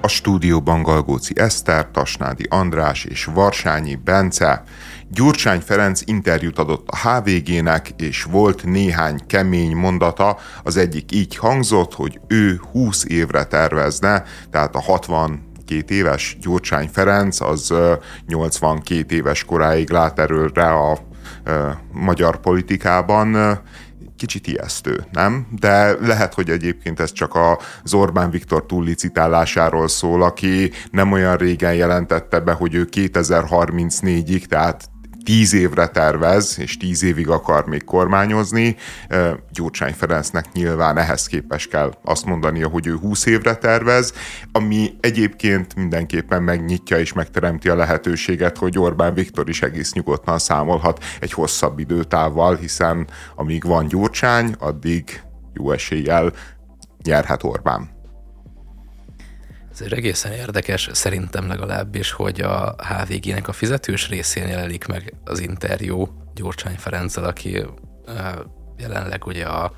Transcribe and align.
A 0.00 0.08
stúdióban 0.08 0.82
Galgóci 0.82 1.32
Eszter, 1.36 1.90
Tasnádi 1.90 2.46
András 2.48 3.04
és 3.04 3.24
Varsányi 3.24 3.94
Bence. 3.94 4.62
Gyurcsány 5.10 5.60
Ferenc 5.60 6.00
interjút 6.04 6.58
adott 6.58 6.88
a 6.88 7.08
HVG-nek, 7.08 7.90
és 7.96 8.22
volt 8.22 8.64
néhány 8.64 9.20
kemény 9.26 9.76
mondata. 9.76 10.38
Az 10.62 10.76
egyik 10.76 11.12
így 11.12 11.36
hangzott, 11.36 11.94
hogy 11.94 12.20
ő 12.26 12.60
20 12.72 13.04
évre 13.04 13.44
tervezne, 13.44 14.24
tehát 14.50 14.74
a 14.74 14.80
60 14.80 15.48
82 15.68 15.94
éves 15.94 16.36
Gyurcsány 16.40 16.88
Ferenc, 16.92 17.40
az 17.40 17.74
82 18.26 19.14
éves 19.14 19.44
koráig 19.44 19.90
lát 19.90 20.18
erőre 20.18 20.66
a 20.66 20.98
magyar 21.92 22.40
politikában 22.40 23.60
kicsit 24.18 24.46
ijesztő, 24.46 25.04
nem? 25.12 25.46
De 25.60 25.96
lehet, 26.00 26.34
hogy 26.34 26.50
egyébként 26.50 27.00
ez 27.00 27.12
csak 27.12 27.38
az 27.82 27.94
Orbán 27.94 28.30
Viktor 28.30 28.66
túllicitálásáról 28.66 29.88
szól, 29.88 30.22
aki 30.22 30.70
nem 30.90 31.12
olyan 31.12 31.36
régen 31.36 31.74
jelentette 31.74 32.40
be, 32.40 32.52
hogy 32.52 32.74
ő 32.74 32.88
2034-ig, 32.90 34.44
tehát 34.44 34.90
tíz 35.28 35.52
évre 35.52 35.86
tervez, 35.86 36.58
és 36.58 36.76
tíz 36.76 37.02
évig 37.02 37.28
akar 37.28 37.66
még 37.66 37.84
kormányozni. 37.84 38.76
Gyurcsány 39.52 39.92
Ferencnek 39.92 40.52
nyilván 40.52 40.98
ehhez 40.98 41.26
képes 41.26 41.66
kell 41.66 41.92
azt 42.04 42.24
mondania, 42.24 42.68
hogy 42.68 42.86
ő 42.86 42.96
20 42.96 43.26
évre 43.26 43.54
tervez, 43.54 44.12
ami 44.52 44.90
egyébként 45.00 45.74
mindenképpen 45.74 46.42
megnyitja 46.42 46.98
és 46.98 47.12
megteremti 47.12 47.68
a 47.68 47.74
lehetőséget, 47.74 48.58
hogy 48.58 48.78
Orbán 48.78 49.14
Viktor 49.14 49.48
is 49.48 49.62
egész 49.62 49.92
nyugodtan 49.92 50.38
számolhat 50.38 51.04
egy 51.20 51.32
hosszabb 51.32 51.78
időtávval, 51.78 52.56
hiszen 52.56 53.06
amíg 53.36 53.64
van 53.64 53.88
Gyurcsány, 53.88 54.54
addig 54.58 55.22
jó 55.52 55.70
eséllyel 55.72 56.32
nyerhet 57.02 57.44
Orbán. 57.44 57.97
Ez 59.80 59.92
egészen 59.92 60.32
érdekes, 60.32 60.88
szerintem 60.92 61.48
legalábbis, 61.48 62.10
hogy 62.10 62.40
a 62.40 62.74
HVG-nek 62.78 63.48
a 63.48 63.52
fizetős 63.52 64.08
részén 64.08 64.48
jelenik 64.48 64.86
meg 64.86 65.14
az 65.24 65.40
interjú 65.40 66.08
Gyurcsány 66.34 66.76
Ferenccel, 66.76 67.24
aki 67.24 67.64
jelenleg 68.78 69.26
ugye 69.26 69.44
a 69.44 69.72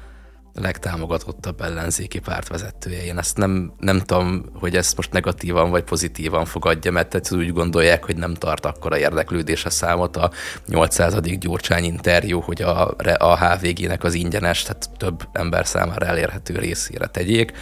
legtámogatottabb 0.52 1.60
ellenzéki 1.60 2.18
párt 2.18 2.48
vezetője. 2.48 3.04
Én 3.04 3.18
ezt 3.18 3.36
nem, 3.36 3.72
nem 3.78 3.98
tudom, 3.98 4.44
hogy 4.54 4.76
ezt 4.76 4.96
most 4.96 5.12
negatívan 5.12 5.70
vagy 5.70 5.82
pozitívan 5.82 6.44
fogadja, 6.44 6.90
mert 6.90 7.08
tehát 7.08 7.32
úgy 7.32 7.52
gondolják, 7.52 8.04
hogy 8.04 8.16
nem 8.16 8.34
tart 8.34 8.66
akkora 8.66 8.98
érdeklődés 8.98 9.64
a 9.64 9.70
számot 9.70 10.16
a 10.16 10.30
800. 10.66 11.20
Gyurcsány 11.20 11.84
interjú, 11.84 12.40
hogy 12.40 12.62
a, 12.62 12.94
a 13.18 13.38
HVG-nek 13.38 14.04
az 14.04 14.14
ingyenes, 14.14 14.62
tehát 14.62 14.90
több 14.96 15.28
ember 15.32 15.66
számára 15.66 16.06
elérhető 16.06 16.58
részére 16.58 17.06
tegyék 17.06 17.52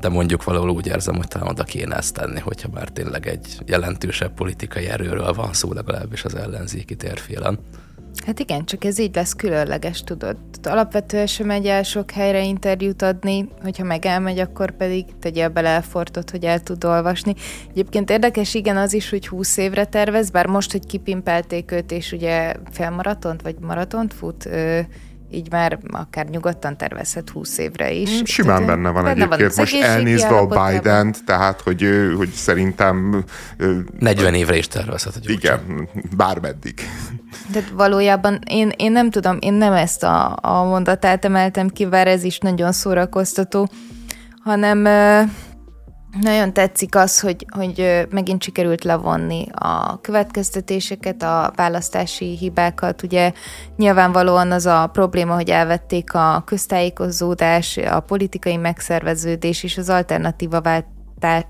de 0.00 0.08
mondjuk 0.08 0.44
valahol 0.44 0.70
úgy 0.70 0.86
érzem, 0.86 1.16
hogy 1.16 1.28
talán 1.28 1.48
oda 1.48 1.64
kéne 1.64 1.96
ezt 1.96 2.14
tenni, 2.14 2.40
hogyha 2.40 2.68
már 2.72 2.88
tényleg 2.88 3.26
egy 3.26 3.58
jelentősebb 3.66 4.34
politikai 4.34 4.86
erőről 4.86 5.32
van 5.32 5.52
szó, 5.52 5.72
legalábbis 5.72 6.24
az 6.24 6.34
ellenzéki 6.34 6.96
térfélen. 6.96 7.58
Hát 8.26 8.38
igen, 8.38 8.64
csak 8.64 8.84
ez 8.84 8.98
így 8.98 9.14
lesz 9.14 9.32
különleges, 9.32 10.02
tudod. 10.02 10.36
Alapvetően 10.62 11.26
sem 11.26 11.46
megy 11.46 11.66
el 11.66 11.82
sok 11.82 12.10
helyre 12.10 12.44
interjút 12.44 13.02
adni, 13.02 13.48
hogyha 13.62 13.84
meg 13.84 14.06
elmegy, 14.06 14.38
akkor 14.38 14.70
pedig 14.70 15.04
tegye 15.18 15.48
bele 15.48 15.68
elfortot, 15.68 16.30
hogy 16.30 16.44
el 16.44 16.60
tud 16.60 16.84
olvasni. 16.84 17.34
Egyébként 17.70 18.10
érdekes, 18.10 18.54
igen, 18.54 18.76
az 18.76 18.92
is, 18.92 19.10
hogy 19.10 19.28
20 19.28 19.56
évre 19.56 19.84
tervez, 19.84 20.30
bár 20.30 20.46
most, 20.46 20.72
hogy 20.72 20.86
kipimpelték 20.86 21.70
őt, 21.70 21.92
és 21.92 22.12
ugye 22.12 22.54
felmaratont, 22.70 23.42
vagy 23.42 23.56
maratont 23.60 24.14
fut, 24.14 24.48
így 25.32 25.50
már 25.50 25.78
akár 25.90 26.26
nyugodtan 26.26 26.76
tervezhet 26.76 27.30
20 27.30 27.58
évre 27.58 27.92
is. 27.92 28.20
Mm, 28.20 28.24
simán 28.24 28.60
Itt, 28.60 28.66
benne 28.66 28.90
van 28.90 29.04
benne 29.04 29.24
egyébként. 29.24 29.54
Van 29.54 29.66
Most 29.70 29.82
elnézve 29.82 30.36
a 30.36 30.46
biden 30.46 31.14
tehát 31.26 31.60
hogy, 31.60 31.88
hogy 32.16 32.30
szerintem... 32.30 33.24
40 33.98 34.34
évre 34.34 34.56
is 34.56 34.68
tervezhet. 34.68 35.12
Hogy 35.12 35.30
igen, 35.30 35.88
bármeddig. 36.16 36.80
De 37.52 37.64
valójában 37.72 38.38
én, 38.48 38.72
én 38.76 38.92
nem 38.92 39.10
tudom, 39.10 39.36
én 39.40 39.52
nem 39.52 39.72
ezt 39.72 40.02
a, 40.02 40.38
a 40.42 40.64
mondatát 40.64 41.24
emeltem 41.24 41.68
ki, 41.68 41.86
bár 41.86 42.06
ez 42.06 42.22
is 42.22 42.38
nagyon 42.38 42.72
szórakoztató, 42.72 43.68
hanem 44.42 44.86
nagyon 46.20 46.52
tetszik 46.52 46.94
az, 46.94 47.20
hogy, 47.20 47.46
hogy 47.48 48.06
megint 48.10 48.42
sikerült 48.42 48.84
levonni 48.84 49.46
a 49.52 50.00
következtetéseket, 50.00 51.22
a 51.22 51.52
választási 51.56 52.36
hibákat. 52.36 53.02
Ugye 53.02 53.32
nyilvánvalóan 53.76 54.50
az 54.50 54.66
a 54.66 54.88
probléma, 54.92 55.34
hogy 55.34 55.50
elvették 55.50 56.14
a 56.14 56.42
köztájékozódás, 56.46 57.76
a 57.76 58.00
politikai 58.00 58.56
megszerveződés 58.56 59.62
és 59.62 59.78
az 59.78 59.88
alternatíva 59.88 60.60
váltás, 60.60 61.44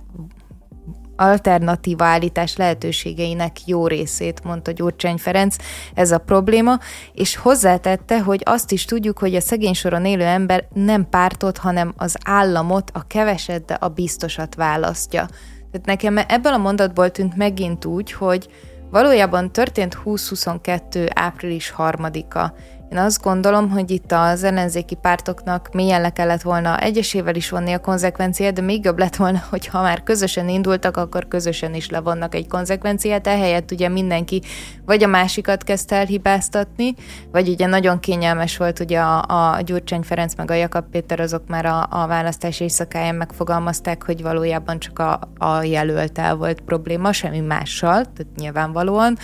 alternatíva 1.17 2.05
állítás 2.05 2.57
lehetőségeinek 2.57 3.67
jó 3.67 3.87
részét, 3.87 4.45
mondta 4.45 4.71
Gyurcsány 4.71 5.17
Ferenc, 5.17 5.57
ez 5.95 6.11
a 6.11 6.19
probléma, 6.19 6.79
és 7.13 7.37
hozzátette, 7.37 8.21
hogy 8.21 8.41
azt 8.45 8.73
is 8.73 8.85
tudjuk, 8.85 9.19
hogy 9.19 9.35
a 9.35 9.41
szegény 9.41 9.75
soron 9.75 10.05
élő 10.05 10.25
ember 10.25 10.69
nem 10.73 11.09
pártot, 11.09 11.59
hanem 11.59 11.95
az 11.97 12.17
államot, 12.25 12.91
a 12.95 13.07
keveset, 13.07 13.65
de 13.65 13.75
a 13.75 13.89
biztosat 13.89 14.55
választja. 14.55 15.27
Tehát 15.71 15.87
nekem 15.87 16.19
ebből 16.29 16.53
a 16.53 16.59
mondatból 16.59 17.11
tűnt 17.11 17.37
megint 17.37 17.85
úgy, 17.85 18.13
hogy 18.13 18.49
valójában 18.91 19.53
történt 19.53 19.95
2022. 19.95 21.09
április 21.15 21.75
3-a, 21.79 22.47
én 22.93 22.99
azt 22.99 23.23
gondolom, 23.23 23.71
hogy 23.71 23.91
itt 23.91 24.13
az 24.13 24.45
ellenzéki 24.45 24.95
pártoknak 24.95 25.69
mélyen 25.73 26.01
le 26.01 26.11
kellett 26.11 26.43
volna 26.43 26.79
egyesével 26.79 27.35
is 27.35 27.51
vonni 27.51 27.73
a 27.73 27.79
konzekvenciát, 27.79 28.53
de 28.53 28.61
még 28.61 28.85
jobb 28.85 28.99
lett 28.99 29.17
volna, 29.17 29.43
hogy 29.51 29.67
ha 29.67 29.83
már 29.83 30.03
közösen 30.03 30.49
indultak, 30.49 30.97
akkor 30.97 31.29
közösen 31.29 31.75
is 31.75 31.91
levonnak 31.91 32.35
egy 32.35 32.49
konzekvenciát. 32.49 33.27
Ehelyett 33.27 33.71
ugye 33.71 33.89
mindenki 33.89 34.43
vagy 34.85 35.03
a 35.03 35.07
másikat 35.07 35.65
kezdte 35.65 35.97
el 35.97 36.05
hibáztatni, 36.05 36.95
vagy 37.31 37.49
ugye 37.49 37.67
nagyon 37.67 38.01
kényelmes 38.01 38.57
volt 38.57 38.81
ugye 38.81 39.01
a, 39.01 39.23
a 39.55 39.61
Gyurcsány 39.61 40.03
Ferenc 40.03 40.35
meg 40.35 40.51
a 40.51 40.55
Jakab 40.55 40.85
Péter, 40.91 41.21
azok 41.21 41.43
már 41.47 41.67
a, 41.67 41.87
a 41.91 42.07
választás 42.07 42.61
éjszakáján 42.61 43.15
megfogalmazták, 43.15 44.05
hogy 44.05 44.23
valójában 44.23 44.79
csak 44.79 44.99
a, 44.99 45.21
a 45.39 45.63
jelöltel 45.63 46.37
volt 46.37 46.61
probléma, 46.61 47.13
semmi 47.13 47.41
mással, 47.41 47.93
tehát 47.93 48.37
nyilvánvalóan. 48.37 49.19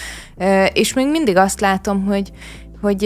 És 0.72 0.92
még 0.92 1.08
mindig 1.08 1.36
azt 1.36 1.60
látom, 1.60 2.04
hogy 2.04 2.32
hogy 2.80 3.02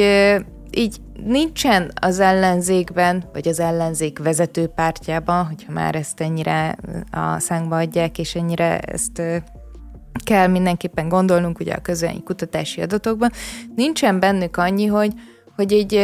így 0.71 1.01
nincsen 1.25 1.91
az 2.01 2.21
ellenzékben, 2.21 3.25
vagy 3.33 3.49
az 3.49 3.61
ellenzék 3.61 4.19
vezető 4.19 4.67
pártjában, 4.67 5.47
hogyha 5.47 5.73
már 5.73 5.95
ezt 5.95 6.21
ennyire 6.21 6.77
a 7.11 7.39
szánkba 7.39 7.77
adják, 7.77 8.19
és 8.19 8.35
ennyire 8.35 8.79
ezt 8.79 9.23
kell 10.25 10.47
mindenképpen 10.47 11.09
gondolnunk 11.09 11.61
ugye 11.61 11.73
a 11.73 11.81
közönyi 11.81 12.23
kutatási 12.23 12.81
adatokban, 12.81 13.31
nincsen 13.75 14.21
bennük 14.21 14.57
annyi, 14.57 14.87
hogy, 14.87 15.13
hogy 15.57 15.73
egy 15.73 16.01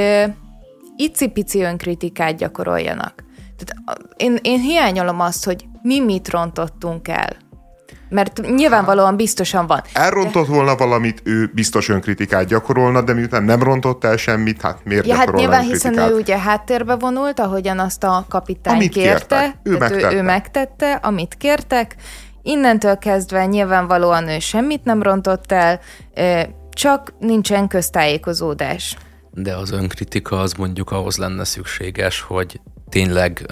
icipici 0.96 1.62
önkritikát 1.62 2.36
gyakoroljanak. 2.36 3.24
Tehát 3.56 4.00
én, 4.16 4.38
én 4.42 4.60
hiányolom 4.60 5.20
azt, 5.20 5.44
hogy 5.44 5.64
mi 5.82 6.00
mit 6.00 6.30
rontottunk 6.30 7.08
el 7.08 7.36
mert 8.08 8.40
nyilvánvalóan 8.54 9.16
biztosan 9.16 9.66
van. 9.66 9.82
Elrontott 9.92 10.46
volna 10.46 10.76
valamit, 10.76 11.20
ő 11.24 11.50
biztos 11.54 11.88
önkritikát 11.88 12.46
gyakorolna, 12.46 13.02
de 13.02 13.12
miután 13.12 13.42
nem 13.42 13.62
rontott 13.62 14.04
el 14.04 14.16
semmit, 14.16 14.60
hát 14.62 14.78
miért 14.84 15.06
ja, 15.06 15.14
hát 15.14 15.32
nyilván, 15.32 15.62
hiszen 15.62 15.98
ő 15.98 16.14
ugye 16.14 16.38
háttérbe 16.38 16.94
vonult, 16.94 17.40
ahogyan 17.40 17.78
azt 17.78 18.04
a 18.04 18.24
kapitány 18.28 18.74
amit 18.74 18.92
kérte. 18.92 19.60
Ő 19.62 19.76
megtette. 19.76 20.12
Ő, 20.12 20.16
ő 20.16 20.22
megtette, 20.22 20.92
amit 20.92 21.34
kértek. 21.34 21.94
Innentől 22.42 22.98
kezdve 22.98 23.46
nyilvánvalóan 23.46 24.28
ő 24.28 24.38
semmit 24.38 24.84
nem 24.84 25.02
rontott 25.02 25.52
el, 25.52 25.80
csak 26.70 27.12
nincsen 27.18 27.68
köztájékozódás. 27.68 28.96
De 29.30 29.56
az 29.56 29.70
önkritika 29.70 30.40
az 30.40 30.52
mondjuk 30.52 30.90
ahhoz 30.90 31.16
lenne 31.16 31.44
szükséges, 31.44 32.20
hogy 32.20 32.60
tényleg 32.88 33.46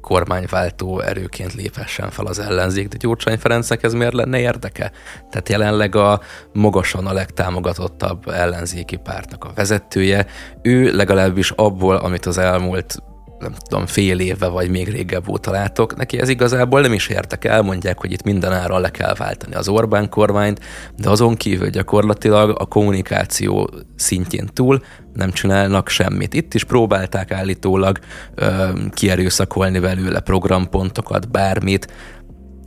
kormányváltó 0.00 1.00
erőként 1.00 1.54
léphessen 1.54 2.10
fel 2.10 2.26
az 2.26 2.38
ellenzék, 2.38 2.88
de 2.88 2.96
Gyurcsány 2.96 3.38
Ferencnek 3.38 3.82
ez 3.82 3.92
miért 3.92 4.12
lenne 4.12 4.38
érdeke? 4.38 4.90
Tehát 5.30 5.48
jelenleg 5.48 5.96
a 5.96 6.20
magasan 6.52 7.06
a 7.06 7.12
legtámogatottabb 7.12 8.28
ellenzéki 8.28 8.96
pártnak 8.96 9.44
a 9.44 9.52
vezetője, 9.54 10.26
ő 10.62 10.96
legalábbis 10.96 11.50
abból, 11.50 11.96
amit 11.96 12.26
az 12.26 12.38
elmúlt 12.38 13.02
nem 13.40 13.52
tudom, 13.68 13.86
fél 13.86 14.18
éve 14.18 14.46
vagy 14.46 14.70
még 14.70 14.88
régebb 14.88 15.28
óta 15.28 15.50
látok, 15.50 15.96
neki 15.96 16.18
ez 16.20 16.28
igazából 16.28 16.80
nem 16.80 16.92
is 16.92 17.08
értek 17.08 17.44
el, 17.44 17.62
mondják, 17.62 17.98
hogy 17.98 18.12
itt 18.12 18.22
mindenára 18.22 18.78
le 18.78 18.90
kell 18.90 19.14
váltani 19.14 19.54
az 19.54 19.68
Orbán 19.68 20.08
kormányt, 20.08 20.60
de 20.96 21.10
azon 21.10 21.36
kívül 21.36 21.68
gyakorlatilag 21.68 22.60
a 22.60 22.66
kommunikáció 22.66 23.70
szintjén 23.96 24.48
túl 24.52 24.82
nem 25.14 25.30
csinálnak 25.30 25.88
semmit. 25.88 26.34
Itt 26.34 26.54
is 26.54 26.64
próbálták 26.64 27.32
állítólag 27.32 27.98
ö, 28.34 28.68
kierőszakolni 28.90 29.78
belőle 29.78 30.20
programpontokat, 30.20 31.30
bármit, 31.30 31.92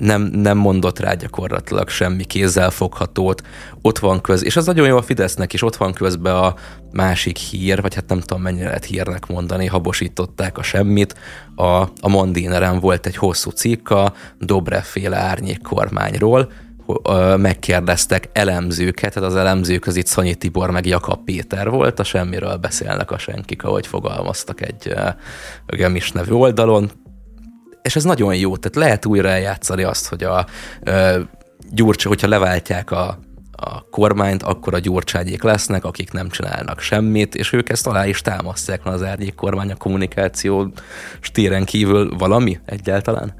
nem, 0.03 0.21
nem 0.21 0.57
mondott 0.57 0.99
rá 0.99 1.13
gyakorlatilag 1.13 1.89
semmi 1.89 2.25
foghatót. 2.69 3.41
Ott 3.81 3.99
van 3.99 4.21
köz, 4.21 4.43
és 4.43 4.55
az 4.55 4.65
nagyon 4.65 4.87
jó 4.87 4.97
a 4.97 5.01
Fidesznek 5.01 5.53
is, 5.53 5.61
ott 5.61 5.75
van 5.75 5.93
közben 5.93 6.35
a 6.35 6.55
másik 6.91 7.37
hír, 7.37 7.81
vagy 7.81 7.95
hát 7.95 8.07
nem 8.07 8.19
tudom 8.19 8.43
mennyire 8.43 8.65
lehet 8.65 8.85
hírnek 8.85 9.27
mondani, 9.27 9.65
habosították 9.65 10.57
a 10.57 10.63
semmit. 10.63 11.15
A, 11.55 11.81
a 12.01 12.07
Mondineren 12.07 12.79
volt 12.79 13.05
egy 13.05 13.15
hosszú 13.15 13.49
cikk 13.49 13.89
a 13.89 14.13
Dobrev-féle 14.39 15.17
árnyék 15.17 15.61
kormányról, 15.61 16.51
megkérdeztek 17.37 18.29
elemzőket, 18.33 19.13
tehát 19.13 19.29
az 19.29 19.35
elemzők 19.35 19.87
az 19.87 19.95
itt 19.95 20.05
Szanyi 20.05 20.35
Tibor 20.35 20.71
meg 20.71 20.85
Jakab 20.85 21.23
Péter 21.23 21.69
volt, 21.69 21.99
a 21.99 22.03
semmiről 22.03 22.55
beszélnek 22.55 23.11
a 23.11 23.17
senkik, 23.17 23.63
ahogy 23.63 23.87
fogalmaztak 23.87 24.61
egy 24.61 24.93
Gemis 25.67 26.11
nevű 26.11 26.31
oldalon, 26.31 26.91
és 27.83 27.95
ez 27.95 28.03
nagyon 28.03 28.35
jó, 28.35 28.57
tehát 28.57 28.87
lehet 28.87 29.05
újra 29.05 29.29
eljátszani 29.29 29.83
azt, 29.83 30.07
hogy 30.07 30.23
a 30.23 30.45
Gyurcsa, 31.71 32.07
hogyha 32.07 32.27
leváltják 32.27 32.91
a, 32.91 33.17
a 33.51 33.89
kormányt, 33.89 34.43
akkor 34.43 34.73
a 34.73 34.79
gyurcsányék 34.79 35.43
lesznek, 35.43 35.83
akik 35.85 36.11
nem 36.11 36.29
csinálnak 36.29 36.79
semmit, 36.79 37.35
és 37.35 37.53
ők 37.53 37.69
ezt 37.69 37.87
alá 37.87 38.05
is 38.05 38.21
támasztják, 38.21 38.85
az 38.85 39.03
árnyék 39.03 39.35
kormány 39.35 39.71
a 39.71 39.75
kommunikáció 39.75 40.71
stíren 41.19 41.65
kívül 41.65 42.17
valami 42.17 42.59
egyáltalán? 42.65 43.33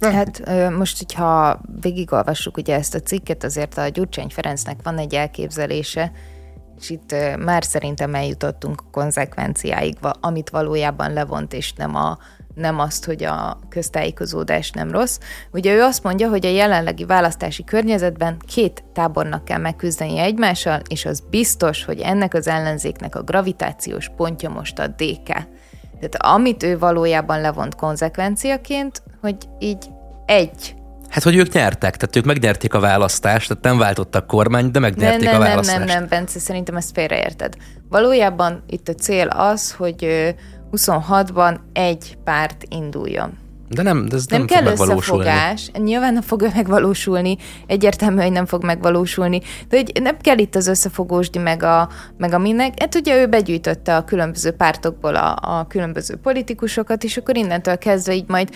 Hát 0.00 0.42
most, 0.70 0.98
hogyha 0.98 1.60
végigolvassuk 1.80 2.56
ugye 2.56 2.74
ezt 2.74 2.94
a 2.94 3.00
cikket, 3.00 3.44
azért 3.44 3.78
a 3.78 3.88
Gyurcsány 3.88 4.28
Ferencnek 4.28 4.78
van 4.82 4.98
egy 4.98 5.14
elképzelése, 5.14 6.12
és 6.80 6.90
itt 6.90 7.14
már 7.38 7.64
szerintem 7.64 8.14
eljutottunk 8.14 8.80
a 8.80 8.90
konzekvenciáig, 8.90 9.96
amit 10.20 10.50
valójában 10.50 11.12
levont, 11.12 11.52
és 11.52 11.72
nem, 11.72 11.94
a, 11.94 12.18
nem 12.58 12.78
azt, 12.78 13.04
hogy 13.04 13.24
a 13.24 13.58
köztájékozódás 13.68 14.70
nem 14.70 14.90
rossz. 14.90 15.18
Ugye 15.50 15.74
ő 15.74 15.82
azt 15.82 16.02
mondja, 16.02 16.28
hogy 16.28 16.46
a 16.46 16.50
jelenlegi 16.50 17.04
választási 17.04 17.64
környezetben 17.64 18.36
két 18.46 18.84
tábornak 18.92 19.44
kell 19.44 19.58
megküzdeni 19.58 20.18
egymással, 20.18 20.80
és 20.88 21.04
az 21.04 21.22
biztos, 21.30 21.84
hogy 21.84 22.00
ennek 22.00 22.34
az 22.34 22.48
ellenzéknek 22.48 23.14
a 23.14 23.22
gravitációs 23.22 24.10
pontja 24.16 24.50
most 24.50 24.78
a 24.78 24.86
DK. 24.86 25.26
Tehát 26.00 26.16
amit 26.18 26.62
ő 26.62 26.78
valójában 26.78 27.40
levont 27.40 27.74
konzekvenciaként, 27.74 29.02
hogy 29.20 29.36
így 29.58 29.86
egy 30.26 30.76
Hát, 31.08 31.22
hogy 31.22 31.36
ők 31.36 31.52
nyertek, 31.52 31.96
tehát 31.96 32.16
ők 32.16 32.24
megnyerték 32.24 32.74
a 32.74 32.80
választást, 32.80 33.48
tehát 33.48 33.62
nem 33.62 33.78
váltottak 33.78 34.26
kormányt, 34.26 34.72
de 34.72 34.78
megnyerték 34.78 35.20
nem, 35.20 35.32
nem, 35.32 35.40
a 35.40 35.44
választást. 35.44 35.78
Nem, 35.78 35.86
nem, 35.86 35.98
nem, 35.98 36.08
Bence, 36.08 36.38
szerintem 36.38 36.76
ezt 36.76 36.90
félreérted. 36.92 37.54
Valójában 37.88 38.64
itt 38.66 38.88
a 38.88 38.94
cél 38.94 39.28
az, 39.28 39.72
hogy 39.72 40.34
26-ban 40.72 41.56
egy 41.72 42.18
párt 42.24 42.64
induljon. 42.68 43.38
De 43.68 43.82
nem, 43.82 44.06
de 44.08 44.16
ez 44.16 44.26
nem, 44.26 44.38
nem 44.38 44.46
kell 44.46 44.74
fog 44.74 44.88
összefogás, 44.88 45.70
nyilván 45.78 46.12
nem 46.12 46.22
fog 46.22 46.50
megvalósulni, 46.54 47.36
egyértelmű, 47.66 48.22
hogy 48.22 48.32
nem 48.32 48.46
fog 48.46 48.64
megvalósulni, 48.64 49.40
de 49.68 49.76
hogy 49.76 49.92
nem 50.02 50.16
kell 50.16 50.38
itt 50.38 50.54
az 50.54 50.66
összefogósdi 50.66 51.38
meg 51.38 51.62
a, 51.62 51.88
meg 52.16 52.32
a 52.32 52.38
minek. 52.38 52.80
Hát 52.80 52.94
ugye 52.94 53.20
ő 53.20 53.26
begyűjtötte 53.26 53.96
a 53.96 54.04
különböző 54.04 54.50
pártokból 54.50 55.14
a, 55.14 55.36
a 55.40 55.66
különböző 55.66 56.16
politikusokat, 56.16 57.04
és 57.04 57.16
akkor 57.16 57.36
innentől 57.36 57.78
kezdve 57.78 58.14
így 58.14 58.28
majd 58.28 58.50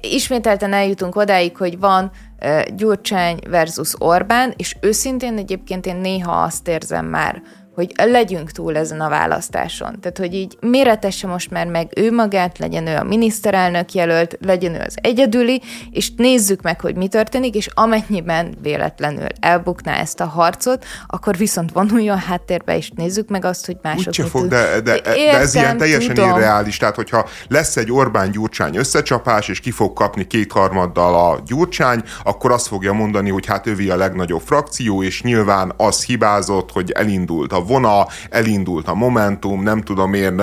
ismételten 0.00 0.72
eljutunk 0.72 1.16
odáig, 1.16 1.56
hogy 1.56 1.78
van 1.78 2.10
uh, 2.40 2.62
Gyurcsány 2.76 3.38
versus 3.50 3.94
Orbán, 3.98 4.54
és 4.56 4.76
őszintén 4.80 5.38
egyébként 5.38 5.86
én 5.86 5.96
néha 5.96 6.42
azt 6.42 6.68
érzem 6.68 7.06
már, 7.06 7.42
hogy 7.74 7.92
legyünk 7.96 8.50
túl 8.50 8.76
ezen 8.76 9.00
a 9.00 9.08
választáson. 9.08 10.00
Tehát, 10.00 10.18
hogy 10.18 10.34
így 10.34 10.56
méretesse 10.60 11.26
most 11.26 11.50
már 11.50 11.66
meg 11.66 11.92
ő 11.96 12.12
magát, 12.12 12.58
legyen 12.58 12.86
ő 12.86 12.96
a 12.96 13.02
miniszterelnök 13.02 13.92
jelölt, 13.92 14.38
legyen 14.40 14.74
ő 14.74 14.82
az 14.86 14.96
egyedüli, 15.00 15.62
és 15.90 16.10
nézzük 16.16 16.62
meg, 16.62 16.80
hogy 16.80 16.96
mi 16.96 17.08
történik, 17.08 17.54
és 17.54 17.68
amennyiben 17.74 18.54
véletlenül 18.62 19.26
elbukná 19.40 19.94
ezt 19.94 20.20
a 20.20 20.24
harcot, 20.24 20.84
akkor 21.06 21.36
viszont 21.36 21.72
vonuljon 21.72 22.18
háttérbe, 22.18 22.76
és 22.76 22.90
nézzük 22.90 23.28
meg 23.28 23.44
azt, 23.44 23.66
hogy 23.66 23.76
mások 23.82 24.06
Úgyse 24.06 24.24
fog, 24.24 24.46
de, 24.46 24.80
de, 24.80 24.94
Értem, 24.94 25.14
de 25.14 25.38
ez 25.38 25.54
ilyen 25.54 25.76
teljesen 25.76 26.14
tudom. 26.14 26.30
irreális. 26.30 26.76
Tehát, 26.76 26.94
hogyha 26.94 27.28
lesz 27.48 27.76
egy 27.76 27.92
Orbán-Gyurcsány 27.92 28.76
összecsapás, 28.76 29.48
és 29.48 29.60
ki 29.60 29.70
fog 29.70 29.92
kapni 29.92 30.26
kétharmaddal 30.26 31.30
a 31.30 31.40
Gyurcsány, 31.46 32.02
akkor 32.24 32.52
azt 32.52 32.66
fogja 32.66 32.92
mondani, 32.92 33.30
hogy 33.30 33.46
hát 33.46 33.66
ővi 33.66 33.90
a 33.90 33.96
legnagyobb 33.96 34.42
frakció, 34.44 35.02
és 35.02 35.22
nyilván 35.22 35.72
az 35.76 36.04
hibázott, 36.04 36.72
hogy 36.72 36.90
elindult 36.90 37.52
a 37.52 37.61
vona, 37.62 38.06
elindult 38.30 38.88
a 38.88 38.94
Momentum, 38.94 39.62
nem 39.62 39.80
tudom 39.80 40.14
én, 40.14 40.36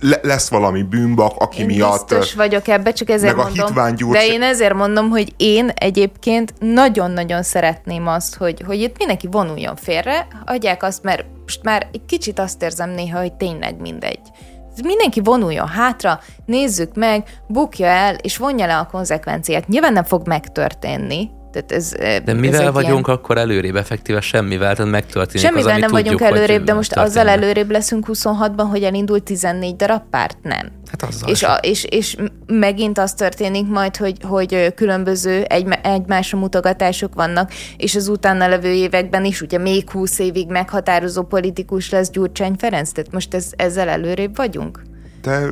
le, 0.00 0.18
lesz 0.22 0.48
valami 0.48 0.82
bűnbak, 0.82 1.36
aki 1.38 1.60
én 1.60 1.66
miatt... 1.66 2.08
biztos 2.08 2.34
vagyok 2.34 2.68
ebbe, 2.68 2.92
csak 2.92 3.10
ezért 3.10 3.36
meg 3.36 3.44
mondom. 3.44 3.84
A 3.84 3.90
gyurcs... 3.90 4.18
De 4.18 4.26
én 4.26 4.42
ezért 4.42 4.74
mondom, 4.74 5.08
hogy 5.08 5.34
én 5.36 5.68
egyébként 5.74 6.54
nagyon-nagyon 6.58 7.42
szeretném 7.42 8.06
azt, 8.06 8.36
hogy, 8.36 8.62
hogy 8.66 8.80
itt 8.80 8.98
mindenki 8.98 9.28
vonuljon 9.30 9.76
félre, 9.76 10.26
adják 10.44 10.82
azt, 10.82 11.02
mert 11.02 11.24
most 11.42 11.62
már 11.62 11.88
egy 11.92 12.04
kicsit 12.06 12.38
azt 12.38 12.62
érzem 12.62 12.90
néha, 12.90 13.18
hogy 13.18 13.32
tényleg 13.32 13.80
mindegy. 13.80 14.20
Mindenki 14.82 15.20
vonuljon 15.20 15.68
hátra, 15.68 16.20
nézzük 16.46 16.94
meg, 16.94 17.24
bukja 17.48 17.86
el, 17.86 18.14
és 18.14 18.36
vonja 18.36 18.66
le 18.66 18.78
a 18.78 18.86
konzekvenciát. 18.86 19.68
Nyilván 19.68 19.92
nem 19.92 20.04
fog 20.04 20.26
megtörténni, 20.26 21.30
tehát 21.56 21.72
ez, 21.72 21.92
de 22.24 22.32
mivel 22.32 22.66
ez 22.66 22.72
vagyunk 22.72 23.06
ilyen... 23.06 23.18
akkor 23.18 23.38
előrébb, 23.38 23.76
effektíve 23.76 24.20
semmivel, 24.20 24.74
tehát 24.74 24.90
megtörténik 24.90 25.46
Semmivel 25.46 25.74
az, 25.74 25.80
nem 25.80 25.90
tudjuk, 25.90 26.18
vagyunk 26.18 26.20
előrébb, 26.20 26.64
de 26.64 26.74
most 26.74 26.92
történne. 26.92 27.20
azzal 27.20 27.28
előrébb 27.28 27.70
leszünk 27.70 28.06
26-ban, 28.08 28.66
hogy 28.70 28.82
elindult 28.82 29.22
14 29.22 29.76
darab 29.76 30.02
párt? 30.10 30.38
Nem. 30.42 30.72
Hát 30.90 31.02
azzal 31.02 31.28
és, 31.28 31.42
a, 31.42 31.54
és, 31.54 31.84
és 31.84 32.16
megint 32.46 32.98
az 32.98 33.12
történik 33.12 33.68
majd, 33.68 33.96
hogy, 33.96 34.16
hogy 34.22 34.74
különböző 34.74 35.42
egy, 35.42 35.68
egymásra 35.82 36.38
mutogatások 36.38 37.14
vannak, 37.14 37.52
és 37.76 37.94
az 37.94 38.08
utána 38.08 38.48
levő 38.48 38.72
években 38.72 39.24
is 39.24 39.40
ugye 39.40 39.58
még 39.58 39.90
20 39.90 40.18
évig 40.18 40.48
meghatározó 40.48 41.22
politikus 41.22 41.90
lesz 41.90 42.10
Gyurcsány 42.10 42.54
Ferenc, 42.58 42.92
tehát 42.92 43.12
most 43.12 43.34
ez, 43.34 43.50
ezzel 43.56 43.88
előrébb 43.88 44.36
vagyunk? 44.36 44.82
De, 45.26 45.48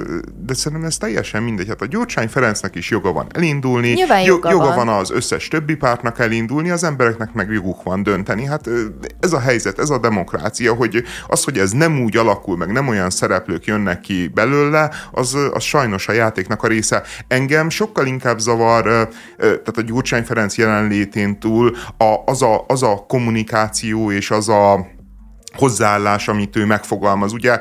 de 0.47 0.55
szerintem 0.55 0.89
ez 0.89 0.97
teljesen 0.97 1.43
mindegy. 1.43 1.69
Hát 1.69 1.81
a 1.81 1.87
Gyurcsány 1.87 2.29
Ferencnek 2.29 2.75
is 2.75 2.91
joga 2.91 3.13
van 3.13 3.27
elindulni, 3.33 3.93
Nyilván 3.93 4.23
joga, 4.23 4.51
joga 4.51 4.65
van. 4.65 4.75
van 4.75 4.89
az 4.89 5.11
összes 5.11 5.49
többi 5.49 5.75
pártnak 5.75 6.19
elindulni, 6.19 6.71
az 6.71 6.85
embereknek 6.85 7.33
meg 7.33 7.51
joguk 7.51 7.83
van 7.83 8.03
dönteni. 8.03 8.45
Hát 8.45 8.69
ez 9.21 9.33
a 9.33 9.39
helyzet, 9.39 9.79
ez 9.79 9.91
a 9.91 9.99
demokrácia, 9.99 10.75
hogy 10.75 11.05
az, 11.27 11.45
hogy 11.45 11.59
ez 11.59 11.71
nem 11.71 12.03
úgy 12.03 12.17
alakul, 12.17 12.57
meg 12.57 12.73
nem 12.73 12.89
olyan 12.89 13.11
szereplők 13.11 13.65
jönnek 13.65 14.01
ki 14.01 14.29
belőle, 14.35 14.91
az, 15.11 15.37
az 15.53 15.63
sajnos 15.63 16.09
a 16.09 16.13
játéknak 16.13 16.63
a 16.63 16.67
része. 16.69 17.03
Engem 17.29 17.69
sokkal 17.69 18.07
inkább 18.07 18.39
zavar, 18.39 19.09
tehát 19.39 19.77
a 19.77 19.83
Gyurcsány 19.83 20.25
Ferenc 20.25 20.57
jelenlétén 20.57 21.39
túl 21.39 21.77
a, 21.97 22.17
az, 22.25 22.43
a, 22.43 22.65
az 22.69 22.83
a 22.83 23.05
kommunikáció 23.09 24.11
és 24.11 24.31
az 24.31 24.49
a 24.49 24.93
hozzáállás, 25.55 26.29
amit 26.29 26.57
ő 26.57 26.65
megfogalmaz. 26.65 27.33
Ugye 27.33 27.61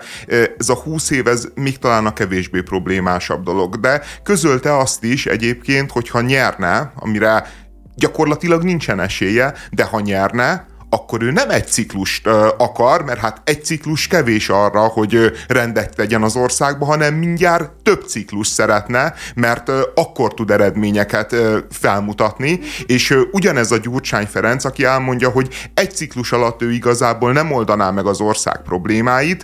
ez 0.57 0.69
a 0.69 0.75
20 0.75 1.09
év, 1.09 1.27
ez 1.27 1.47
még 1.55 1.77
talán 1.77 2.05
a 2.05 2.13
kevésbé 2.13 2.61
problémásabb 2.61 3.43
dolog, 3.43 3.79
de 3.79 4.01
közölte 4.23 4.77
azt 4.77 5.03
is 5.03 5.25
egyébként, 5.25 5.91
hogyha 5.91 6.21
nyerne, 6.21 6.93
amire 6.95 7.47
gyakorlatilag 7.95 8.63
nincsen 8.63 8.99
esélye, 8.99 9.53
de 9.71 9.83
ha 9.83 9.99
nyerne, 9.99 10.65
akkor 10.93 11.23
ő 11.23 11.31
nem 11.31 11.49
egy 11.49 11.67
ciklust 11.67 12.27
akar, 12.57 13.03
mert 13.03 13.19
hát 13.19 13.41
egy 13.43 13.65
ciklus 13.65 14.07
kevés 14.07 14.49
arra, 14.49 14.79
hogy 14.79 15.31
rendet 15.47 15.95
tegyen 15.95 16.23
az 16.23 16.35
országba, 16.35 16.85
hanem 16.85 17.13
mindjárt 17.13 17.71
több 17.83 18.03
ciklus 18.07 18.47
szeretne, 18.47 19.13
mert 19.35 19.71
akkor 19.95 20.33
tud 20.33 20.51
eredményeket 20.51 21.35
felmutatni, 21.69 22.59
és 22.85 23.17
ugyanez 23.31 23.71
a 23.71 23.77
Gyurcsány 23.77 24.25
Ferenc, 24.25 24.65
aki 24.65 24.83
elmondja, 24.83 25.29
hogy 25.29 25.69
egy 25.73 25.91
ciklus 25.91 26.31
alatt 26.31 26.61
ő 26.61 26.71
igazából 26.71 27.31
nem 27.31 27.51
oldaná 27.51 27.91
meg 27.91 28.05
az 28.05 28.21
ország 28.21 28.61
problémáit, 28.61 29.43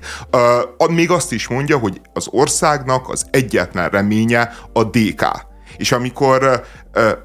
még 0.90 1.12
azt 1.12 1.32
is 1.32 1.48
mondja, 1.48 1.78
hogy 1.78 2.02
az 2.14 2.28
országnak 2.30 3.10
az 3.10 3.26
egyetlen 3.32 3.90
reménye 3.90 4.54
a 4.74 4.84
DK. 4.84 5.49
És 5.78 5.92
amikor 5.92 6.64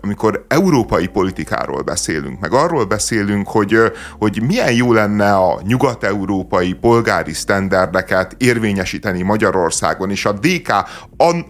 amikor 0.03 0.45
európai 0.49 1.07
politikáról 1.07 1.83
beszélünk, 1.83 2.41
meg 2.41 2.53
arról 2.53 2.85
beszélünk, 2.85 3.49
hogy, 3.49 3.77
hogy 4.19 4.43
milyen 4.47 4.73
jó 4.73 4.93
lenne 4.93 5.35
a 5.35 5.61
nyugat-európai 5.67 6.73
polgári 6.73 7.33
sztenderdeket 7.33 8.35
érvényesíteni 8.39 9.23
Magyarországon, 9.23 10.11
és 10.11 10.25
a 10.25 10.33
DK 10.33 10.73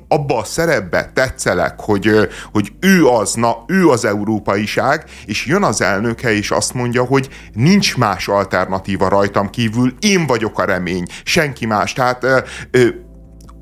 abba 0.08 0.38
a 0.38 0.44
szerepbe 0.44 1.10
tetszelek, 1.14 1.80
hogy, 1.80 2.28
hogy 2.52 2.72
ő 2.80 3.06
az, 3.06 3.34
na, 3.34 3.64
ő 3.66 3.88
az 3.88 4.04
európaiság, 4.04 5.04
és 5.26 5.46
jön 5.46 5.62
az 5.62 5.80
elnöke, 5.80 6.32
és 6.32 6.50
azt 6.50 6.74
mondja, 6.74 7.04
hogy 7.04 7.28
nincs 7.52 7.96
más 7.96 8.28
alternatíva 8.28 9.08
rajtam 9.08 9.50
kívül, 9.50 9.94
én 10.00 10.26
vagyok 10.26 10.58
a 10.58 10.64
remény, 10.64 11.04
senki 11.24 11.66
más. 11.66 11.92
Tehát 11.92 12.26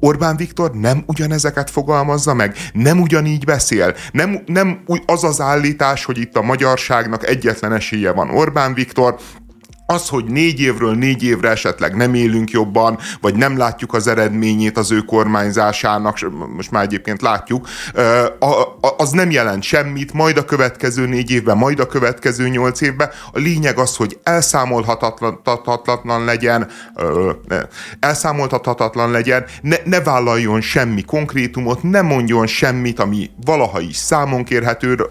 Orbán 0.04 0.36
Viktor 0.36 0.72
nem 0.72 1.02
ugyanezeket 1.06 1.70
fogalmazza 1.70 2.34
meg, 2.34 2.56
nem 2.72 3.00
ugyanígy 3.00 3.44
beszél, 3.44 3.94
nem, 4.12 4.42
nem 4.46 4.84
az 5.06 5.24
az 5.24 5.40
állítás, 5.40 6.04
hogy 6.04 6.18
itt 6.18 6.36
a 6.36 6.42
magyarságnak 6.42 7.28
egyetlen 7.28 7.72
esélye 7.72 8.12
van 8.12 8.30
Orbán 8.30 8.74
Viktor, 8.74 9.16
az, 9.92 10.08
hogy 10.08 10.24
négy 10.24 10.60
évről 10.60 10.94
négy 10.94 11.24
évre 11.24 11.50
esetleg 11.50 11.96
nem 11.96 12.14
élünk 12.14 12.50
jobban, 12.50 12.98
vagy 13.20 13.34
nem 13.34 13.56
látjuk 13.56 13.94
az 13.94 14.06
eredményét 14.06 14.78
az 14.78 14.90
ő 14.90 14.98
kormányzásának, 14.98 16.18
most 16.56 16.70
már 16.70 16.82
egyébként 16.82 17.22
látjuk, 17.22 17.68
az 18.96 19.10
nem 19.10 19.30
jelent 19.30 19.62
semmit, 19.62 20.12
majd 20.12 20.36
a 20.36 20.44
következő 20.44 21.06
négy 21.06 21.30
évben, 21.30 21.56
majd 21.56 21.80
a 21.80 21.86
következő 21.86 22.48
nyolc 22.48 22.80
évben. 22.80 23.10
A 23.32 23.38
lényeg 23.38 23.78
az, 23.78 23.96
hogy 23.96 24.18
elszámolhatatlan 24.22 26.24
legyen, 26.24 26.68
elszámolhatatlan 28.00 29.10
legyen, 29.10 29.44
ne, 29.62 29.76
ne 29.84 30.00
vállaljon 30.00 30.60
semmi 30.60 31.02
konkrétumot, 31.02 31.82
ne 31.82 32.02
mondjon 32.02 32.46
semmit, 32.46 33.00
ami 33.00 33.30
valaha 33.44 33.80
is 33.80 33.96
számon 33.96 34.44
kérhető, 34.44 35.06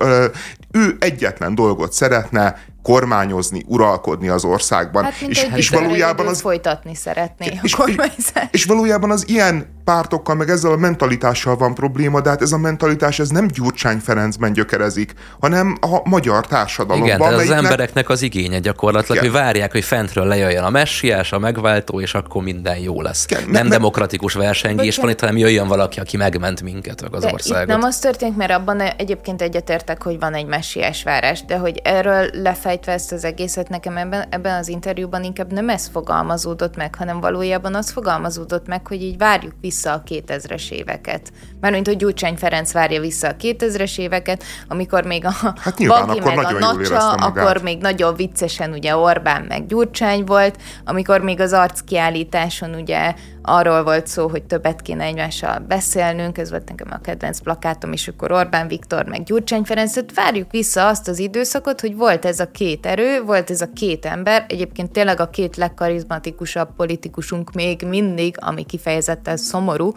ő 0.72 0.96
egyetlen 1.00 1.56
dolgot 1.56 1.94
szeretne, 1.94 2.70
kormányozni, 2.84 3.64
uralkodni 3.68 4.28
az 4.28 4.44
országban. 4.44 5.04
Hát, 5.04 5.22
és, 5.28 5.48
és 5.56 5.70
valójában 5.70 6.28
az 6.28 6.42
folytatni 6.42 6.96
szeretné 6.96 7.60
és, 7.64 7.74
a 7.74 7.86
És, 8.18 8.32
és 8.52 8.66
valójában 8.66 9.12
az 9.12 9.28
ilyen 9.28 9.80
pártokkal, 9.84 10.36
meg 10.36 10.50
ezzel 10.50 10.72
a 10.72 10.76
mentalitással 10.76 11.58
van 11.58 11.74
probléma, 11.74 12.22
de 12.22 12.30
hát 12.30 12.42
ez 12.42 12.52
a 12.52 12.58
mentalitás 12.58 13.20
ez 13.20 13.30
nem 13.30 13.48
Gyurcsány 13.48 13.98
Ferencben 13.98 14.54
gyökerezik, 14.54 15.14
hanem 15.40 15.78
a 15.82 16.10
magyar 16.10 16.48
társadalomban. 16.48 17.08
Igen, 17.08 17.20
tehát 17.20 17.40
az 17.40 17.50
embereknek 17.50 18.10
az 18.10 18.22
igénye 18.22 18.60
gyakorlatilag, 18.60 19.18
Igen. 19.18 19.32
hogy 19.32 19.42
várják, 19.42 19.72
hogy 19.72 19.84
fentről 19.84 20.26
lejöjjön 20.26 20.64
a 20.64 20.70
messiás, 20.70 21.32
a 21.32 21.40
megváltó, 21.40 22.02
és 22.02 22.14
akkor 22.14 22.44
minden 22.44 22.78
jó 22.78 23.02
lesz. 23.02 23.26
Igen, 23.30 23.44
nem 23.50 23.68
me- 23.68 23.78
demokratikus 23.78 24.34
versengés 24.34 24.98
van 24.98 25.10
itt, 25.10 25.20
hanem 25.20 25.38
jöjjön 25.38 25.68
valaki, 25.68 26.00
aki 26.00 26.18
megment 26.18 26.62
minket, 26.62 27.02
meg 27.02 27.16
az 27.16 27.24
de 27.24 27.32
országot. 27.32 27.62
Itt 27.62 27.68
nem 27.68 27.84
az 27.84 28.00
történt, 28.00 28.38
mert 28.38 28.52
abban 28.52 28.82
egyébként 28.82 29.42
egyetértek, 29.42 30.04
hogy 30.04 30.20
van 30.20 30.34
egy 30.34 30.46
messiás 30.46 31.04
várás, 31.04 31.46
de 31.46 31.58
hogy 31.58 31.80
erről 31.84 32.30
lefejtve 32.72 32.92
ezt 32.92 33.12
az 33.12 33.24
egészet, 33.24 33.70
nekem 33.70 33.98
ebben, 33.98 34.26
ebben 34.30 34.58
az 34.58 34.68
interjúban 34.68 35.24
inkább 35.24 35.52
nem 35.52 35.70
ez 35.70 35.88
fogalmazódott 35.88 36.76
meg, 36.76 36.96
hanem 36.96 37.20
valójában 37.20 37.76
az 37.76 37.92
fogalmazódott 37.92 38.68
meg, 38.68 38.88
hogy 38.88 39.02
így 39.02 39.18
várjuk 39.18 39.54
vissza 39.62 39.94
a 39.94 40.04
2000-es 40.08 40.72
éveket. 40.72 41.32
Mármint, 41.62 41.88
hogy 41.88 41.98
Gyurcsány 41.98 42.36
Ferenc 42.36 42.72
várja 42.72 43.00
vissza 43.00 43.28
a 43.28 43.36
2000-es 43.36 43.98
éveket, 43.98 44.44
amikor 44.68 45.04
még 45.04 45.26
a 45.26 45.32
hát 45.62 45.78
nyilván, 45.78 46.06
Bagi 46.06 46.20
meg 46.20 46.38
a 46.38 46.52
Nacsa, 46.52 47.14
akkor 47.14 47.62
még 47.62 47.82
nagyon 47.82 48.16
viccesen 48.16 48.72
ugye 48.72 48.96
Orbán 48.96 49.46
meg 49.48 49.66
Gyurcsány 49.66 50.24
volt, 50.24 50.58
amikor 50.86 51.22
még 51.22 51.40
az 51.40 51.54
arckiállításon 51.54 52.76
ugye 52.76 53.14
arról 53.42 53.84
volt 53.84 54.08
szó, 54.08 54.28
hogy 54.28 54.44
többet 54.44 54.82
kéne 54.82 55.04
egymással 55.04 55.60
beszélnünk, 55.60 56.38
ez 56.38 56.50
volt 56.50 56.70
nekem 56.70 56.88
a 56.92 57.02
kedvenc 57.02 57.40
plakátom, 57.40 57.92
és 57.92 58.08
akkor 58.08 58.32
Orbán 58.32 58.68
Viktor 58.68 59.06
meg 59.06 59.24
Gyurcsány 59.24 59.64
Ferenc, 59.64 60.14
várjuk 60.14 60.52
vissza 60.52 60.88
azt 60.88 61.08
az 61.08 61.20
időszakot, 61.20 61.82
hogy 61.82 61.96
volt 61.96 62.26
ez 62.26 62.40
a 62.40 62.52
két 62.62 62.86
erő, 62.86 63.24
volt 63.24 63.50
ez 63.50 63.62
a 63.62 63.70
két 63.74 64.06
ember, 64.06 64.46
egyébként 64.50 64.92
tényleg 64.92 65.20
a 65.20 65.30
két 65.30 65.56
legkarizmatikusabb 65.56 66.76
politikusunk 66.76 67.52
még 67.52 67.82
mindig, 67.88 68.36
ami 68.40 68.66
kifejezetten 68.66 69.38
szomorú, 69.38 69.92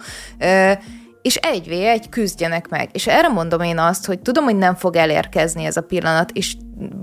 és 1.23 1.37
egy 1.37 1.69
v 1.69 1.71
egy 1.71 2.09
küzdjenek 2.09 2.69
meg. 2.69 2.89
És 2.93 3.07
erre 3.07 3.29
mondom 3.29 3.61
én 3.61 3.79
azt, 3.79 4.07
hogy 4.07 4.21
tudom, 4.21 4.45
hogy 4.45 4.57
nem 4.57 4.75
fog 4.75 4.97
elérkezni 4.97 5.65
ez 5.65 5.77
a 5.77 5.81
pillanat, 5.81 6.31
és 6.31 6.57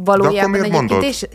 valójában 0.04 0.64
egyébként... 0.64 1.04
És, 1.04 1.28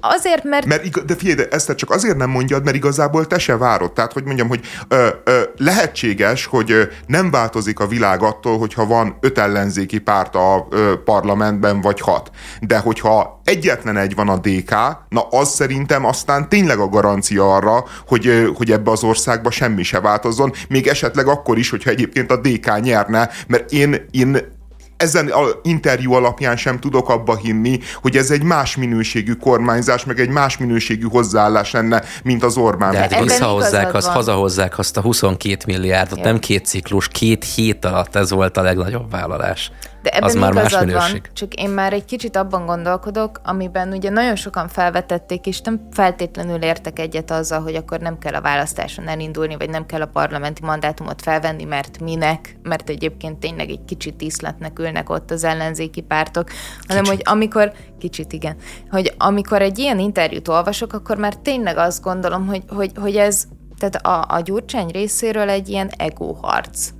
Azért, 0.00 0.44
mert... 0.44 0.66
mert 0.66 1.04
de 1.04 1.14
figyelj, 1.14 1.36
de 1.36 1.48
ezt 1.50 1.74
csak 1.74 1.90
azért 1.90 2.16
nem 2.16 2.30
mondjad, 2.30 2.64
mert 2.64 2.76
igazából 2.76 3.26
te 3.26 3.38
se 3.38 3.56
várod. 3.56 3.92
Tehát, 3.92 4.12
hogy 4.12 4.24
mondjam, 4.24 4.48
hogy 4.48 4.60
ö, 4.88 5.08
ö, 5.24 5.40
lehetséges, 5.56 6.46
hogy 6.46 6.70
ö, 6.70 6.82
nem 7.06 7.30
változik 7.30 7.80
a 7.80 7.86
világ 7.86 8.22
attól, 8.22 8.58
hogyha 8.58 8.86
van 8.86 9.16
öt 9.20 9.38
ellenzéki 9.38 9.98
párt 9.98 10.34
a 10.34 10.66
ö, 10.70 10.92
parlamentben, 11.04 11.80
vagy 11.80 12.00
hat. 12.00 12.30
De 12.60 12.78
hogyha 12.78 13.40
egyetlen 13.44 13.96
egy 13.96 14.14
van 14.14 14.28
a 14.28 14.36
DK, 14.36 14.70
na 15.08 15.20
az 15.30 15.48
szerintem 15.48 16.04
aztán 16.04 16.48
tényleg 16.48 16.78
a 16.78 16.88
garancia 16.88 17.54
arra, 17.54 17.84
hogy, 18.06 18.26
ö, 18.26 18.48
hogy 18.54 18.70
ebbe 18.70 18.90
az 18.90 19.02
országba 19.02 19.50
semmi 19.50 19.82
se 19.82 20.00
változzon, 20.00 20.52
még 20.68 20.86
esetleg 20.86 21.26
akkor 21.26 21.58
is, 21.58 21.70
hogyha 21.70 21.90
egyébként 21.90 22.30
a 22.30 22.36
DK 22.36 22.80
nyerne, 22.80 23.30
mert 23.46 23.72
én, 23.72 24.06
én 24.10 24.56
ezen 24.98 25.28
a 25.28 25.42
interjú 25.62 26.12
alapján 26.12 26.56
sem 26.56 26.78
tudok 26.78 27.08
abba 27.08 27.36
hinni, 27.36 27.78
hogy 28.02 28.16
ez 28.16 28.30
egy 28.30 28.42
más 28.42 28.76
minőségű 28.76 29.32
kormányzás, 29.32 30.04
meg 30.04 30.20
egy 30.20 30.28
más 30.28 30.58
minőségű 30.58 31.06
hozzáállás 31.10 31.70
lenne, 31.70 32.02
mint 32.22 32.42
az 32.42 32.56
Orbán. 32.56 32.92
De 32.92 32.98
hát 32.98 33.20
visszahozzák 33.22 33.94
azt, 33.94 34.06
hazahozzák 34.06 34.78
azt 34.78 34.96
a 34.96 35.00
22 35.00 35.64
milliárdot, 35.66 36.22
nem 36.22 36.38
két 36.38 36.66
ciklus, 36.66 37.08
két 37.08 37.44
hét 37.44 37.84
alatt 37.84 38.16
ez 38.16 38.30
volt 38.30 38.56
a 38.56 38.62
legnagyobb 38.62 39.10
vállalás. 39.10 39.70
De 40.02 40.10
ebben 40.10 40.28
az 40.28 40.34
már 40.34 40.52
más 40.52 40.78
minőség. 40.78 41.20
Van, 41.22 41.32
csak 41.32 41.54
én 41.54 41.70
már 41.70 41.92
egy 41.92 42.04
kicsit 42.04 42.36
abban 42.36 42.66
gondolkodok, 42.66 43.40
amiben 43.44 43.92
ugye 43.92 44.10
nagyon 44.10 44.36
sokan 44.36 44.68
felvetették, 44.68 45.46
és 45.46 45.60
nem 45.60 45.88
feltétlenül 45.90 46.62
értek 46.62 46.98
egyet 46.98 47.30
azzal, 47.30 47.60
hogy 47.60 47.74
akkor 47.74 48.00
nem 48.00 48.18
kell 48.18 48.34
a 48.34 48.40
választáson 48.40 49.08
elindulni, 49.08 49.56
vagy 49.56 49.70
nem 49.70 49.86
kell 49.86 50.00
a 50.00 50.06
parlamenti 50.06 50.64
mandátumot 50.64 51.22
felvenni, 51.22 51.64
mert 51.64 52.00
minek, 52.00 52.58
mert 52.62 52.88
egyébként 52.88 53.38
tényleg 53.38 53.70
egy 53.70 53.84
kicsit 53.86 54.16
díszletnek 54.16 54.78
ülnek 54.78 55.10
ott 55.10 55.30
az 55.30 55.44
ellenzéki 55.44 56.00
pártok, 56.00 56.48
hanem 56.86 57.02
kicsit. 57.02 57.16
hogy 57.16 57.34
amikor, 57.34 57.72
kicsit 57.98 58.32
igen, 58.32 58.56
hogy 58.90 59.14
amikor 59.18 59.62
egy 59.62 59.78
ilyen 59.78 59.98
interjút 59.98 60.48
olvasok, 60.48 60.92
akkor 60.92 61.16
már 61.16 61.34
tényleg 61.34 61.76
azt 61.76 62.02
gondolom, 62.02 62.46
hogy, 62.46 62.62
hogy, 62.68 62.92
hogy 62.96 63.16
ez 63.16 63.44
tehát 63.78 64.06
a, 64.06 64.34
a 64.34 64.40
Gyurcsány 64.40 64.88
részéről 64.88 65.48
egy 65.48 65.68
ilyen 65.68 65.88
egóharc 65.96 66.90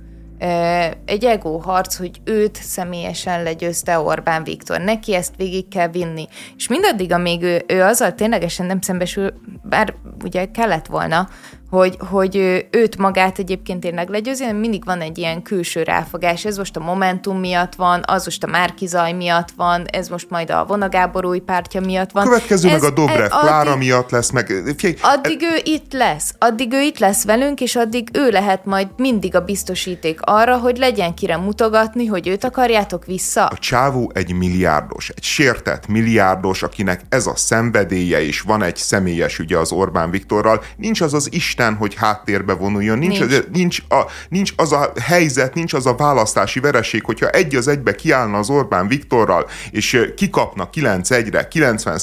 egy 1.05 1.25
ego 1.25 1.57
harc, 1.57 1.95
hogy 1.95 2.21
őt 2.23 2.55
személyesen 2.55 3.43
legyőzte 3.43 3.99
Orbán 3.99 4.43
Viktor. 4.43 4.81
Neki 4.81 5.15
ezt 5.15 5.35
végig 5.37 5.67
kell 5.67 5.87
vinni. 5.87 6.27
És 6.55 6.67
mindaddig, 6.67 7.11
amíg 7.11 7.41
ő, 7.41 7.63
ő 7.67 7.81
azzal 7.83 8.13
ténylegesen 8.13 8.65
nem 8.65 8.81
szembesül, 8.81 9.33
bár 9.63 9.93
ugye 10.23 10.45
kellett 10.51 10.85
volna, 10.85 11.29
hogy, 11.69 11.97
hogy 12.09 12.35
őt 12.71 12.97
magát 12.97 13.39
egyébként 13.39 13.79
tényleg 13.79 14.09
legyőzi, 14.09 14.43
hanem 14.43 14.59
mindig 14.59 14.85
van 14.85 15.01
egy 15.01 15.17
ilyen 15.17 15.41
külső 15.41 15.83
ráfogás. 15.83 16.45
Ez 16.45 16.57
most 16.57 16.75
a 16.75 16.79
Momentum 16.79 17.39
miatt 17.39 17.75
van, 17.75 18.03
az 18.05 18.25
most 18.25 18.43
a 18.43 18.47
Márkizaj 18.47 19.11
miatt 19.11 19.51
van, 19.55 19.85
ez 19.85 20.07
most 20.07 20.29
majd 20.29 20.49
a 20.49 20.65
Vonagábor 20.65 21.25
új 21.25 21.39
pártja 21.39 21.81
miatt 21.81 22.11
van. 22.11 22.23
Következő 22.23 22.69
ez, 22.69 22.81
meg 22.81 22.91
a 22.91 22.93
Dobrev 22.93 23.21
ez, 23.21 23.29
Klára 23.29 23.71
addig, 23.71 23.87
miatt 23.87 24.09
lesz, 24.09 24.31
meg... 24.31 24.45
Figyelj, 24.77 24.95
addig 25.01 25.41
ő 25.41 25.61
itt 25.63 25.93
lesz, 25.93 26.33
addig 26.37 26.73
ő 26.73 26.81
itt 26.81 26.99
lesz 26.99 27.23
velünk, 27.23 27.61
és 27.61 27.75
addig 27.75 28.09
ő 28.13 28.29
lehet 28.29 28.65
majd 28.65 28.87
mindig 28.97 29.35
a 29.35 29.41
biztosíték 29.41 30.19
arra, 30.21 30.57
hogy 30.57 30.77
legyen 30.77 31.13
kire 31.13 31.37
mutogatni, 31.37 32.05
hogy 32.05 32.27
őt 32.27 32.43
akarjátok 32.43 33.05
vissza. 33.05 33.45
A 33.45 33.57
csávó 33.57 34.11
egy 34.13 34.33
milliárdos, 34.33 35.09
egy 35.09 35.23
sértett 35.23 35.87
milliárdos, 35.87 36.63
akinek 36.63 37.01
ez 37.09 37.27
a 37.27 37.35
szenvedélye, 37.35 38.25
és 38.25 38.41
van 38.41 38.63
egy 38.63 38.75
személyes 38.75 39.39
ügye 39.39 39.57
az 39.57 39.71
Orbán 39.71 40.11
Viktorral, 40.11 40.63
nincs 40.77 41.01
az 41.01 41.13
az 41.13 41.27
Isten 41.31 41.58
Isten, 41.59 41.75
hogy 41.75 41.95
háttérbe 41.95 42.53
vonuljon. 42.53 42.97
Nincs, 42.97 43.19
nincs. 43.19 43.31
Az, 43.31 43.43
nincs, 43.51 43.79
a, 43.89 44.05
nincs 44.29 44.53
az 44.55 44.71
a 44.71 44.91
helyzet, 45.01 45.53
nincs 45.53 45.73
az 45.73 45.85
a 45.85 45.95
választási 45.95 46.59
vereség, 46.59 47.03
hogyha 47.03 47.29
egy 47.29 47.55
az 47.55 47.67
egybe 47.67 47.95
kiállna 47.95 48.37
az 48.37 48.49
Orbán 48.49 48.87
Viktorral, 48.87 49.47
és 49.71 50.11
kikapna 50.15 50.69
9-1-re, 50.73 51.47
90 51.47 51.97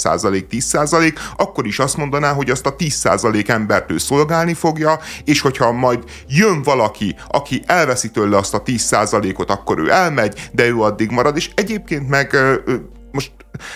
10% 0.50 1.14
akkor 1.36 1.66
is 1.66 1.78
azt 1.78 1.96
mondaná, 1.96 2.32
hogy 2.32 2.50
azt 2.50 2.66
a 2.66 2.76
10 2.76 3.08
embert 3.46 3.90
ő 3.90 3.98
szolgálni 3.98 4.54
fogja, 4.54 4.98
és 5.24 5.40
hogyha 5.40 5.72
majd 5.72 6.04
jön 6.28 6.62
valaki, 6.62 7.16
aki 7.28 7.62
elveszi 7.66 8.10
tőle 8.10 8.36
azt 8.36 8.54
a 8.54 8.62
10 8.62 8.92
ot 9.36 9.50
akkor 9.50 9.78
ő 9.78 9.90
elmegy, 9.90 10.48
de 10.52 10.66
ő 10.66 10.80
addig 10.80 11.10
marad, 11.10 11.36
és 11.36 11.50
egyébként 11.54 12.08
meg 12.08 12.36
most, 13.12 13.32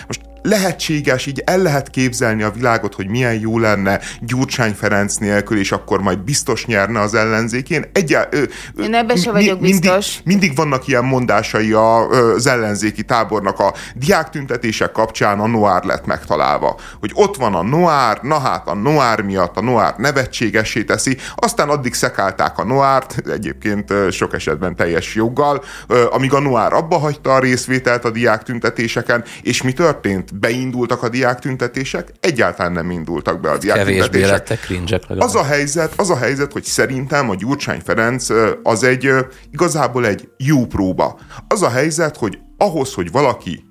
most 0.07 0.21
lehetséges, 0.41 1.25
így 1.25 1.41
el 1.45 1.57
lehet 1.57 1.89
képzelni 1.89 2.43
a 2.43 2.51
világot, 2.51 2.95
hogy 2.95 3.07
milyen 3.07 3.39
jó 3.39 3.59
lenne 3.59 3.99
Gyurcsány 4.21 4.73
Ferenc 4.73 5.15
nélkül, 5.15 5.57
és 5.57 5.71
akkor 5.71 6.01
majd 6.01 6.19
biztos 6.19 6.65
nyerne 6.65 6.99
az 6.99 7.13
ellenzék. 7.13 7.69
Én, 7.69 7.85
egyá, 7.93 8.27
ö, 8.31 8.43
Én 8.81 8.93
ebben 8.93 9.15
sem 9.15 9.33
vagyok 9.33 9.59
mindig, 9.59 9.81
biztos. 9.81 10.19
Mindig 10.23 10.55
vannak 10.55 10.87
ilyen 10.87 11.05
mondásai 11.05 11.71
a, 11.71 12.07
az 12.09 12.47
ellenzéki 12.47 13.03
tábornak 13.03 13.59
a 13.59 13.73
diáktüntetések 13.95 14.91
kapcsán 14.91 15.39
a 15.39 15.47
Noár 15.47 15.83
lett 15.83 16.05
megtalálva. 16.05 16.79
Hogy 16.99 17.11
ott 17.13 17.35
van 17.35 17.55
a 17.55 17.63
Noár, 17.63 18.19
na 18.21 18.39
hát 18.39 18.67
a 18.67 18.73
Noár 18.73 19.21
miatt 19.21 19.57
a 19.57 19.61
Noár 19.61 19.93
nevetségessé 19.97 20.83
teszi, 20.83 21.17
aztán 21.35 21.69
addig 21.69 21.93
szekálták 21.93 22.57
a 22.57 22.63
Noárt, 22.63 23.15
egyébként 23.29 23.93
sok 24.11 24.33
esetben 24.33 24.75
teljes 24.75 25.15
joggal, 25.15 25.63
amíg 26.11 26.33
a 26.33 26.39
Noár 26.39 26.73
abba 26.73 26.97
hagyta 26.97 27.33
a 27.33 27.39
részvételt 27.39 28.05
a 28.05 28.09
diáktüntetéseken, 28.09 29.23
és 29.41 29.61
mi 29.61 29.73
történt? 29.73 30.30
Beindultak 30.33 31.03
a 31.03 31.09
diáktüntetések, 31.09 32.11
egyáltalán 32.19 32.71
nem 32.71 32.91
indultak 32.91 33.39
be 33.39 33.51
a. 33.51 33.57
Kevésbé 33.57 34.23
lettek 34.23 34.59
cringe 34.59 34.99
az 35.07 35.35
a 35.35 35.43
helyzet, 35.43 35.93
az 35.95 36.09
a 36.09 36.17
helyzet, 36.17 36.51
hogy 36.51 36.63
szerintem 36.63 37.29
a 37.29 37.35
Gyurcsány 37.35 37.81
Ferenc 37.85 38.27
az 38.63 38.83
egy 38.83 39.09
igazából 39.51 40.07
egy 40.07 40.29
jó 40.37 40.65
próba. 40.65 41.19
Az 41.47 41.61
a 41.61 41.69
helyzet, 41.69 42.17
hogy 42.17 42.39
ahhoz, 42.57 42.93
hogy 42.93 43.11
valaki 43.11 43.63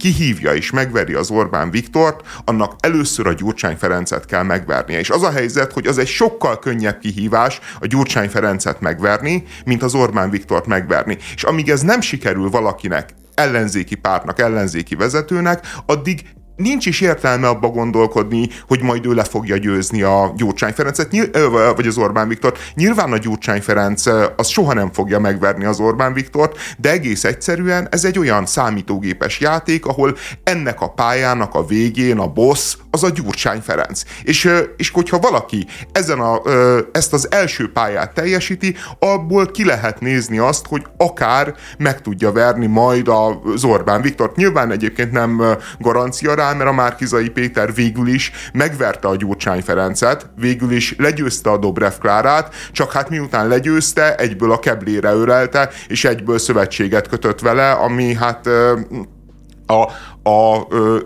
kihívja 0.00 0.54
és 0.54 0.70
megveri 0.70 1.14
az 1.14 1.30
Orbán 1.30 1.70
Viktort, 1.70 2.20
annak 2.44 2.74
először 2.80 3.26
a 3.26 3.32
Gyurcsány 3.32 3.76
Ferencet 3.76 4.26
kell 4.26 4.42
megvernie. 4.42 4.98
És 4.98 5.10
az 5.10 5.22
a 5.22 5.30
helyzet, 5.30 5.72
hogy 5.72 5.86
az 5.86 5.98
egy 5.98 6.06
sokkal 6.06 6.58
könnyebb 6.58 6.98
kihívás 6.98 7.60
a 7.80 7.86
Gyurcsány 7.86 8.28
Ferencet 8.28 8.80
megverni, 8.80 9.44
mint 9.64 9.82
az 9.82 9.94
Orbán 9.94 10.30
Viktort 10.30 10.66
megverni. 10.66 11.18
És 11.34 11.44
amíg 11.44 11.70
ez 11.70 11.80
nem 11.80 12.00
sikerül 12.00 12.50
valakinek 12.50 13.14
ellenzéki 13.42 13.94
pártnak, 13.94 14.38
ellenzéki 14.38 14.94
vezetőnek, 14.94 15.66
addig 15.86 16.22
nincs 16.62 16.86
is 16.86 17.00
értelme 17.00 17.48
abba 17.48 17.68
gondolkodni, 17.68 18.48
hogy 18.68 18.82
majd 18.82 19.06
ő 19.06 19.14
le 19.14 19.24
fogja 19.24 19.56
győzni 19.56 20.02
a 20.02 20.32
Gyurcsány 20.36 20.72
Ferencet, 20.72 21.16
vagy 21.76 21.86
az 21.86 21.98
Orbán 21.98 22.28
Viktort. 22.28 22.58
Nyilván 22.74 23.12
a 23.12 23.18
Gyurcsány 23.18 23.60
Ferenc 23.60 24.06
az 24.36 24.48
soha 24.48 24.74
nem 24.74 24.92
fogja 24.92 25.18
megverni 25.18 25.64
az 25.64 25.80
Orbán 25.80 26.12
Viktort, 26.12 26.56
de 26.78 26.90
egész 26.90 27.24
egyszerűen 27.24 27.88
ez 27.90 28.04
egy 28.04 28.18
olyan 28.18 28.46
számítógépes 28.46 29.40
játék, 29.40 29.86
ahol 29.86 30.16
ennek 30.44 30.80
a 30.80 30.90
pályának 30.90 31.54
a 31.54 31.66
végén 31.66 32.18
a 32.18 32.26
boss 32.26 32.76
az 32.90 33.02
a 33.02 33.10
Gyurcsány 33.10 33.60
Ferenc. 33.60 34.02
És, 34.22 34.52
és 34.76 34.90
hogyha 34.90 35.18
valaki 35.18 35.66
ezen 35.92 36.18
a, 36.18 36.42
ezt 36.92 37.12
az 37.12 37.28
első 37.30 37.72
pályát 37.72 38.14
teljesíti, 38.14 38.76
abból 38.98 39.46
ki 39.46 39.64
lehet 39.64 40.00
nézni 40.00 40.38
azt, 40.38 40.66
hogy 40.66 40.86
akár 40.96 41.54
meg 41.78 42.00
tudja 42.00 42.32
verni 42.32 42.66
majd 42.66 43.08
az 43.08 43.64
Orbán 43.64 44.02
Viktort. 44.02 44.36
Nyilván 44.36 44.70
egyébként 44.70 45.12
nem 45.12 45.42
garancia 45.78 46.34
rá, 46.34 46.51
mert 46.56 46.68
a 46.70 46.72
Márkizai 46.72 47.28
Péter 47.28 47.74
végül 47.74 48.08
is 48.08 48.32
megverte 48.52 49.08
a 49.08 49.16
Gyurcsány 49.16 49.62
Ferencet, 49.62 50.30
végül 50.36 50.70
is 50.70 50.94
legyőzte 50.98 51.50
a 51.50 51.58
Dobrev 51.58 51.92
Klárát, 52.00 52.54
csak 52.72 52.92
hát 52.92 53.08
miután 53.08 53.48
legyőzte, 53.48 54.14
egyből 54.14 54.52
a 54.52 54.58
keblére 54.58 55.12
örelte, 55.12 55.70
és 55.88 56.04
egyből 56.04 56.38
szövetséget 56.38 57.08
kötött 57.08 57.40
vele, 57.40 57.70
ami 57.70 58.14
hát 58.14 58.46
a, 59.66 59.88
a, 60.22 60.56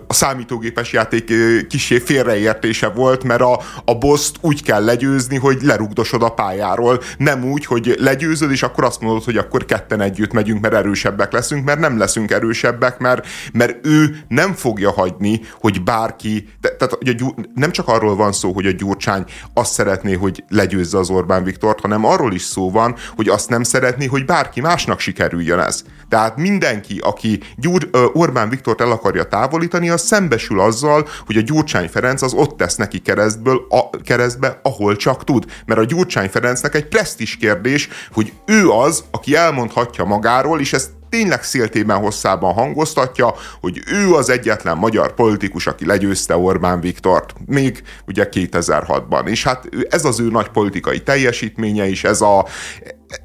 a 0.07 0.13
számítógépes 0.13 0.91
játék 0.91 1.33
kisé 1.67 1.99
félreértése 1.99 2.87
volt, 2.87 3.23
mert 3.23 3.41
a, 3.41 3.59
a 3.85 3.97
boszt 3.97 4.35
úgy 4.41 4.63
kell 4.63 4.83
legyőzni, 4.83 5.37
hogy 5.37 5.61
lerugdosod 5.61 6.23
a 6.23 6.29
pályáról. 6.29 7.01
Nem 7.17 7.43
úgy, 7.43 7.65
hogy 7.65 7.95
legyőzöd, 7.99 8.51
és 8.51 8.63
akkor 8.63 8.83
azt 8.83 9.01
mondod, 9.01 9.23
hogy 9.23 9.37
akkor 9.37 9.65
ketten 9.65 10.01
együtt 10.01 10.33
megyünk, 10.33 10.61
mert 10.61 10.73
erősebbek 10.73 11.31
leszünk, 11.31 11.65
mert 11.65 11.79
nem 11.79 11.97
leszünk 11.97 12.31
erősebbek, 12.31 12.99
mert, 12.99 13.27
mert 13.53 13.85
ő 13.85 14.17
nem 14.27 14.53
fogja 14.53 14.91
hagyni, 14.91 15.41
hogy 15.59 15.83
bárki, 15.83 16.49
te, 16.61 16.75
tehát 16.75 16.97
ugye, 17.01 17.13
nem 17.53 17.71
csak 17.71 17.87
arról 17.87 18.15
van 18.15 18.31
szó, 18.31 18.51
hogy 18.51 18.65
a 18.65 18.71
Gyurcsány 18.71 19.23
azt 19.53 19.73
szeretné, 19.73 20.13
hogy 20.13 20.43
legyőzze 20.49 20.97
az 20.97 21.09
Orbán 21.09 21.43
Viktort, 21.43 21.79
hanem 21.79 22.05
arról 22.05 22.33
is 22.33 22.41
szó 22.41 22.71
van, 22.71 22.95
hogy 23.15 23.29
azt 23.29 23.49
nem 23.49 23.63
szeretné, 23.63 24.05
hogy 24.05 24.25
bárki 24.25 24.61
másnak 24.61 24.99
sikerüljön 24.99 25.59
ez. 25.59 25.83
Tehát 26.09 26.37
mindenki, 26.37 26.99
aki 27.03 27.39
Gyur, 27.55 27.89
Orbán 28.13 28.49
Viktort 28.49 28.81
el 28.81 28.91
akar 28.91 29.06
akarja 29.07 29.23
távolítani, 29.23 29.89
az 29.89 30.01
szembesül 30.01 30.59
azzal, 30.59 31.07
hogy 31.25 31.37
a 31.37 31.41
Gyurcsány 31.41 31.89
Ferenc 31.89 32.21
az 32.21 32.33
ott 32.33 32.57
tesz 32.57 32.75
neki 32.75 32.99
keresztből, 32.99 33.65
a, 33.69 33.89
keresztbe, 34.03 34.59
ahol 34.63 34.95
csak 34.95 35.23
tud. 35.23 35.45
Mert 35.65 35.79
a 35.79 35.83
Gyurcsány 35.83 36.29
Ferencnek 36.29 36.75
egy 36.75 36.87
presztis 36.87 37.37
kérdés, 37.37 37.89
hogy 38.13 38.33
ő 38.45 38.69
az, 38.69 39.03
aki 39.11 39.35
elmondhatja 39.35 40.03
magáról, 40.03 40.59
és 40.59 40.73
ezt 40.73 40.89
tényleg 41.09 41.43
széltében 41.43 41.97
hosszában 41.97 42.53
hangoztatja, 42.53 43.33
hogy 43.61 43.81
ő 43.91 44.13
az 44.13 44.29
egyetlen 44.29 44.77
magyar 44.77 45.13
politikus, 45.13 45.67
aki 45.67 45.85
legyőzte 45.85 46.37
Orbán 46.37 46.79
Viktort, 46.79 47.33
még 47.45 47.83
ugye 48.07 48.29
2006-ban. 48.31 49.27
És 49.27 49.43
hát 49.43 49.69
ez 49.89 50.05
az 50.05 50.19
ő 50.19 50.29
nagy 50.29 50.47
politikai 50.47 50.99
teljesítménye 50.99 51.87
is, 51.87 52.03
ez 52.03 52.21
a, 52.21 52.45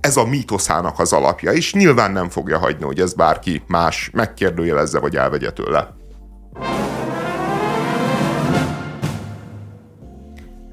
ez 0.01 0.17
a 0.17 0.25
mítoszának 0.25 0.99
az 0.99 1.13
alapja, 1.13 1.53
és 1.53 1.75
nyilván 1.75 2.13
nem 2.13 2.29
fogja 2.29 2.59
hagyni, 2.59 2.85
hogy 2.85 3.01
ez 3.01 3.15
bárki 3.15 3.63
más 3.67 4.11
megkérdőjelezze, 4.13 4.99
vagy 4.99 5.17
elvegye 5.17 5.51
tőle. 5.51 5.95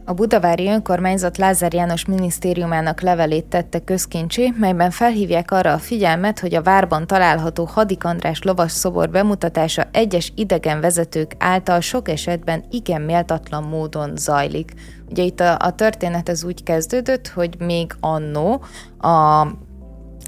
A 0.10 0.14
budavári 0.14 0.68
önkormányzat 0.68 1.38
Lázár 1.38 1.74
János 1.74 2.06
minisztériumának 2.06 3.02
levelét 3.02 3.46
tette 3.46 3.80
közkincsé, 3.80 4.54
melyben 4.58 4.92
felhívják 4.92 5.52
arra 5.52 5.74
a 5.74 5.78
figyelmet, 5.78 6.40
hogy 6.40 6.56
a 6.56 6.62
várban 6.62 7.08
található 7.08 7.66
Hadik 7.66 8.04
András 8.04 8.42
lovas 8.42 8.72
szobor 8.72 9.10
bemutatása 9.10 9.88
egyes 9.92 10.32
idegen 10.36 10.82
vezetők 10.82 11.36
által 11.38 11.80
sok 11.80 12.10
esetben 12.10 12.64
igen 12.70 13.02
méltatlan 13.02 13.64
módon 13.64 14.16
zajlik. 14.16 14.74
Ugye 15.10 15.24
itt 15.24 15.40
a, 15.40 15.58
a 15.60 15.76
történet 15.76 16.30
ez 16.30 16.44
úgy 16.44 16.64
kezdődött, 16.64 17.28
hogy 17.28 17.56
még 17.60 17.94
annó 18.00 18.64
a 19.00 19.48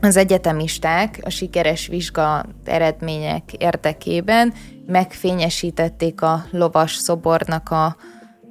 az 0.01 0.17
egyetemisták 0.17 1.19
a 1.23 1.29
sikeres 1.29 1.87
vizsga 1.87 2.45
eredmények 2.63 3.53
érdekében 3.53 4.53
megfényesítették 4.85 6.21
a 6.21 6.45
lovas 6.51 6.93
szobornak 6.93 7.69
a 7.69 7.95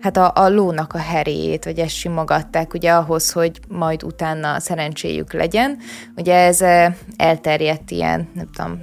hát 0.01 0.17
a, 0.17 0.33
a 0.35 0.49
lónak 0.49 0.93
a 0.93 0.99
heréjét, 0.99 1.65
vagy 1.65 1.79
ezt 1.79 1.95
simogatták, 1.95 2.75
ugye 2.75 2.93
ahhoz, 2.93 3.33
hogy 3.33 3.61
majd 3.69 4.03
utána 4.03 4.61
szerencséjük 4.61 5.33
legyen. 5.33 5.79
Ugye 6.17 6.35
ez 6.35 6.61
elterjedt 7.17 7.91
ilyen, 7.91 8.29
nem 8.35 8.49
tudom, 8.53 8.83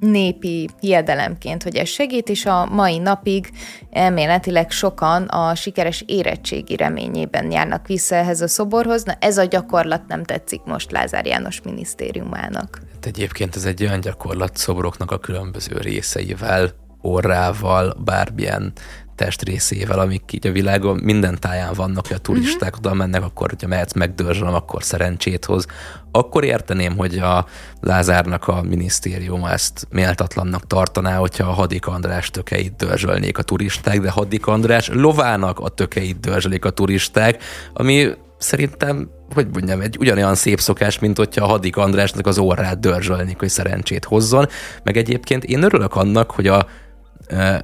népi 0.00 0.68
hiedelemként, 0.80 1.62
hogy 1.62 1.76
ez 1.76 1.88
segít, 1.88 2.28
és 2.28 2.46
a 2.46 2.66
mai 2.66 2.98
napig 2.98 3.50
elméletileg 3.90 4.70
sokan 4.70 5.22
a 5.22 5.54
sikeres 5.54 6.04
érettségi 6.06 6.76
reményében 6.76 7.50
járnak 7.50 7.86
vissza 7.86 8.14
ehhez 8.14 8.40
a 8.40 8.48
szoborhoz. 8.48 9.02
Na 9.02 9.12
ez 9.20 9.38
a 9.38 9.44
gyakorlat 9.44 10.06
nem 10.06 10.24
tetszik 10.24 10.60
most 10.64 10.90
Lázár 10.90 11.26
János 11.26 11.60
minisztériumának. 11.62 12.80
Hát 12.94 13.06
egyébként 13.06 13.56
ez 13.56 13.64
egy 13.64 13.82
olyan 13.82 14.00
gyakorlat 14.00 14.56
szobroknak 14.56 15.10
a 15.10 15.18
különböző 15.18 15.76
részeivel, 15.76 16.70
orrával, 17.00 17.96
bármilyen 18.04 18.72
testrészével, 19.20 19.98
amik 19.98 20.32
így 20.32 20.46
a 20.46 20.52
világon 20.52 21.00
minden 21.02 21.38
táján 21.40 21.72
vannak, 21.74 22.06
hogy 22.06 22.16
a 22.16 22.20
turisták 22.20 22.76
uh-huh. 22.76 22.86
oda 22.86 22.94
mennek, 22.94 23.22
akkor, 23.22 23.48
hogyha 23.48 23.68
mehetsz 23.68 23.92
megdörzsölöm, 23.92 24.54
akkor 24.54 24.82
szerencsét 24.82 25.44
hoz. 25.44 25.66
Akkor 26.10 26.44
érteném, 26.44 26.96
hogy 26.96 27.18
a 27.18 27.46
Lázárnak 27.80 28.48
a 28.48 28.62
minisztériuma 28.62 29.50
ezt 29.50 29.86
méltatlannak 29.90 30.66
tartaná, 30.66 31.16
hogyha 31.16 31.48
a 31.48 31.52
Hadik 31.52 31.86
András 31.86 32.30
tökeit 32.30 32.76
dörzsölnék 32.76 33.38
a 33.38 33.42
turisták, 33.42 34.00
de 34.00 34.10
Hadik 34.10 34.46
András 34.46 34.88
lovának 34.92 35.58
a 35.58 35.68
tökeit 35.68 36.20
dörzsölik 36.20 36.64
a 36.64 36.70
turisták, 36.70 37.42
ami 37.72 38.10
szerintem, 38.38 39.10
hogy 39.34 39.46
mondjam, 39.52 39.80
egy 39.80 39.96
ugyanolyan 39.98 40.34
szép 40.34 40.60
szokás, 40.60 40.98
mint 40.98 41.16
hogyha 41.16 41.44
a 41.44 41.48
Hadik 41.48 41.76
Andrásnak 41.76 42.26
az 42.26 42.38
orrát 42.38 42.80
dörzsölnék, 42.80 43.38
hogy 43.38 43.48
szerencsét 43.48 44.04
hozzon. 44.04 44.46
Meg 44.82 44.96
egyébként 44.96 45.44
én 45.44 45.62
örülök 45.62 45.96
annak, 45.96 46.30
hogy 46.30 46.46
a 46.46 46.66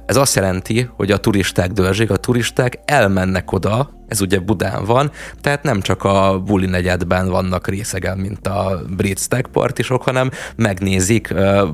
ez 0.05 0.15
azt 0.15 0.35
jelenti, 0.35 0.89
hogy 0.95 1.11
a 1.11 1.17
turisták 1.17 1.71
dörzsik, 1.71 2.11
a 2.11 2.17
turisták 2.17 2.79
elmennek 2.85 3.51
oda, 3.51 3.89
ez 4.07 4.21
ugye 4.21 4.39
Budán 4.39 4.85
van, 4.85 5.11
tehát 5.41 5.63
nem 5.63 5.81
csak 5.81 6.03
a 6.03 6.41
Buli 6.45 6.65
negyedben 6.65 7.29
vannak 7.29 7.67
részegen, 7.67 8.17
mint 8.17 8.47
a 8.47 8.81
brit 8.95 9.19
stackpartisok, 9.19 10.03
hanem 10.03 10.31
megnézik 10.55 11.33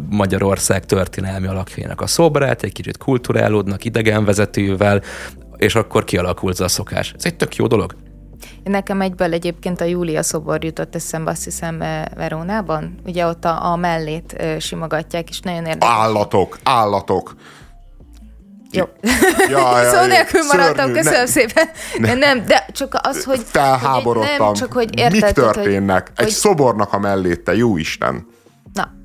Magyarország 0.10 0.86
történelmi 0.86 1.48
alakjainak 1.48 2.02
a 2.02 2.08
szobrát, 2.08 2.64
egy 2.64 2.72
kicsit 2.72 2.98
kulturálódnak 2.98 3.86
idegenvezetővel, 3.86 5.02
és 5.58 5.76
akkor 5.76 6.04
kialakult 6.04 6.60
a 6.60 6.68
szokás. 6.68 7.14
Ez 7.18 7.26
egy 7.26 7.36
tök 7.36 7.56
jó 7.56 7.68
dolog. 7.68 7.96
Nekem 8.64 9.02
egyből 9.02 9.34
egyébként 9.34 9.82
a 9.82 9.86
Júlia 9.86 10.24
szobor 10.24 10.64
jutott 10.64 10.96
eszembe, 10.96 11.32
azt 11.32 11.44
hiszem 11.44 11.78
Verónában. 12.16 12.96
Ugye 13.06 13.26
ott 13.26 13.46
a, 13.46 13.72
a 13.72 13.76
mellét 13.76 14.44
simogatják, 14.60 15.30
és 15.30 15.40
nagyon 15.40 15.66
érdekes. 15.66 15.90
Állatok, 15.90 16.60
állatok. 16.64 17.36
Jó. 18.74 18.84
Ja, 19.50 19.82
ja, 19.82 19.90
Szó 19.94 20.06
nélkül 20.06 20.42
maradtam, 20.44 20.92
köszönöm 20.94 21.20
ne, 21.20 21.26
szépen. 21.26 21.70
Ne, 21.98 22.14
nem, 22.14 22.46
de 22.46 22.66
csak 22.72 23.00
az, 23.02 23.24
hogy... 23.24 23.42
Felháborodtam. 23.46 24.30
Hogy 24.30 24.46
nem, 24.46 24.54
csak 24.54 24.74
hogy 24.74 24.98
érted, 24.98 25.22
Mik 25.22 25.32
történnek? 25.32 26.02
Hogy, 26.02 26.12
Egy 26.16 26.24
hogy... 26.24 26.34
szobornak 26.34 26.94
a 26.94 27.00
mellétte, 27.00 27.56
jó 27.56 27.78
Isten. 27.78 28.28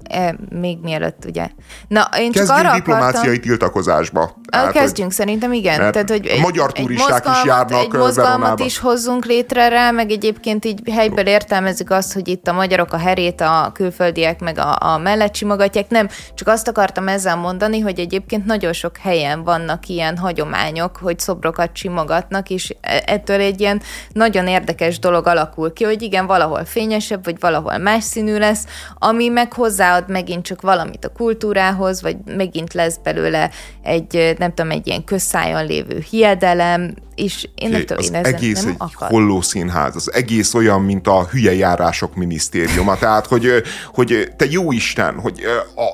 E, 0.09 0.35
még 0.51 0.79
mielőtt, 0.83 1.25
ugye. 1.25 1.49
Na, 1.89 2.09
én 2.19 2.33
csak 2.33 2.49
arra 2.49 2.73
diplomáciai 2.75 3.23
akartam... 3.23 3.41
tiltakozásba. 3.41 4.37
Tehát, 4.51 4.73
kezdjünk, 4.73 5.09
hogy, 5.09 5.19
szerintem 5.19 5.53
igen. 5.53 5.77
Tehát, 5.77 6.11
hogy 6.11 6.27
egy, 6.27 6.41
magyar 6.41 6.73
turisták 6.73 7.27
egy 7.27 7.33
is 7.33 7.45
járnak 7.45 7.81
Egy 7.81 7.93
mozgalmat 7.93 8.61
is 8.61 8.79
hozzunk 8.79 9.25
létre 9.25 9.69
rá, 9.69 9.91
meg 9.91 10.11
egyébként 10.11 10.65
így 10.65 10.91
helyből 10.91 11.27
értelmezzük 11.27 11.91
azt, 11.91 12.13
hogy 12.13 12.29
itt 12.29 12.49
a 12.49 12.53
magyarok 12.53 12.93
a 12.93 12.97
herét, 12.97 13.41
a 13.41 13.71
külföldiek 13.75 14.41
meg 14.41 14.59
a, 14.59 14.77
a 14.81 14.99
mellett 14.99 15.35
simogatják. 15.35 15.89
Nem, 15.89 16.09
csak 16.35 16.49
azt 16.49 16.69
akartam 16.69 17.09
ezzel 17.09 17.37
mondani, 17.37 17.81
hogy 17.81 17.99
egyébként 17.99 18.45
nagyon 18.45 18.73
sok 18.73 18.97
helyen 18.97 19.45
vannak 19.45 19.87
ilyen 19.87 20.17
hagyományok, 20.17 20.97
hogy 20.97 21.19
szobrokat 21.19 21.71
simogatnak, 21.73 22.51
és 22.51 22.75
e, 22.81 23.03
ettől 23.07 23.41
egy 23.41 23.61
ilyen 23.61 23.83
nagyon 24.13 24.47
érdekes 24.47 24.99
dolog 24.99 25.27
alakul 25.27 25.73
ki, 25.73 25.85
hogy 25.85 26.03
igen, 26.03 26.27
valahol 26.27 26.65
fényesebb, 26.65 27.25
vagy 27.25 27.37
valahol 27.41 27.79
más 27.79 28.05
színű 28.05 28.39
lesz, 28.39 28.65
ami 28.99 29.29
meg 29.29 29.53
hozzáad 29.99 30.11
megint 30.11 30.45
csak 30.45 30.61
valamit 30.61 31.05
a 31.05 31.09
kultúrához, 31.09 32.03
vagy 32.03 32.17
megint 32.37 32.75
lesz 32.75 32.97
belőle 33.03 33.51
egy 33.83 34.35
nem 34.39 34.55
tudom, 34.55 34.71
egy 34.71 34.87
ilyen 34.87 35.05
közszájon 35.05 35.67
lévő 35.67 36.05
hiedelem, 36.11 36.95
és 37.15 37.49
én 37.55 37.69
nem 37.69 37.85
tudom, 37.85 38.05
én 38.05 38.15
az 38.15 38.25
egész 38.27 38.63
nem 38.63 38.71
egy 38.71 38.77
akar. 38.79 39.09
hollószínház, 39.09 39.97
az 39.97 40.13
egész 40.13 40.55
olyan, 40.55 40.83
mint 40.83 41.07
a 41.07 41.27
hülye 41.31 41.55
járások 41.55 42.15
minisztériuma, 42.15 42.97
tehát, 42.97 43.27
hogy, 43.27 43.63
hogy 43.87 44.33
te 44.37 44.45
jó 44.51 44.73
Isten, 44.73 45.21
hogy 45.21 45.43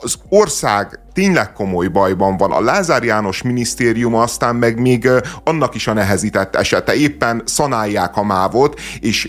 az 0.02 0.14
ország 0.28 1.00
tényleg 1.12 1.52
komoly 1.52 1.86
bajban 1.86 2.36
van. 2.36 2.52
A 2.52 2.60
Lázár 2.60 3.02
János 3.02 3.42
minisztériuma 3.42 4.22
aztán 4.22 4.56
meg 4.56 4.80
még 4.80 5.08
annak 5.44 5.74
is 5.74 5.86
a 5.86 5.92
nehezített 5.92 6.56
esete. 6.56 6.94
Éppen 6.94 7.42
szanálják 7.44 8.16
a 8.16 8.22
mávot, 8.22 8.80
és 9.00 9.28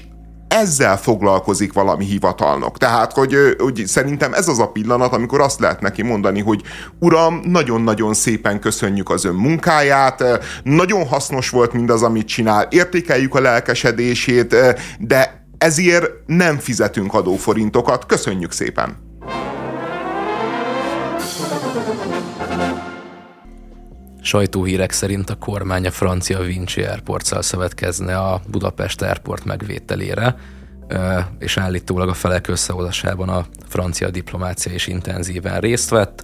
ezzel 0.55 0.97
foglalkozik 0.97 1.73
valami 1.73 2.05
hivatalnok. 2.05 2.77
Tehát, 2.77 3.11
hogy, 3.11 3.35
hogy 3.57 3.83
szerintem 3.85 4.33
ez 4.33 4.47
az 4.47 4.59
a 4.59 4.67
pillanat, 4.67 5.13
amikor 5.13 5.41
azt 5.41 5.59
lehet 5.59 5.81
neki 5.81 6.01
mondani, 6.01 6.41
hogy 6.41 6.61
uram, 6.99 7.41
nagyon-nagyon 7.43 8.13
szépen 8.13 8.59
köszönjük 8.59 9.09
az 9.09 9.25
ön 9.25 9.35
munkáját, 9.35 10.23
nagyon 10.63 11.07
hasznos 11.07 11.49
volt 11.49 11.73
mindaz, 11.73 12.03
amit 12.03 12.27
csinál, 12.27 12.67
értékeljük 12.69 13.35
a 13.35 13.41
lelkesedését, 13.41 14.55
de 14.99 15.47
ezért 15.57 16.09
nem 16.25 16.57
fizetünk 16.57 17.13
adóforintokat. 17.13 18.05
Köszönjük 18.05 18.51
szépen! 18.51 19.03
Sajtóhírek 24.25 24.91
szerint 24.91 25.29
a 25.29 25.35
kormány 25.35 25.87
a 25.87 25.91
francia 25.91 26.39
Vinci 26.39 26.81
airport 26.81 27.43
szövetkezne 27.43 28.17
a 28.17 28.41
Budapest 28.47 29.01
Airport 29.01 29.45
megvételére, 29.45 30.35
és 31.39 31.57
állítólag 31.57 32.09
a 32.09 32.13
felek 32.13 32.47
összehozásában 32.47 33.29
a 33.29 33.45
francia 33.67 34.09
diplomácia 34.09 34.73
is 34.73 34.87
intenzíven 34.87 35.59
részt 35.59 35.89
vett. 35.89 36.23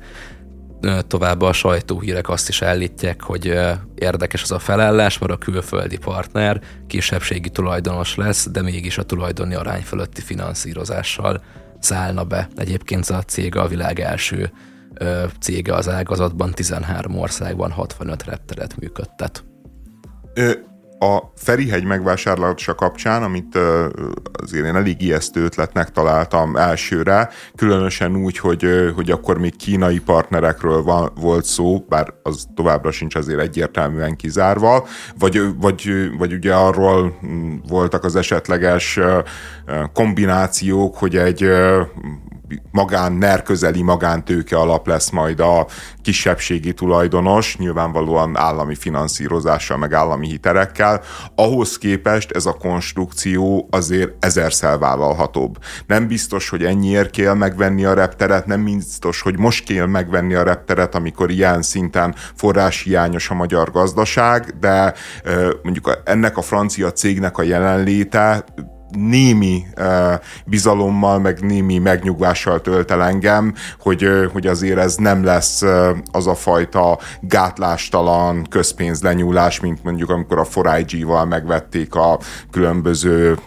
Továbbá 1.07 1.47
a 1.47 1.53
sajtóhírek 1.53 2.29
azt 2.29 2.49
is 2.49 2.61
állítják, 2.61 3.21
hogy 3.21 3.57
érdekes 3.95 4.43
az 4.43 4.51
a 4.51 4.59
felállás, 4.59 5.17
mert 5.17 5.33
a 5.33 5.37
külföldi 5.37 5.97
partner 5.97 6.61
kisebbségi 6.87 7.49
tulajdonos 7.49 8.15
lesz, 8.15 8.49
de 8.49 8.61
mégis 8.61 8.97
a 8.97 9.03
tulajdoni 9.03 9.55
arány 9.55 9.81
fölötti 9.81 10.21
finanszírozással 10.21 11.43
szállna 11.79 12.23
be. 12.23 12.47
Egyébként 12.55 13.09
a 13.09 13.21
cég 13.21 13.55
a 13.55 13.67
világ 13.67 13.99
első 13.99 14.51
cége 15.39 15.73
az 15.73 15.89
ágazatban 15.89 16.51
13 16.51 17.17
országban 17.17 17.71
65 17.71 18.23
repteret 18.23 18.79
működtet. 18.79 19.43
Ö, 20.33 20.51
a 21.03 21.31
Ferihegy 21.35 21.83
megvásárlása 21.83 22.75
kapcsán, 22.75 23.23
amit 23.23 23.57
azért 24.31 24.65
én 24.65 24.75
elég 24.75 25.01
ijesztő 25.01 25.43
ötletnek 25.43 25.91
találtam 25.91 26.55
elsőre, 26.55 27.29
különösen 27.55 28.15
úgy, 28.15 28.37
hogy, 28.37 28.91
hogy 28.95 29.11
akkor 29.11 29.37
még 29.37 29.55
kínai 29.55 29.99
partnerekről 29.99 30.83
van, 30.83 31.11
volt 31.15 31.45
szó, 31.45 31.85
bár 31.89 32.13
az 32.23 32.45
továbbra 32.55 32.91
sincs 32.91 33.15
azért 33.15 33.39
egyértelműen 33.39 34.15
kizárva, 34.15 34.87
vagy, 35.19 35.41
vagy, 35.59 35.91
vagy 36.17 36.33
ugye 36.33 36.53
arról 36.53 37.19
voltak 37.67 38.03
az 38.03 38.15
esetleges 38.15 38.99
kombinációk, 39.93 40.97
hogy 40.97 41.15
egy 41.15 41.49
magán, 42.71 43.11
NER 43.11 43.43
közeli 43.43 43.81
magántőke 43.81 44.57
alap 44.57 44.87
lesz 44.87 45.09
majd 45.09 45.39
a 45.39 45.67
kisebbségi 46.01 46.73
tulajdonos, 46.73 47.57
nyilvánvalóan 47.57 48.37
állami 48.37 48.75
finanszírozással, 48.75 49.77
meg 49.77 49.93
állami 49.93 50.27
hiterekkel. 50.27 51.01
Ahhoz 51.35 51.77
képest 51.77 52.31
ez 52.31 52.45
a 52.45 52.53
konstrukció 52.53 53.67
azért 53.71 54.25
ezerszer 54.25 54.77
vállalhatóbb. 54.77 55.57
Nem 55.87 56.07
biztos, 56.07 56.49
hogy 56.49 56.63
ennyiért 56.63 57.09
kell 57.09 57.33
megvenni 57.33 57.85
a 57.85 57.93
repteret, 57.93 58.45
nem 58.45 58.63
biztos, 58.63 59.21
hogy 59.21 59.37
most 59.37 59.65
kell 59.65 59.85
megvenni 59.85 60.33
a 60.33 60.43
repteret, 60.43 60.95
amikor 60.95 61.29
ilyen 61.31 61.61
szinten 61.61 62.15
forráshiányos 62.35 63.29
a 63.29 63.33
magyar 63.33 63.71
gazdaság, 63.71 64.55
de 64.59 64.93
mondjuk 65.63 66.01
ennek 66.03 66.37
a 66.37 66.41
francia 66.41 66.91
cégnek 66.91 67.37
a 67.37 67.43
jelenléte 67.43 68.43
némi 68.91 69.65
bizalommal, 70.45 71.19
meg 71.19 71.39
némi 71.39 71.77
megnyugvással 71.77 72.62
tölt 72.62 72.91
el 72.91 73.04
engem, 73.04 73.54
hogy, 73.80 74.08
hogy 74.34 74.47
azért 74.47 74.77
ez 74.77 74.95
nem 74.95 75.23
lesz 75.23 75.62
az 76.12 76.27
a 76.27 76.36
fajta 76.36 76.99
gátlástalan 77.21 78.45
közpénzlenyúlás, 78.49 79.60
mint 79.60 79.84
mondjuk 79.84 80.10
amikor 80.10 80.39
a 80.39 80.45
4IG-val 80.45 81.27
megvették 81.27 81.95
a 81.95 82.19
különböző 82.51 83.38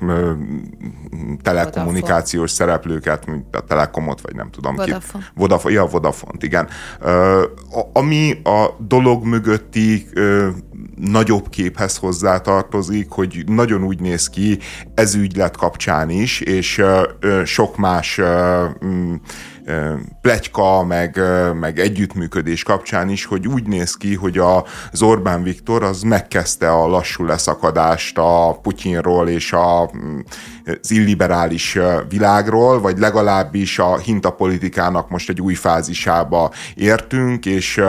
telekommunikációs 1.42 2.50
Vodafone. 2.50 2.72
szereplőket, 2.72 3.26
mint 3.26 3.57
a 3.57 3.61
Telekomot, 3.61 4.20
vagy 4.20 4.35
nem 4.35 4.50
tudom 4.50 4.74
Vodafone. 4.74 5.24
ki. 5.24 5.30
Vodafone. 5.35 5.74
Ja, 5.74 5.87
Vodafont, 5.87 6.42
igen. 6.42 6.68
Ami 7.92 8.40
a 8.44 8.66
dolog 8.78 9.24
mögötti 9.24 10.07
nagyobb 10.96 11.48
képhez 11.48 11.96
hozzátartozik, 11.96 13.11
hogy 13.11 13.44
nagyon 13.46 13.85
úgy 13.85 14.00
néz 14.00 14.28
ki 14.28 14.59
ez 14.94 15.14
ügylet 15.14 15.57
kapcsán 15.57 16.11
is, 16.11 16.40
és 16.40 16.83
sok 17.44 17.76
más 17.76 18.20
mm, 18.85 19.14
pletyka, 20.20 20.85
meg, 20.85 21.20
meg 21.61 21.78
együttműködés 21.78 22.62
kapcsán 22.62 23.09
is, 23.09 23.24
hogy 23.24 23.48
úgy 23.48 23.66
néz 23.66 23.94
ki, 23.94 24.14
hogy 24.14 24.38
az 24.38 25.02
Orbán 25.02 25.42
Viktor 25.42 25.83
az 25.83 26.02
megkezdte 26.02 26.70
a 26.70 26.87
lassú 26.87 27.24
leszakadást 27.24 28.18
a 28.18 28.59
Putyinról 28.62 29.28
és 29.28 29.52
a, 29.52 29.90
mm, 29.96 30.18
az 30.83 30.90
illiberális 30.90 31.78
világról, 32.09 32.80
vagy 32.80 32.98
legalábbis 32.98 33.78
a 33.78 33.98
hintapolitikának 33.98 35.09
most 35.09 35.28
egy 35.28 35.40
új 35.40 35.54
fázisába 35.54 36.50
értünk, 36.74 37.46
és 37.46 37.80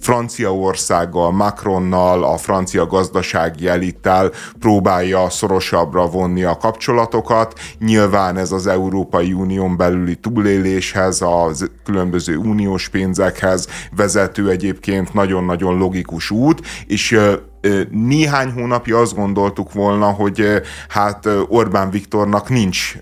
Franciaországgal, 0.00 1.32
Macronnal, 1.32 2.24
a 2.24 2.36
francia 2.36 2.86
gazdasági 2.86 3.68
elittel 3.68 4.30
próbálja 4.58 5.30
szorosabbra 5.30 6.06
vonni 6.06 6.42
a 6.42 6.56
kapcsolatokat. 6.56 7.58
Nyilván 7.78 8.36
ez 8.36 8.52
az 8.52 8.66
Európai 8.66 9.32
Unión 9.32 9.76
belüli 9.76 10.14
túléléshez, 10.14 11.22
a 11.22 11.50
különböző 11.84 12.36
uniós 12.36 12.88
pénzekhez 12.88 13.68
vezető 13.96 14.50
egyébként 14.50 15.14
nagyon-nagyon 15.14 15.78
logikus 15.78 16.30
út, 16.30 16.60
és 16.86 17.18
néhány 17.90 18.50
hónapja 18.52 18.98
azt 18.98 19.14
gondoltuk 19.14 19.72
volna, 19.72 20.06
hogy 20.06 20.62
hát 20.88 21.28
Orbán 21.48 21.90
Viktornak 21.90 22.48
nincs 22.48 22.94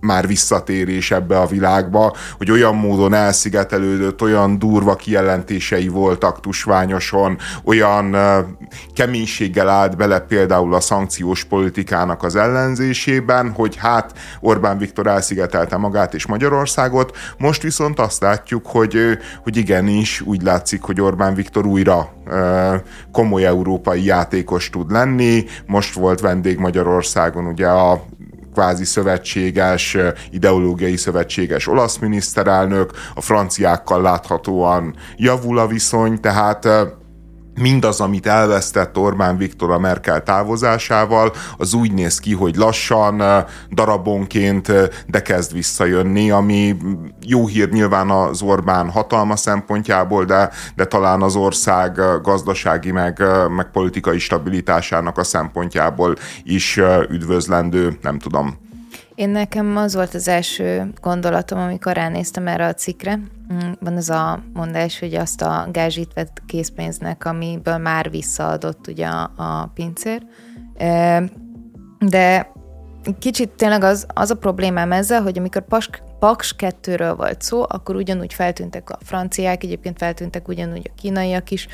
már 0.00 0.26
visszatérés 0.26 1.10
ebbe 1.10 1.38
a 1.38 1.46
világba, 1.46 2.16
hogy 2.36 2.50
olyan 2.50 2.74
módon 2.74 3.14
elszigetelődött, 3.14 4.22
olyan 4.22 4.58
durva 4.58 4.96
kijelentései 4.96 5.88
voltak 5.88 6.40
tusványoson, 6.40 7.38
olyan 7.64 8.16
keménységgel 8.94 9.68
állt 9.68 9.96
bele 9.96 10.20
például 10.20 10.74
a 10.74 10.80
szankciós 10.80 11.44
politikának 11.44 12.22
az 12.22 12.36
ellenzésében, 12.36 13.50
hogy 13.50 13.76
hát 13.76 14.12
Orbán 14.40 14.78
Viktor 14.78 15.06
elszigetelte 15.06 15.76
magát 15.76 16.14
és 16.14 16.26
Magyarországot, 16.26 17.16
most 17.38 17.62
viszont 17.62 17.98
azt 18.00 18.20
látjuk, 18.20 18.66
hogy, 18.66 19.18
hogy 19.42 19.56
igenis 19.56 20.20
úgy 20.20 20.42
látszik, 20.42 20.82
hogy 20.82 21.00
Orbán 21.00 21.34
Viktor 21.34 21.66
újra 21.66 22.12
komoly 23.12 23.44
európai 23.44 24.04
játékos 24.04 24.70
tud 24.70 24.90
lenni. 24.90 25.44
Most 25.66 25.94
volt 25.94 26.20
vendég 26.20 26.58
Magyarországon 26.58 27.46
ugye 27.46 27.68
a 27.68 28.04
kvázi 28.52 28.84
szövetséges, 28.84 29.96
ideológiai 30.30 30.96
szövetséges 30.96 31.66
olasz 31.66 31.98
miniszterelnök, 31.98 32.92
a 33.14 33.20
franciákkal 33.20 34.02
láthatóan 34.02 34.94
javul 35.16 35.58
a 35.58 35.66
viszony, 35.66 36.20
tehát 36.20 36.68
mindaz, 37.54 38.00
amit 38.00 38.26
elvesztett 38.26 38.98
Orbán 38.98 39.36
Viktor 39.36 39.70
a 39.70 39.78
Merkel 39.78 40.22
távozásával, 40.22 41.32
az 41.56 41.74
úgy 41.74 41.92
néz 41.92 42.18
ki, 42.18 42.34
hogy 42.34 42.56
lassan, 42.56 43.44
darabonként, 43.70 44.72
de 45.06 45.22
kezd 45.22 45.52
visszajönni, 45.52 46.30
ami 46.30 46.76
jó 47.26 47.46
hír 47.46 47.70
nyilván 47.70 48.10
az 48.10 48.42
Orbán 48.42 48.90
hatalma 48.90 49.36
szempontjából, 49.36 50.24
de, 50.24 50.50
de 50.76 50.84
talán 50.84 51.22
az 51.22 51.36
ország 51.36 52.00
gazdasági 52.22 52.90
meg, 52.90 53.22
meg 53.56 53.70
politikai 53.70 54.18
stabilitásának 54.18 55.18
a 55.18 55.24
szempontjából 55.24 56.16
is 56.42 56.80
üdvözlendő, 57.08 57.98
nem 58.02 58.18
tudom. 58.18 58.69
Én 59.20 59.30
nekem 59.30 59.76
az 59.76 59.94
volt 59.94 60.14
az 60.14 60.28
első 60.28 60.92
gondolatom, 61.00 61.58
amikor 61.58 61.92
ránéztem 61.92 62.46
erre 62.46 62.66
a 62.66 62.74
cikkre. 62.74 63.16
Mm, 63.16 63.70
van 63.80 63.96
az 63.96 64.10
a 64.10 64.42
mondás, 64.52 64.98
hogy 64.98 65.14
azt 65.14 65.42
a 65.42 65.68
gázsit 65.72 66.12
vett 66.12 66.42
készpénznek, 66.46 67.24
amiből 67.24 67.76
már 67.76 68.10
visszaadott 68.10 68.86
ugye 68.86 69.06
a 69.06 69.70
pincér. 69.74 70.22
De 71.98 72.52
kicsit 73.18 73.50
tényleg 73.50 73.82
az, 73.82 74.06
az 74.14 74.30
a 74.30 74.36
problémám 74.36 74.92
ezzel, 74.92 75.22
hogy 75.22 75.38
amikor 75.38 75.62
Pask, 75.66 76.02
Paks 76.20 76.54
2-ről 76.58 77.14
volt 77.16 77.42
szó, 77.42 77.64
akkor 77.68 77.96
ugyanúgy 77.96 78.34
feltűntek 78.34 78.90
a 78.90 78.98
franciák, 79.04 79.64
egyébként 79.64 79.98
feltűntek 79.98 80.48
ugyanúgy 80.48 80.90
a 80.90 80.94
kínaiak 81.00 81.50
is, 81.50 81.68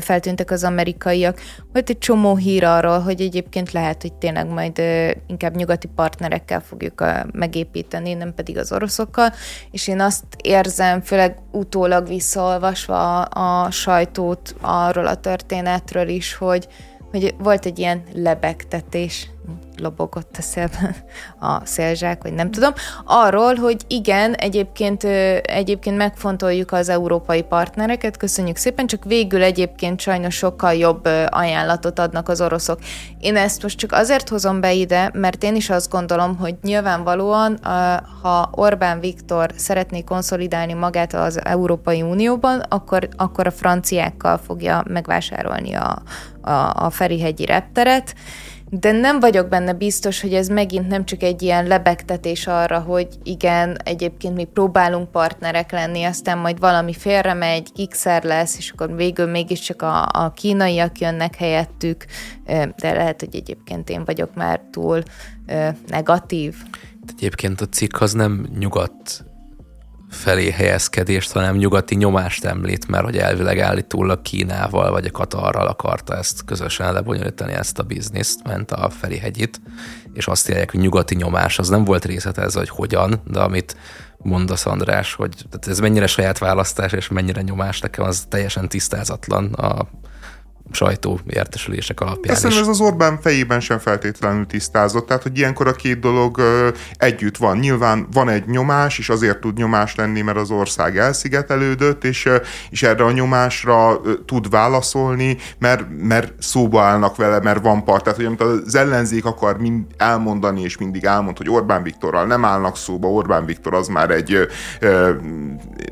feltűntek 0.00 0.50
az 0.50 0.64
amerikaiak. 0.64 1.40
Volt 1.72 1.90
egy 1.90 1.98
csomó 1.98 2.36
hír 2.36 2.64
arról, 2.64 2.98
hogy 2.98 3.20
egyébként 3.20 3.72
lehet, 3.72 4.02
hogy 4.02 4.12
tényleg 4.12 4.48
majd 4.48 4.82
inkább 5.26 5.56
nyugati 5.56 5.88
partnerekkel 5.94 6.60
fogjuk 6.60 7.04
megépíteni, 7.32 8.14
nem 8.14 8.34
pedig 8.34 8.58
az 8.58 8.72
oroszokkal, 8.72 9.32
és 9.70 9.88
én 9.88 10.00
azt 10.00 10.24
érzem, 10.42 11.00
főleg 11.00 11.38
utólag 11.52 12.06
visszaolvasva 12.06 13.22
a, 13.22 13.64
a 13.64 13.70
sajtót 13.70 14.54
arról 14.60 15.06
a 15.06 15.20
történetről 15.20 16.08
is, 16.08 16.34
hogy, 16.34 16.68
hogy 17.10 17.34
volt 17.38 17.66
egy 17.66 17.78
ilyen 17.78 18.02
lebegtetés 18.12 19.30
lobogott 19.80 20.36
a 20.38 20.42
szélben 20.42 20.96
a 21.50 21.66
szélzsák, 21.66 22.22
vagy 22.22 22.32
nem 22.32 22.50
tudom, 22.50 22.72
arról, 23.04 23.54
hogy 23.54 23.76
igen, 23.86 24.34
egyébként, 24.34 25.04
egyébként 25.42 25.96
megfontoljuk 25.96 26.72
az 26.72 26.88
európai 26.88 27.42
partnereket, 27.42 28.16
köszönjük 28.16 28.56
szépen, 28.56 28.86
csak 28.86 29.04
végül 29.04 29.42
egyébként 29.42 30.00
sajnos 30.00 30.34
sokkal 30.34 30.74
jobb 30.74 31.08
ajánlatot 31.28 31.98
adnak 31.98 32.28
az 32.28 32.40
oroszok. 32.40 32.78
Én 33.20 33.36
ezt 33.36 33.62
most 33.62 33.78
csak 33.78 33.92
azért 33.92 34.28
hozom 34.28 34.60
be 34.60 34.72
ide, 34.72 35.10
mert 35.12 35.42
én 35.42 35.54
is 35.56 35.70
azt 35.70 35.90
gondolom, 35.90 36.36
hogy 36.36 36.54
nyilvánvalóan, 36.62 37.58
ha 38.22 38.50
Orbán 38.52 39.00
Viktor 39.00 39.50
szeretné 39.56 40.02
konszolidálni 40.02 40.72
magát 40.72 41.14
az 41.14 41.44
Európai 41.44 42.02
Unióban, 42.02 42.60
akkor, 42.68 43.08
akkor 43.16 43.46
a 43.46 43.50
franciákkal 43.50 44.38
fogja 44.38 44.84
megvásárolni 44.88 45.74
a, 45.74 46.02
a, 46.40 46.84
a 46.84 46.90
Ferihegyi 46.90 47.44
repteret, 47.44 48.14
de 48.70 48.92
nem 48.92 49.20
vagyok 49.20 49.48
benne 49.48 49.72
biztos, 49.72 50.20
hogy 50.20 50.34
ez 50.34 50.48
megint 50.48 50.88
nem 50.88 51.04
csak 51.04 51.22
egy 51.22 51.42
ilyen 51.42 51.66
lebegtetés 51.66 52.46
arra, 52.46 52.78
hogy 52.78 53.08
igen, 53.22 53.76
egyébként 53.84 54.34
mi 54.34 54.44
próbálunk 54.44 55.10
partnerek 55.10 55.72
lenni, 55.72 56.04
aztán 56.04 56.38
majd 56.38 56.58
valami 56.58 56.92
félre 56.92 57.34
megy, 57.34 57.72
kikszer 57.72 58.24
lesz, 58.24 58.56
és 58.56 58.70
akkor 58.70 58.96
végül 58.96 59.26
mégiscsak 59.26 59.82
a, 59.82 60.08
a 60.12 60.32
kínaiak 60.32 60.98
jönnek 60.98 61.36
helyettük, 61.36 62.04
de 62.76 62.92
lehet, 62.92 63.20
hogy 63.20 63.36
egyébként 63.36 63.90
én 63.90 64.04
vagyok 64.04 64.34
már 64.34 64.60
túl 64.70 65.02
negatív. 65.86 66.54
Egyébként 67.16 67.60
a 67.60 67.68
cikk 67.68 68.00
az 68.00 68.12
nem 68.12 68.48
nyugat 68.58 69.24
felé 70.10 70.50
helyezkedést, 70.50 71.32
hanem 71.32 71.56
nyugati 71.56 71.94
nyomást 71.94 72.44
említ, 72.44 72.88
mert 72.88 73.04
hogy 73.04 73.18
elvileg 73.18 73.58
állítólag 73.58 74.22
Kínával 74.22 74.90
vagy 74.90 75.06
a 75.06 75.10
Katarral 75.10 75.66
akarta 75.66 76.16
ezt 76.16 76.44
közösen 76.44 76.92
lebonyolítani 76.92 77.52
ezt 77.52 77.78
a 77.78 77.82
bizniszt, 77.82 78.44
ment 78.44 78.70
a 78.70 78.90
Ferihegyit, 78.90 79.60
és 80.12 80.26
azt 80.26 80.48
írják, 80.48 80.70
hogy 80.70 80.80
nyugati 80.80 81.14
nyomás, 81.14 81.58
az 81.58 81.68
nem 81.68 81.84
volt 81.84 82.04
részletezve, 82.04 82.58
hogy 82.58 82.68
hogyan, 82.68 83.20
de 83.24 83.40
amit 83.40 83.76
mondasz 84.16 84.66
András, 84.66 85.14
hogy 85.14 85.34
ez 85.66 85.78
mennyire 85.78 86.06
saját 86.06 86.38
választás 86.38 86.92
és 86.92 87.08
mennyire 87.08 87.42
nyomás, 87.42 87.80
nekem 87.80 88.04
az 88.04 88.26
teljesen 88.28 88.68
tisztázatlan 88.68 89.52
a 89.52 89.88
sajtó 90.70 91.20
értesülések 91.26 92.00
alapján. 92.00 92.34
Ezt 92.34 92.44
ez 92.44 92.68
az 92.68 92.80
Orbán 92.80 93.18
fejében 93.20 93.60
sem 93.60 93.78
feltétlenül 93.78 94.46
tisztázott, 94.46 95.06
tehát 95.06 95.22
hogy 95.22 95.38
ilyenkor 95.38 95.66
a 95.66 95.72
két 95.72 96.00
dolog 96.00 96.42
együtt 96.96 97.36
van. 97.36 97.58
Nyilván 97.58 98.06
van 98.12 98.28
egy 98.28 98.46
nyomás, 98.46 98.98
és 98.98 99.08
azért 99.08 99.38
tud 99.38 99.56
nyomás 99.56 99.94
lenni, 99.94 100.20
mert 100.20 100.38
az 100.38 100.50
ország 100.50 100.98
elszigetelődött, 100.98 102.04
és, 102.04 102.28
és 102.70 102.82
erre 102.82 103.04
a 103.04 103.12
nyomásra 103.12 104.00
tud 104.26 104.50
válaszolni, 104.50 105.36
mert, 105.58 105.84
mert 106.02 106.32
szóba 106.38 106.82
állnak 106.82 107.16
vele, 107.16 107.40
mert 107.40 107.62
van 107.62 107.84
part. 107.84 108.02
Tehát, 108.02 108.18
hogy 108.18 108.26
amit 108.26 108.40
az 108.40 108.74
ellenzék 108.74 109.24
akar 109.24 109.58
mind 109.58 109.84
elmondani, 109.96 110.62
és 110.62 110.78
mindig 110.78 111.04
elmond, 111.04 111.36
hogy 111.36 111.50
Orbán 111.50 111.82
Viktorral 111.82 112.26
nem 112.26 112.44
állnak 112.44 112.76
szóba, 112.76 113.08
Orbán 113.08 113.44
Viktor 113.44 113.74
az 113.74 113.88
már 113.88 114.10
egy 114.10 114.48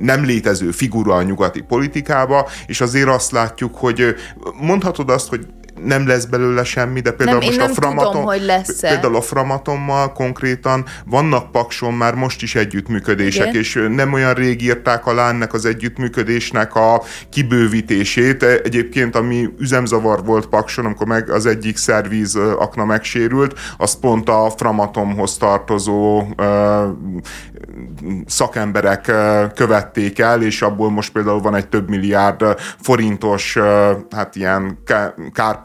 nem 0.01 0.25
létező 0.25 0.71
figura 0.71 1.15
a 1.15 1.23
nyugati 1.23 1.61
politikába, 1.61 2.49
és 2.67 2.81
azért 2.81 3.09
azt 3.09 3.31
látjuk, 3.31 3.77
hogy 3.77 4.15
mondhatod 4.67 5.11
azt, 5.11 5.29
hogy 5.29 5.47
nem 5.85 6.07
lesz 6.07 6.25
belőle 6.25 6.65
semmi, 6.65 7.01
de 7.01 7.11
például 7.11 7.39
nem, 7.39 7.47
most 7.47 7.59
nem 7.59 7.71
a 7.71 7.75
Framaton, 7.75 8.11
tudom, 8.11 8.27
hogy 8.27 8.43
lesz 8.43 8.81
például 8.81 9.17
a 9.17 9.21
Framatommal 9.21 10.13
konkrétan 10.13 10.85
vannak 11.07 11.51
Pakson 11.51 11.95
már 11.95 12.15
most 12.15 12.43
is 12.43 12.55
együttműködések, 12.55 13.47
Igen. 13.47 13.61
és 13.61 13.87
nem 13.95 14.13
olyan 14.13 14.35
rég 14.35 14.63
írták 14.63 15.07
alá 15.07 15.29
ennek 15.29 15.53
az 15.53 15.65
együttműködésnek 15.65 16.75
a 16.75 17.03
kibővítését. 17.31 18.43
Egyébként, 18.43 19.17
ami 19.17 19.49
üzemzavar 19.59 20.25
volt 20.25 20.47
Pakson, 20.47 20.85
amikor 20.85 21.07
meg 21.07 21.31
az 21.31 21.47
egyik 21.47 21.77
szervíz 21.77 22.37
akna 22.37 22.85
megsérült, 22.85 23.59
az 23.77 23.99
pont 23.99 24.29
a 24.29 24.53
Framatomhoz 24.57 25.37
tartozó 25.37 26.27
szakemberek 28.27 29.13
követték 29.55 30.19
el, 30.19 30.43
és 30.43 30.63
abból 30.63 30.91
most 30.91 31.13
például 31.13 31.41
van 31.41 31.55
egy 31.55 31.69
több 31.69 31.89
milliárd 31.89 32.45
forintos, 32.81 33.59
hát 34.11 34.37
ilyen 34.37 34.79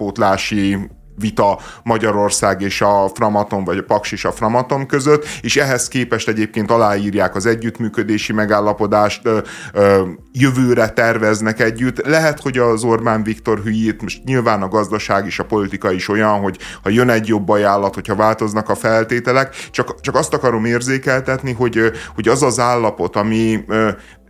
kárpótlási 0.01 0.89
vita 1.19 1.59
Magyarország 1.83 2.61
és 2.61 2.81
a 2.81 3.11
Framaton, 3.13 3.63
vagy 3.63 3.77
a 3.77 3.83
Paks 3.83 4.11
és 4.11 4.25
a 4.25 4.31
Framaton 4.31 4.87
között, 4.87 5.25
és 5.41 5.57
ehhez 5.57 5.87
képest 5.87 6.27
egyébként 6.27 6.71
aláírják 6.71 7.35
az 7.35 7.45
együttműködési 7.45 8.33
megállapodást, 8.33 9.25
ö, 9.25 9.39
ö, 9.73 10.07
jövőre 10.31 10.89
terveznek 10.89 11.59
együtt. 11.59 12.05
Lehet, 12.05 12.39
hogy 12.39 12.57
az 12.57 12.83
Orbán 12.83 13.23
Viktor 13.23 13.59
hülyét, 13.59 14.01
most 14.01 14.23
nyilván 14.23 14.61
a 14.61 14.67
gazdaság 14.67 15.25
és 15.25 15.39
a 15.39 15.45
politika 15.45 15.91
is 15.91 16.07
olyan, 16.07 16.39
hogy 16.39 16.57
ha 16.83 16.89
jön 16.89 17.09
egy 17.09 17.27
jobb 17.27 17.49
ajánlat, 17.49 17.93
hogyha 17.93 18.15
változnak 18.15 18.69
a 18.69 18.75
feltételek, 18.75 19.55
csak, 19.71 19.99
csak 19.99 20.15
azt 20.15 20.33
akarom 20.33 20.65
érzékeltetni, 20.65 21.53
hogy, 21.53 21.91
hogy 22.15 22.27
az 22.27 22.43
az 22.43 22.59
állapot, 22.59 23.15
ami 23.15 23.65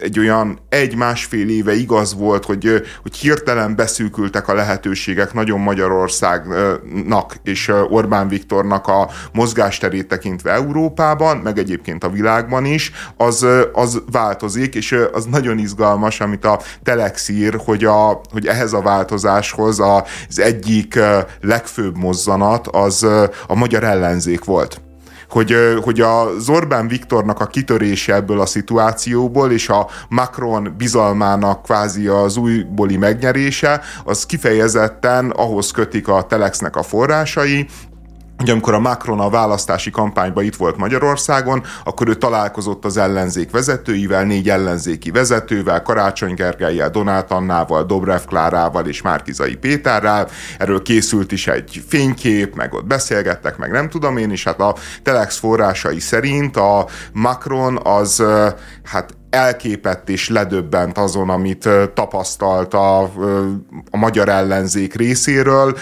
egy 0.02 0.20
olyan 0.20 0.60
egy-másfél 0.70 1.50
éve 1.50 1.74
igaz 1.74 2.16
volt, 2.16 2.46
hogy, 2.46 2.82
hogy 3.02 3.16
hirtelen 3.16 3.76
beszűkültek 3.76 4.48
a 4.48 4.54
lehetőségek 4.54 5.34
nagyon 5.34 5.60
Magyarországnak 5.60 7.36
és 7.44 7.72
Orbán 7.90 8.28
Viktornak 8.28 8.88
a 8.88 9.10
mozgásterét 9.34 10.08
tekintve 10.08 10.52
Európában, 10.52 11.38
meg 11.38 11.58
egyébként 11.58 12.04
a 12.04 12.10
világban 12.10 12.66
is, 12.66 12.92
az, 13.18 13.46
az 13.74 14.02
változik, 14.12 14.76
és 14.76 14.98
az 15.14 15.26
nagyon 15.26 15.58
izgalmas, 15.58 16.20
amit 16.20 16.46
a 16.46 16.60
Telex 16.84 17.30
ír, 17.30 17.62
hogy, 17.66 17.86
a, 17.86 18.22
hogy 18.32 18.48
ehhez 18.48 18.74
a 18.74 18.82
változáshoz 18.82 19.80
az 19.80 20.40
egyik 20.40 21.00
legfőbb 21.42 21.98
mozzanat 21.98 22.68
az 22.68 23.04
a 23.48 23.56
magyar 23.56 23.84
ellenzék 23.84 24.44
volt 24.44 24.82
hogy, 25.32 25.56
hogy 25.82 26.02
az 26.02 26.50
Orbán 26.50 26.88
Viktornak 26.88 27.39
a 27.39 27.46
kitörése 27.48 28.13
ebből 28.15 28.39
a 28.41 28.46
szituációból, 28.46 29.52
és 29.52 29.70
a 29.70 29.88
Macron 30.10 30.74
bizalmának 30.78 31.63
kvázi 31.63 32.08
az 32.08 32.38
újbóli 32.38 32.98
megnyerése, 32.98 33.82
az 34.04 34.26
kifejezetten 34.26 35.30
ahhoz 35.30 35.72
kötik 35.72 36.08
a 36.08 36.22
Telexnek 36.22 36.76
a 36.76 36.84
forrásai, 36.84 37.67
hogy 38.41 38.49
amikor 38.49 38.73
a 38.73 38.80
Macron 38.80 39.19
a 39.19 39.30
választási 39.30 39.89
kampányban 39.89 40.43
itt 40.43 40.56
volt 40.56 40.77
Magyarországon, 40.77 41.63
akkor 41.84 42.08
ő 42.08 42.13
találkozott 42.13 42.86
az 42.86 42.97
ellenzék 42.97 43.51
vezetőivel, 43.51 44.23
négy 44.23 44.49
ellenzéki 44.49 45.12
vezetővel, 45.12 45.82
Karácsony 45.82 46.34
Gergelyel, 46.34 46.89
Donát 46.89 47.32
Annával, 47.32 47.84
Dobrev 47.84 48.21
Klárával 48.25 48.88
és 48.88 49.01
Márkizai 49.01 49.56
Péterrel. 49.56 50.27
Erről 50.58 50.82
készült 50.82 51.32
is 51.32 51.47
egy 51.47 51.84
fénykép, 51.88 52.56
meg 52.56 52.73
ott 52.73 52.86
beszélgettek, 52.86 53.58
meg 53.58 53.71
nem 53.71 53.89
tudom 53.89 54.17
én, 54.17 54.32
és 54.32 54.43
hát 54.43 54.60
a 54.60 54.75
Telex 55.04 55.38
forrásai 55.38 55.99
szerint 55.99 56.58
a 56.58 56.88
Macron 57.13 57.80
az 57.84 58.23
hát 58.84 59.13
elképett 59.32 60.10
és 60.10 60.30
ledöbbent 60.30 60.98
azon, 60.98 61.30
amit 61.30 61.70
tapasztalt 61.94 62.74
a, 62.74 63.02
a 63.89 63.98
magyar 63.98 64.30
ellenzék 64.30 64.94
részéről 64.94 65.78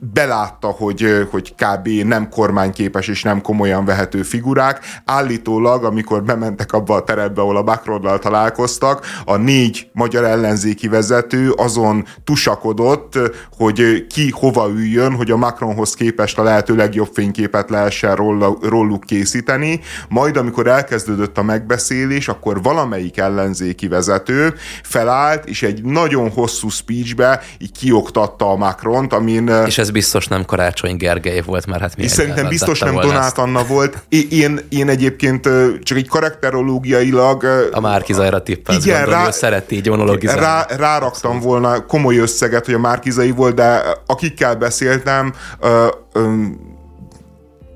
belátta, 0.00 0.68
hogy, 0.68 1.26
hogy 1.30 1.54
kb. 1.54 1.88
nem 1.88 2.28
kormányképes 2.28 3.08
és 3.08 3.22
nem 3.22 3.40
komolyan 3.40 3.84
vehető 3.84 4.22
figurák. 4.22 4.80
Állítólag, 5.04 5.84
amikor 5.84 6.22
bementek 6.22 6.72
abba 6.72 6.94
a 6.94 7.04
terepbe, 7.04 7.40
ahol 7.40 7.56
a 7.56 7.62
Macronnal 7.62 8.18
találkoztak, 8.18 9.06
a 9.24 9.36
négy 9.36 9.88
magyar 9.92 10.24
ellenzéki 10.24 10.88
vezető 10.88 11.50
azon 11.50 12.04
tusakodott, 12.24 13.18
hogy 13.56 14.06
ki 14.06 14.30
hova 14.30 14.68
üljön, 14.68 15.14
hogy 15.14 15.30
a 15.30 15.36
Macronhoz 15.36 15.94
képest 15.94 16.38
a 16.38 16.42
lehető 16.42 16.74
legjobb 16.74 17.08
fényképet 17.12 17.70
lehessen 17.70 18.16
róluk 18.60 19.04
készíteni. 19.04 19.80
Majd, 20.08 20.36
amikor 20.36 20.66
elkezdődött 20.66 21.38
a 21.38 21.42
megbeszélés, 21.42 22.28
akkor 22.28 22.62
valamelyik 22.80 23.18
ellenzéki 23.18 23.88
vezető 23.88 24.54
felállt, 24.82 25.44
és 25.44 25.62
egy 25.62 25.82
nagyon 25.82 26.30
hosszú 26.30 26.68
speechbe 26.68 27.42
így 27.58 27.72
kioktatta 27.72 28.50
a 28.50 28.56
Macront, 28.56 29.12
amin... 29.12 29.48
És 29.66 29.78
ez 29.78 29.90
biztos 29.90 30.26
nem 30.26 30.44
Karácsony 30.44 30.96
Gergely 30.96 31.40
volt, 31.40 31.66
mert 31.66 31.80
hát 31.80 31.96
mi 31.96 32.02
És 32.02 32.10
szerintem 32.10 32.48
biztos 32.48 32.78
nem 32.78 32.94
Donát. 32.94 33.38
Anna 33.38 33.64
volt. 33.64 34.02
Én, 34.30 34.60
én 34.68 34.88
egyébként 34.88 35.48
csak 35.82 35.98
egy 35.98 36.08
karakterológiailag... 36.08 37.44
A 37.72 37.80
Márkizajra 37.80 38.42
tippelsz, 38.42 38.84
igen, 38.84 39.00
gondolom, 39.00 39.24
rá, 39.24 39.30
szereti 39.30 39.76
így 39.76 39.88
monologizálni. 39.88 40.40
Rá, 40.40 40.66
ráraktam 40.76 41.40
volna 41.40 41.86
komoly 41.86 42.16
összeget, 42.16 42.64
hogy 42.64 42.74
a 42.74 42.78
Márkizai 42.78 43.30
volt, 43.30 43.54
de 43.54 43.82
akikkel 44.06 44.54
beszéltem, 44.54 45.32
ö, 45.60 45.86
ö, 46.12 46.32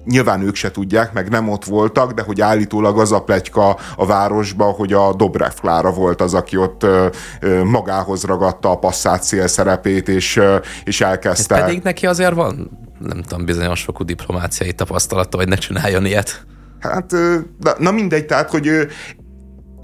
nyilván 0.04 0.42
ők 0.42 0.54
se 0.54 0.70
tudják, 0.70 1.12
meg 1.12 1.28
nem 1.28 1.48
ott 1.48 1.64
voltak, 1.64 2.12
de 2.12 2.22
hogy 2.22 2.40
állítólag 2.40 2.98
az 2.98 3.12
a 3.12 3.22
pletyka 3.22 3.76
a 3.96 4.06
városba, 4.06 4.64
hogy 4.64 4.92
a 4.92 5.14
Dobrev 5.14 5.52
Klára 5.60 5.92
volt 5.92 6.20
az, 6.20 6.34
aki 6.34 6.56
ott 6.56 6.86
magához 7.64 8.24
ragadta 8.24 8.70
a 8.70 8.78
passzát 8.78 9.22
szél 9.22 9.46
szerepét, 9.46 10.08
és, 10.08 10.40
és 10.84 11.00
elkezdte. 11.00 11.54
Ez 11.54 11.60
pedig 11.60 11.82
neki 11.82 12.06
azért 12.06 12.34
van, 12.34 12.70
nem 12.98 13.22
tudom, 13.22 13.44
bizonyos 13.44 13.82
fokú 13.82 14.04
diplomáciai 14.04 14.72
tapasztalata, 14.72 15.36
hogy 15.36 15.48
ne 15.48 15.56
csináljon 15.56 16.04
ilyet. 16.04 16.46
Hát, 16.80 17.12
na, 17.60 17.72
na 17.78 17.90
mindegy, 17.90 18.26
tehát, 18.26 18.50
hogy 18.50 18.70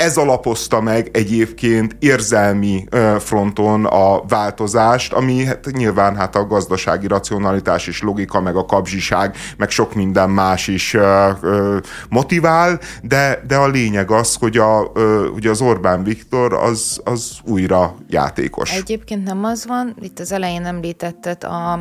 ez 0.00 0.16
alapozta 0.16 0.80
meg 0.80 1.08
egyébként 1.12 1.96
érzelmi 1.98 2.84
fronton 3.18 3.84
a 3.84 4.24
változást, 4.28 5.12
ami 5.12 5.44
hát 5.44 5.66
nyilván 5.72 6.16
hát 6.16 6.36
a 6.36 6.46
gazdasági 6.46 7.06
racionalitás 7.06 7.86
és 7.86 8.02
logika, 8.02 8.40
meg 8.40 8.56
a 8.56 8.64
kapzsiság, 8.64 9.36
meg 9.56 9.70
sok 9.70 9.94
minden 9.94 10.30
más 10.30 10.68
is 10.68 10.96
motivál, 12.08 12.80
de, 13.02 13.42
de 13.46 13.56
a 13.56 13.68
lényeg 13.68 14.10
az, 14.10 14.34
hogy, 14.34 14.56
a, 14.56 14.92
hogy 15.32 15.46
az 15.46 15.60
Orbán 15.60 16.02
Viktor 16.02 16.54
az, 16.54 17.00
az 17.04 17.38
újra 17.44 17.94
játékos. 18.08 18.72
Egyébként 18.72 19.24
nem 19.24 19.44
az 19.44 19.66
van, 19.66 19.96
itt 20.00 20.18
az 20.18 20.32
elején 20.32 20.64
említetted 20.64 21.44
a 21.44 21.80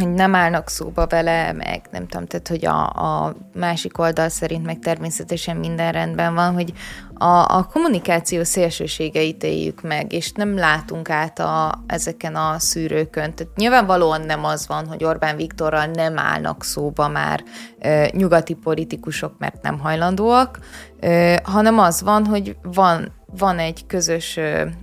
hogy 0.00 0.12
nem 0.12 0.34
állnak 0.34 0.68
szóba 0.68 1.06
vele, 1.06 1.52
meg 1.52 1.82
nem 1.90 2.06
tudom, 2.06 2.26
tehát 2.26 2.48
hogy 2.48 2.66
a, 2.66 2.86
a 2.86 3.36
másik 3.54 3.98
oldal 3.98 4.28
szerint 4.28 4.66
meg 4.66 4.78
természetesen 4.78 5.56
minden 5.56 5.92
rendben 5.92 6.34
van, 6.34 6.54
hogy 6.54 6.72
a, 7.18 7.56
a 7.56 7.68
kommunikáció 7.72 8.44
szélsőségeit 8.44 9.42
éljük 9.42 9.82
meg, 9.82 10.12
és 10.12 10.32
nem 10.32 10.56
látunk 10.56 11.10
át 11.10 11.38
a, 11.38 11.82
ezeken 11.86 12.34
a 12.34 12.58
szűrőkön. 12.58 13.34
Tehát 13.34 13.56
nyilvánvalóan 13.56 14.20
nem 14.20 14.44
az 14.44 14.66
van, 14.66 14.86
hogy 14.86 15.04
Orbán 15.04 15.36
Viktorral 15.36 15.86
nem 15.86 16.18
állnak 16.18 16.64
szóba 16.64 17.08
már 17.08 17.44
e, 17.78 18.10
nyugati 18.12 18.54
politikusok, 18.54 19.38
mert 19.38 19.62
nem 19.62 19.78
hajlandóak, 19.78 20.58
e, 21.00 21.40
hanem 21.44 21.78
az 21.78 22.02
van, 22.02 22.24
hogy 22.24 22.56
van 22.62 23.12
van 23.38 23.58
egy 23.58 23.86
közös 23.86 24.38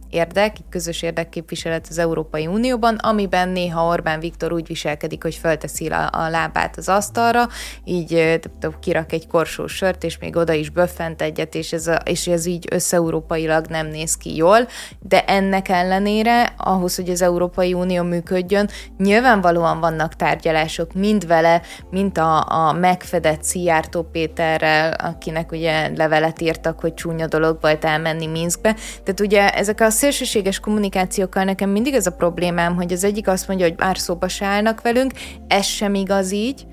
érdek, 0.09 0.57
egy 0.57 0.65
közös 0.69 1.01
érdekképviselet 1.01 1.87
az 1.89 1.97
Európai 1.97 2.47
Unióban, 2.47 2.95
amiben 2.95 3.49
néha 3.49 3.85
Orbán 3.87 4.19
Viktor 4.19 4.53
úgy 4.53 4.67
viselkedik, 4.67 5.23
hogy 5.23 5.35
fölteszi 5.35 5.87
a, 5.87 6.09
a 6.11 6.29
lábát 6.29 6.77
az 6.77 6.89
asztalra, 6.89 7.47
így 7.83 8.39
kirak 8.79 9.11
egy 9.11 9.27
korsós 9.27 9.75
sört, 9.75 10.03
és 10.03 10.17
még 10.17 10.35
oda 10.35 10.53
is 10.53 10.69
böffent 10.69 11.21
egyet, 11.21 11.55
és 11.55 11.73
ez, 11.73 11.87
a, 11.87 11.95
és 12.05 12.27
ez 12.27 12.45
így 12.45 12.67
összeurópailag 12.71 13.65
nem 13.65 13.87
néz 13.87 14.17
ki 14.17 14.35
jól, 14.35 14.67
de 14.99 15.25
ennek 15.25 15.69
ellenére, 15.69 16.53
ahhoz, 16.57 16.95
hogy 16.95 17.09
az 17.09 17.21
Európai 17.21 17.73
Unió 17.73 18.03
működjön, 18.03 18.69
nyilvánvalóan 18.97 19.79
vannak 19.79 20.15
tárgyalások 20.15 20.93
mind 20.93 21.27
vele, 21.27 21.61
mint 21.89 22.17
a, 22.17 22.49
a 22.49 22.73
megfedett 22.73 23.43
Szijjártó 23.43 24.01
Péterrel, 24.01 24.93
akinek 24.93 25.51
ugye 25.51 25.89
levelet 25.95 26.41
írtak, 26.41 26.79
hogy 26.79 26.93
csúnya 26.93 27.27
dolog 27.27 27.57
volt 27.61 27.85
elmenni 27.85 28.25
Minskbe. 28.43 28.75
Tehát 29.03 29.19
ugye 29.19 29.49
ezek 29.49 29.81
a 29.81 29.89
szélsőséges 29.89 30.59
kommunikációkkal 30.59 31.43
nekem 31.43 31.69
mindig 31.69 31.93
ez 31.93 32.07
a 32.07 32.11
problémám, 32.11 32.75
hogy 32.75 32.93
az 32.93 33.03
egyik 33.03 33.27
azt 33.27 33.47
mondja, 33.47 33.67
hogy 33.67 33.77
már 33.77 33.95
se 34.27 34.45
állnak 34.45 34.81
velünk, 34.81 35.11
ez 35.47 35.65
sem 35.65 35.93
igaz 35.93 36.31
így, 36.31 36.65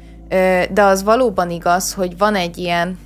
de 0.70 0.83
az 0.83 1.02
valóban 1.02 1.50
igaz, 1.50 1.92
hogy 1.92 2.18
van 2.18 2.35
egy 2.35 2.59
ilyen 2.59 2.98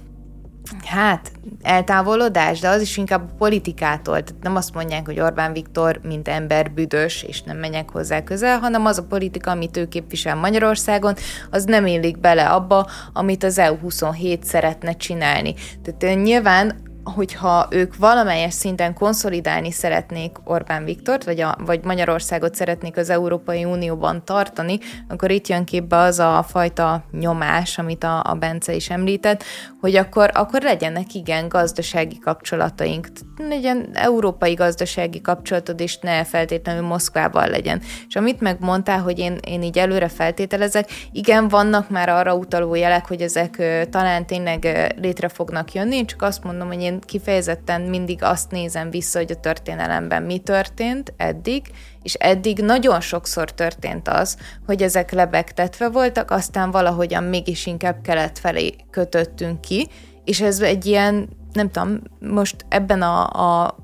hát 0.84 1.32
eltávolodás, 1.62 2.60
de 2.60 2.68
az 2.68 2.80
is 2.80 2.96
inkább 2.96 3.30
a 3.30 3.34
politikától. 3.38 4.22
Tehát 4.22 4.42
nem 4.42 4.56
azt 4.56 4.74
mondják, 4.74 5.06
hogy 5.06 5.20
Orbán 5.20 5.52
Viktor, 5.52 6.00
mint 6.02 6.28
ember 6.28 6.70
büdös, 6.70 7.22
és 7.22 7.42
nem 7.42 7.56
menjek 7.56 7.90
hozzá 7.90 8.22
közel, 8.22 8.58
hanem 8.58 8.86
az 8.86 8.98
a 8.98 9.04
politika, 9.04 9.50
amit 9.50 9.76
ő 9.76 9.88
képvisel 9.88 10.36
Magyarországon, 10.36 11.14
az 11.50 11.64
nem 11.64 11.86
illik 11.86 12.18
bele 12.18 12.48
abba, 12.48 12.86
amit 13.12 13.44
az 13.44 13.60
EU27 13.60 14.42
szeretne 14.42 14.92
csinálni. 14.92 15.54
Tehát 15.82 16.22
nyilván 16.22 16.92
hogyha 17.04 17.66
ők 17.70 17.96
valamelyes 17.96 18.54
szinten 18.54 18.94
konszolidálni 18.94 19.70
szeretnék 19.70 20.36
Orbán 20.44 20.84
Viktort, 20.84 21.24
vagy, 21.24 21.40
a, 21.40 21.56
vagy 21.64 21.84
Magyarországot 21.84 22.54
szeretnék 22.54 22.96
az 22.96 23.10
Európai 23.10 23.64
Unióban 23.64 24.24
tartani, 24.24 24.78
akkor 25.08 25.30
itt 25.30 25.48
jön 25.48 25.64
képbe 25.64 25.96
az 25.96 26.18
a 26.18 26.44
fajta 26.48 27.04
nyomás, 27.10 27.78
amit 27.78 28.04
a, 28.04 28.22
a 28.24 28.34
Bence 28.34 28.74
is 28.74 28.90
említett, 28.90 29.44
hogy 29.80 29.96
akkor, 29.96 30.30
akkor 30.34 30.62
legyenek 30.62 31.14
igen 31.14 31.48
gazdasági 31.48 32.18
kapcsolataink, 32.18 33.08
legyen 33.38 33.88
európai 33.92 34.54
gazdasági 34.54 35.20
kapcsolatod, 35.20 35.80
és 35.80 35.98
ne 35.98 36.24
feltétlenül 36.24 36.86
Moszkvával 36.86 37.48
legyen. 37.48 37.82
És 38.08 38.16
amit 38.16 38.40
megmondtál, 38.40 39.00
hogy 39.00 39.18
én, 39.18 39.38
én 39.46 39.62
így 39.62 39.78
előre 39.78 40.08
feltételezek, 40.08 40.88
igen, 41.12 41.48
vannak 41.48 41.90
már 41.90 42.08
arra 42.08 42.34
utaló 42.34 42.74
jelek, 42.74 43.06
hogy 43.06 43.20
ezek 43.20 43.62
talán 43.90 44.26
tényleg 44.26 44.92
létre 45.00 45.28
fognak 45.28 45.72
jönni, 45.72 45.96
én 45.96 46.06
csak 46.06 46.22
azt 46.22 46.44
mondom, 46.44 46.68
hogy 46.68 46.82
én 46.82 47.00
kifejezetten 47.00 47.80
mindig 47.80 48.22
azt 48.22 48.50
nézem 48.50 48.90
vissza, 48.90 49.18
hogy 49.18 49.30
a 49.30 49.40
történelemben 49.40 50.22
mi 50.22 50.38
történt 50.38 51.12
eddig, 51.16 51.62
és 52.02 52.14
eddig 52.14 52.58
nagyon 52.58 53.00
sokszor 53.00 53.52
történt 53.52 54.08
az, 54.08 54.36
hogy 54.66 54.82
ezek 54.82 55.12
lebegtetve 55.12 55.88
voltak, 55.88 56.30
aztán 56.30 56.70
valahogyan 56.70 57.24
mégis 57.24 57.66
inkább 57.66 57.96
kelet 58.02 58.38
felé 58.38 58.74
kötöttünk 58.90 59.60
ki, 59.60 59.88
és 60.24 60.40
ez 60.40 60.60
egy 60.60 60.86
ilyen, 60.86 61.28
nem 61.52 61.70
tudom, 61.70 62.00
most 62.20 62.64
ebben 62.68 63.02
a, 63.02 63.26
a 63.64 63.76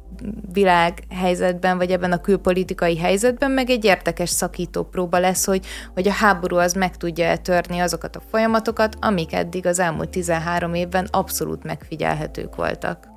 világ 0.53 1.03
helyzetben, 1.09 1.77
vagy 1.77 1.91
ebben 1.91 2.13
a 2.13 2.21
külpolitikai 2.21 2.99
helyzetben, 2.99 3.51
meg 3.51 3.71
egy 3.71 3.85
érdekes 3.85 4.31
szakító 4.31 4.83
próba 4.83 5.19
lesz, 5.19 5.45
hogy, 5.45 5.67
hogy 5.95 6.09
a 6.09 6.13
háború 6.13 6.57
az 6.57 6.73
meg 6.73 6.97
tudja 6.97 7.37
törni 7.37 7.79
azokat 7.79 8.17
a 8.17 8.23
folyamatokat, 8.31 8.97
amik 9.01 9.33
eddig 9.33 9.67
az 9.67 9.79
elmúlt 9.79 10.09
13 10.09 10.75
évben 10.75 11.09
abszolút 11.11 11.65
megfigyelhetők 11.65 12.57
voltak. 12.57 13.09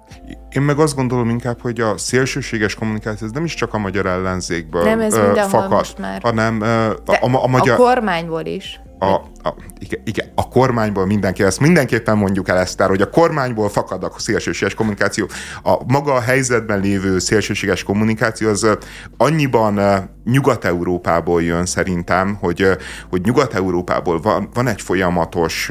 Én 0.49 0.61
meg 0.61 0.79
azt 0.79 0.95
gondolom 0.95 1.29
inkább, 1.29 1.61
hogy 1.61 1.79
a 1.79 1.97
szélsőséges 1.97 2.75
kommunikáció 2.75 3.27
ez 3.27 3.33
nem 3.33 3.43
is 3.43 3.53
csak 3.53 3.73
a 3.73 3.77
magyar 3.77 4.05
ellenzékből 4.05 4.83
nem 4.83 4.99
ez 4.99 5.13
ö, 5.13 5.33
fakad, 5.47 5.95
már. 5.99 6.21
hanem 6.21 6.61
ö, 6.61 6.89
a, 6.89 7.13
a, 7.21 7.43
a, 7.43 7.47
magyar... 7.47 7.79
A 7.79 7.83
kormányból 7.83 8.45
is. 8.45 8.81
A, 9.03 9.13
a, 9.47 9.55
igen, 9.79 10.01
igen, 10.05 10.31
a 10.35 10.47
kormányból 10.47 11.05
mindenki, 11.05 11.43
ezt 11.43 11.59
mindenképpen 11.59 12.17
mondjuk 12.17 12.49
el 12.49 12.57
ezt, 12.57 12.81
hogy 12.81 13.01
a 13.01 13.09
kormányból 13.09 13.69
fakad 13.69 14.03
a 14.03 14.11
szélsőséges 14.17 14.73
kommunikáció. 14.73 15.27
A 15.63 15.77
maga 15.87 16.13
a 16.13 16.19
helyzetben 16.19 16.79
lévő 16.79 17.19
szélsőséges 17.19 17.83
kommunikáció 17.83 18.49
az 18.49 18.77
annyiban 19.17 19.79
Nyugat-Európából 20.25 21.43
jön 21.43 21.65
szerintem, 21.65 22.37
hogy, 22.39 22.77
hogy 23.09 23.21
Nyugat-Európából 23.21 24.21
van, 24.21 24.49
van 24.53 24.67
egy 24.67 24.81
folyamatos 24.81 25.69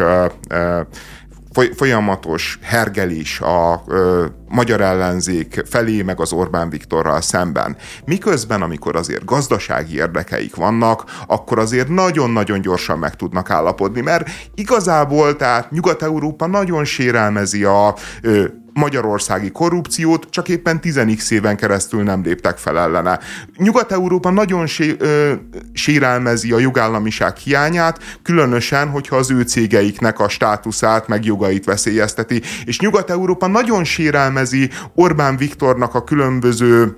folyamatos 1.77 2.59
hergelés 2.62 3.41
a 3.41 3.83
ö, 3.87 4.27
magyar 4.49 4.81
ellenzék 4.81 5.62
felé, 5.69 6.03
meg 6.03 6.21
az 6.21 6.33
Orbán 6.33 6.71
Viktorral 6.71 7.21
szemben. 7.21 7.77
Miközben, 8.05 8.62
amikor 8.62 8.97
azért 8.97 9.25
gazdasági 9.25 9.95
érdekeik 9.95 10.55
vannak, 10.55 11.05
akkor 11.27 11.59
azért 11.59 11.88
nagyon-nagyon 11.88 12.61
gyorsan 12.61 12.99
meg 12.99 13.17
tudnak 13.17 13.51
állapodni, 13.51 14.01
mert 14.01 14.31
igazából, 14.55 15.37
tehát 15.37 15.71
Nyugat-Európa 15.71 16.47
nagyon 16.47 16.85
sérelmezi 16.85 17.65
a 17.65 17.95
ö, 18.23 18.45
magyarországi 18.72 19.50
korrupciót, 19.50 20.26
csak 20.30 20.48
éppen 20.48 20.80
10 20.80 21.00
éven 21.30 21.56
keresztül 21.56 22.02
nem 22.02 22.22
léptek 22.22 22.58
fel 22.58 22.78
ellene. 22.78 23.18
Nyugat-Európa 23.56 24.30
nagyon 24.30 24.66
sé, 24.66 24.96
ö, 24.98 25.32
sérelmezi 25.72 26.52
a 26.52 26.58
jogállamiság 26.58 27.37
hiányát, 27.37 28.18
különösen, 28.22 28.88
hogyha 28.88 29.16
az 29.16 29.30
ő 29.30 29.42
cégeiknek 29.42 30.18
a 30.20 30.28
státuszát 30.28 31.08
meg 31.08 31.24
jogait 31.24 31.64
veszélyezteti, 31.64 32.42
és 32.64 32.80
Nyugat-Európa 32.80 33.46
nagyon 33.46 33.85
sérelmezi 33.85 34.70
Orbán 34.94 35.37
Viktornak 35.37 35.94
a 35.94 36.04
különböző 36.04 36.96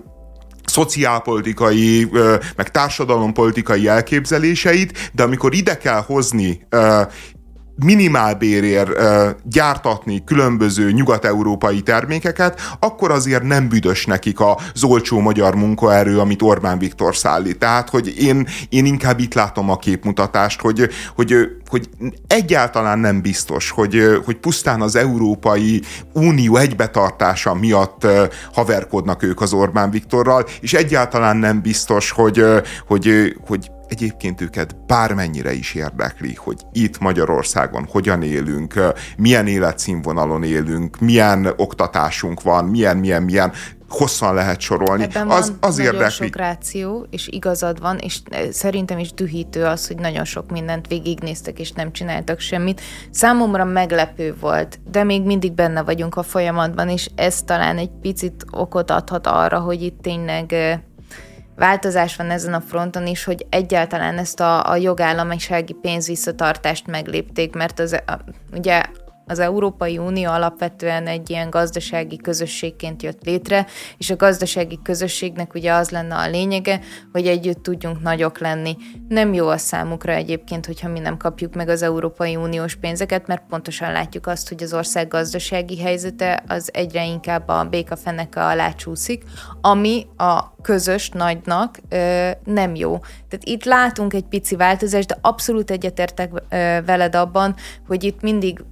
szociálpolitikai, 0.64 2.10
meg 2.56 2.70
társadalompolitikai 2.70 3.88
elképzeléseit, 3.88 5.10
de 5.12 5.22
amikor 5.22 5.54
ide 5.54 5.76
kell 5.76 6.02
hozni 6.06 6.66
minimálbérért 7.76 8.88
uh, 8.88 9.30
gyártatni 9.42 10.24
különböző 10.24 10.90
nyugat-európai 10.90 11.80
termékeket, 11.80 12.60
akkor 12.80 13.10
azért 13.10 13.42
nem 13.42 13.68
büdös 13.68 14.06
nekik 14.06 14.40
az 14.40 14.84
olcsó 14.84 15.20
magyar 15.20 15.54
munkaerő, 15.54 16.18
amit 16.18 16.42
Orbán 16.42 16.78
Viktor 16.78 17.16
szállít. 17.16 17.58
Tehát, 17.58 17.90
hogy 17.90 18.14
én, 18.18 18.46
én 18.68 18.84
inkább 18.84 19.18
itt 19.20 19.34
látom 19.34 19.70
a 19.70 19.76
képmutatást, 19.76 20.60
hogy, 20.60 20.88
hogy, 21.14 21.34
hogy 21.68 21.88
egyáltalán 22.26 22.98
nem 22.98 23.22
biztos, 23.22 23.70
hogy, 23.70 24.20
hogy 24.24 24.36
pusztán 24.36 24.80
az 24.80 24.96
Európai 24.96 25.82
Unió 26.12 26.56
egybetartása 26.56 27.54
miatt 27.54 28.06
haverkodnak 28.52 29.22
ők 29.22 29.40
az 29.40 29.52
Orbán 29.52 29.90
Viktorral, 29.90 30.46
és 30.60 30.74
egyáltalán 30.74 31.36
nem 31.36 31.60
biztos, 31.60 32.10
hogy, 32.10 32.44
hogy, 32.86 33.36
hogy 33.46 33.70
egyébként 33.88 34.40
őket 34.40 34.86
bármennyire 34.86 35.52
is 35.52 35.74
érdekli, 35.74 36.34
hogy 36.34 36.60
itt 36.72 36.98
Magyarországon 36.98 37.86
hogyan 37.90 38.22
élünk, 38.22 38.74
milyen 39.16 39.46
életszínvonalon 39.46 40.42
élünk, 40.42 41.00
milyen 41.00 41.52
oktatásunk 41.56 42.42
van, 42.42 42.64
milyen, 42.64 42.96
milyen, 42.96 43.22
milyen, 43.22 43.52
hosszan 43.88 44.34
lehet 44.34 44.60
sorolni. 44.60 45.02
Ebben 45.02 45.30
az, 45.30 45.48
van 45.48 45.56
az 45.60 45.76
nagyon 45.76 45.94
érdekli. 45.94 46.26
sok 46.26 46.36
ráció, 46.36 47.06
és 47.10 47.28
igazad 47.28 47.80
van, 47.80 47.98
és 47.98 48.20
szerintem 48.50 48.98
is 48.98 49.12
dühítő 49.12 49.64
az, 49.64 49.86
hogy 49.86 49.96
nagyon 49.96 50.24
sok 50.24 50.50
mindent 50.50 50.86
végignéztek, 50.86 51.58
és 51.58 51.72
nem 51.72 51.92
csináltak 51.92 52.40
semmit. 52.40 52.80
Számomra 53.10 53.64
meglepő 53.64 54.34
volt, 54.40 54.80
de 54.90 55.04
még 55.04 55.22
mindig 55.22 55.52
benne 55.52 55.82
vagyunk 55.82 56.16
a 56.16 56.22
folyamatban, 56.22 56.88
és 56.88 57.08
ez 57.14 57.42
talán 57.42 57.78
egy 57.78 57.90
picit 58.00 58.44
okot 58.50 58.90
adhat 58.90 59.26
arra, 59.26 59.58
hogy 59.58 59.82
itt 59.82 59.98
tényleg 60.02 60.54
változás 61.56 62.16
van 62.16 62.30
ezen 62.30 62.54
a 62.54 62.60
fronton 62.60 63.06
is, 63.06 63.24
hogy 63.24 63.46
egyáltalán 63.50 64.18
ezt 64.18 64.40
a, 64.40 64.70
a 64.70 64.76
jogállamisági 64.76 65.72
pénzvisszatartást 65.72 66.86
meglépték, 66.86 67.54
mert 67.54 67.78
az, 67.78 67.92
a, 67.92 68.18
ugye 68.52 68.82
az 69.26 69.38
Európai 69.38 69.98
Unió 69.98 70.30
alapvetően 70.30 71.06
egy 71.06 71.30
ilyen 71.30 71.50
gazdasági 71.50 72.16
közösségként 72.16 73.02
jött 73.02 73.24
létre, 73.24 73.66
és 73.98 74.10
a 74.10 74.16
gazdasági 74.16 74.78
közösségnek 74.82 75.54
ugye 75.54 75.72
az 75.72 75.90
lenne 75.90 76.14
a 76.14 76.28
lényege, 76.28 76.80
hogy 77.12 77.26
együtt 77.26 77.62
tudjunk 77.62 78.02
nagyok 78.02 78.38
lenni. 78.38 78.76
Nem 79.08 79.32
jó 79.32 79.48
a 79.48 79.58
számukra 79.58 80.12
egyébként, 80.12 80.66
hogyha 80.66 80.88
mi 80.88 80.98
nem 80.98 81.16
kapjuk 81.16 81.54
meg 81.54 81.68
az 81.68 81.82
Európai 81.82 82.36
Uniós 82.36 82.74
pénzeket, 82.74 83.26
mert 83.26 83.42
pontosan 83.48 83.92
látjuk 83.92 84.26
azt, 84.26 84.48
hogy 84.48 84.62
az 84.62 84.74
ország 84.74 85.08
gazdasági 85.08 85.80
helyzete 85.80 86.42
az 86.48 86.70
egyre 86.72 87.06
inkább 87.06 87.48
a 87.48 87.64
békafeneke 87.64 88.44
alá 88.44 88.72
csúszik, 88.72 89.22
ami 89.60 90.06
a 90.16 90.54
közös 90.62 91.08
nagynak 91.08 91.78
ö, 91.88 92.30
nem 92.44 92.74
jó. 92.74 92.98
Tehát 92.98 93.44
itt 93.44 93.64
látunk 93.64 94.14
egy 94.14 94.24
pici 94.24 94.56
változást, 94.56 95.08
de 95.08 95.18
abszolút 95.20 95.70
egyetértek 95.70 96.30
ö, 96.32 96.78
veled 96.86 97.14
abban, 97.14 97.54
hogy 97.86 98.04
itt 98.04 98.20
mindig 98.20 98.64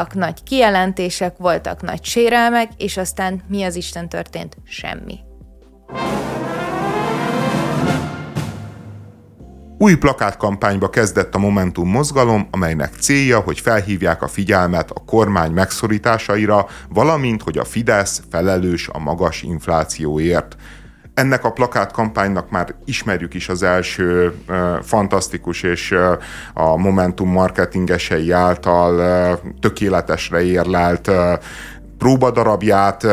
voltak 0.00 0.14
nagy 0.14 0.42
kijelentések, 0.42 1.36
voltak 1.36 1.82
nagy 1.82 2.04
sérelmek, 2.04 2.68
és 2.76 2.96
aztán 2.96 3.42
mi 3.48 3.62
az 3.62 3.76
Isten 3.76 4.08
történt? 4.08 4.56
Semmi. 4.64 5.18
Új 9.78 9.94
plakátkampányba 9.94 10.90
kezdett 10.90 11.34
a 11.34 11.38
Momentum 11.38 11.88
mozgalom, 11.88 12.48
amelynek 12.50 12.92
célja, 13.00 13.40
hogy 13.40 13.60
felhívják 13.60 14.22
a 14.22 14.28
figyelmet 14.28 14.90
a 14.90 15.02
kormány 15.06 15.52
megszorításaira, 15.52 16.66
valamint, 16.88 17.42
hogy 17.42 17.58
a 17.58 17.64
Fidesz 17.64 18.22
felelős 18.30 18.88
a 18.88 18.98
magas 18.98 19.42
inflációért. 19.42 20.56
Ennek 21.20 21.44
a 21.44 21.52
plakátkampánynak 21.52 22.50
már 22.50 22.74
ismerjük 22.84 23.34
is 23.34 23.48
az 23.48 23.62
első 23.62 24.34
fantasztikus 24.82 25.62
és 25.62 25.94
a 26.54 26.76
Momentum 26.76 27.28
marketingesei 27.28 28.30
által 28.30 28.94
uh, 28.94 29.50
tökéletesre 29.60 30.42
érlelt 30.42 31.10
próbadarabját, 31.98 33.06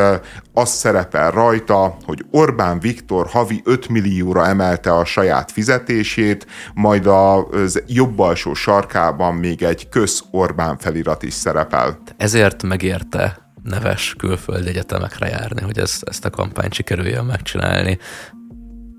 az 0.54 0.70
szerepel 0.70 1.32
rajta, 1.32 1.98
hogy 2.06 2.26
Orbán 2.32 2.80
Viktor 2.80 3.28
havi 3.28 3.62
5 3.66 3.90
millióra 3.90 4.48
emelte 4.48 4.94
a 4.94 5.06
saját 5.06 5.52
fizetését, 5.52 6.48
majd 6.74 7.08
a 7.08 7.48
jobb 7.88 8.20
alsó 8.20 8.54
sarkában 8.54 9.36
még 9.36 9.64
egy 9.64 9.90
köz 9.90 10.24
Orbán 10.32 10.78
felirat 10.78 11.24
is 11.24 11.34
szerepel. 11.34 12.00
Ezért 12.18 12.64
megérte 12.64 13.47
neves 13.68 14.16
külföldi 14.18 14.68
egyetemekre 14.68 15.28
járni, 15.28 15.62
hogy 15.62 15.78
ezt, 15.78 16.04
ezt 16.04 16.26
a 16.26 16.30
kampányt 16.30 16.74
sikerüljön 16.74 17.26
megcsinálni. 17.26 17.98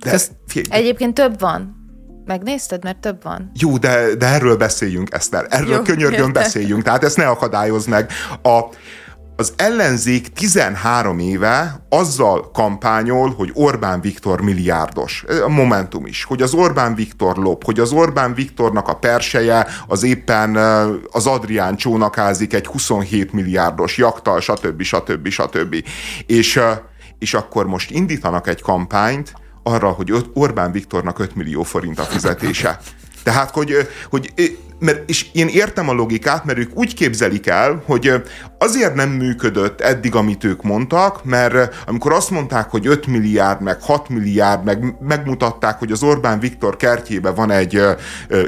De, 0.05 0.11
ez, 0.11 0.31
Egyébként 0.69 1.15
több 1.15 1.41
van. 1.41 1.77
Megnézted, 2.25 2.85
mert 2.85 2.99
több 2.99 3.23
van. 3.23 3.51
Jó, 3.55 3.79
de, 3.79 4.15
de 4.15 4.27
erről 4.27 4.57
beszéljünk, 4.57 5.13
Eszter. 5.13 5.47
Erről 5.49 5.75
Jó, 5.75 5.83
könyörgön 5.83 6.19
érte. 6.27 6.33
beszéljünk. 6.33 6.83
Tehát 6.83 7.05
ezt 7.05 7.17
ne 7.17 7.29
akadályoz 7.29 7.87
meg. 7.87 8.11
A, 8.43 8.61
az 9.41 9.53
ellenzék 9.57 10.29
13 10.29 11.19
éve 11.19 11.87
azzal 11.89 12.51
kampányol, 12.51 13.35
hogy 13.37 13.51
Orbán 13.55 14.01
Viktor 14.01 14.41
milliárdos. 14.41 15.25
A 15.45 15.49
Momentum 15.49 16.07
is. 16.07 16.25
Hogy 16.25 16.43
az 16.43 16.55
Orbán 16.55 16.95
Viktor 16.95 17.37
lop, 17.37 17.65
hogy 17.65 17.81
az 17.81 17.93
Orbán 17.93 18.35
Viktornak 18.35 18.89
a 18.89 18.95
perseje 18.95 19.67
az 19.87 20.03
éppen 20.03 20.57
az 21.11 21.27
Adrián 21.27 21.77
csónakázik 21.77 22.53
egy 22.53 22.67
27 22.67 23.33
milliárdos 23.33 23.97
jaktal, 23.97 24.41
stb. 24.41 24.83
stb. 24.83 25.29
stb. 25.29 25.85
És, 26.27 26.61
és 27.19 27.35
akkor 27.35 27.67
most 27.67 27.91
indítanak 27.91 28.47
egy 28.49 28.63
kampányt 28.63 29.33
arra, 29.63 29.89
hogy 29.89 30.13
Orbán 30.35 30.73
Viktornak 30.73 31.19
5 31.19 31.35
millió 31.35 31.63
forint 31.63 31.99
a 31.99 32.03
fizetése. 32.03 32.81
Tehát, 33.23 33.51
hogy, 33.51 33.89
hogy 34.11 34.33
mert, 34.79 35.09
és 35.11 35.27
én 35.33 35.49
értem 35.49 35.89
a 35.89 35.93
logikát, 35.93 36.45
mert 36.45 36.59
ők 36.59 36.77
úgy 36.77 36.95
képzelik 36.95 37.47
el, 37.47 37.83
hogy 37.87 38.23
azért 38.59 38.95
nem 38.95 39.11
működött 39.11 39.81
eddig, 39.81 40.15
amit 40.15 40.45
ők 40.45 40.63
mondtak, 40.63 41.25
mert 41.25 41.85
amikor 41.87 42.13
azt 42.13 42.31
mondták, 42.31 42.71
hogy 42.71 42.87
5 42.87 43.07
milliárd, 43.07 43.63
meg 43.63 43.83
6 43.83 44.09
milliárd, 44.09 44.65
meg 44.65 44.97
megmutatták, 45.01 45.79
hogy 45.79 45.93
az 45.93 46.03
Orbán 46.03 46.41
Viktor 46.41 46.77
kertjébe 46.77 47.31
van 47.31 47.51
egy 47.51 47.83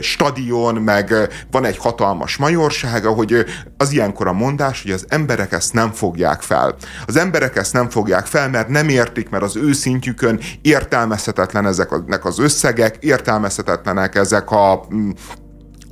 stadion, 0.00 0.74
meg 0.74 1.14
van 1.50 1.64
egy 1.64 1.76
hatalmas 1.76 2.36
majorsága, 2.36 3.10
hogy 3.10 3.44
az 3.76 3.92
ilyenkor 3.92 4.26
a 4.26 4.32
mondás, 4.32 4.82
hogy 4.82 4.90
az 4.90 5.04
emberek 5.08 5.52
ezt 5.52 5.72
nem 5.72 5.92
fogják 5.92 6.42
fel. 6.42 6.76
Az 7.06 7.16
emberek 7.16 7.56
ezt 7.56 7.72
nem 7.72 7.88
fogják 7.90 8.26
fel, 8.26 8.48
mert 8.48 8.68
nem 8.68 8.88
értik, 8.88 9.28
mert 9.28 9.42
az 9.42 9.56
ő 9.56 9.72
szintjükön 9.72 10.40
értelmezhetetlen 10.62 11.66
ezek 11.66 12.24
az 12.24 12.38
összegek, 12.38 12.96
értelmezhetetlenek 13.00 14.14
ezek 14.14 14.50
a 14.50 14.86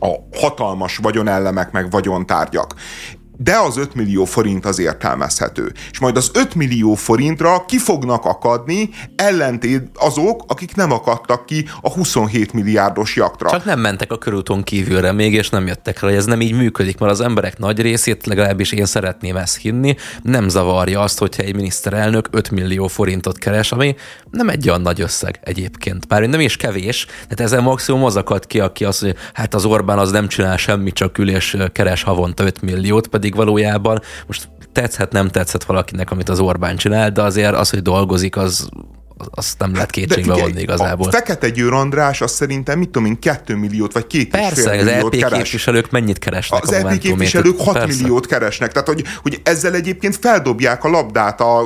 a 0.00 0.38
hatalmas 0.40 0.96
vagyonellemek 0.96 1.70
meg 1.70 1.90
vagyontárgyak 1.90 2.74
de 3.40 3.56
az 3.56 3.76
5 3.76 3.94
millió 3.94 4.24
forint 4.24 4.66
az 4.66 4.78
értelmezhető. 4.78 5.72
És 5.90 5.98
majd 5.98 6.16
az 6.16 6.30
5 6.34 6.54
millió 6.54 6.94
forintra 6.94 7.64
ki 7.64 7.78
fognak 7.78 8.24
akadni 8.24 8.90
ellentét 9.16 9.90
azok, 9.94 10.44
akik 10.46 10.74
nem 10.74 10.92
akadtak 10.92 11.46
ki 11.46 11.68
a 11.80 11.92
27 11.92 12.52
milliárdos 12.52 13.16
jaktra. 13.16 13.50
Csak 13.50 13.64
nem 13.64 13.80
mentek 13.80 14.12
a 14.12 14.18
körúton 14.18 14.62
kívülre 14.62 15.12
még, 15.12 15.32
és 15.34 15.48
nem 15.48 15.66
jöttek 15.66 16.00
rá, 16.00 16.08
hogy 16.08 16.16
ez 16.16 16.24
nem 16.24 16.40
így 16.40 16.52
működik, 16.52 16.98
mert 16.98 17.12
az 17.12 17.20
emberek 17.20 17.58
nagy 17.58 17.80
részét, 17.80 18.26
legalábbis 18.26 18.72
én 18.72 18.86
szeretném 18.86 19.36
ezt 19.36 19.56
hinni, 19.56 19.96
nem 20.22 20.48
zavarja 20.48 21.00
azt, 21.00 21.18
hogyha 21.18 21.42
egy 21.42 21.54
miniszterelnök 21.54 22.28
5 22.30 22.50
millió 22.50 22.86
forintot 22.86 23.38
keres, 23.38 23.72
ami 23.72 23.94
nem 24.30 24.48
egy 24.48 24.68
olyan 24.68 24.80
nagy 24.80 25.00
összeg 25.00 25.38
egyébként. 25.42 26.08
Bár 26.08 26.22
nem 26.22 26.40
is 26.40 26.56
kevés, 26.56 27.04
tehát 27.04 27.40
ezen 27.40 27.62
maximum 27.62 28.04
az 28.04 28.16
akad 28.16 28.46
ki, 28.46 28.60
aki 28.60 28.84
azt 28.84 29.02
mondja, 29.02 29.20
hát 29.32 29.54
az 29.54 29.64
Orbán 29.64 29.98
az 29.98 30.10
nem 30.10 30.28
csinál 30.28 30.56
semmit, 30.56 30.94
csak 30.94 31.18
ül 31.18 31.26
keres 31.72 32.02
havonta 32.02 32.44
5 32.44 32.62
milliót, 32.62 33.06
pedig 33.06 33.27
pedig 33.28 33.46
valójában 33.46 34.00
most 34.26 34.48
tetszhet, 34.72 35.12
nem 35.12 35.28
tetszhet 35.28 35.64
valakinek, 35.64 36.10
amit 36.10 36.28
az 36.28 36.40
Orbán 36.40 36.76
csinál, 36.76 37.10
de 37.10 37.22
azért 37.22 37.54
az, 37.54 37.70
hogy 37.70 37.82
dolgozik, 37.82 38.36
az, 38.36 38.68
azt 39.30 39.58
nem 39.58 39.74
lehet 39.74 39.90
kétségbe 39.90 40.34
vonni 40.34 40.60
igazából. 40.60 41.08
A 41.08 41.10
Fekete 41.10 41.48
Győr 41.48 41.72
András 41.72 42.20
azt 42.20 42.34
szerintem, 42.34 42.78
mit 42.78 42.88
tudom 42.88 43.08
én, 43.08 43.18
2 43.18 43.56
milliót 43.56 43.92
vagy 43.92 44.06
2 44.06 44.28
Persze, 44.28 44.70
az 44.70 44.86
EP 44.86 45.10
keres. 45.10 45.42
képviselők 45.42 45.90
mennyit 45.90 46.18
keresnek 46.18 46.62
Az 46.62 46.72
EP 46.72 46.98
képviselők 46.98 47.60
6 47.60 47.72
Persze. 47.72 47.96
milliót 47.96 48.26
keresnek, 48.26 48.72
tehát 48.72 48.88
hogy, 48.88 49.04
hogy 49.22 49.40
ezzel 49.42 49.74
egyébként 49.74 50.16
feldobják 50.16 50.84
a 50.84 50.88
labdát 50.88 51.40
a, 51.40 51.58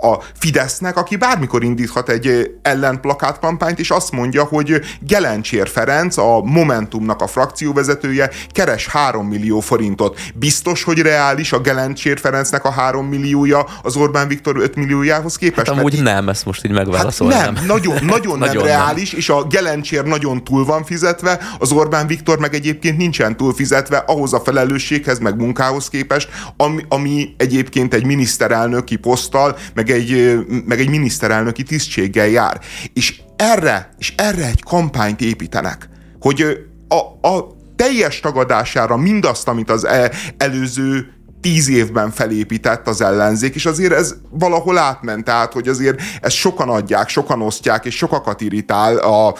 a 0.00 0.22
Fidesznek, 0.38 0.96
aki 0.96 1.16
bármikor 1.16 1.64
indíthat 1.64 2.08
egy 2.08 2.50
ellenplakát 2.62 3.38
kampányt, 3.38 3.78
és 3.78 3.90
azt 3.90 4.12
mondja, 4.12 4.44
hogy 4.44 4.80
Gelencsér 5.00 5.68
Ferenc, 5.68 6.16
a 6.16 6.40
Momentumnak 6.42 7.20
a 7.22 7.26
frakcióvezetője 7.26 8.30
keres 8.52 8.86
3 8.86 9.26
millió 9.26 9.60
forintot. 9.60 10.20
Biztos, 10.34 10.82
hogy 10.82 10.98
reális 10.98 11.52
a 11.52 11.60
Gelencsér 11.60 12.18
Ferencnek 12.18 12.64
a 12.64 12.70
3 12.70 13.06
milliója 13.06 13.66
az 13.82 13.96
Orbán 13.96 14.28
Viktor 14.28 14.56
5 14.56 14.74
milliójához 14.74 15.36
képest? 15.36 15.66
Hát 15.66 15.78
amúgy 15.78 16.02
nem, 16.02 16.28
ezt 16.28 16.44
most 16.44 16.51
így 16.64 16.72
megválaszolnám. 16.72 17.38
Hát 17.38 17.52
nem, 17.52 17.66
nagyon, 17.66 18.04
nagyon, 18.16 18.38
nagyon 18.38 18.64
nem 18.64 18.64
reális, 18.64 19.10
nem. 19.10 19.20
és 19.20 19.28
a 19.28 19.44
Gelencsér 19.44 20.04
nagyon 20.04 20.44
túl 20.44 20.64
van 20.64 20.84
fizetve, 20.84 21.40
az 21.58 21.72
Orbán 21.72 22.06
Viktor 22.06 22.38
meg 22.38 22.54
egyébként 22.54 22.96
nincsen 22.96 23.36
túl 23.36 23.54
fizetve 23.54 23.96
ahhoz 23.96 24.32
a 24.32 24.40
felelősséghez, 24.40 25.18
meg 25.18 25.36
munkához 25.36 25.88
képest, 25.88 26.28
ami, 26.56 26.84
ami 26.88 27.34
egyébként 27.36 27.94
egy 27.94 28.06
miniszterelnöki 28.06 28.96
poszttal, 28.96 29.56
meg 29.74 29.90
egy, 29.90 30.38
meg 30.66 30.80
egy 30.80 30.88
miniszterelnöki 30.88 31.62
tisztséggel 31.62 32.26
jár. 32.26 32.60
És 32.92 33.20
erre, 33.36 33.94
és 33.98 34.14
erre 34.16 34.46
egy 34.46 34.62
kampányt 34.62 35.20
építenek, 35.20 35.88
hogy 36.20 36.66
a, 36.88 37.28
a 37.28 37.60
teljes 37.76 38.20
tagadására 38.20 38.96
mindazt, 38.96 39.48
amit 39.48 39.70
az 39.70 39.84
e, 39.84 40.10
előző 40.36 41.21
tíz 41.42 41.68
évben 41.68 42.10
felépített 42.10 42.88
az 42.88 43.00
ellenzék, 43.00 43.54
és 43.54 43.66
azért 43.66 43.92
ez 43.92 44.14
valahol 44.30 44.78
átment, 44.78 45.24
tehát 45.24 45.52
hogy 45.52 45.68
azért 45.68 46.00
ezt 46.20 46.36
sokan 46.36 46.68
adják, 46.68 47.08
sokan 47.08 47.42
osztják, 47.42 47.84
és 47.84 47.96
sokakat 47.96 48.40
irritál 48.40 48.96
a, 48.96 49.34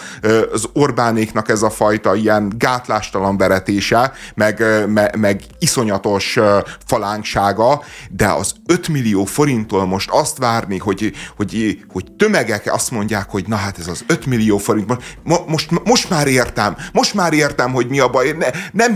az 0.52 0.68
Orbánéknak 0.72 1.48
ez 1.48 1.62
a 1.62 1.70
fajta 1.70 2.14
ilyen 2.14 2.52
gátlástalan 2.56 3.36
veretése, 3.36 4.12
meg, 4.34 4.64
meg, 4.88 5.18
meg 5.18 5.42
iszonyatos 5.58 6.38
falánksága, 6.86 7.82
de 8.10 8.28
az 8.28 8.52
5 8.66 8.88
millió 8.88 9.24
forinttól 9.24 9.86
most 9.86 10.10
azt 10.10 10.38
várni, 10.38 10.78
hogy, 10.78 11.12
hogy, 11.36 11.78
hogy 11.92 12.12
tömegek 12.12 12.72
azt 12.72 12.90
mondják, 12.90 13.30
hogy 13.30 13.44
na 13.48 13.56
hát 13.56 13.78
ez 13.78 13.86
az 13.86 14.04
5 14.06 14.26
millió 14.26 14.58
forint, 14.58 14.86
most, 15.22 15.46
most, 15.46 15.70
most 15.84 16.10
már 16.10 16.26
értem, 16.26 16.76
most 16.92 17.14
már 17.14 17.32
értem, 17.32 17.72
hogy 17.72 17.88
mi 17.88 17.98
a 17.98 18.08
baj, 18.08 18.32
ne, 18.38 18.48
nem 18.72 18.94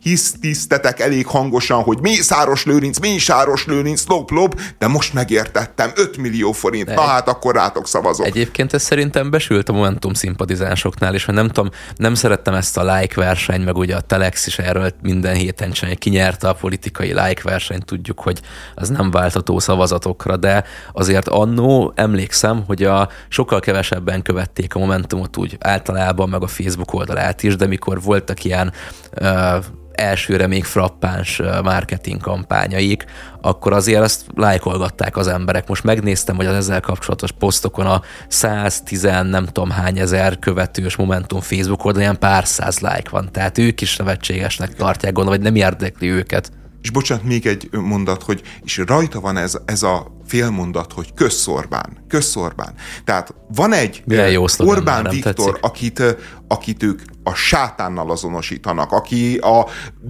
hisztisztetek 0.00 0.95
mondják 0.96 1.00
elég 1.00 1.26
hangosan, 1.26 1.82
hogy 1.82 1.98
Mészáros 2.00 2.64
Lőrinc, 2.64 2.98
Mészáros 2.98 3.66
Lőrinc, 3.66 4.06
lop, 4.06 4.30
lop, 4.30 4.60
de 4.78 4.86
most 4.86 5.12
megértettem, 5.12 5.90
5 5.94 6.16
millió 6.16 6.52
forint, 6.52 6.94
na 6.94 7.00
hát 7.00 7.28
akkor 7.28 7.54
rátok 7.54 7.86
szavazok. 7.86 8.26
Egyébként 8.26 8.72
ez 8.72 8.82
szerintem 8.82 9.30
besült 9.30 9.68
a 9.68 9.72
Momentum 9.72 10.14
szimpatizánsoknál, 10.14 11.14
és 11.14 11.24
nem 11.24 11.46
tudom, 11.46 11.70
nem 11.96 12.14
szerettem 12.14 12.54
ezt 12.54 12.76
a 12.76 12.94
like 12.94 13.20
versenyt, 13.20 13.64
meg 13.64 13.76
ugye 13.76 13.96
a 13.96 14.00
Telex 14.00 14.46
is 14.46 14.58
erről 14.58 14.90
minden 15.02 15.34
héten 15.34 15.70
csinálja, 15.70 15.98
ki 15.98 16.10
nyerte 16.10 16.48
a 16.48 16.52
politikai 16.52 17.08
like 17.08 17.42
versenyt, 17.42 17.84
tudjuk, 17.84 18.20
hogy 18.20 18.40
az 18.74 18.88
nem 18.88 19.10
váltató 19.10 19.58
szavazatokra, 19.58 20.36
de 20.36 20.64
azért 20.92 21.28
annó 21.28 21.92
emlékszem, 21.94 22.64
hogy 22.66 22.82
a 22.82 23.08
sokkal 23.28 23.60
kevesebben 23.60 24.22
követték 24.22 24.74
a 24.74 24.78
Momentumot 24.78 25.36
úgy 25.36 25.56
általában, 25.60 26.28
meg 26.28 26.42
a 26.42 26.46
Facebook 26.46 26.92
oldalát 26.92 27.42
is, 27.42 27.56
de 27.56 27.66
mikor 27.66 28.02
voltak 28.02 28.44
ilyen 28.44 28.72
uh, 29.20 29.64
elsőre 29.96 30.46
még 30.46 30.64
frappáns 30.64 31.42
marketing 31.62 32.20
kampányaik, 32.20 33.04
akkor 33.40 33.72
azért 33.72 34.02
ezt 34.02 34.26
lájkolgatták 34.34 35.16
az 35.16 35.26
emberek. 35.26 35.68
Most 35.68 35.84
megnéztem, 35.84 36.36
hogy 36.36 36.46
az 36.46 36.54
ezzel 36.54 36.80
kapcsolatos 36.80 37.32
posztokon 37.32 37.86
a 37.86 38.02
110 38.28 39.02
nem 39.02 39.46
tudom 39.46 39.70
hány 39.70 39.98
ezer 39.98 40.38
követős 40.38 40.96
Momentum 40.96 41.40
Facebook 41.40 41.84
oldalon 41.84 42.02
ilyen 42.02 42.18
pár 42.18 42.46
száz 42.46 42.78
lájk 42.78 43.08
van, 43.08 43.28
tehát 43.32 43.58
ők 43.58 43.80
is 43.80 43.96
nevetségesnek 43.96 44.74
tartják, 44.74 45.12
gondolom, 45.12 45.40
vagy 45.40 45.52
nem 45.52 45.62
érdekli 45.62 46.10
őket. 46.10 46.50
És 46.86 46.92
bocsánat, 46.92 47.24
még 47.24 47.46
egy 47.46 47.68
mondat, 47.72 48.22
hogy 48.22 48.42
és 48.64 48.82
rajta 48.86 49.20
van 49.20 49.36
ez, 49.36 49.58
ez 49.64 49.82
a 49.82 50.16
félmondat, 50.26 50.92
hogy 50.92 51.14
közszorbán, 51.14 52.04
közszorbán. 52.08 52.74
Tehát 53.04 53.34
van 53.54 53.72
egy 53.72 54.02
jó 54.32 54.44
Orbán 54.58 55.02
már, 55.02 55.12
Viktor, 55.12 55.58
akit, 55.60 56.02
akit 56.48 56.82
ők 56.82 57.00
a 57.22 57.34
sátánnal 57.34 58.10
azonosítanak, 58.10 58.92
aki 58.92 59.36
a 59.36 59.66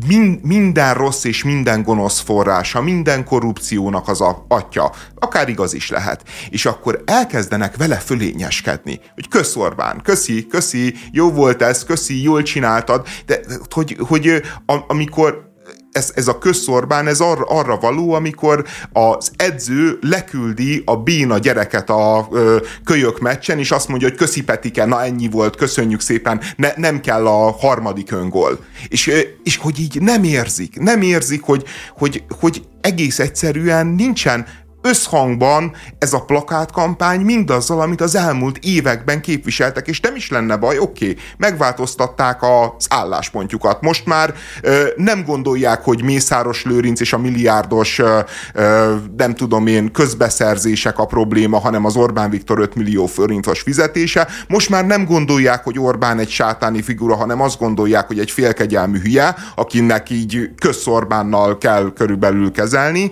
min, 0.06 0.40
minden 0.42 0.94
rossz 0.94 1.24
és 1.24 1.44
minden 1.44 1.82
gonosz 1.82 2.20
forrása, 2.20 2.82
minden 2.82 3.24
korrupciónak 3.24 4.08
az 4.08 4.20
a 4.20 4.44
atya, 4.48 4.92
akár 5.14 5.48
igaz 5.48 5.74
is 5.74 5.90
lehet. 5.90 6.22
És 6.50 6.66
akkor 6.66 7.02
elkezdenek 7.04 7.76
vele 7.76 7.96
fölényeskedni, 7.96 9.00
hogy 9.14 9.28
kösz 9.28 9.56
Orbán, 9.56 10.00
köszi, 10.02 10.46
köszi, 10.46 10.94
jó 11.12 11.30
volt 11.30 11.62
ez, 11.62 11.84
köszi, 11.84 12.22
jól 12.22 12.42
csináltad, 12.42 13.06
de 13.26 13.40
hogy, 13.70 13.96
hogy 14.00 14.42
amikor 14.86 15.54
ez, 15.96 16.12
ez 16.14 16.28
a 16.28 16.38
közszorbán, 16.38 17.06
ez 17.06 17.20
arra, 17.20 17.44
arra 17.44 17.76
való, 17.76 18.12
amikor 18.12 18.64
az 18.92 19.30
edző 19.36 19.98
leküldi 20.00 20.82
a 20.84 20.96
béna 20.96 21.38
gyereket 21.38 21.90
a 21.90 22.28
ö, 22.30 22.56
kölyök 22.84 23.20
meccsen, 23.20 23.58
és 23.58 23.70
azt 23.70 23.88
mondja, 23.88 24.08
hogy 24.08 24.16
köszi 24.16 24.42
Petike, 24.42 24.84
na 24.84 25.04
ennyi 25.04 25.28
volt, 25.28 25.56
köszönjük 25.56 26.00
szépen, 26.00 26.40
ne, 26.56 26.72
nem 26.76 27.00
kell 27.00 27.26
a 27.26 27.50
harmadik 27.50 28.12
öngól. 28.12 28.58
És, 28.88 29.10
és 29.42 29.56
hogy 29.56 29.80
így 29.80 30.00
nem 30.00 30.24
érzik, 30.24 30.78
nem 30.78 31.02
érzik, 31.02 31.42
hogy, 31.42 31.64
hogy, 31.96 32.24
hogy 32.40 32.62
egész 32.80 33.18
egyszerűen 33.18 33.86
nincsen 33.86 34.46
összhangban 34.82 35.72
ez 35.98 36.12
a 36.12 36.24
plakátkampány 36.24 37.20
mindazzal, 37.20 37.80
amit 37.80 38.00
az 38.00 38.14
elmúlt 38.14 38.58
években 38.62 39.20
képviseltek, 39.20 39.88
és 39.88 40.00
nem 40.00 40.16
is 40.16 40.30
lenne 40.30 40.56
baj, 40.56 40.78
oké, 40.78 41.10
okay, 41.10 41.22
megváltoztatták 41.36 42.42
az 42.42 42.86
álláspontjukat. 42.88 43.80
Most 43.80 44.06
már 44.06 44.34
ö, 44.62 44.86
nem 44.96 45.24
gondolják, 45.24 45.84
hogy 45.84 46.02
Mészáros 46.02 46.64
Lőrinc 46.64 47.00
és 47.00 47.12
a 47.12 47.18
milliárdos, 47.18 47.98
ö, 47.98 48.18
ö, 48.54 48.94
nem 49.16 49.34
tudom 49.34 49.66
én, 49.66 49.92
közbeszerzések 49.92 50.98
a 50.98 51.06
probléma, 51.06 51.58
hanem 51.58 51.84
az 51.84 51.96
Orbán 51.96 52.30
Viktor 52.30 52.58
5 52.58 52.74
millió 52.74 53.06
forintos 53.06 53.60
fizetése. 53.60 54.28
Most 54.48 54.68
már 54.68 54.86
nem 54.86 55.04
gondolják, 55.04 55.64
hogy 55.64 55.78
Orbán 55.78 56.18
egy 56.18 56.30
sátáni 56.30 56.82
figura, 56.82 57.16
hanem 57.16 57.40
azt 57.40 57.58
gondolják, 57.58 58.06
hogy 58.06 58.18
egy 58.18 58.30
félkegyelmű 58.30 58.98
hülye, 58.98 59.34
akinek 59.54 60.10
így 60.10 60.50
közszorbánnal 60.60 61.58
kell 61.58 61.92
körülbelül 61.94 62.52
kezelni, 62.52 63.10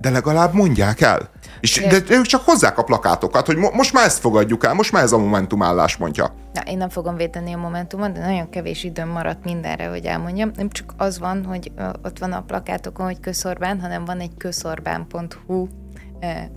de 0.00 0.10
legalább 0.10 0.54
mondják 0.54 1.00
el. 1.02 1.30
És, 1.60 1.86
de 1.88 2.02
ők 2.08 2.24
csak 2.24 2.42
hozzák 2.44 2.78
a 2.78 2.82
plakátokat, 2.82 3.46
hogy 3.46 3.56
mo- 3.56 3.74
most 3.74 3.92
már 3.92 4.04
ezt 4.04 4.18
fogadjuk 4.18 4.64
el, 4.64 4.74
most 4.74 4.92
már 4.92 5.02
ez 5.02 5.12
a 5.12 5.18
Momentum 5.18 5.62
álláspontja. 5.62 6.34
Na, 6.52 6.60
én 6.60 6.76
nem 6.76 6.88
fogom 6.88 7.16
védeni 7.16 7.52
a 7.52 7.58
Momentumot, 7.58 8.12
de 8.12 8.20
nagyon 8.20 8.50
kevés 8.50 8.84
időm 8.84 9.08
maradt 9.08 9.44
mindenre, 9.44 9.86
hogy 9.88 10.04
elmondjam. 10.04 10.50
Nem 10.56 10.70
csak 10.70 10.94
az 10.96 11.18
van, 11.18 11.44
hogy 11.44 11.72
ott 12.02 12.18
van 12.18 12.32
a 12.32 12.42
plakátokon, 12.42 13.06
hogy 13.06 13.20
köszorbán, 13.20 13.80
hanem 13.80 14.04
van 14.04 14.20
egy 14.20 14.36
köszorbán.hu 14.36 15.66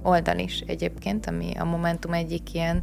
oldal 0.04 0.38
is 0.38 0.64
egyébként, 0.68 1.28
ami 1.28 1.52
a 1.60 1.66
Momentum 1.66 2.14
egyik 2.14 2.54
ilyen 2.54 2.82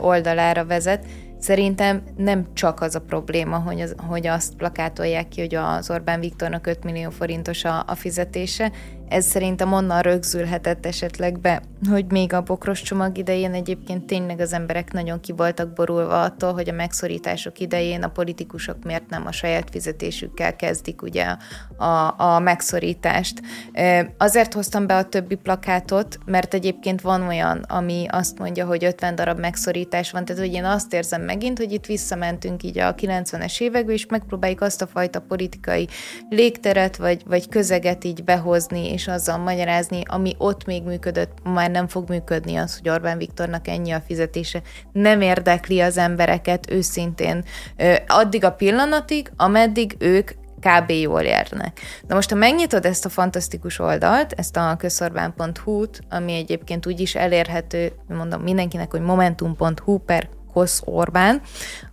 oldalára 0.00 0.64
vezet. 0.64 1.04
Szerintem 1.38 2.02
nem 2.16 2.46
csak 2.52 2.80
az 2.80 2.94
a 2.94 3.00
probléma, 3.00 3.58
hogy, 3.58 3.80
az, 3.80 3.94
hogy 4.08 4.26
azt 4.26 4.54
plakátolják 4.54 5.28
ki, 5.28 5.40
hogy 5.40 5.54
az 5.54 5.90
Orbán 5.90 6.20
Viktornak 6.20 6.66
5 6.66 6.84
millió 6.84 7.10
forintos 7.10 7.64
a, 7.64 7.84
a 7.86 7.94
fizetése, 7.94 8.72
ez 9.12 9.26
szerintem 9.26 9.72
onnan 9.72 10.00
rögzülhetett 10.00 10.86
esetleg 10.86 11.40
be, 11.40 11.62
hogy 11.90 12.04
még 12.10 12.32
a 12.32 12.42
bokros 12.42 12.82
csomag 12.82 13.18
idején 13.18 13.52
egyébként 13.52 14.06
tényleg 14.06 14.40
az 14.40 14.52
emberek 14.52 14.92
nagyon 14.92 15.20
ki 15.20 15.32
voltak 15.32 15.72
borulva 15.72 16.22
attól, 16.22 16.52
hogy 16.52 16.68
a 16.68 16.72
megszorítások 16.72 17.58
idején 17.58 18.02
a 18.02 18.08
politikusok 18.08 18.84
miért 18.84 19.08
nem 19.08 19.26
a 19.26 19.32
saját 19.32 19.70
fizetésükkel 19.70 20.56
kezdik 20.56 21.02
ugye 21.02 21.36
a, 21.76 22.14
a 22.16 22.38
megszorítást. 22.38 23.42
Azért 24.18 24.54
hoztam 24.54 24.86
be 24.86 24.96
a 24.96 25.08
többi 25.08 25.34
plakátot, 25.34 26.18
mert 26.24 26.54
egyébként 26.54 27.00
van 27.00 27.22
olyan, 27.22 27.58
ami 27.68 28.06
azt 28.10 28.38
mondja, 28.38 28.66
hogy 28.66 28.84
50 28.84 29.14
darab 29.14 29.38
megszorítás 29.38 30.10
van, 30.10 30.24
tehát 30.24 30.42
hogy 30.42 30.52
én 30.52 30.64
azt 30.64 30.94
érzem 30.94 31.22
megint, 31.22 31.58
hogy 31.58 31.72
itt 31.72 31.86
visszamentünk 31.86 32.62
így 32.62 32.78
a 32.78 32.94
90-es 32.94 33.60
évekbe, 33.60 33.92
és 33.92 34.06
megpróbáljuk 34.06 34.60
azt 34.60 34.82
a 34.82 34.86
fajta 34.86 35.20
politikai 35.20 35.88
légteret, 36.28 36.96
vagy, 36.96 37.22
vagy 37.26 37.48
közeget 37.48 38.04
így 38.04 38.24
behozni, 38.24 38.92
és 38.92 39.01
azzal 39.08 39.38
magyarázni, 39.38 40.02
ami 40.06 40.34
ott 40.38 40.64
még 40.64 40.82
működött, 40.82 41.32
már 41.44 41.70
nem 41.70 41.88
fog 41.88 42.08
működni 42.08 42.56
az, 42.56 42.78
hogy 42.78 42.88
Orbán 42.88 43.18
Viktornak 43.18 43.68
ennyi 43.68 43.90
a 43.90 44.02
fizetése. 44.06 44.62
Nem 44.92 45.20
érdekli 45.20 45.80
az 45.80 45.96
embereket 45.96 46.70
őszintén 46.70 47.44
addig 48.06 48.44
a 48.44 48.52
pillanatig, 48.52 49.32
ameddig 49.36 49.96
ők 49.98 50.30
kb. 50.60 50.90
jól 50.90 51.20
érnek. 51.20 51.80
Na 52.06 52.14
most, 52.14 52.30
ha 52.30 52.36
megnyitod 52.36 52.84
ezt 52.84 53.04
a 53.04 53.08
fantasztikus 53.08 53.78
oldalt, 53.78 54.32
ezt 54.32 54.56
a 54.56 54.76
közszorbán.hu-t, 54.78 56.00
ami 56.10 56.32
egyébként 56.32 56.86
úgy 56.86 57.00
is 57.00 57.14
elérhető, 57.14 57.92
mondom 58.08 58.42
mindenkinek, 58.42 58.90
hogy 58.90 59.00
momentum.hu 59.00 59.98
per 59.98 60.28
Kosz 60.52 60.82
Orbán, 60.84 61.40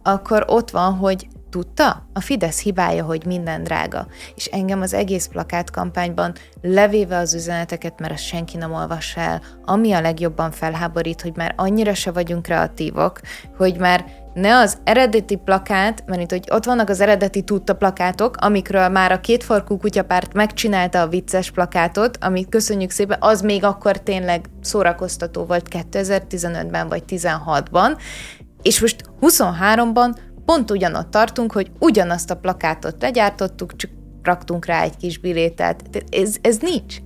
akkor 0.03 0.43
ott 0.47 0.69
van, 0.69 0.93
hogy 0.93 1.27
Tudta? 1.49 2.07
A 2.13 2.19
Fidesz 2.19 2.61
hibája, 2.61 3.03
hogy 3.03 3.25
minden 3.25 3.63
drága. 3.63 4.07
És 4.35 4.45
engem 4.45 4.81
az 4.81 4.93
egész 4.93 5.27
plakátkampányban 5.27 6.33
levéve 6.61 7.17
az 7.17 7.33
üzeneteket, 7.33 7.99
mert 7.99 8.13
azt 8.13 8.23
senki 8.23 8.57
nem 8.57 8.73
olvas 8.73 9.15
el, 9.15 9.41
ami 9.65 9.91
a 9.91 10.01
legjobban 10.01 10.51
felháborít, 10.51 11.21
hogy 11.21 11.35
már 11.35 11.53
annyira 11.57 11.93
se 11.93 12.11
vagyunk 12.11 12.41
kreatívok, 12.41 13.19
hogy 13.57 13.77
már 13.77 14.05
ne 14.33 14.57
az 14.57 14.77
eredeti 14.83 15.35
plakát, 15.35 16.03
mert 16.05 16.21
itt, 16.21 16.29
hogy 16.29 16.47
ott 16.51 16.65
vannak 16.65 16.89
az 16.89 17.01
eredeti 17.01 17.41
tudta 17.41 17.75
plakátok, 17.75 18.35
amikről 18.37 18.89
már 18.89 19.11
a 19.11 19.19
kétfarkú 19.19 19.77
kutyapárt 19.77 20.33
megcsinálta 20.33 21.01
a 21.01 21.07
vicces 21.07 21.51
plakátot, 21.51 22.17
amit 22.21 22.49
köszönjük 22.49 22.91
szépen, 22.91 23.17
az 23.21 23.41
még 23.41 23.63
akkor 23.63 23.99
tényleg 23.99 24.45
szórakoztató 24.61 25.45
volt 25.45 25.67
2015-ben 25.71 26.87
vagy 26.87 27.03
16-ban, 27.07 27.97
és 28.61 28.81
most 28.81 29.03
23-ban 29.21 30.15
pont 30.49 30.71
ugyanott 30.71 31.11
tartunk, 31.11 31.51
hogy 31.51 31.71
ugyanazt 31.79 32.31
a 32.31 32.35
plakátot 32.35 33.01
legyártottuk, 33.01 33.75
csak 33.75 33.91
raktunk 34.23 34.65
rá 34.65 34.81
egy 34.81 34.97
kis 34.97 35.17
bilétet. 35.17 36.03
Ez, 36.09 36.35
ez 36.41 36.57
nincs 36.57 36.97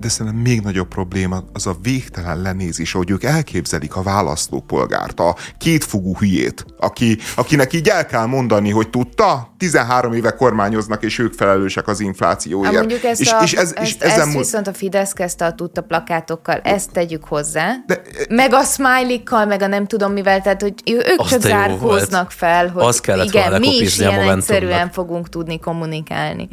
de 0.00 0.08
szerintem 0.08 0.42
még 0.42 0.60
nagyobb 0.60 0.88
probléma 0.88 1.44
az 1.52 1.66
a 1.66 1.76
végtelen 1.82 2.40
lenézés, 2.40 2.94
ahogy 2.94 3.10
ők 3.10 3.24
elképzelik 3.24 3.96
a 3.96 4.02
választópolgárt, 4.02 5.20
a 5.20 5.36
kétfogú 5.58 6.16
hülyét, 6.16 6.64
aki, 6.78 7.18
akinek 7.36 7.72
így 7.72 7.88
el 7.88 8.06
kell 8.06 8.26
mondani, 8.26 8.70
hogy 8.70 8.90
tudta, 8.90 9.54
13 9.58 10.12
éve 10.12 10.30
kormányoznak, 10.30 11.02
és 11.02 11.18
ők 11.18 11.32
felelősek 11.32 11.88
az 11.88 12.00
inflációért. 12.00 12.74
Hát 12.74 12.74
mondjuk 12.74 13.04
ezt, 13.04 13.20
és, 13.20 13.32
a, 13.32 13.42
és, 13.42 13.52
ez, 13.52 13.72
ezt, 13.76 13.86
és 13.86 13.94
ezen 13.98 14.28
ezt 14.28 14.36
viszont 14.36 14.66
a 14.66 14.72
Fidesz 14.72 15.12
kezdte 15.12 15.44
a 15.44 15.52
tudta 15.52 15.82
plakátokkal, 15.82 16.56
ezt 16.56 16.90
tegyük 16.90 17.24
hozzá, 17.24 17.74
de, 17.86 18.02
meg 18.28 18.52
a 18.52 18.62
smiley 18.62 19.46
meg 19.46 19.62
a 19.62 19.66
nem 19.66 19.86
tudom 19.86 20.12
mivel, 20.12 20.42
tehát 20.42 20.62
hogy 20.62 20.74
ők 20.84 21.26
csak 21.28 21.40
zárkóznak 21.40 22.30
fel, 22.30 22.68
hogy 22.68 22.84
az 22.84 23.00
igen, 23.24 23.60
mi 23.60 23.76
is 23.76 23.98
ilyen 23.98 24.30
egyszerűen 24.30 24.90
fogunk 24.90 25.28
tudni 25.28 25.58
kommunikálni. 25.58 26.48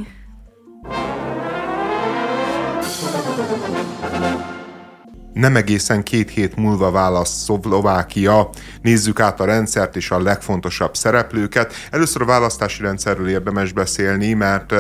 Nem 5.34 5.56
egészen 5.56 6.04
két 6.04 6.30
hét 6.30 6.56
múlva 6.56 6.92
választ 6.92 7.44
Szlovákia. 7.44 8.50
Nézzük 8.82 9.20
át 9.20 9.40
a 9.40 9.46
rendszert 9.46 9.96
és 9.96 10.12
a 10.12 10.22
legfontosabb 10.22 10.96
szereplőket. 10.96 11.74
Először 11.92 12.22
a 12.22 12.26
választási 12.26 12.82
rendszerről 12.82 13.30
érdemes 13.30 13.72
beszélni, 13.72 14.34
mert 14.34 14.74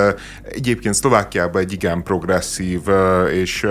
egyébként 0.43 0.95
Szlovákiában 0.95 1.61
egy 1.61 1.71
igen 1.71 2.03
progresszív 2.03 2.81
és, 3.31 3.67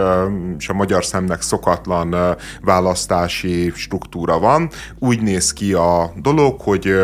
és 0.58 0.68
a 0.68 0.72
magyar 0.72 1.04
szemnek 1.04 1.42
szokatlan 1.42 2.36
választási 2.60 3.72
struktúra 3.74 4.38
van. 4.38 4.70
Úgy 4.98 5.22
néz 5.22 5.52
ki 5.52 5.72
a 5.72 6.12
dolog, 6.16 6.60
hogy 6.60 6.94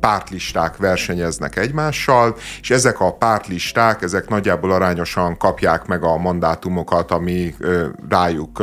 pártlisták 0.00 0.76
versenyeznek 0.76 1.56
egymással, 1.56 2.36
és 2.60 2.70
ezek 2.70 3.00
a 3.00 3.12
pártlisták, 3.12 4.02
ezek 4.02 4.28
nagyjából 4.28 4.72
arányosan 4.72 5.36
kapják 5.36 5.86
meg 5.86 6.04
a 6.04 6.16
mandátumokat, 6.16 7.10
ami 7.10 7.54
rájuk 8.08 8.62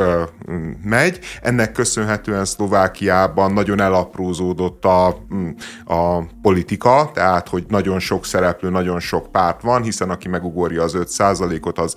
megy. 0.83 1.19
Ennek 1.41 1.71
köszönhetően 1.71 2.45
Szlovákiában 2.45 3.53
nagyon 3.53 3.81
elaprózódott 3.81 4.85
a, 4.85 5.07
a 5.85 6.23
politika, 6.41 7.11
tehát 7.13 7.49
hogy 7.49 7.65
nagyon 7.67 7.99
sok 7.99 8.25
szereplő, 8.25 8.69
nagyon 8.69 8.99
sok 8.99 9.31
párt 9.31 9.61
van, 9.61 9.83
hiszen 9.83 10.09
aki 10.09 10.27
megugorja 10.27 10.83
az 10.83 10.97
5%-ot, 10.97 11.79
az, 11.79 11.95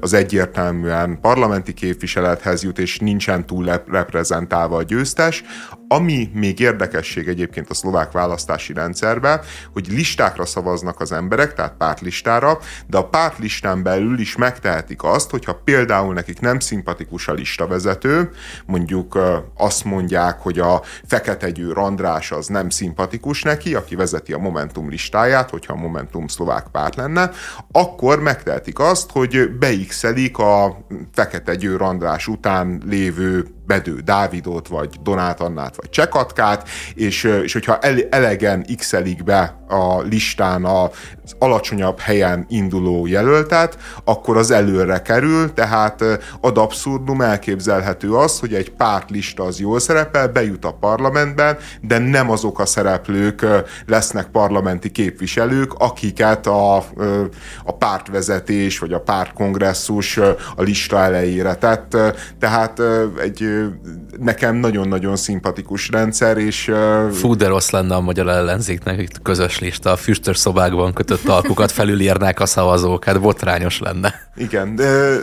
az 0.00 0.12
egyértelműen 0.12 1.20
parlamenti 1.20 1.72
képviselethez 1.72 2.62
jut, 2.62 2.78
és 2.78 2.98
nincsen 2.98 3.46
túl 3.46 3.82
reprezentálva 3.86 4.76
a 4.76 4.82
győztes. 4.82 5.44
Ami 5.88 6.30
még 6.34 6.60
érdekesség 6.60 7.28
egyébként 7.28 7.70
a 7.70 7.74
szlovák 7.74 8.12
választási 8.12 8.72
rendszerben, 8.72 9.40
hogy 9.72 9.86
listákra 9.88 10.46
szavaznak 10.46 11.00
az 11.00 11.12
emberek, 11.12 11.54
tehát 11.54 11.74
pártlistára, 11.78 12.58
de 12.86 12.96
a 12.96 13.08
pártlistán 13.08 13.82
belül 13.82 14.18
is 14.18 14.36
megtehetik 14.36 15.02
azt, 15.02 15.30
hogyha 15.30 15.60
például 15.64 16.14
nekik 16.14 16.40
nem 16.40 16.58
szimpatikus 16.58 17.28
a 17.28 17.32
listavezető, 17.32 18.30
mondjuk 18.66 19.18
azt 19.56 19.84
mondják, 19.84 20.38
hogy 20.40 20.58
a 20.58 20.82
Fekete 21.06 21.50
Győr 21.50 21.78
András 21.78 22.32
az 22.32 22.46
nem 22.46 22.70
szimpatikus 22.70 23.42
neki, 23.42 23.74
aki 23.74 23.94
vezeti 23.94 24.32
a 24.32 24.38
Momentum 24.38 24.88
listáját, 24.88 25.50
hogyha 25.50 25.72
a 25.72 25.76
Momentum 25.76 26.26
szlovák 26.26 26.66
párt 26.72 26.94
lenne, 26.94 27.30
akkor 27.72 28.20
megtehetik 28.20 28.78
azt, 28.78 29.10
hogy 29.10 29.50
beixelik 29.58 30.38
a 30.38 30.86
Fekete 31.12 31.54
Győr 31.54 31.82
András 31.82 32.26
után 32.26 32.82
lévő 32.86 33.55
Bedő 33.66 34.00
Dávidot, 34.00 34.68
vagy 34.68 34.96
Donát 35.02 35.40
Annát, 35.40 35.76
vagy 35.76 35.90
Csekatkát, 35.90 36.68
és, 36.94 37.24
és 37.24 37.52
hogyha 37.52 37.78
elegen 38.10 38.66
x 38.76 38.94
be 39.24 39.64
a 39.68 40.00
listán 40.00 40.64
az 40.64 41.34
alacsonyabb 41.38 41.98
helyen 41.98 42.46
induló 42.48 43.06
jelöltet, 43.06 43.78
akkor 44.04 44.36
az 44.36 44.50
előre 44.50 45.02
kerül, 45.02 45.52
tehát 45.52 46.04
ad 46.40 46.58
abszurdum 46.58 47.20
elképzelhető 47.20 48.12
az, 48.12 48.38
hogy 48.38 48.54
egy 48.54 48.70
pártlista 48.70 49.42
az 49.42 49.60
jól 49.60 49.80
szerepel, 49.80 50.28
bejut 50.28 50.64
a 50.64 50.72
parlamentben, 50.80 51.56
de 51.80 51.98
nem 51.98 52.30
azok 52.30 52.60
a 52.60 52.66
szereplők 52.66 53.46
lesznek 53.86 54.26
parlamenti 54.26 54.90
képviselők, 54.90 55.72
akiket 55.74 56.46
a, 56.46 56.76
a 57.64 57.72
pártvezetés 57.78 58.78
vagy 58.78 58.92
a 58.92 59.00
pártkongresszus 59.00 60.16
a 60.56 60.62
lista 60.62 60.98
elejére 60.98 61.54
tett. 61.54 61.96
Tehát 62.38 62.82
egy 63.20 63.48
nekem 64.18 64.54
nagyon-nagyon 64.56 65.16
szimpatikus 65.16 65.88
rendszer, 65.88 66.36
és... 66.36 66.72
Fú, 67.12 67.34
de 67.34 67.46
rossz 67.46 67.70
lenne 67.70 67.94
a 67.94 68.00
magyar 68.00 68.28
ellenzéknek, 68.28 69.08
közös 69.22 69.55
lista, 69.58 69.90
a 69.90 69.96
füstös 69.96 70.36
szobákban 70.36 70.92
kötött 70.92 71.28
alkukat 71.28 71.72
felülírnák 71.72 72.40
a 72.40 72.46
szavazók, 72.46 73.04
hát 73.04 73.20
botrányos 73.20 73.78
lenne. 73.78 74.28
Igen, 74.36 74.76
de 74.76 75.18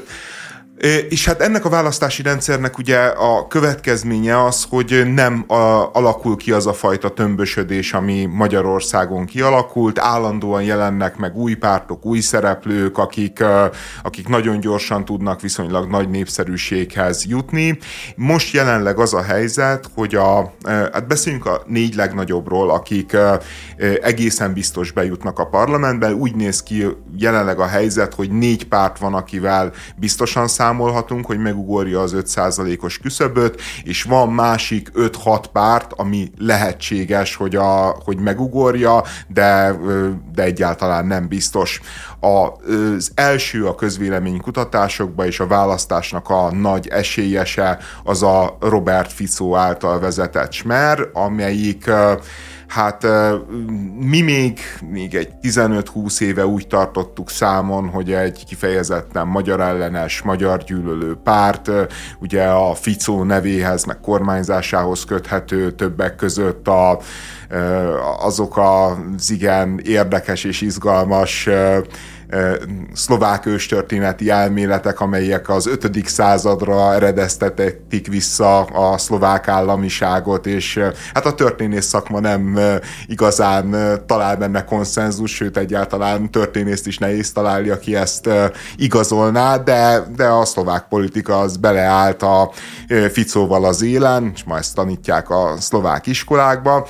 és 1.10 1.26
hát 1.26 1.42
ennek 1.42 1.66
a 1.66 1.70
választási 1.70 2.22
rendszernek 2.22 2.78
ugye 2.78 2.98
a 3.00 3.48
következménye 3.48 4.44
az, 4.44 4.66
hogy 4.70 5.14
nem 5.14 5.44
a, 5.48 5.90
alakul 5.94 6.38
ki 6.38 6.52
az 6.52 6.68
a 6.68 6.74
fajta 6.74 7.10
tömbösödés, 7.10 7.94
ami 7.94 8.26
Magyarországon 8.26 9.26
kialakult, 9.26 10.00
állandóan 10.00 10.64
jelennek 10.64 11.18
meg 11.18 11.36
új 11.36 11.54
pártok, 11.54 12.06
új 12.06 12.20
szereplők, 12.20 12.98
akik, 12.98 13.44
akik 14.04 14.28
nagyon 14.28 14.60
gyorsan 14.60 15.06
tudnak 15.06 15.42
viszonylag 15.42 15.90
nagy 15.90 16.10
népszerűséghez 16.10 17.26
jutni. 17.26 17.78
Most 18.16 18.54
jelenleg 18.54 19.00
az 19.00 19.14
a 19.14 19.22
helyzet, 19.22 19.90
hogy 19.96 20.16
a, 20.16 20.54
hát 20.66 21.08
beszéljünk 21.08 21.46
a 21.46 21.62
négy 21.66 21.96
legnagyobbról, 21.96 22.70
akik 22.70 23.18
egészen 24.02 24.54
biztos 24.54 24.92
bejutnak 24.92 25.40
a 25.40 25.46
parlamentbe. 25.46 26.14
Úgy 26.14 26.36
néz 26.36 26.64
ki 26.64 26.86
jelenleg 27.18 27.60
a 27.60 27.68
helyzet, 27.68 28.14
hogy 28.14 28.32
négy 28.32 28.68
párt 28.68 28.98
van, 28.98 29.14
akivel 29.14 29.72
biztosan 29.96 30.48
számolunk, 30.48 30.72
számolhatunk, 30.74 31.26
hogy 31.26 31.38
megugorja 31.38 32.02
az 32.02 32.16
5%-os 32.18 32.98
küszöböt, 32.98 33.62
és 33.84 34.04
van 34.04 34.30
másik 34.30 34.92
5-6 34.96 35.44
párt, 35.52 35.94
ami 35.96 36.32
lehetséges, 36.38 37.36
hogy, 37.36 37.56
a, 37.56 37.96
hogy 38.04 38.20
megugorja, 38.20 39.04
de, 39.28 39.76
de 40.34 40.44
egyáltalán 40.44 41.06
nem 41.06 41.28
biztos. 41.28 41.82
Az 42.20 43.12
első 43.16 43.66
a 43.66 43.76
közvéleménykutatásokban 43.76 45.26
és 45.26 45.40
a 45.40 45.48
választásnak 45.48 46.30
a 46.30 46.52
nagy 46.52 46.88
esélyese 46.88 47.78
az 48.04 48.24
a 48.24 48.58
Robert 48.60 49.12
Fico 49.14 49.56
által 49.56 50.00
vezetett 50.00 50.52
Smer, 50.52 51.00
amelyik 51.14 51.90
hát 52.74 53.08
mi 54.00 54.22
még, 54.22 54.60
még 54.90 55.16
egy 55.16 55.30
15-20 55.42 56.22
éve 56.22 56.46
úgy 56.46 56.68
tartottuk 56.68 57.30
számon, 57.30 57.90
hogy 57.90 58.14
egy 58.14 58.46
kifejezetten 58.46 59.28
magyar 59.28 59.62
ellenes, 59.62 60.22
magyar 60.22 60.64
gyűlölő 60.64 61.16
párt, 61.24 61.70
ugye 62.20 62.44
a 62.44 62.74
Ficó 62.74 63.24
nevéhez, 63.24 63.84
meg 63.84 64.00
kormányzásához 64.00 65.06
köthető 65.06 65.72
többek 65.72 66.16
között 66.16 66.68
a, 66.68 67.00
azok 68.20 68.58
az 68.58 69.32
igen 69.32 69.80
érdekes 69.84 70.44
és 70.44 70.62
izgalmas 70.62 71.50
szlovák 72.94 73.46
őstörténeti 73.46 74.30
elméletek, 74.30 75.00
amelyek 75.00 75.50
az 75.50 75.68
5. 75.68 76.08
századra 76.08 76.94
eredeztetik 76.94 78.08
vissza 78.08 78.62
a 78.62 78.98
szlovák 78.98 79.48
államiságot, 79.48 80.46
és 80.46 80.80
hát 81.14 81.26
a 81.26 81.34
történész 81.34 81.86
szakma 81.86 82.20
nem 82.20 82.60
igazán 83.06 83.76
talál 84.06 84.38
benne 84.38 84.66
konszenzus, 84.66 85.36
sőt 85.36 85.58
egyáltalán 85.58 86.32
történészt 86.32 86.88
is 86.88 86.98
nehéz 86.98 87.32
találni, 87.32 87.70
aki 87.70 87.96
ezt 87.96 88.30
igazolná, 88.76 89.58
de, 89.58 90.04
de 90.16 90.26
a 90.26 90.46
szlovák 90.46 90.86
politika 90.90 91.40
az 91.40 91.58
beleállt 91.58 92.22
a 92.22 92.52
Ficóval 93.12 93.66
az 93.66 93.82
élen, 93.82 94.32
és 94.34 94.44
ma 94.44 94.58
ezt 94.58 94.76
tanítják 94.76 95.30
a 95.30 95.56
szlovák 95.60 96.08
iskolákba, 96.08 96.88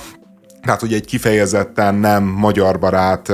tehát, 0.64 0.80
hogy 0.80 0.92
egy 0.92 1.06
kifejezetten 1.06 1.94
nem 1.94 2.24
magyar 2.24 2.78
barát 2.78 3.32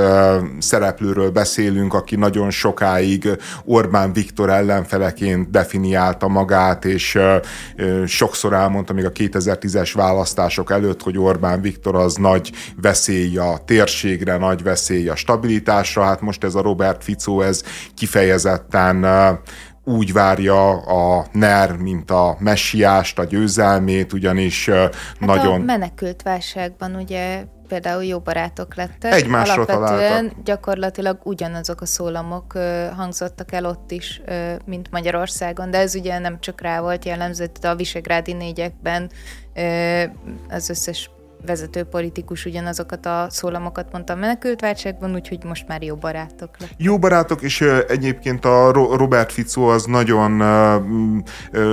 szereplőről 0.58 1.30
beszélünk, 1.30 1.94
aki 1.94 2.16
nagyon 2.16 2.50
sokáig 2.50 3.28
Orbán 3.64 4.12
Viktor 4.12 4.50
ellenfeleként 4.50 5.50
definiálta 5.50 6.28
magát, 6.28 6.84
és 6.84 7.18
sokszor 8.06 8.52
elmondta 8.52 8.92
még 8.92 9.04
a 9.04 9.12
2010-es 9.12 9.90
választások 9.94 10.70
előtt, 10.70 11.02
hogy 11.02 11.18
Orbán 11.18 11.60
Viktor 11.60 11.94
az 11.94 12.14
nagy 12.14 12.52
veszély 12.80 13.36
a 13.36 13.58
térségre, 13.64 14.36
nagy 14.36 14.62
veszély 14.62 15.08
a 15.08 15.16
stabilitásra. 15.16 16.02
Hát 16.02 16.20
most 16.20 16.44
ez 16.44 16.54
a 16.54 16.62
Robert 16.62 17.04
Fico, 17.04 17.40
ez 17.40 17.62
kifejezetten 17.96 19.06
úgy 19.84 20.12
várja 20.12 20.70
a 20.78 21.26
NER, 21.32 21.76
mint 21.76 22.10
a 22.10 22.36
messiást, 22.38 23.18
a 23.18 23.24
győzelmét, 23.24 24.12
ugyanis 24.12 24.68
hát 24.68 24.96
nagyon... 25.18 25.60
a 25.60 25.64
menekült 25.64 26.22
válságban 26.22 26.94
ugye 26.94 27.44
például 27.68 28.04
jó 28.04 28.18
barátok 28.18 28.74
lettek. 28.74 29.12
Egymásra 29.12 29.52
Alapvetően 29.54 29.88
találtak. 29.88 30.42
gyakorlatilag 30.44 31.20
ugyanazok 31.22 31.80
a 31.80 31.86
szólamok 31.86 32.52
hangzottak 32.96 33.52
el 33.52 33.64
ott 33.64 33.90
is, 33.90 34.22
mint 34.64 34.90
Magyarországon, 34.90 35.70
de 35.70 35.78
ez 35.78 35.94
ugye 35.94 36.18
nem 36.18 36.40
csak 36.40 36.60
rá 36.60 36.80
volt 36.80 37.04
jellemző, 37.04 37.50
a 37.62 37.74
Visegrádi 37.74 38.32
négyekben 38.32 39.10
az 40.48 40.68
összes 40.68 41.10
vezető 41.46 41.82
politikus 41.82 42.44
ugyanazokat 42.44 43.06
a 43.06 43.26
szólamokat 43.30 43.92
mondta 43.92 44.12
a 44.12 44.16
menekültválságban, 44.16 45.14
úgyhogy 45.14 45.44
most 45.44 45.68
már 45.68 45.82
jó 45.82 45.94
barátok 45.94 46.48
lett. 46.58 46.70
Jó 46.76 46.98
barátok, 46.98 47.42
és 47.42 47.60
egyébként 47.88 48.44
a 48.44 48.72
Robert 48.72 49.32
Fico 49.32 49.62
az 49.62 49.84
nagyon 49.84 50.42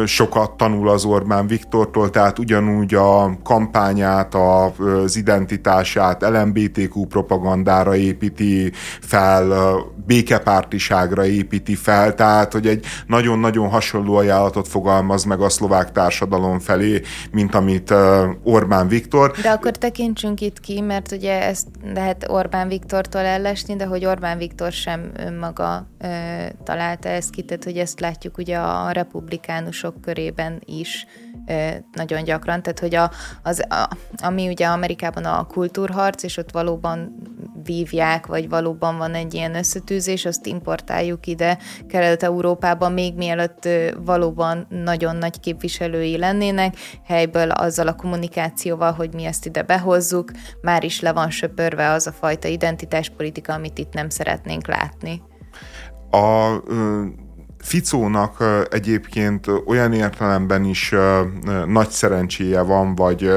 sokat 0.05 0.51
tanul 0.51 0.89
az 0.89 1.05
Orbán 1.05 1.47
Viktortól, 1.47 2.09
tehát 2.09 2.39
ugyanúgy 2.39 2.93
a 2.93 3.38
kampányát, 3.43 4.36
az 4.36 5.15
identitását 5.15 6.22
LMBTQ 6.22 7.05
propagandára 7.05 7.95
építi 7.95 8.72
fel, 9.01 9.76
békepártiságra 10.05 11.26
építi 11.26 11.76
fel, 11.76 12.13
tehát 12.13 12.53
hogy 12.53 12.68
egy 12.68 12.86
nagyon-nagyon 13.07 13.70
hasonló 13.70 14.15
ajánlatot 14.15 14.68
fogalmaz 14.68 15.24
meg 15.24 15.41
a 15.41 15.49
szlovák 15.49 15.91
társadalom 15.91 16.59
felé, 16.59 17.01
mint 17.32 17.55
amit 17.55 17.93
Orbán 18.43 18.88
Viktor. 18.88 19.32
De 19.41 19.57
akkor 19.58 19.72
tekintsünk 19.72 20.41
itt 20.41 20.60
ki, 20.60 20.82
mert 20.82 21.12
ugye 21.12 21.41
ezt 21.41 21.68
lehet 21.93 22.30
Orbán 22.30 22.68
Viktortól 22.68 23.22
ellesni, 23.22 23.76
de 23.76 23.86
hogy 23.86 24.05
Orbán 24.05 24.38
Viktor 24.38 24.72
sem 24.72 25.12
önmaga 25.18 25.88
ö, 25.99 26.08
találta 26.64 27.10
ezt 27.10 27.30
ki, 27.30 27.41
tehát 27.41 27.64
hogy 27.64 27.78
ezt 27.78 27.99
látjuk 27.99 28.38
ugye 28.38 28.58
a 28.58 28.91
republikánusok 28.91 30.01
körében 30.01 30.62
is 30.66 31.05
nagyon 31.91 32.24
gyakran, 32.24 32.62
tehát 32.62 32.80
hogy 32.80 32.95
a, 32.95 33.12
az, 33.43 33.64
a, 33.70 33.89
ami 34.24 34.48
ugye 34.48 34.66
Amerikában 34.66 35.26
a 35.26 35.45
kultúrharc, 35.45 36.24
és 36.24 36.38
ott 36.38 36.52
valóban 36.52 37.16
vívják, 37.64 38.26
vagy 38.26 38.50
valóban 38.50 38.98
van 38.98 39.14
egy 39.14 39.34
ilyen 39.34 39.56
összetűzés, 39.56 40.26
azt 40.26 40.45
importáljuk 40.45 41.28
ide 41.28 41.58
Kelet-Európában, 41.88 42.91
még 42.91 43.16
mielőtt 43.16 43.68
valóban 43.98 44.68
nagyon 44.70 45.16
nagy 45.16 45.39
képviselői 45.39 46.18
lennének, 46.18 46.76
helyből 47.06 47.52
azzal 47.52 47.88
a 47.88 47.95
kommunikációval, 47.95 48.91
hogy 48.91 49.14
mi 49.14 49.26
ezt 49.26 49.45
ide 49.45 49.62
behozzuk, 49.62 50.32
már 50.62 50.84
is 50.84 51.00
le 51.00 51.14
van 51.14 51.30
söpörve 51.30 51.91
az 51.91 52.08
a 52.08 52.12
fajta 52.12 52.48
identitáspolitika, 52.48 53.54
amit 53.54 53.78
itt 53.78 53.93
nem 53.93 54.10
szeretnénk 54.10 54.68
látni. 54.68 55.22
A 56.12 56.62
Ficónak 57.68 58.43
egyébként 58.70 59.47
olyan 59.65 59.93
értelemben 59.93 60.63
is 60.63 60.93
nagy 61.65 61.89
szerencséje 61.89 62.61
van, 62.61 62.95
vagy, 62.95 63.32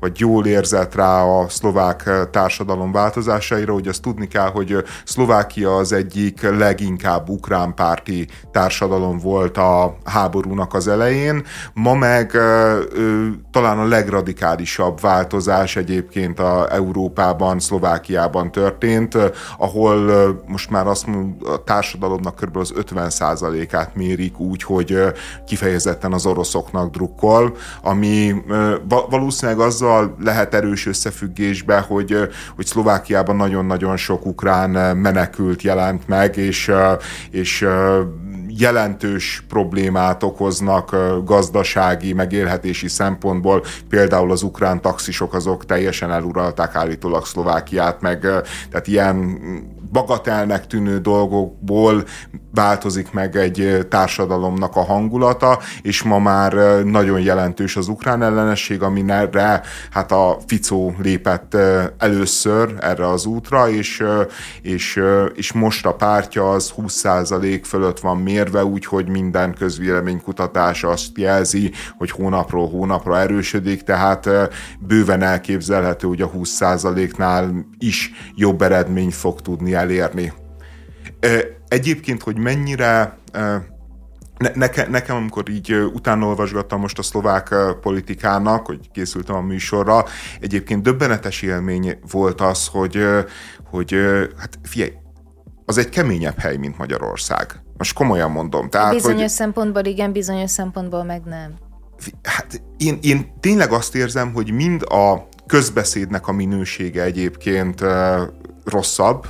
vagy 0.00 0.20
jól 0.20 0.46
érzett 0.46 0.94
rá 0.94 1.22
a 1.22 1.48
szlovák 1.48 2.10
társadalom 2.30 2.92
változásaira, 2.92 3.72
hogy 3.72 3.88
azt 3.88 4.02
tudni 4.02 4.28
kell, 4.28 4.50
hogy 4.50 4.76
Szlovákia 5.04 5.76
az 5.76 5.92
egyik 5.92 6.42
leginkább 6.42 7.28
ukrán 7.28 7.74
párti 7.74 8.28
társadalom 8.52 9.18
volt 9.18 9.56
a 9.56 9.96
háborúnak 10.04 10.74
az 10.74 10.88
elején, 10.88 11.44
ma 11.74 11.94
meg 11.94 12.30
talán 13.50 13.78
a 13.78 13.84
legradikálisabb 13.84 15.00
változás 15.00 15.76
egyébként 15.76 16.40
a 16.40 16.66
Európában, 16.70 17.58
Szlovákiában 17.58 18.52
történt, 18.52 19.18
ahol 19.58 20.10
most 20.46 20.70
már 20.70 20.86
azt 20.86 21.06
a 21.44 21.64
társadalomnak 21.64 22.36
kb. 22.36 22.56
az 22.56 22.72
50%-át 23.72 23.94
mérik 23.94 24.38
úgy, 24.38 24.62
hogy 24.62 24.98
kifejezetten 25.46 26.12
az 26.12 26.26
oroszoknak 26.26 26.90
drukkol, 26.90 27.56
ami 27.82 28.34
valószínűleg 29.10 29.60
azzal 29.60 30.16
lehet 30.18 30.54
erős 30.54 30.86
összefüggésbe, 30.86 31.78
hogy, 31.78 32.16
hogy 32.56 32.66
Szlovákiában 32.66 33.36
nagyon-nagyon 33.36 33.96
sok 33.96 34.26
ukrán 34.26 34.96
menekült 34.96 35.62
jelent 35.62 36.08
meg, 36.08 36.36
és, 36.36 36.72
és 37.30 37.66
jelentős 38.48 39.44
problémát 39.48 40.22
okoznak 40.22 40.96
gazdasági, 41.24 42.12
megélhetési 42.12 42.88
szempontból. 42.88 43.64
Például 43.88 44.30
az 44.30 44.42
ukrán 44.42 44.80
taxisok 44.80 45.34
azok 45.34 45.66
teljesen 45.66 46.10
eluralták 46.12 46.74
állítólag 46.74 47.26
Szlovákiát, 47.26 48.00
meg 48.00 48.20
tehát 48.70 48.86
ilyen 48.86 49.38
bagatelnek 49.92 50.66
tűnő 50.66 50.98
dolgokból 50.98 52.04
változik 52.54 53.12
meg 53.12 53.36
egy 53.36 53.86
társadalomnak 53.88 54.76
a 54.76 54.84
hangulata, 54.84 55.58
és 55.82 56.02
ma 56.02 56.18
már 56.18 56.52
nagyon 56.84 57.20
jelentős 57.20 57.76
az 57.76 57.88
ukrán 57.88 58.22
ellenesség, 58.22 58.82
aminek 58.82 59.10
hát 59.90 60.12
a 60.12 60.38
Ficó 60.46 60.94
lépett 61.02 61.56
először 61.98 62.74
erre 62.80 63.08
az 63.08 63.26
útra, 63.26 63.68
és, 63.68 64.02
és, 64.62 65.00
és 65.34 65.52
most 65.52 65.86
a 65.86 65.94
pártja 65.94 66.50
az 66.50 66.72
20% 66.76 67.60
fölött 67.64 68.00
van 68.00 68.16
mérve, 68.16 68.64
úgyhogy 68.64 69.08
minden 69.08 69.54
közvéleménykutatás 69.54 70.84
azt 70.84 71.18
jelzi, 71.18 71.72
hogy 71.98 72.10
hónapról 72.10 72.68
hónapra 72.68 73.18
erősödik, 73.18 73.82
tehát 73.82 74.28
bőven 74.78 75.22
elképzelhető, 75.22 76.06
hogy 76.06 76.22
a 76.22 76.30
20%-nál 76.30 77.66
is 77.78 78.12
jobb 78.34 78.62
eredményt 78.62 79.14
fog 79.14 79.40
tudni 79.40 79.74
elérni. 79.82 80.32
Egyébként, 81.68 82.22
hogy 82.22 82.38
mennyire 82.38 83.18
ne, 84.38 84.50
neke, 84.54 84.88
nekem, 84.88 85.16
amikor 85.16 85.48
így 85.48 85.72
utána 85.72 86.26
olvasgattam 86.26 86.80
most 86.80 86.98
a 86.98 87.02
szlovák 87.02 87.54
politikának, 87.80 88.66
hogy 88.66 88.90
készültem 88.92 89.34
a 89.36 89.40
műsorra, 89.40 90.04
egyébként 90.40 90.82
döbbenetes 90.82 91.42
élmény 91.42 91.98
volt 92.10 92.40
az, 92.40 92.66
hogy, 92.66 93.04
hogy 93.70 93.96
hát 94.38 94.58
figyelj, 94.62 94.92
az 95.64 95.78
egy 95.78 95.88
keményebb 95.88 96.38
hely, 96.38 96.56
mint 96.56 96.78
Magyarország. 96.78 97.62
Most 97.76 97.94
komolyan 97.94 98.30
mondom. 98.30 98.68
Tehát, 98.70 98.92
bizonyos 98.92 99.20
hogy, 99.20 99.28
szempontból 99.28 99.84
igen, 99.84 100.12
bizonyos 100.12 100.50
szempontból 100.50 101.04
meg 101.04 101.22
nem. 101.24 101.54
Hát 102.22 102.62
én, 102.76 102.98
én 103.02 103.32
tényleg 103.40 103.72
azt 103.72 103.94
érzem, 103.94 104.32
hogy 104.32 104.52
mind 104.52 104.82
a 104.82 105.28
közbeszédnek 105.46 106.28
a 106.28 106.32
minősége 106.32 107.02
egyébként 107.02 107.84
rosszabb, 108.64 109.26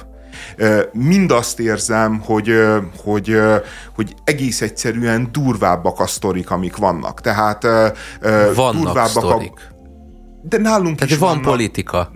mind 0.93 1.31
azt 1.31 1.61
érzem, 1.61 2.21
hogy, 2.25 2.55
hogy, 3.05 3.39
hogy 3.95 4.15
egész 4.25 4.61
egyszerűen 4.61 5.29
durvábbak 5.33 6.01
a 6.01 6.07
sztorik, 6.07 6.51
amik 6.51 6.77
vannak. 6.77 7.21
Tehát 7.21 7.63
vannak 8.55 8.73
durvábbak 8.73 9.09
sztorik. 9.09 9.53
A... 9.53 9.71
De 10.43 10.59
nálunk 10.59 10.97
Tehát 10.97 11.13
is 11.13 11.19
van 11.19 11.29
vannak. 11.29 11.45
politika 11.45 12.11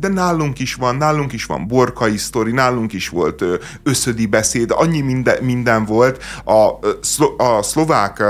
de 0.00 0.08
nálunk 0.08 0.58
is 0.58 0.74
van, 0.74 0.96
nálunk 0.96 1.32
is 1.32 1.44
van 1.44 1.66
borkai 1.66 2.16
sztori, 2.16 2.52
nálunk 2.52 2.92
is 2.92 3.08
volt 3.08 3.44
összödi 3.82 4.26
beszéd, 4.26 4.70
annyi 4.70 5.00
minden, 5.00 5.44
minden 5.44 5.84
volt. 5.84 6.22
A, 6.44 6.86
a 7.36 7.62
szlovák 7.62 8.22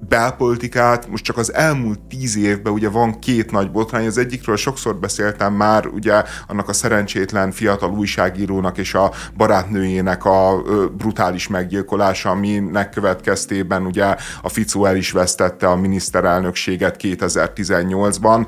belpolitikát 0.00 1.08
most 1.08 1.24
csak 1.24 1.36
az 1.36 1.54
elmúlt 1.54 2.00
tíz 2.00 2.36
évben 2.36 2.72
ugye 2.72 2.88
van 2.88 3.18
két 3.18 3.50
nagy 3.50 3.70
botrány, 3.70 4.06
az 4.06 4.18
egyikről 4.18 4.56
sokszor 4.56 4.96
beszéltem 4.96 5.52
már, 5.54 5.86
ugye 5.86 6.22
annak 6.46 6.68
a 6.68 6.72
szerencsétlen 6.72 7.50
fiatal 7.50 7.90
újságírónak 7.90 8.78
és 8.78 8.94
a 8.94 9.12
barátnőjének 9.36 10.24
a 10.24 10.62
brutális 10.96 11.48
meggyilkolása, 11.48 12.30
aminek 12.30 12.90
következtében 12.90 13.86
ugye 13.86 14.16
a 14.42 14.48
Ficó 14.48 14.84
el 14.84 14.96
is 14.96 15.10
vesztette 15.10 15.68
a 15.68 15.76
miniszterelnökséget 15.76 16.96
2018-ban, 16.98 18.46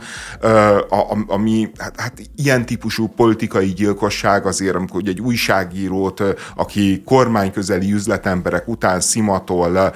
ami 1.27 1.71
hát, 1.79 2.01
hát 2.01 2.13
ilyen 2.37 2.67
típusú 2.67 3.09
politikai 3.09 3.73
gyilkosság 3.73 4.47
azért, 4.47 4.75
amikor 4.75 5.01
ugye 5.01 5.11
egy 5.11 5.21
újságírót, 5.21 6.23
aki 6.57 7.03
kormányközeli 7.05 7.93
üzletemberek 7.93 8.69
után 8.69 9.01
szimatol 9.01 9.95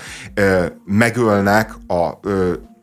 megöl 0.85 1.43
élnek 1.45 1.75
a, 1.87 2.19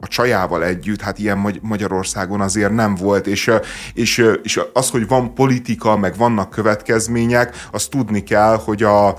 a 0.02 0.08
csajával 0.08 0.64
együtt, 0.64 1.02
hát 1.02 1.20
ilyen 1.20 1.60
Magyarországon 1.62 2.42
azért 2.42 2.72
nem 2.72 2.96
volt, 2.96 3.28
és, 3.28 3.52
és, 3.94 4.26
és 4.44 4.62
az, 4.74 4.90
hogy 4.90 5.08
van 5.08 5.34
politika, 5.34 5.98
meg 5.98 6.18
vannak 6.18 6.50
következmények, 6.50 7.68
azt 7.72 7.90
tudni 7.90 8.24
kell, 8.24 8.62
hogy 8.66 8.84
a, 8.84 9.16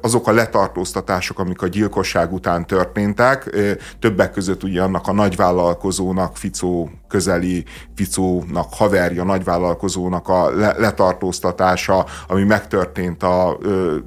azok 0.00 0.28
a 0.28 0.32
letartóztatások, 0.32 1.38
amik 1.38 1.62
a 1.62 1.66
gyilkosság 1.66 2.32
után 2.32 2.66
történtek, 2.66 3.56
többek 3.98 4.30
között 4.30 4.62
ugye 4.62 4.82
annak 4.82 5.08
a 5.08 5.12
nagyvállalkozónak, 5.12 6.36
Ficó 6.36 6.90
közeli 7.08 7.64
Ficónak 7.94 8.68
haverja, 8.70 9.24
nagyvállalkozónak 9.24 10.28
a 10.28 10.50
letartóztatása, 10.56 12.06
ami 12.26 12.44
megtörtént 12.44 13.22
a 13.22 13.58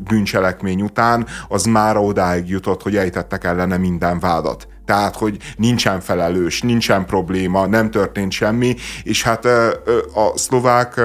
bűncselekmény 0.07 0.82
után, 0.82 1.26
az 1.47 1.63
már 1.63 1.97
odáig 1.97 2.49
jutott, 2.49 2.82
hogy 2.82 2.95
ejtettek 2.95 3.43
ellene 3.43 3.78
minden 3.78 4.20
vádat. 4.20 4.68
Tehát, 4.86 5.15
hogy 5.15 5.38
nincsen 5.57 5.99
felelős, 5.99 6.61
nincsen 6.61 7.05
probléma, 7.05 7.65
nem 7.65 7.91
történt 7.91 8.31
semmi, 8.31 8.75
és 9.03 9.23
hát 9.23 9.45
a 10.15 10.31
szlovák 10.36 11.01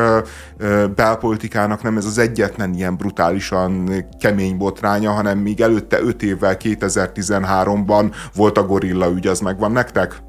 belpolitikának 0.95 1.83
nem 1.83 1.97
ez 1.97 2.05
az 2.05 2.19
egyetlen 2.19 2.75
ilyen 2.75 2.97
brutálisan 2.97 4.05
kemény 4.21 4.57
botránya, 4.57 5.11
hanem 5.11 5.39
még 5.39 5.61
előtte 5.61 6.01
5 6.01 6.23
évvel, 6.23 6.57
2013-ban 6.59 8.15
volt 8.35 8.59
a 8.59 8.67
gorilla 8.67 9.11
ügy, 9.11 9.27
az 9.27 9.41
megvan 9.41 9.73
nektek? 9.73 10.23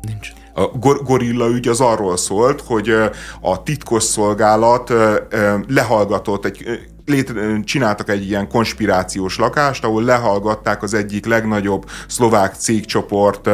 Nincs. 0.00 0.32
A 0.54 0.78
gor- 0.78 1.02
gorilla 1.02 1.48
ügy 1.48 1.68
az 1.68 1.80
arról 1.80 2.16
szólt, 2.16 2.60
hogy 2.60 2.94
a 3.40 3.62
titkosszolgálat 3.62 4.92
lehallgatott 5.68 6.44
egy 6.44 6.80
létre, 7.10 7.60
csináltak 7.64 8.10
egy 8.10 8.26
ilyen 8.26 8.48
konspirációs 8.48 9.38
lakást, 9.38 9.84
ahol 9.84 10.02
lehallgatták 10.02 10.82
az 10.82 10.94
egyik 10.94 11.26
legnagyobb 11.26 11.90
szlovák 12.06 12.54
cégcsoport 12.54 13.48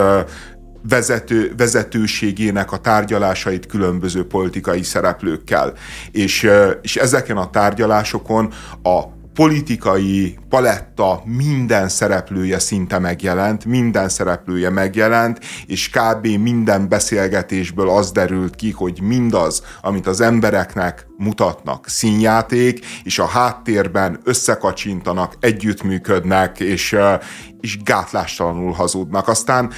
vezető, 0.89 1.53
vezetőségének 1.57 2.73
a 2.73 2.77
tárgyalásait 2.77 3.67
különböző 3.67 4.27
politikai 4.27 4.83
szereplőkkel. 4.83 5.73
És, 6.11 6.51
és 6.83 6.97
ezeken 6.97 7.37
a 7.37 7.51
tárgyalásokon 7.51 8.53
a 8.83 9.03
politikai 9.37 10.39
paletta 10.49 11.23
minden 11.25 11.89
szereplője 11.89 12.59
szinte 12.59 12.99
megjelent, 12.99 13.65
minden 13.65 14.09
szereplője 14.09 14.71
megjelent, 14.71 15.41
és 15.67 15.91
kb. 15.91 16.27
minden 16.27 16.89
beszélgetésből 16.89 17.89
az 17.89 18.13
derült 18.13 18.55
ki, 18.55 18.71
hogy 18.71 19.01
mindaz, 19.03 19.63
amit 19.83 20.07
az 20.07 20.21
embereknek 20.21 21.07
mutatnak 21.17 21.89
színjáték, 21.89 22.87
és 23.05 23.19
a 23.19 23.27
háttérben 23.27 24.21
összekacsintanak, 24.25 25.35
együttműködnek, 25.41 26.61
és, 26.61 26.97
és 27.61 27.83
gátlástalanul 27.83 28.73
hazudnak. 28.73 29.29
Aztán 29.29 29.73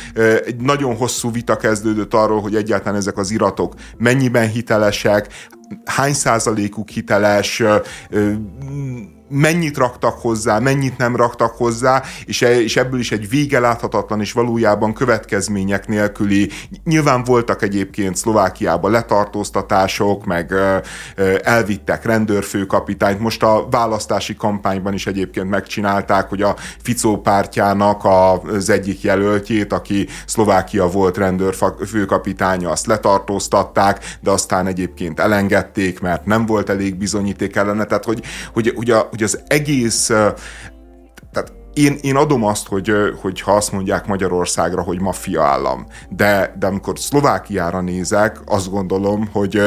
egy 0.45 0.57
nagyon 0.57 0.97
hosszú 0.97 1.31
vita 1.33 1.57
kezdődött 1.57 2.15
arról, 2.15 2.41
hogy 2.41 2.55
egyáltalán 2.57 2.99
ezek 2.99 3.17
az 3.17 3.31
iratok 3.31 3.75
mennyiben 3.97 4.49
hitelesek, 4.49 5.29
hány 5.85 6.15
százalékuk 6.15 6.89
hiteles, 6.89 7.63
mennyit 9.29 9.77
raktak 9.77 10.21
hozzá, 10.21 10.59
mennyit 10.59 10.99
nem 10.99 11.17
raktak 11.17 11.53
hozzá, 11.57 12.03
és, 12.25 12.43
e, 12.43 12.61
és 12.61 12.77
ebből 12.77 13.01
is 13.01 13.13
egy 13.13 13.29
vége 13.29 13.61
láthatatlan 13.61 14.21
és 14.21 14.33
valójában 14.33 14.95
következmények 14.95 15.89
nélküli. 15.89 16.51
Nyilván 16.85 17.25
voltak 17.25 17.63
egyébként 17.63 18.17
Szlovákiában 18.17 18.91
letartóztatások, 18.91 20.25
meg 20.25 20.55
elvittek 21.43 22.05
rendőrfőkapitányt. 22.05 23.21
Most 23.21 23.43
a 23.43 23.67
választási 23.71 24.37
kampányban 24.37 24.95
is 24.95 25.07
egyébként 25.07 25.51
megcsinálták, 25.51 26.29
hogy 26.29 26.43
a 26.43 26.57
Ficó 26.83 27.21
pártjának 27.21 28.05
az 28.05 28.71
egyik 28.71 29.03
jelöltjét, 29.03 29.73
aki 29.73 30.09
Szlovákia 30.27 30.87
volt 30.87 31.17
rendőrfőkapitánya, 31.17 32.71
azt 32.71 32.87
letartóztatták, 32.87 34.17
de 34.21 34.31
aztán 34.31 34.67
egyébként 34.67 35.21
elengedték, 35.21 36.01
mert 36.01 36.27
nem 36.27 36.47
volt 36.47 36.71
elég 36.71 36.95
bizonyíték 36.95 37.57
ellene. 37.57 37.85
Tehát, 37.85 38.05
hogy, 38.05 38.23
hogy, 38.53 38.73
hogy, 38.77 38.91
a, 38.91 39.09
hogy 39.19 39.27
az 39.27 39.41
egész 39.47 40.11
én, 41.79 41.99
én 42.01 42.17
adom 42.17 42.45
azt, 42.45 42.67
hogy, 42.67 42.93
hogy 43.21 43.41
ha 43.41 43.53
azt 43.53 43.73
mondják 43.73 44.07
Magyarországra, 44.07 44.83
hogy 44.83 45.01
maffia 45.01 45.43
állam, 45.43 45.87
de, 46.09 46.57
de 46.59 46.67
amikor 46.67 46.99
Szlovákiára 46.99 47.81
nézek, 47.81 48.41
azt 48.47 48.71
gondolom, 48.71 49.29
hogy 49.33 49.61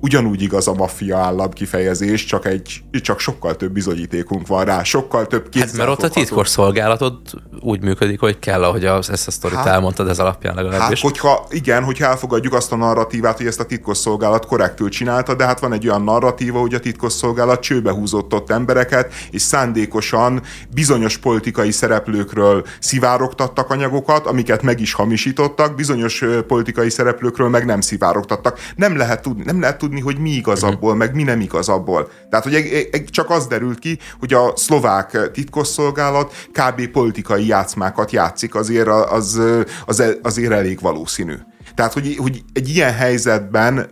ugyanúgy 0.00 0.42
igaz 0.42 0.68
a 0.68 0.74
maffia 0.74 1.18
állam 1.18 1.50
kifejezés, 1.50 2.24
csak, 2.24 2.46
egy, 2.46 2.82
csak 2.90 3.18
sokkal 3.18 3.56
több 3.56 3.72
bizonyítékunk 3.72 4.46
van 4.46 4.64
rá, 4.64 4.82
sokkal 4.82 5.26
több 5.26 5.54
Hát 5.54 5.76
mert 5.76 5.88
ott 5.88 6.02
a 6.02 6.08
titkos 6.08 6.48
szolgálatod 6.48 7.16
úgy 7.60 7.82
működik, 7.82 8.20
hogy 8.20 8.38
kell, 8.38 8.64
ahogy 8.64 8.84
az, 8.84 9.10
ezt 9.10 9.26
a 9.26 9.30
sztorit 9.30 9.56
hát, 9.56 9.66
elmondtad, 9.66 10.08
ez 10.08 10.18
alapján 10.18 10.54
legalábbis. 10.54 11.02
Hát, 11.02 11.10
hogyha, 11.10 11.46
igen, 11.50 11.84
hogyha 11.84 12.06
elfogadjuk 12.06 12.54
azt 12.54 12.72
a 12.72 12.76
narratívát, 12.76 13.36
hogy 13.36 13.46
ezt 13.46 13.60
a 13.60 13.64
titkos 13.64 13.96
szolgálat 13.96 14.46
korrektül 14.46 14.88
csinálta, 14.88 15.34
de 15.34 15.44
hát 15.44 15.60
van 15.60 15.72
egy 15.72 15.88
olyan 15.88 16.02
narratíva, 16.02 16.60
hogy 16.60 16.74
a 16.74 16.80
titkos 16.80 17.12
szolgálat 17.12 17.60
csőbe 17.60 17.92
húzott 17.92 18.34
ott 18.34 18.50
embereket, 18.50 19.12
és 19.30 19.42
szándékosan 19.42 20.42
bizonyos 20.74 21.16
politikai 21.18 21.57
szereplőkről 21.70 22.66
szivárogtattak 22.80 23.70
anyagokat, 23.70 24.26
amiket 24.26 24.62
meg 24.62 24.80
is 24.80 24.92
hamisítottak, 24.92 25.74
bizonyos 25.74 26.24
politikai 26.46 26.90
szereplőkről 26.90 27.48
meg 27.48 27.64
nem 27.64 27.80
szivárogtattak. 27.80 28.58
Nem 28.76 28.96
lehet 28.96 29.22
tudni, 29.22 29.42
nem 29.44 29.60
lehet 29.60 29.78
tudni 29.78 30.00
hogy 30.00 30.18
mi 30.18 30.30
igaz 30.30 30.62
mhm. 30.62 30.72
abból, 30.72 30.94
meg 30.94 31.14
mi 31.14 31.22
nem 31.22 31.40
igaz 31.40 31.68
abból. 31.68 32.10
Tehát, 32.30 32.44
hogy 32.44 33.04
csak 33.10 33.30
az 33.30 33.46
derült 33.46 33.78
ki, 33.78 33.98
hogy 34.18 34.32
a 34.34 34.52
szlovák 34.56 35.30
titkosszolgálat 35.32 36.32
kb. 36.52 36.86
politikai 36.86 37.46
játszmákat 37.46 38.10
játszik, 38.10 38.54
azért 38.54 38.88
az, 38.88 39.40
az, 39.86 40.02
azért 40.22 40.52
elég 40.52 40.80
valószínű. 40.80 41.34
Tehát, 41.74 41.92
hogy, 41.92 42.16
hogy 42.16 42.42
egy 42.52 42.68
ilyen 42.68 42.94
helyzetben 42.94 43.90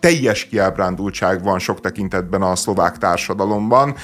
teljes 0.00 0.44
kiábrándultság 0.44 1.42
van 1.42 1.58
sok 1.58 1.80
tekintetben 1.80 2.42
a 2.42 2.56
szlovák 2.56 2.98
társadalomban. 2.98 3.94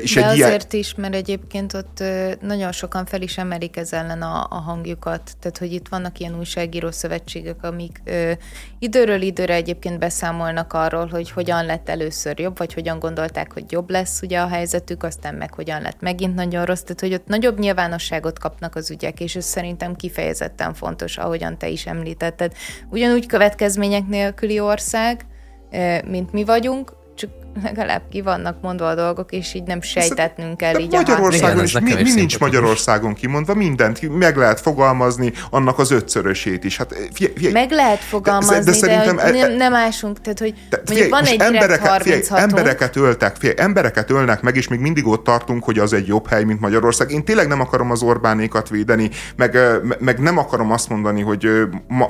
És 0.00 0.14
De 0.14 0.30
egy 0.30 0.40
azért 0.40 0.72
ilyen... 0.72 0.84
is, 0.84 0.94
mert 0.94 1.14
egyébként 1.14 1.74
ott 1.74 2.02
nagyon 2.40 2.72
sokan 2.72 3.06
fel 3.06 3.22
is 3.22 3.38
emelik 3.38 3.76
ez 3.76 3.92
ellen 3.92 4.22
a, 4.22 4.46
a 4.50 4.54
hangjukat. 4.54 5.30
Tehát, 5.40 5.58
hogy 5.58 5.72
itt 5.72 5.88
vannak 5.88 6.18
ilyen 6.18 6.38
újságíró 6.38 6.90
szövetségek, 6.90 7.64
amik 7.64 8.00
ö, 8.04 8.32
időről 8.78 9.22
időre 9.22 9.54
egyébként 9.54 9.98
beszámolnak 9.98 10.72
arról, 10.72 11.06
hogy 11.06 11.30
hogyan 11.30 11.64
lett 11.64 11.88
először 11.88 12.38
jobb, 12.38 12.58
vagy 12.58 12.74
hogyan 12.74 12.98
gondolták, 12.98 13.52
hogy 13.52 13.64
jobb 13.68 13.90
lesz 13.90 14.22
ugye 14.22 14.40
a 14.40 14.48
helyzetük, 14.48 15.02
aztán 15.02 15.34
meg 15.34 15.54
hogyan 15.54 15.82
lett 15.82 16.00
megint 16.00 16.34
nagyon 16.34 16.64
rossz. 16.64 16.80
Tehát, 16.80 17.00
hogy 17.00 17.14
ott 17.14 17.26
nagyobb 17.26 17.58
nyilvánosságot 17.58 18.38
kapnak 18.38 18.76
az 18.76 18.90
ügyek, 18.90 19.20
és 19.20 19.36
ez 19.36 19.44
szerintem 19.44 19.96
kifejezetten 19.96 20.74
fontos, 20.74 21.18
ahogyan 21.18 21.58
te 21.58 21.68
is 21.68 21.86
említetted. 21.86 22.52
Ugyanúgy 22.88 23.26
következmények 23.26 24.06
nélküli 24.06 24.60
ország, 24.60 25.24
mint 26.06 26.32
mi 26.32 26.44
vagyunk, 26.44 26.92
legalább 27.62 28.02
ki 28.10 28.20
vannak 28.20 28.60
mondva 28.60 28.88
a 28.88 28.94
dolgok, 28.94 29.32
és 29.32 29.54
így 29.54 29.62
nem 29.62 29.80
sejtetnünk 29.80 30.56
kell 30.56 30.78
így 30.78 30.92
Magyarországon 30.92 31.64
is, 31.64 31.78
mi, 31.78 31.94
mi 31.94 32.12
nincs 32.12 32.38
Magyarországon 32.38 33.14
kimondva, 33.14 33.54
mindent 33.54 34.18
meg 34.18 34.36
lehet 34.36 34.60
fogalmazni, 34.60 35.32
annak 35.50 35.78
az 35.78 35.90
ötszörösét 35.90 36.64
is. 36.64 36.76
Hát, 36.76 36.94
fie, 37.12 37.28
fie, 37.36 37.50
meg 37.50 37.70
lehet 37.70 37.98
fogalmazni, 37.98 38.64
de, 38.64 38.70
de, 38.70 38.72
szerintem 38.72 39.16
de 39.16 39.30
nem, 39.30 39.52
nem 39.52 39.74
ásunk, 39.74 40.20
tehát 40.20 40.38
hogy 40.38 40.54
de, 40.70 40.80
fie, 40.84 41.08
van 41.08 41.24
egy 41.24 41.40
embereket, 41.40 42.02
fie, 42.02 42.20
embereket 42.28 42.96
öltek, 42.96 43.36
fie, 43.36 43.54
embereket 43.54 44.10
ölnek 44.10 44.40
meg, 44.40 44.56
és 44.56 44.68
még 44.68 44.80
mindig 44.80 45.06
ott 45.06 45.24
tartunk, 45.24 45.64
hogy 45.64 45.78
az 45.78 45.92
egy 45.92 46.06
jobb 46.06 46.28
hely, 46.28 46.44
mint 46.44 46.60
Magyarország. 46.60 47.10
Én 47.10 47.24
tényleg 47.24 47.48
nem 47.48 47.60
akarom 47.60 47.90
az 47.90 48.02
Orbánékat 48.02 48.68
védeni, 48.68 49.10
meg, 49.36 49.58
meg 49.98 50.18
nem 50.18 50.38
akarom 50.38 50.72
azt 50.72 50.88
mondani, 50.88 51.22
hogy 51.22 51.48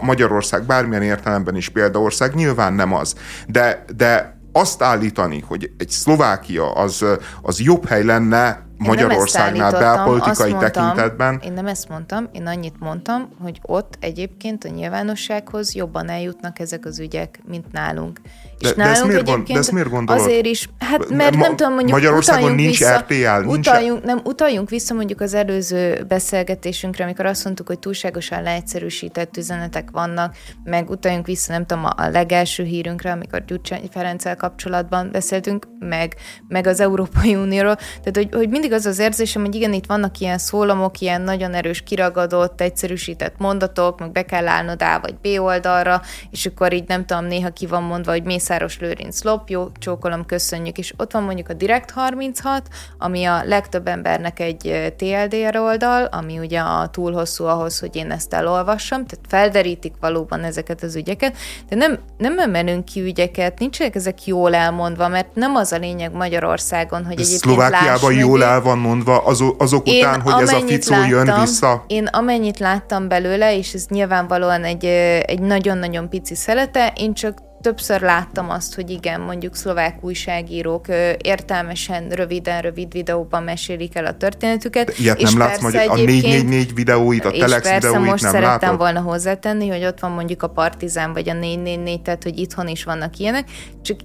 Magyarország 0.00 0.62
bármilyen 0.62 1.02
értelemben 1.02 1.56
is 1.56 1.68
példaország, 1.68 2.34
nyilván 2.34 2.72
nem 2.72 2.94
az. 2.94 3.14
De, 3.46 3.84
de 3.96 4.38
azt 4.52 4.82
állítani, 4.82 5.40
hogy 5.40 5.70
egy 5.78 5.90
Szlovákia 5.90 6.72
az, 6.72 7.04
az 7.42 7.60
jobb 7.60 7.86
hely 7.86 8.04
lenne 8.04 8.68
Magyarországnál 8.78 9.72
belpolitikai 9.72 10.50
mondtam, 10.50 10.70
tekintetben. 10.72 11.40
Én 11.44 11.52
nem 11.52 11.66
ezt 11.66 11.88
mondtam, 11.88 12.28
én 12.32 12.46
annyit 12.46 12.80
mondtam, 12.80 13.28
hogy 13.42 13.60
ott 13.62 13.96
egyébként 14.00 14.64
a 14.64 14.68
nyilvánossághoz 14.68 15.74
jobban 15.74 16.08
eljutnak 16.08 16.58
ezek 16.58 16.84
az 16.84 16.98
ügyek, 16.98 17.40
mint 17.48 17.72
nálunk. 17.72 18.20
És 18.60 18.74
de, 18.74 18.74
nálunk 18.76 18.96
de, 18.96 19.00
ezt 19.00 19.04
miért, 19.06 19.20
egyébként 19.20 19.52
de 19.52 19.58
ezt 19.58 19.72
miért 19.72 19.88
gondolod? 19.88 20.22
Azért 20.22 20.46
is, 20.46 20.68
hát 20.78 21.08
mert 21.08 21.34
Ma, 21.36 21.40
nem 21.42 21.56
tudom, 21.56 21.72
mondjuk 21.72 21.98
Magyarországon 21.98 22.54
nincs 22.54 22.78
vissza, 22.78 22.98
RTL, 22.98 23.46
nincs 23.46 23.66
utaljunk, 23.68 24.04
nem, 24.04 24.20
utaljunk 24.24 24.68
vissza 24.68 24.94
mondjuk 24.94 25.20
az 25.20 25.34
előző 25.34 26.04
beszélgetésünkre, 26.08 27.04
amikor 27.04 27.26
azt 27.26 27.44
mondtuk, 27.44 27.66
hogy 27.66 27.78
túlságosan 27.78 28.42
leegyszerűsített 28.42 29.36
üzenetek 29.36 29.90
vannak, 29.90 30.36
meg 30.64 30.90
utaljunk 30.90 31.26
vissza, 31.26 31.52
nem 31.52 31.66
tudom, 31.66 31.84
a 31.84 32.08
legelső 32.08 32.64
hírünkre, 32.64 33.12
amikor 33.12 33.44
Gyurcsány 33.44 33.88
Ferenccel 33.92 34.36
kapcsolatban 34.36 35.08
beszéltünk, 35.12 35.66
meg, 35.78 36.14
meg 36.48 36.66
az 36.66 36.80
Európai 36.80 37.34
Unióról. 37.34 37.74
Tehát, 37.74 38.16
hogy, 38.16 38.28
hogy 38.32 38.48
mindig 38.48 38.72
az 38.72 38.86
az 38.86 38.98
érzésem, 38.98 39.44
hogy 39.44 39.54
igen, 39.54 39.72
itt 39.72 39.86
vannak 39.86 40.18
ilyen 40.18 40.38
szólamok, 40.38 41.00
ilyen 41.00 41.22
nagyon 41.22 41.54
erős, 41.54 41.82
kiragadott, 41.82 42.60
egyszerűsített 42.60 43.34
mondatok, 43.38 43.98
meg 43.98 44.12
be 44.12 44.22
kell 44.22 44.48
állnod 44.48 44.82
A 44.82 45.00
vagy 45.00 45.14
B 45.14 45.40
oldalra, 45.40 46.02
és 46.30 46.46
akkor 46.46 46.72
így 46.72 46.84
nem 46.86 47.06
tudom, 47.06 47.24
néha 47.24 47.50
ki 47.50 47.66
van 47.66 47.82
mondva, 47.82 48.10
hogy 48.10 48.22
mész 48.24 48.49
Mészáros 48.50 48.78
Lőrinc 48.78 49.22
lop, 49.22 49.48
jó, 49.48 49.68
csókolom, 49.78 50.26
köszönjük, 50.26 50.78
és 50.78 50.94
ott 50.96 51.12
van 51.12 51.22
mondjuk 51.22 51.48
a 51.48 51.52
Direct 51.52 51.90
36, 51.90 52.68
ami 52.98 53.24
a 53.24 53.42
legtöbb 53.44 53.86
embernek 53.86 54.40
egy 54.40 54.92
TLDR 54.96 55.56
oldal, 55.56 56.04
ami 56.04 56.38
ugye 56.38 56.60
a 56.60 56.88
túl 56.88 57.12
hosszú 57.12 57.44
ahhoz, 57.44 57.78
hogy 57.78 57.96
én 57.96 58.10
ezt 58.10 58.34
elolvassam, 58.34 59.06
tehát 59.06 59.24
felderítik 59.28 59.92
valóban 60.00 60.44
ezeket 60.44 60.82
az 60.82 60.96
ügyeket, 60.96 61.36
de 61.68 61.76
nem, 61.76 61.98
nem 62.18 62.38
emelünk 62.38 62.84
ki 62.84 63.00
ügyeket, 63.00 63.58
nincsenek 63.58 63.94
ezek 63.94 64.26
jól 64.26 64.54
elmondva, 64.54 65.08
mert 65.08 65.34
nem 65.34 65.54
az 65.54 65.72
a 65.72 65.78
lényeg 65.78 66.12
Magyarországon, 66.12 67.04
hogy 67.04 67.20
egyébként 67.20 67.40
Szlovákiában 67.40 68.12
jól 68.12 68.44
el 68.44 68.60
van 68.60 68.78
mondva 68.78 69.18
azok, 69.18 69.62
azok 69.62 69.88
én 69.88 70.00
után, 70.00 70.20
hogy 70.20 70.42
ez 70.42 70.52
a 70.52 70.58
Ficó 70.66 70.94
láttam, 70.94 71.08
jön 71.08 71.40
vissza? 71.40 71.84
Én 71.86 72.06
amennyit 72.06 72.58
láttam 72.58 73.08
belőle, 73.08 73.56
és 73.56 73.72
ez 73.72 73.86
nyilvánvalóan 73.88 74.64
egy, 74.64 74.84
egy 75.24 75.40
nagyon-nagyon 75.40 76.08
pici 76.08 76.34
szelete, 76.34 76.92
én 76.96 77.14
csak 77.14 77.48
többször 77.60 78.00
láttam 78.00 78.50
azt, 78.50 78.74
hogy 78.74 78.90
igen, 78.90 79.20
mondjuk 79.20 79.54
szlovák 79.54 80.04
újságírók 80.04 80.86
értelmesen, 81.22 82.08
röviden, 82.08 82.60
rövid 82.60 82.92
videóban 82.92 83.42
mesélik 83.42 83.96
el 83.96 84.04
a 84.04 84.16
történetüket. 84.16 84.86
De 84.86 84.92
ilyet 84.98 85.20
és 85.20 85.30
nem 85.30 85.38
látsz 85.38 85.60
majd 85.60 85.74
a 85.74 85.94
444 85.94 86.74
videóit, 86.74 87.24
a 87.24 87.30
Telex 87.30 87.68
persze 87.68 87.88
videóit 87.88 88.10
most 88.10 88.22
nem 88.22 88.32
szerettem 88.32 88.60
látod? 88.60 88.78
volna 88.78 89.00
hozzátenni, 89.00 89.68
hogy 89.68 89.84
ott 89.84 90.00
van 90.00 90.10
mondjuk 90.10 90.42
a 90.42 90.48
Partizán 90.48 91.12
vagy 91.12 91.28
a 91.28 91.32
444, 91.32 92.02
tehát 92.02 92.22
hogy 92.22 92.38
itthon 92.38 92.68
is 92.68 92.84
vannak 92.84 93.18
ilyenek, 93.18 93.48
csak 93.82 93.98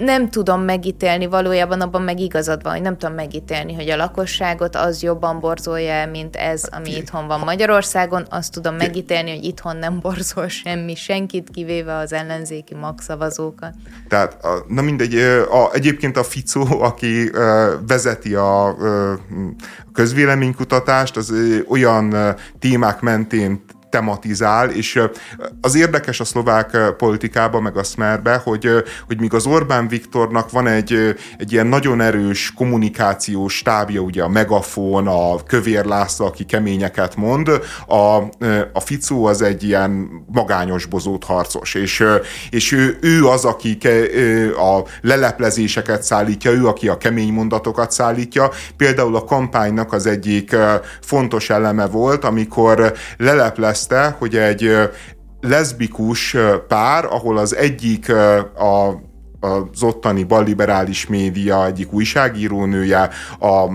nem 0.00 0.30
tudom 0.30 0.60
megítélni, 0.62 1.26
valójában 1.26 1.80
abban 1.80 2.02
meg 2.02 2.20
igazad 2.20 2.62
van, 2.62 2.72
hogy 2.72 2.82
nem 2.82 2.98
tudom 2.98 3.14
megítélni, 3.14 3.74
hogy 3.74 3.88
a 3.88 3.96
lakosságot 3.96 4.76
az 4.76 5.02
jobban 5.02 5.40
borzolja 5.40 5.92
el, 5.92 6.10
mint 6.10 6.36
ez, 6.36 6.64
ami 6.70 6.96
itthon 6.96 7.26
van 7.26 7.40
Magyarországon. 7.40 8.26
Azt 8.30 8.52
tudom 8.52 8.74
megítélni, 8.74 9.30
hogy 9.30 9.44
itthon 9.44 9.76
nem 9.76 10.00
borzol 10.00 10.48
semmi, 10.48 10.94
senkit, 10.94 11.50
kivéve 11.50 11.96
az 11.96 12.12
ellenzéki 12.12 12.74
magszavazókat. 12.74 13.74
Tehát, 14.08 14.36
na 14.68 14.82
mindegy, 14.82 15.14
a, 15.50 15.70
egyébként 15.72 16.16
a 16.16 16.22
Ficó, 16.22 16.82
aki 16.82 17.30
vezeti 17.86 18.34
a 18.34 18.76
közvéleménykutatást, 19.92 21.16
az 21.16 21.32
olyan 21.68 22.14
témák 22.58 23.00
mentén 23.00 23.64
tematizál, 23.90 24.70
és 24.70 25.02
az 25.60 25.74
érdekes 25.74 26.20
a 26.20 26.24
szlovák 26.24 26.76
politikában, 26.96 27.62
meg 27.62 27.76
a 27.76 27.82
Smerbe, 27.82 28.40
hogy, 28.44 28.68
hogy 29.06 29.20
míg 29.20 29.34
az 29.34 29.46
Orbán 29.46 29.88
Viktornak 29.88 30.50
van 30.50 30.66
egy, 30.66 31.16
egy 31.38 31.52
ilyen 31.52 31.66
nagyon 31.66 32.00
erős 32.00 32.52
kommunikációs 32.56 33.56
stábja, 33.56 34.00
ugye 34.00 34.22
a 34.22 34.28
megafon, 34.28 35.06
a 35.06 35.42
kövér 35.42 35.84
László, 35.84 36.26
aki 36.26 36.44
keményeket 36.44 37.16
mond, 37.16 37.48
a, 37.86 38.16
a 38.72 38.80
Ficó 38.80 39.24
az 39.24 39.42
egy 39.42 39.62
ilyen 39.62 40.08
magányos 40.32 40.86
bozót 40.86 41.24
harcos, 41.24 41.74
és, 41.74 42.04
és 42.50 42.72
ő, 42.72 42.98
ő 43.00 43.26
az, 43.26 43.44
aki 43.44 43.78
a 44.56 44.82
leleplezéseket 45.00 46.02
szállítja, 46.02 46.50
ő, 46.50 46.66
aki 46.66 46.88
a 46.88 46.98
kemény 46.98 47.32
mondatokat 47.32 47.90
szállítja. 47.90 48.50
Például 48.76 49.16
a 49.16 49.24
kampánynak 49.24 49.92
az 49.92 50.06
egyik 50.06 50.56
fontos 51.00 51.50
eleme 51.50 51.86
volt, 51.86 52.24
amikor 52.24 52.92
leleplez 53.16 53.77
jelezte, 53.78 54.16
hogy 54.18 54.36
egy 54.36 54.90
leszbikus 55.40 56.36
pár, 56.68 57.04
ahol 57.04 57.38
az 57.38 57.56
egyik 57.56 58.12
a 58.58 59.06
az 59.40 59.82
ottani 59.82 60.24
balliberális 60.24 61.06
média 61.06 61.66
egyik 61.66 61.92
újságírónője, 61.92 63.10
a 63.38 63.70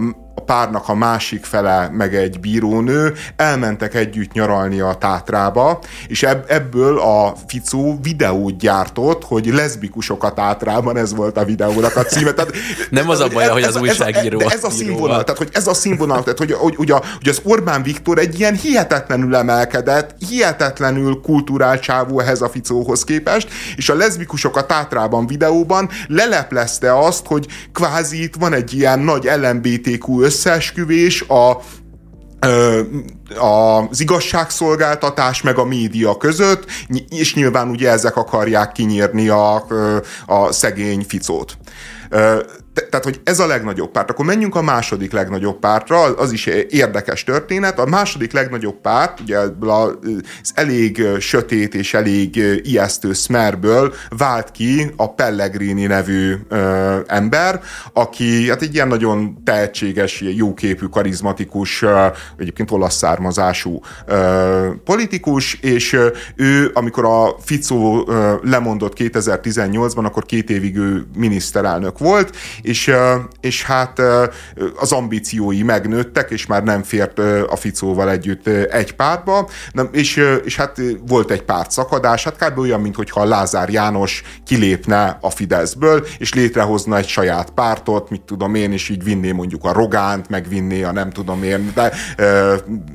párnak 0.46 0.90
a 0.90 0.96
másik 0.96 1.46
fele 1.46 1.90
meg 1.92 2.16
egy 2.16 2.40
bírónő 2.40 3.14
elmentek 3.36 3.94
együtt 3.94 4.32
nyaralni 4.32 4.80
a 4.80 4.94
Tátrába, 4.94 5.80
és 6.08 6.24
ebből 6.48 7.00
a 7.00 7.36
Ficó 7.48 8.00
videót 8.02 8.58
gyártott, 8.58 9.24
hogy 9.24 9.46
leszbikusok 9.46 10.24
a 10.24 10.34
Tátrában, 10.34 10.98
ez 10.98 11.16
volt 11.16 11.38
a 11.38 11.46
videónak 11.46 11.96
a 11.96 12.04
címe. 12.04 12.32
Tehát, 12.32 12.54
Nem 12.90 13.10
az 13.10 13.20
a 13.20 13.28
baj, 13.28 13.48
hogy 13.48 13.64
az 13.64 13.76
újságíró. 13.76 14.40
Ez, 14.40 14.52
ez 14.52 14.64
a 14.64 14.70
színvonal, 14.70 15.24
tehát 15.24 15.38
hogy 15.38 15.50
ez 15.52 15.68
a 15.68 15.74
színvonal, 15.74 16.24
tehát 16.24 16.38
hogy, 16.38 16.52
hogy, 16.52 16.76
hogy, 16.76 16.92
a, 16.92 17.02
hogy 17.18 17.30
az 17.30 17.40
Orbán 17.44 17.84
Viktor 17.84 18.18
egy 18.18 18.40
ilyen 18.40 18.56
hihetetlenül 18.56 19.36
emelkedett, 19.36 20.16
hihetetlenül 20.30 21.22
kulturált 21.22 21.82
csávó 21.82 22.20
ehhez 22.20 22.42
a 22.42 22.50
Ficóhoz 22.50 23.04
képest, 23.04 23.48
és 23.76 23.90
a 23.90 23.96
leszbikusok 23.96 24.58
a 24.58 24.66
Tátrában 24.66 25.28
videóban 25.28 25.90
leleplezte 26.08 26.98
azt, 27.00 27.26
hogy 27.26 27.48
kvázi 27.74 28.24
itt 28.24 28.36
van 28.36 28.54
egy 28.54 28.74
ilyen 28.74 29.00
nagy 29.00 29.30
LMBTQ 29.42 30.22
összeesküvés 30.34 31.22
a 31.22 31.62
az 33.40 34.00
igazságszolgáltatás 34.00 35.42
meg 35.42 35.58
a 35.58 35.66
média 35.66 36.18
között, 36.18 36.66
és 37.10 37.36
nyilván 37.36 37.70
ugye 37.70 37.90
ezek 37.90 38.16
akarják 38.16 38.72
kinyírni 38.72 39.30
a, 39.30 39.56
a 40.26 40.52
szegény 40.52 41.06
ficót 41.08 41.58
tehát, 42.94 43.08
hogy 43.08 43.22
ez 43.24 43.40
a 43.40 43.48
legnagyobb 43.48 43.92
párt. 43.92 44.10
Akkor 44.10 44.26
menjünk 44.26 44.56
a 44.56 44.62
második 44.62 45.12
legnagyobb 45.12 45.60
pártra, 45.60 46.02
az 46.02 46.32
is 46.32 46.46
érdekes 46.70 47.24
történet. 47.24 47.80
A 47.80 47.86
második 47.86 48.32
legnagyobb 48.32 48.82
párt, 48.82 49.20
ugye 49.20 49.38
az 49.38 49.52
elég 50.54 51.08
sötét 51.20 51.76
és 51.76 51.94
elég 51.94 52.36
ijesztő 52.64 53.14
Smerből 53.14 53.94
vált 54.18 54.52
ki 54.52 54.92
a 54.96 55.14
Pellegrini 55.14 55.86
nevű 55.86 56.36
ö, 56.50 56.98
ember, 57.08 57.62
aki 57.94 58.50
hát 58.50 58.62
egy 58.62 58.74
ilyen 58.74 58.88
nagyon 58.88 59.38
tehetséges, 59.44 60.22
jóképű, 60.22 60.86
karizmatikus, 60.86 61.82
ö, 61.82 62.06
egyébként 62.38 62.72
olasz 62.72 62.96
származású 62.96 63.80
ö, 64.06 64.70
politikus, 64.84 65.54
és 65.54 65.98
ő, 66.36 66.72
amikor 66.74 67.06
a 67.06 67.36
Ficó 67.44 68.06
ö, 68.08 68.34
lemondott 68.44 68.94
2018-ban, 68.98 70.04
akkor 70.04 70.26
két 70.26 70.50
évig 70.50 70.78
ő 70.78 71.06
miniszterelnök 71.16 72.00
volt, 72.00 72.36
és, 72.62 72.83
és 73.42 73.64
hát 73.64 74.02
az 74.76 74.92
ambíciói 74.92 75.64
megnőttek, 75.64 76.32
és 76.32 76.46
már 76.46 76.64
nem 76.64 76.84
fért 76.84 77.20
a 77.50 77.56
Ficóval 77.56 78.10
együtt 78.10 78.48
egy 78.48 78.96
pártba, 78.96 79.50
és, 79.92 80.22
és 80.44 80.56
hát 80.56 80.82
volt 81.08 81.32
egy 81.32 81.44
párt 81.44 81.72
szakadás, 81.72 82.24
hát 82.24 82.50
kb. 82.50 82.60
olyan, 82.60 82.82
mintha 82.82 83.26
Lázár 83.26 83.70
János 83.70 84.24
kilépne 84.46 85.18
a 85.22 85.30
Fideszből, 85.30 86.06
és 86.18 86.34
létrehozna 86.34 86.98
egy 86.98 87.08
saját 87.08 87.50
pártot, 87.50 88.10
mit 88.10 88.22
tudom 88.22 88.56
én, 88.56 88.72
és 88.72 88.90
így 88.90 89.04
vinné 89.04 89.32
mondjuk 89.32 89.64
a 89.64 89.72
Rogánt, 89.72 90.30
meg 90.30 90.48
vinné 90.48 90.84
a 90.84 90.92
nem 90.92 91.10
tudom 91.10 91.44
én, 91.44 91.72
de 91.76 91.94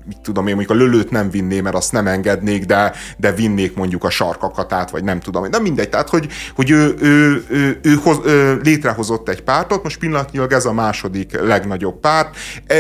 mit 0.07 0.21
tudom 0.23 0.47
én, 0.47 0.55
mondjuk 0.55 0.79
a 0.79 0.83
Lölőt 0.83 1.11
nem 1.11 1.31
vinné, 1.31 1.61
mert 1.61 1.77
azt 1.77 1.93
nem 1.93 2.07
engednék, 2.07 2.65
de, 2.65 2.93
de 3.17 3.33
vinnék 3.33 3.77
mondjuk 3.77 4.05
a 4.05 4.11
sarkakatát, 4.11 4.91
vagy 4.91 5.05
nem 5.05 5.21
tudom 5.21 5.45
én, 5.45 5.51
de 5.51 5.59
mindegy, 5.59 5.89
tehát 5.89 6.09
hogy, 6.09 6.29
hogy 6.55 6.71
ő, 6.71 6.95
ő, 7.01 7.45
ő, 7.49 7.79
ő, 7.83 7.95
hoz, 8.03 8.19
ő 8.25 8.61
létrehozott 8.63 9.29
egy 9.29 9.43
pártot, 9.43 9.78
most 9.83 9.99
pillanatnyilag 9.99 10.53
ez 10.53 10.65
a 10.65 10.73
második 10.73 11.41
legnagyobb 11.41 12.01
párt. 12.01 12.37
E, 12.67 12.77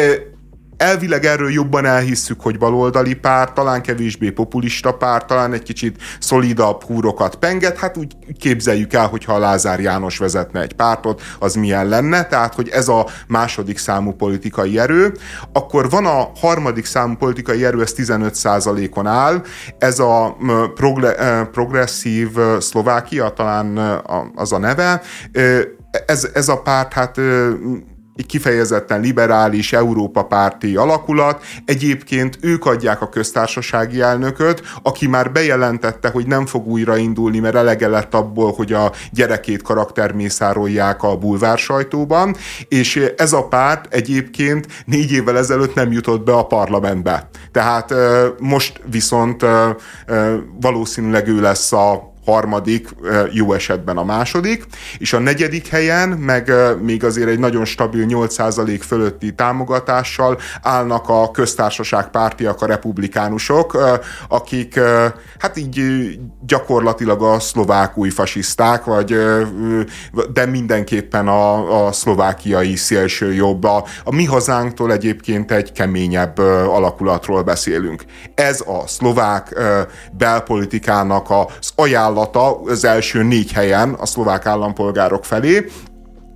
elvileg 0.79 1.25
erről 1.25 1.51
jobban 1.51 1.85
elhisszük, 1.85 2.41
hogy 2.41 2.59
baloldali 2.59 3.15
párt, 3.15 3.55
talán 3.55 3.83
kevésbé 3.83 4.31
populista 4.31 4.93
párt, 4.93 5.27
talán 5.27 5.53
egy 5.53 5.63
kicsit 5.63 6.03
szolidabb 6.21 6.83
húrokat 6.83 7.37
penget, 7.37 7.79
hát 7.79 7.97
úgy 7.97 8.17
képzeljük 8.39 8.93
el, 8.93 9.07
hogyha 9.07 9.33
a 9.33 9.39
Lázár 9.39 9.81
János 9.81 10.19
vezetne 10.19 10.61
egy 10.61 10.73
pártot, 10.73 11.23
az 11.39 11.55
milyen 11.55 11.89
lenne, 11.89 12.27
tehát 12.27 12.55
hogy 12.55 12.69
ez 12.69 12.89
a 12.89 13.07
második 13.29 13.79
számú 13.79 14.13
politikai 14.13 14.79
erő. 14.79 15.13
Akkor 15.53 15.91
van 15.91 16.07
a 16.07 16.31
harmadik 16.41 16.85
számú 16.85 17.15
politikai 17.15 17.65
erő, 17.65 17.83
ez 17.83 17.95
15%-on 17.97 19.07
áll, 19.07 19.43
ez 19.79 19.99
a 19.99 20.37
progresszív 21.53 22.29
Szlovákia, 22.59 23.29
talán 23.29 23.79
az 24.35 24.53
a 24.53 24.59
neve, 24.59 25.03
ez, 26.07 26.29
ez 26.35 26.49
a 26.49 26.63
párt 26.63 26.93
hát 26.93 27.21
kifejezetten 28.27 29.01
liberális, 29.01 29.73
Európa 29.73 30.23
párti 30.23 30.77
alakulat. 30.77 31.45
Egyébként 31.65 32.39
ők 32.41 32.67
adják 32.67 33.03
a 33.03 33.09
köztársasági 33.09 34.01
elnököt, 34.01 34.63
aki 34.83 35.07
már 35.07 35.33
bejelentette, 35.33 36.09
hogy 36.09 36.27
nem 36.27 36.47
fog 36.47 36.67
újraindulni, 36.67 37.39
mert 37.39 37.55
elege 37.55 37.89
lett 37.89 38.15
abból, 38.15 38.53
hogy 38.53 38.73
a 38.73 38.93
gyerekét 39.13 39.63
karaktermészárolják 39.63 41.03
a 41.03 41.17
bulvár 41.17 41.59
sajtóban, 41.59 42.37
és 42.69 43.11
ez 43.17 43.33
a 43.33 43.49
párt 43.49 43.95
egyébként 43.95 44.67
négy 44.85 45.13
évvel 45.13 45.39
ezelőtt 45.39 45.75
nem 45.75 45.93
jutott 45.93 46.25
be 46.25 46.33
a 46.33 46.47
parlamentbe. 46.47 47.29
Tehát 47.53 47.95
most 48.39 48.81
viszont 48.91 49.45
valószínűleg 50.61 51.29
ő 51.29 51.41
lesz 51.41 51.73
a 51.73 52.08
harmadik, 52.29 52.89
jó 53.33 53.53
esetben 53.53 53.97
a 53.97 54.05
második, 54.05 54.67
és 54.99 55.13
a 55.13 55.19
negyedik 55.19 55.69
helyen 55.69 56.09
meg 56.09 56.53
még 56.83 57.05
azért 57.05 57.29
egy 57.29 57.39
nagyon 57.39 57.65
stabil 57.65 58.07
8% 58.09 58.81
fölötti 58.87 59.35
támogatással 59.35 60.39
állnak 60.63 61.09
a 61.09 61.31
köztársaság 61.31 62.11
pártiak, 62.11 62.63
a 62.63 62.67
republikánusok, 62.67 63.79
akik 64.29 64.81
hát 65.39 65.57
így 65.57 65.81
gyakorlatilag 66.47 67.23
a 67.23 67.41
szlovák 67.41 67.97
új 67.97 68.11
fasiszták, 68.11 68.85
vagy 68.85 69.17
de 70.33 70.47
mindenképpen 70.47 71.29
a, 71.29 71.87
a 71.87 71.93
szlovákiai 71.93 72.77
szélső 72.77 73.33
jobb. 73.35 73.65
A, 73.65 73.85
a 74.05 74.15
mi 74.15 74.25
hazánktól 74.25 74.93
egyébként 74.93 75.53
egy 75.53 75.73
keményebb 75.73 76.39
alakulatról 76.69 77.43
beszélünk. 77.43 78.05
Ez 78.35 78.61
a 78.61 78.87
szlovák 78.87 79.61
belpolitikának 80.13 81.31
az 81.31 81.71
ajánlat 81.75 82.18
ajánlata 82.19 82.61
az 82.65 82.85
első 82.85 83.23
négy 83.23 83.53
helyen 83.53 83.95
a 83.95 84.07
szlovák 84.07 84.47
állampolgárok 84.47 85.25
felé, 85.25 85.67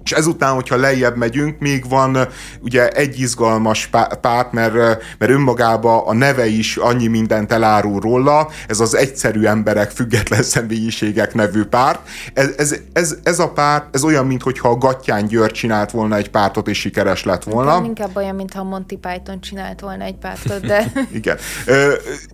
és 0.05 0.13
ezután, 0.13 0.55
hogyha 0.55 0.77
lejjebb 0.77 1.17
megyünk, 1.17 1.59
még 1.59 1.89
van 1.89 2.19
ugye 2.61 2.89
egy 2.89 3.21
izgalmas 3.21 3.87
párt, 4.21 4.53
mert, 4.53 4.75
mert 5.19 5.33
önmagában 5.33 6.07
a 6.07 6.15
neve 6.15 6.47
is 6.47 6.77
annyi 6.77 7.07
mindent 7.07 7.53
elárul 7.53 8.01
róla, 8.01 8.49
ez 8.69 8.81
az 8.81 8.97
egyszerű 8.97 9.45
emberek, 9.45 9.91
független 9.91 10.43
személyiségek 10.43 11.35
nevű 11.35 11.65
párt. 11.65 12.09
Ez, 12.35 12.49
ez, 12.57 12.75
ez, 12.93 13.17
ez 13.23 13.39
a 13.39 13.49
párt, 13.49 13.95
ez 13.95 14.05
olyan, 14.05 14.27
mintha 14.27 14.69
a 14.69 14.77
Gattyán 14.77 15.27
György 15.27 15.53
csinált 15.53 15.91
volna 15.91 16.17
egy 16.17 16.31
pártot, 16.31 16.69
és 16.69 16.79
sikeres 16.79 17.25
lett 17.25 17.45
volna. 17.45 17.75
Nem, 17.75 17.85
inkább 17.85 18.17
olyan, 18.17 18.35
mintha 18.35 18.61
a 18.61 18.65
Monty 18.65 18.95
Python 19.01 19.41
csinált 19.41 19.81
volna 19.81 20.05
egy 20.05 20.17
pártot, 20.17 20.67
de... 20.67 20.93
Igen. 21.13 21.37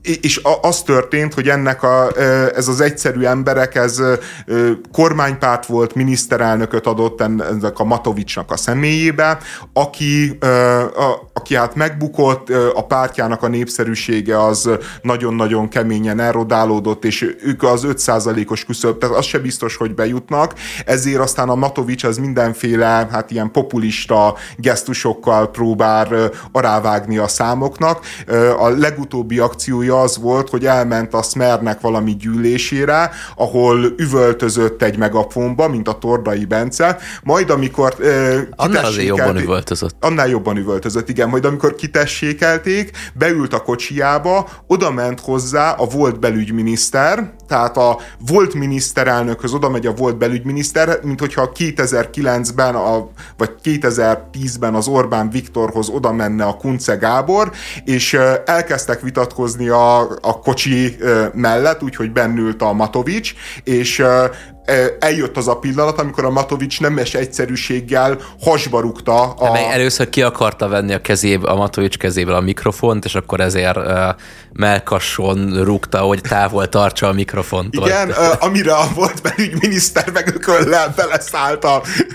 És 0.03 0.41
az 0.61 0.83
történt, 0.83 1.35
hogy 1.35 1.49
ennek 1.49 1.83
a, 1.83 2.21
ez 2.55 2.69
az 2.69 2.81
egyszerű 2.81 3.25
emberek, 3.25 3.75
ez 3.75 4.03
kormánypárt 4.93 5.66
volt, 5.66 5.95
miniszterelnököt 5.95 6.87
adott, 6.87 7.21
ennek 7.65 7.79
a 7.79 7.85
Matovicsnak 7.85 8.51
a 8.51 8.57
személyébe, 8.57 9.39
aki, 9.73 10.39
aki 11.39 11.57
hát 11.57 11.74
megbukott, 11.74 12.49
a 12.74 12.84
pártjának 12.84 13.43
a 13.43 13.49
népszerűsége 13.49 14.45
az 14.45 14.70
nagyon-nagyon 15.03 15.68
keményen 15.68 16.20
erodálódott, 16.20 17.05
és 17.05 17.36
ők 17.43 17.62
az 17.62 17.86
5%-os 17.86 18.64
küszöb, 18.64 18.99
tehát 18.99 19.16
az 19.16 19.24
se 19.24 19.39
biztos, 19.39 19.76
hogy 19.76 19.95
bejutnak, 19.95 20.55
ezért 20.84 21.20
aztán 21.20 21.49
a 21.49 21.55
Matovics 21.55 22.05
az 22.05 22.18
mindenféle 22.18 23.09
hát 23.11 23.30
ilyen 23.30 23.51
populista 23.51 24.36
gesztusokkal 24.57 25.51
próbál 25.51 26.30
arávágni 26.53 27.18
a 27.18 27.28
számoknak. 27.28 28.01
A 28.59 28.68
legutóbbi 28.68 29.39
akciója 29.39 30.01
az 30.01 30.18
volt, 30.18 30.49
hogy 30.49 30.66
elment 30.66 31.14
a 31.14 31.22
Smernek 31.22 31.80
valami 31.80 32.16
gyűlésére, 32.16 33.11
ahol 33.36 33.84
üvöltözött 33.97 34.82
egy 34.82 34.99
megafonba, 34.99 35.68
mint 35.68 35.89
a 35.89 35.99
Tordai 35.99 36.45
Bence, 36.45 36.99
majd 37.22 37.51
amikor 37.51 37.95
uh, 37.99 38.39
Annál 38.57 38.84
azért 38.84 39.07
jobban 39.07 39.36
üvöltözött. 39.36 39.97
Annál 40.01 40.28
jobban 40.28 40.57
üvöltözött, 40.57 41.09
igen. 41.09 41.28
Majd 41.29 41.45
amikor 41.45 41.74
kitessékelték, 41.74 42.91
beült 43.14 43.53
a 43.53 43.62
kocsiába, 43.62 44.49
oda 44.66 44.91
ment 44.91 45.20
hozzá 45.20 45.72
a 45.72 45.85
volt 45.85 46.20
belügyminiszter, 46.20 47.35
tehát 47.49 47.77
a 47.77 47.99
volt 48.29 48.55
miniszterelnökhöz 48.55 49.53
oda 49.53 49.69
megy 49.69 49.87
a 49.87 49.95
volt 49.95 50.17
belügyminiszter, 50.17 50.99
mint 51.03 51.21
hogyha 51.21 51.51
2009-ben, 51.55 52.75
a, 52.75 53.09
vagy 53.37 53.51
2010-ben 53.65 54.75
az 54.75 54.87
Orbán 54.87 55.31
Viktorhoz 55.31 55.89
oda 55.89 56.13
menne 56.13 56.45
a 56.45 56.57
Kunce 56.57 56.95
Gábor, 56.95 57.51
és 57.85 58.19
elkezdtek 58.45 59.01
vitatkozni 59.01 59.69
a, 59.69 60.01
a 60.01 60.39
kocsi 60.43 60.97
mellett, 61.33 61.83
úgyhogy 61.83 62.13
bennült 62.13 62.63
a 62.63 62.73
Matovics, 62.73 63.35
és 63.65 64.05
eljött 64.99 65.37
az 65.37 65.49
a 65.49 65.59
pillanat, 65.59 65.99
amikor 65.99 66.25
a 66.25 66.31
Matovics 66.31 66.81
nemes 66.81 67.15
egyszerűséggel 67.15 68.19
hasba 68.41 68.81
rúgta 68.81 69.33
a... 69.33 69.53
De 69.53 69.71
először 69.71 70.09
ki 70.09 70.23
akarta 70.23 70.69
venni 70.69 70.93
a 70.93 71.01
kezébe, 71.01 71.49
a 71.51 71.57
Matovics 71.57 71.99
kezéből 71.99 72.35
a 72.35 72.41
mikrofont, 72.41 73.05
és 73.05 73.15
akkor 73.15 73.41
ezért 73.41 73.77
uh, 73.77 73.85
melkasson 74.53 75.65
rúgta, 75.65 75.99
hogy 75.99 76.21
távol 76.21 76.69
tartsa 76.69 77.07
a 77.07 77.13
mikrofont. 77.13 77.37
Igen, 77.70 78.09
uh, 78.09 78.16
amire 78.45 78.74
a 78.74 78.89
volt 78.95 79.22
belügyminiszter 79.22 80.11
meg 80.12 80.32
ököllel 80.34 80.93
beleszállt 80.97 81.66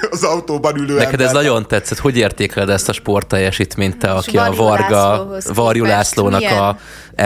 az 0.09 0.24
autóban 0.24 0.78
ülő 0.78 0.95
Neked 0.95 1.11
ember. 1.11 1.26
ez 1.26 1.32
nagyon 1.32 1.67
tetszett. 1.67 1.97
Hogy 1.97 2.17
értékeled 2.17 2.69
ezt 2.69 2.89
a 2.89 2.93
sportteljesítményt, 2.93 3.97
te, 3.97 4.11
aki 4.11 4.38
a 4.38 4.53
Varga, 4.55 5.28
Varjú 5.53 5.86
Lászlónak 5.86 6.43
a 6.43 6.78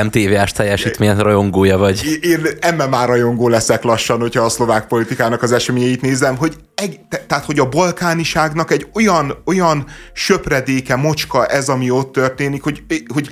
MTV-ás 0.04 0.52
teljesítmény 0.52 1.16
rajongója 1.16 1.78
vagy. 1.78 2.20
Én 2.22 2.48
MMA 2.78 3.06
rajongó 3.06 3.48
leszek 3.48 3.84
lassan, 3.84 4.20
hogyha 4.20 4.42
a 4.42 4.50
szlovák 4.50 4.88
politikának 4.88 5.44
az 5.44 5.52
eseményeit 5.52 6.02
nézem, 6.02 6.38
hogy 6.38 6.56
egy, 6.76 7.00
tehát, 7.28 7.46
hogy 7.46 7.60
a 7.60 7.70
balkániságnak 7.70 8.72
egy 8.72 8.88
olyan, 8.94 9.42
olyan 9.46 9.86
söpredéke, 10.14 10.96
mocska 10.96 11.46
ez, 11.46 11.70
ami 11.70 11.90
ott 11.90 12.12
történik, 12.12 12.64
hogy, 12.64 12.84
hogy 13.14 13.30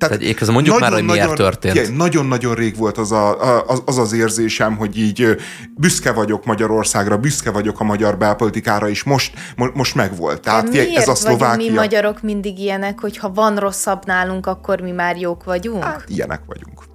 tehát, 0.00 0.18
tehát 0.18 0.40
ez 0.42 0.48
mondjuk 0.48 0.78
nagyon, 0.78 0.90
már, 0.90 1.00
hogy 1.00 1.08
miért 1.08 1.28
nagyon, 1.28 1.34
történt. 1.34 1.96
Nagyon-nagyon 1.96 2.54
rég 2.54 2.76
volt 2.76 2.98
az, 2.98 3.12
a, 3.12 3.60
az, 3.66 3.82
az 3.84 3.98
az 3.98 4.12
érzésem, 4.12 4.76
hogy 4.76 4.98
így 4.98 5.36
büszke 5.76 6.12
vagyok 6.12 6.44
Magyarországra, 6.44 7.18
büszke 7.18 7.50
vagyok 7.50 7.80
a 7.80 7.84
magyar 7.84 8.18
belpolitikára, 8.18 8.88
és 8.88 9.02
most, 9.02 9.32
most 9.74 9.94
megvolt. 9.94 10.40
Tehát 10.40 10.64
De 10.64 10.70
miért 10.70 10.96
ez 10.96 11.08
a 11.08 11.14
Szlovákia... 11.14 11.70
mi 11.70 11.74
magyarok 11.74 12.22
mindig 12.22 12.58
ilyenek, 12.58 13.00
hogy 13.00 13.16
ha 13.16 13.32
van 13.32 13.56
rosszabb 13.56 14.06
nálunk, 14.06 14.46
akkor 14.46 14.80
mi 14.80 14.90
már 14.90 15.16
jók 15.16 15.44
vagyunk? 15.44 15.84
Hát, 15.84 16.04
ilyenek 16.06 16.40
vagyunk. 16.46 16.88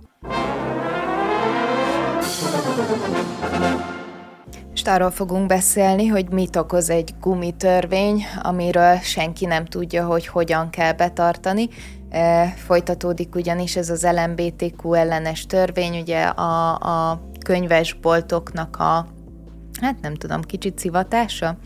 Most 4.69 4.87
arról 4.87 5.11
fogunk 5.11 5.47
beszélni, 5.47 6.07
hogy 6.07 6.29
mit 6.29 6.55
okoz 6.55 6.89
egy 6.89 7.13
gumitörvény, 7.21 8.25
amiről 8.41 8.97
senki 9.03 9.45
nem 9.45 9.65
tudja, 9.65 10.05
hogy 10.05 10.27
hogyan 10.27 10.69
kell 10.69 10.93
betartani. 10.93 11.69
E, 12.15 12.53
folytatódik 12.57 13.35
ugyanis 13.35 13.75
ez 13.75 13.89
az 13.89 14.07
LMBTQ 14.11 14.93
ellenes 14.93 15.45
törvény, 15.45 15.99
ugye 15.99 16.23
a, 16.23 16.73
a 16.73 17.21
könyvesboltoknak 17.45 18.77
a, 18.77 19.07
hát 19.81 20.01
nem 20.01 20.15
tudom, 20.15 20.41
kicsit 20.41 20.79
szivatása, 20.79 21.57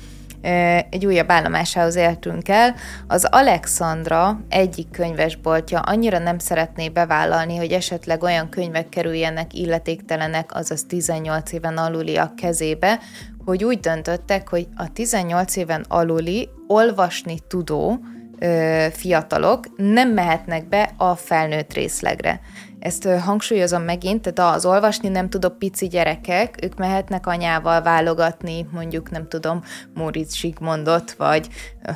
egy 0.90 1.06
újabb 1.06 1.32
állomásához 1.32 1.96
éltünk 1.96 2.48
el. 2.48 2.76
Az 3.08 3.28
Alexandra 3.30 4.40
egyik 4.50 4.92
könyvesboltja 4.92 5.80
annyira 5.80 6.20
nem 6.20 6.40
szeretné 6.40 6.90
bevállalni, 6.90 7.58
hogy 7.58 7.72
esetleg 7.72 8.24
olyan 8.24 8.50
könyvek 8.50 8.90
kerüljenek 8.90 9.54
illetéktelenek, 9.54 10.56
azaz 10.56 10.84
18 10.84 11.52
éven 11.52 11.78
aluliak 11.78 12.36
kezébe, 12.36 13.00
hogy 13.46 13.64
úgy 13.64 13.80
döntöttek, 13.80 14.50
hogy 14.50 14.68
a 14.76 14.94
18 14.94 15.56
éven 15.56 15.86
aluli 15.88 16.50
olvasni 16.68 17.40
tudó 17.48 18.00
fiatalok 18.92 19.66
nem 19.78 20.10
mehetnek 20.10 20.70
be 20.70 20.94
a 20.98 21.16
felnőtt 21.16 21.74
részlegre. 21.74 22.42
Ezt 22.80 23.08
hangsúlyozom 23.08 23.82
megint, 23.82 24.34
tehát 24.34 24.56
az 24.56 24.66
olvasni 24.66 25.10
nem 25.10 25.30
tudok 25.30 25.58
pici 25.58 25.88
gyerekek, 25.88 26.56
ők 26.64 26.76
mehetnek 26.76 27.28
anyával 27.28 27.82
válogatni, 27.82 28.68
mondjuk 28.72 29.12
nem 29.12 29.28
tudom, 29.28 29.64
Móricz 29.94 30.36
Zsigmondot, 30.36 31.12
vagy, 31.12 31.48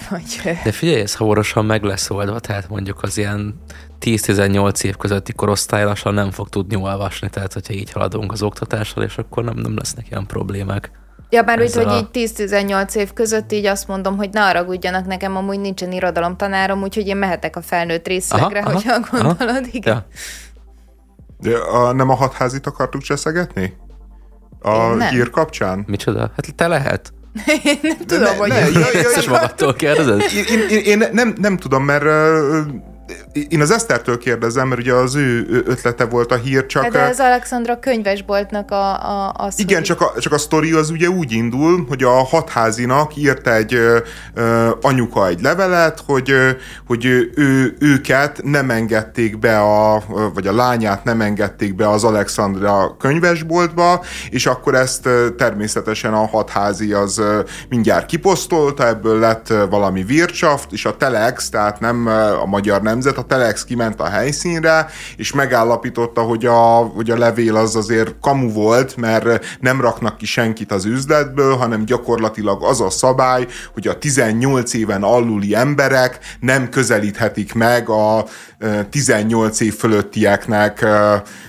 vagy... 0.10 0.58
De 0.64 0.72
figyelj, 0.72 1.02
ez 1.02 1.16
hamarosan 1.16 1.66
meg 1.66 1.84
lesz 1.84 2.10
oldva, 2.10 2.40
tehát 2.40 2.70
mondjuk 2.70 3.04
az 3.04 3.18
ilyen 3.18 3.62
10-18 4.02 4.84
év 4.84 4.96
közötti 4.96 5.34
korosztály 5.34 5.84
lassan 5.84 6.14
nem 6.14 6.32
fog 6.32 6.50
tudni 6.50 6.76
olvasni, 6.76 7.30
tehát 7.30 7.54
hogyha 7.54 7.74
így 7.74 7.92
haladunk 7.92 8.32
az 8.32 8.42
oktatással, 8.42 9.04
és 9.04 9.18
akkor 9.18 9.44
nem, 9.44 9.58
nem 9.58 9.78
lesznek 9.78 10.10
ilyen 10.10 10.26
problémák. 10.26 10.92
Ja, 11.34 11.44
bár 11.44 11.62
úgy, 11.62 11.74
hogy 11.74 11.86
a... 11.86 12.08
így 12.14 12.32
10-18 12.36 12.96
év 12.96 13.14
között 13.14 13.52
így 13.52 13.66
azt 13.66 13.88
mondom, 13.88 14.18
hogy 14.18 14.30
ne 14.32 14.40
haragudjanak 14.40 15.06
nekem, 15.06 15.36
amúgy 15.36 15.60
nincsen 15.60 15.92
irodalomtanárom, 15.92 16.82
úgyhogy 16.82 17.08
én 17.08 17.18
mehetek 17.18 17.56
a 17.56 17.62
felnőtt 17.62 18.08
részlegre, 18.08 18.60
aha, 18.60 18.72
hogyha 18.72 18.94
aha, 18.94 19.08
gondolod, 19.12 19.40
aha. 19.40 19.60
igen. 19.72 19.94
Ja. 19.94 20.06
De 21.40 21.58
a, 21.58 21.94
nem 21.94 22.10
a 22.10 22.16
hatházit 22.16 22.68
akartuk 22.68 23.02
cseszegetni? 23.02 23.74
A 24.62 25.04
hír 25.04 25.30
kapcsán? 25.30 25.84
Micsoda? 25.88 26.20
Hát 26.20 26.56
te 26.56 26.68
lehet. 26.68 27.14
én 27.64 27.80
nem 27.98 27.98
tudom, 28.06 28.24
ne, 28.24 28.36
hogy... 28.36 28.50
Ne, 28.50 28.60
ja, 28.60 28.88
ja, 28.94 29.10
ja, 29.16 29.30
magadtól 29.30 29.74
kérdezed? 29.74 30.22
Én, 30.50 30.60
én, 30.70 30.80
én 30.84 31.10
nem, 31.12 31.34
nem 31.38 31.58
tudom, 31.58 31.84
mert 31.84 32.04
én 33.50 33.62
az 33.62 33.72
Esztertől 33.72 34.18
kérdezem, 34.18 34.68
mert 34.68 34.82
ugye 34.82 34.94
az 34.94 35.16
ő 35.16 35.64
ötlete 35.66 36.06
volt 36.06 36.32
a 36.32 36.36
hír, 36.36 36.66
csak... 36.66 36.88
De 36.88 37.00
ez 37.00 37.20
Alexandra 37.20 37.80
könyvesboltnak 37.80 38.72
a, 38.72 38.94
a, 38.94 39.28
a 39.28 39.52
Igen, 39.56 39.84
csak 39.84 40.02
a, 40.02 40.14
csak 40.20 40.34
a 40.34 40.38
sztori 40.38 40.72
az 40.72 40.90
ugye 40.90 41.10
úgy 41.10 41.32
indul, 41.32 41.86
hogy 41.88 42.04
a 42.04 42.10
hatházinak 42.10 43.16
írt 43.16 43.48
egy 43.48 43.74
ö, 43.74 44.70
anyuka 44.82 45.28
egy 45.28 45.42
levelet, 45.42 46.04
hogy, 46.06 46.34
hogy 46.88 47.06
ő, 47.36 47.76
őket 47.80 48.40
nem 48.44 48.70
engedték 48.70 49.40
be, 49.40 49.60
a, 49.60 50.04
vagy 50.34 50.48
a 50.48 50.54
lányát 50.54 51.04
nem 51.04 51.22
engedték 51.22 51.76
be 51.76 51.90
az 51.90 52.04
Alexandra 52.04 52.96
könyvesboltba, 53.00 54.04
és 54.30 54.46
akkor 54.46 54.76
ezt 54.76 55.10
természetesen 55.38 56.14
a 56.14 56.28
hatházi 56.28 56.94
az 56.94 57.22
mindjárt 57.70 58.06
kiposztolta, 58.06 58.88
ebből 58.88 59.20
lett 59.20 59.54
valami 59.70 60.04
vircsaft, 60.04 60.72
és 60.72 60.86
a 60.86 60.98
Telex, 60.98 61.50
tehát 61.50 61.80
nem 61.80 62.08
a 62.42 62.46
magyar 62.46 62.82
nemzet, 63.04 63.24
a 63.24 63.28
Telex 63.28 63.64
kiment 63.64 64.02
a 64.02 64.10
helyszínre, 64.10 64.88
és 65.18 65.34
megállapította, 65.34 66.22
hogy 66.22 66.46
a, 66.46 66.92
hogy 66.96 67.10
a 67.10 67.18
levél 67.18 67.56
az 67.56 67.76
azért 67.76 68.16
kamu 68.22 68.52
volt, 68.52 68.98
mert 68.98 69.58
nem 69.60 69.82
raknak 69.82 70.18
ki 70.18 70.26
senkit 70.26 70.72
az 70.72 70.86
üzletből, 70.86 71.56
hanem 71.56 71.86
gyakorlatilag 71.86 72.64
az 72.64 72.82
a 72.82 72.90
szabály, 72.90 73.48
hogy 73.74 73.88
a 73.88 73.98
18 73.98 74.74
éven 74.74 75.04
aluli 75.04 75.56
emberek 75.56 76.20
nem 76.40 76.70
közelíthetik 76.70 77.54
meg 77.54 77.90
a 77.90 78.26
18 78.90 79.60
év 79.60 79.76
fölöttieknek 79.76 80.86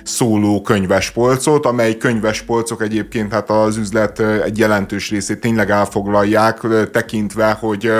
szóló 0.02 0.62
könyvespolcot, 0.62 1.66
amely 1.66 1.96
könyvespolcok 1.96 2.82
egyébként 2.82 3.32
hát 3.32 3.50
az 3.50 3.76
üzlet 3.76 4.20
egy 4.20 4.59
jelentős 4.59 5.11
részét 5.11 5.40
tényleg 5.40 5.70
elfoglalják, 5.70 6.61
tekintve, 6.92 7.57
hogy, 7.61 7.92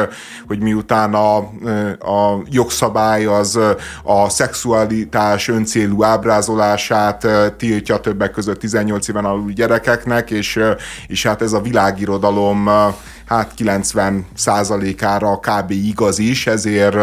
hogy 0.47 0.59
miután 0.59 1.15
a, 1.15 1.37
a 1.99 2.43
jogszabály 2.51 3.27
az 3.35 3.59
a 4.03 4.29
szexualitás 4.29 5.49
öncélú 5.49 6.05
ábrázolását 6.05 7.27
tiltja 7.57 7.99
többek 7.99 8.31
között 8.31 8.59
18 8.59 9.09
éven 9.09 9.25
alul 9.25 9.51
gyerekeknek, 9.51 10.31
és, 10.31 10.61
és 11.07 11.27
hát 11.27 11.43
ez 11.43 11.53
a 11.53 11.61
világirodalom 11.61 12.71
hát 13.27 13.55
90 13.55 14.27
százalékára 14.35 15.39
kb. 15.39 15.71
igaz 15.71 16.19
is, 16.19 16.47
ezért, 16.47 16.97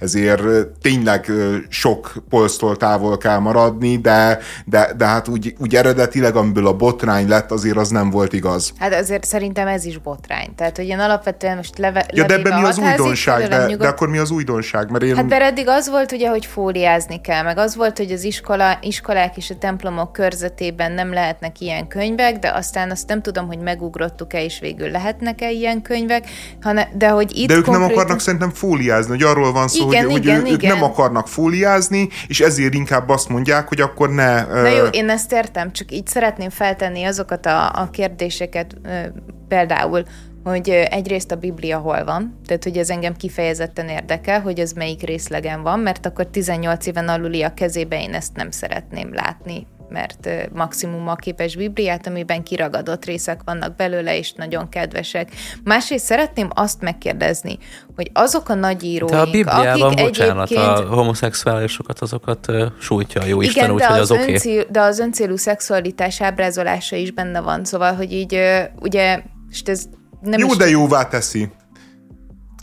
ezért 0.00 0.42
tényleg 0.82 1.30
sok 1.68 2.12
polctól 2.28 2.76
távol 2.76 3.18
kell 3.18 3.38
maradni, 3.38 3.96
de, 3.96 4.38
de, 4.64 4.92
de 4.96 5.06
hát 5.06 5.28
úgy, 5.28 5.54
úgy 5.58 5.76
eredetileg, 5.76 6.36
amiből 6.36 6.66
a 6.66 6.76
botrány 6.76 7.28
lett, 7.28 7.50
azért 7.50 7.76
az 7.76 7.88
nem 7.88 8.10
volt 8.10 8.32
igaz. 8.32 8.72
Hát 8.78 8.94
azért 8.94 9.24
szerintem 9.24 9.66
ez 9.66 9.84
is 9.84 9.98
botrány. 9.98 10.54
Tehát, 10.54 10.76
hogy 10.76 10.86
én 10.86 10.98
alapvetően 10.98 11.56
most 11.56 11.78
leve, 11.78 12.06
ja, 12.12 12.26
de 12.26 12.34
ebben 12.34 12.60
mi 12.60 12.66
az 12.66 12.78
újdonság? 12.78 13.48
De, 13.48 13.76
de 13.76 13.88
akkor 13.88 14.08
mi 14.08 14.18
az 14.18 14.30
újdonság? 14.30 14.90
Mert 14.90 15.04
én... 15.04 15.16
Hát 15.16 15.28
mert 15.28 15.42
eddig 15.42 15.68
az 15.68 15.88
volt 15.88 16.12
ugye, 16.12 16.28
hogy 16.28 16.46
fóliázni 16.46 17.20
kell, 17.20 17.42
meg 17.42 17.58
az 17.58 17.76
volt, 17.76 17.96
hogy 17.96 18.12
az 18.12 18.24
iskola, 18.24 18.78
iskolák 18.82 19.36
és 19.36 19.50
a 19.50 19.58
templomok 19.58 20.12
körzetében 20.12 20.92
nem 20.92 21.12
lehetnek 21.12 21.60
ilyen 21.60 21.88
könyvek, 21.88 22.38
de 22.38 22.50
aztán 22.50 22.90
azt 22.90 23.08
nem 23.08 23.22
tudom, 23.22 23.46
hogy 23.46 23.58
megugrottuk-e, 23.58 24.42
és 24.42 24.58
végül 24.60 24.90
lehetnek-e 24.90 25.50
ilyen 25.50 25.67
ilyen 25.68 25.82
könyvek, 25.82 26.26
hanem, 26.60 26.88
de 26.94 27.08
hogy 27.08 27.36
itt 27.36 27.48
De 27.48 27.54
ők 27.54 27.64
konkrétan... 27.64 27.88
nem 27.88 27.98
akarnak 27.98 28.20
szerintem 28.20 28.50
fóliázni, 28.50 29.10
hogy 29.10 29.22
arról 29.22 29.52
van 29.52 29.68
szó, 29.68 29.88
igen, 29.88 30.10
hogy, 30.10 30.24
igen, 30.24 30.40
hogy 30.40 30.50
ő, 30.50 30.54
igen. 30.54 30.70
ők 30.70 30.76
nem 30.76 30.90
akarnak 30.90 31.28
fóliázni, 31.28 32.08
és 32.26 32.40
ezért 32.40 32.74
inkább 32.74 33.08
azt 33.08 33.28
mondják, 33.28 33.68
hogy 33.68 33.80
akkor 33.80 34.10
ne... 34.10 34.44
Na 34.44 34.68
jó, 34.68 34.84
én 34.84 35.08
ezt 35.08 35.32
értem, 35.32 35.72
csak 35.72 35.92
így 35.92 36.06
szeretném 36.06 36.50
feltenni 36.50 37.04
azokat 37.04 37.46
a, 37.46 37.68
a 37.68 37.88
kérdéseket, 37.90 38.76
például, 39.48 40.04
hogy 40.44 40.68
egyrészt 40.70 41.30
a 41.30 41.36
Biblia 41.36 41.78
hol 41.78 42.04
van, 42.04 42.40
tehát 42.46 42.64
hogy 42.64 42.76
ez 42.76 42.90
engem 42.90 43.16
kifejezetten 43.16 43.88
érdekel, 43.88 44.40
hogy 44.40 44.58
ez 44.58 44.72
melyik 44.72 45.02
részlegen 45.02 45.62
van, 45.62 45.80
mert 45.80 46.06
akkor 46.06 46.26
18 46.26 46.86
éven 46.86 47.08
aluli 47.08 47.42
a 47.42 47.54
kezébe 47.54 48.02
én 48.02 48.14
ezt 48.14 48.36
nem 48.36 48.50
szeretném 48.50 49.14
látni 49.14 49.66
mert 49.90 50.28
maximum 50.52 51.08
a 51.08 51.14
képes 51.14 51.56
Bibliát, 51.56 52.06
amiben 52.06 52.42
kiragadott 52.42 53.04
részek 53.04 53.40
vannak 53.44 53.76
belőle, 53.76 54.16
és 54.16 54.32
nagyon 54.32 54.68
kedvesek. 54.68 55.30
Másrészt 55.64 56.04
szeretném 56.04 56.48
azt 56.54 56.80
megkérdezni, 56.80 57.58
hogy 57.96 58.10
azok 58.12 58.48
a 58.48 58.54
nagy 58.54 58.84
íróink, 58.84 59.10
De 59.10 59.20
a 59.20 59.30
Bibliában, 59.30 59.92
akik 59.92 60.04
bocsánat, 60.04 60.50
egyébként... 60.50 60.78
a 60.78 60.94
homoszexuálisokat 60.94 62.00
azokat 62.00 62.52
sújtja 62.80 63.20
a 63.20 63.24
jó 63.24 63.40
Igen, 63.40 63.54
Isten, 63.54 63.70
úgyhogy 63.70 63.98
az, 63.98 64.10
az 64.10 64.18
oké. 64.18 64.36
Okay. 64.36 64.66
De 64.70 64.80
az 64.80 64.98
öncélú 64.98 65.36
szexualitás 65.36 66.20
ábrázolása 66.20 66.96
is 66.96 67.10
benne 67.10 67.40
van, 67.40 67.64
szóval, 67.64 67.94
hogy 67.94 68.12
így 68.12 68.40
ugye, 68.80 69.22
és 69.50 69.60
ez 69.60 69.84
nem 70.20 70.38
Jó, 70.38 70.46
is... 70.46 70.56
de 70.56 70.68
jóvá 70.68 71.08
teszi 71.08 71.50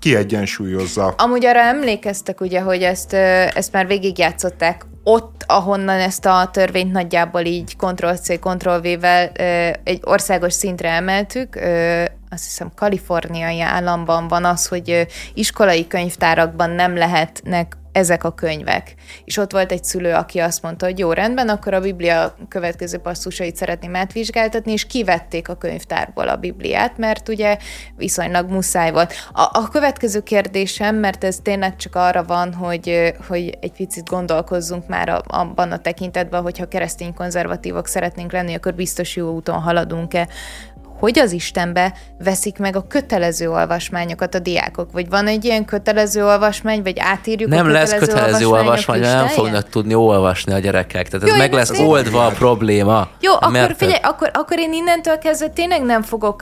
kiegyensúlyozza. 0.05 1.13
Amúgy 1.17 1.45
arra 1.45 1.59
emlékeztek 1.59 2.41
ugye, 2.41 2.61
hogy 2.61 2.81
ezt, 2.81 3.13
ezt 3.53 3.71
már 3.71 3.87
végigjátszották 3.87 4.85
ott, 5.03 5.43
ahonnan 5.47 5.99
ezt 5.99 6.25
a 6.25 6.49
törvényt 6.51 6.91
nagyjából 6.91 7.41
így 7.41 7.75
Ctrl-C, 7.77 8.39
Ctrl-V-vel 8.39 9.27
egy 9.83 9.99
országos 10.03 10.53
szintre 10.53 10.89
emeltük, 10.89 11.59
azt 12.35 12.43
hiszem 12.43 12.71
kaliforniai 12.75 13.61
államban 13.61 14.27
van 14.27 14.45
az, 14.45 14.67
hogy 14.67 15.07
iskolai 15.33 15.87
könyvtárakban 15.87 16.69
nem 16.69 16.97
lehetnek 16.97 17.77
ezek 17.95 18.23
a 18.23 18.33
könyvek. 18.33 18.95
És 19.25 19.37
ott 19.37 19.51
volt 19.51 19.71
egy 19.71 19.83
szülő, 19.83 20.13
aki 20.13 20.39
azt 20.39 20.61
mondta, 20.61 20.85
hogy 20.85 20.99
jó, 20.99 21.11
rendben, 21.11 21.49
akkor 21.49 21.73
a 21.73 21.79
Biblia 21.79 22.35
következő 22.47 22.97
passzusait 22.97 23.55
szeretném 23.55 23.95
átvizsgáltatni, 23.95 24.71
és 24.71 24.85
kivették 24.85 25.49
a 25.49 25.55
könyvtárból 25.55 26.27
a 26.27 26.35
Bibliát, 26.35 26.97
mert 26.97 27.29
ugye 27.29 27.57
viszonylag 27.95 28.49
muszáj 28.49 28.91
volt. 28.91 29.13
A, 29.31 29.41
a 29.41 29.67
következő 29.71 30.19
kérdésem, 30.21 30.95
mert 30.95 31.23
ez 31.23 31.37
tényleg 31.43 31.75
csak 31.75 31.95
arra 31.95 32.23
van, 32.23 32.53
hogy, 32.53 33.13
hogy 33.27 33.57
egy 33.61 33.71
picit 33.71 34.09
gondolkozzunk 34.09 34.87
már 34.87 35.21
abban 35.27 35.71
a 35.71 35.79
tekintetben, 35.79 36.41
hogyha 36.41 36.67
keresztény 36.67 37.13
konzervatívok 37.13 37.87
szeretnénk 37.87 38.31
lenni, 38.31 38.53
akkor 38.53 38.73
biztos 38.73 39.15
jó 39.15 39.29
úton 39.29 39.61
haladunk-e 39.61 40.27
hogy 40.99 41.19
az 41.19 41.31
Istenbe 41.31 41.93
veszik 42.19 42.57
meg 42.57 42.75
a 42.75 42.87
kötelező 42.87 43.49
olvasmányokat 43.49 44.35
a 44.35 44.39
diákok? 44.39 44.91
Vagy 44.91 45.09
van 45.09 45.27
egy 45.27 45.45
ilyen 45.45 45.65
kötelező 45.65 46.25
olvasmány, 46.25 46.83
vagy 46.83 46.99
átírjuk 46.99 47.49
Nem 47.49 47.65
a 47.65 47.69
lesz 47.69 47.93
kötelező 47.93 48.47
olvasmány, 48.47 48.99
nem 48.99 49.09
listáján? 49.09 49.45
fognak 49.45 49.69
tudni 49.69 49.93
olvasni 49.93 50.53
a 50.53 50.59
gyerekek. 50.59 51.07
Tehát 51.07 51.25
ez 51.25 51.31
Jó, 51.31 51.37
meg 51.37 51.51
én 51.51 51.57
lesz 51.57 51.69
ezt 51.69 51.81
oldva 51.81 52.25
a 52.25 52.29
probléma. 52.29 53.07
Jó, 53.19 53.33
akkor 53.33 53.51
Mert- 53.51 53.77
figyelj, 53.77 53.99
akkor, 54.01 54.31
akkor 54.33 54.59
én 54.59 54.73
innentől 54.73 55.17
kezdve 55.17 55.47
tényleg 55.47 55.83
nem 55.83 56.01
fogok, 56.01 56.41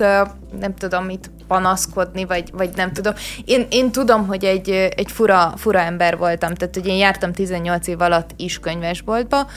nem 0.60 0.76
tudom 0.78 1.06
mit 1.06 1.32
panaszkodni, 1.48 2.26
vagy, 2.26 2.50
vagy 2.54 2.70
nem 2.76 2.94
tudom. 2.94 3.14
Én, 3.46 3.68
én 3.70 3.92
tudom, 3.92 4.28
hogy 4.28 4.44
egy, 4.44 4.70
egy 4.70 5.12
fura, 5.12 5.54
fura 5.58 5.80
ember 5.80 6.18
voltam, 6.18 6.54
tehát 6.54 6.76
hogy 6.76 6.88
én 6.88 6.98
jártam 6.98 7.34
18 7.34 7.88
év 7.88 8.02
alatt 8.02 8.30
is 8.38 8.60
könyvesboltba, 8.60 9.48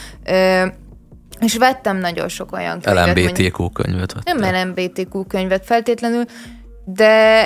és 1.41 1.57
vettem 1.57 1.97
nagyon 1.97 2.29
sok 2.29 2.53
olyan 2.53 2.81
könyvet. 2.81 3.05
mondjuk- 3.07 3.39
LMBTQ 3.39 3.71
könyvet 3.73 4.13
vettem. 4.13 4.37
Nem 4.37 4.67
LMBTQ 4.69 5.25
könyvet 5.27 5.65
feltétlenül, 5.65 6.25
de 6.85 7.43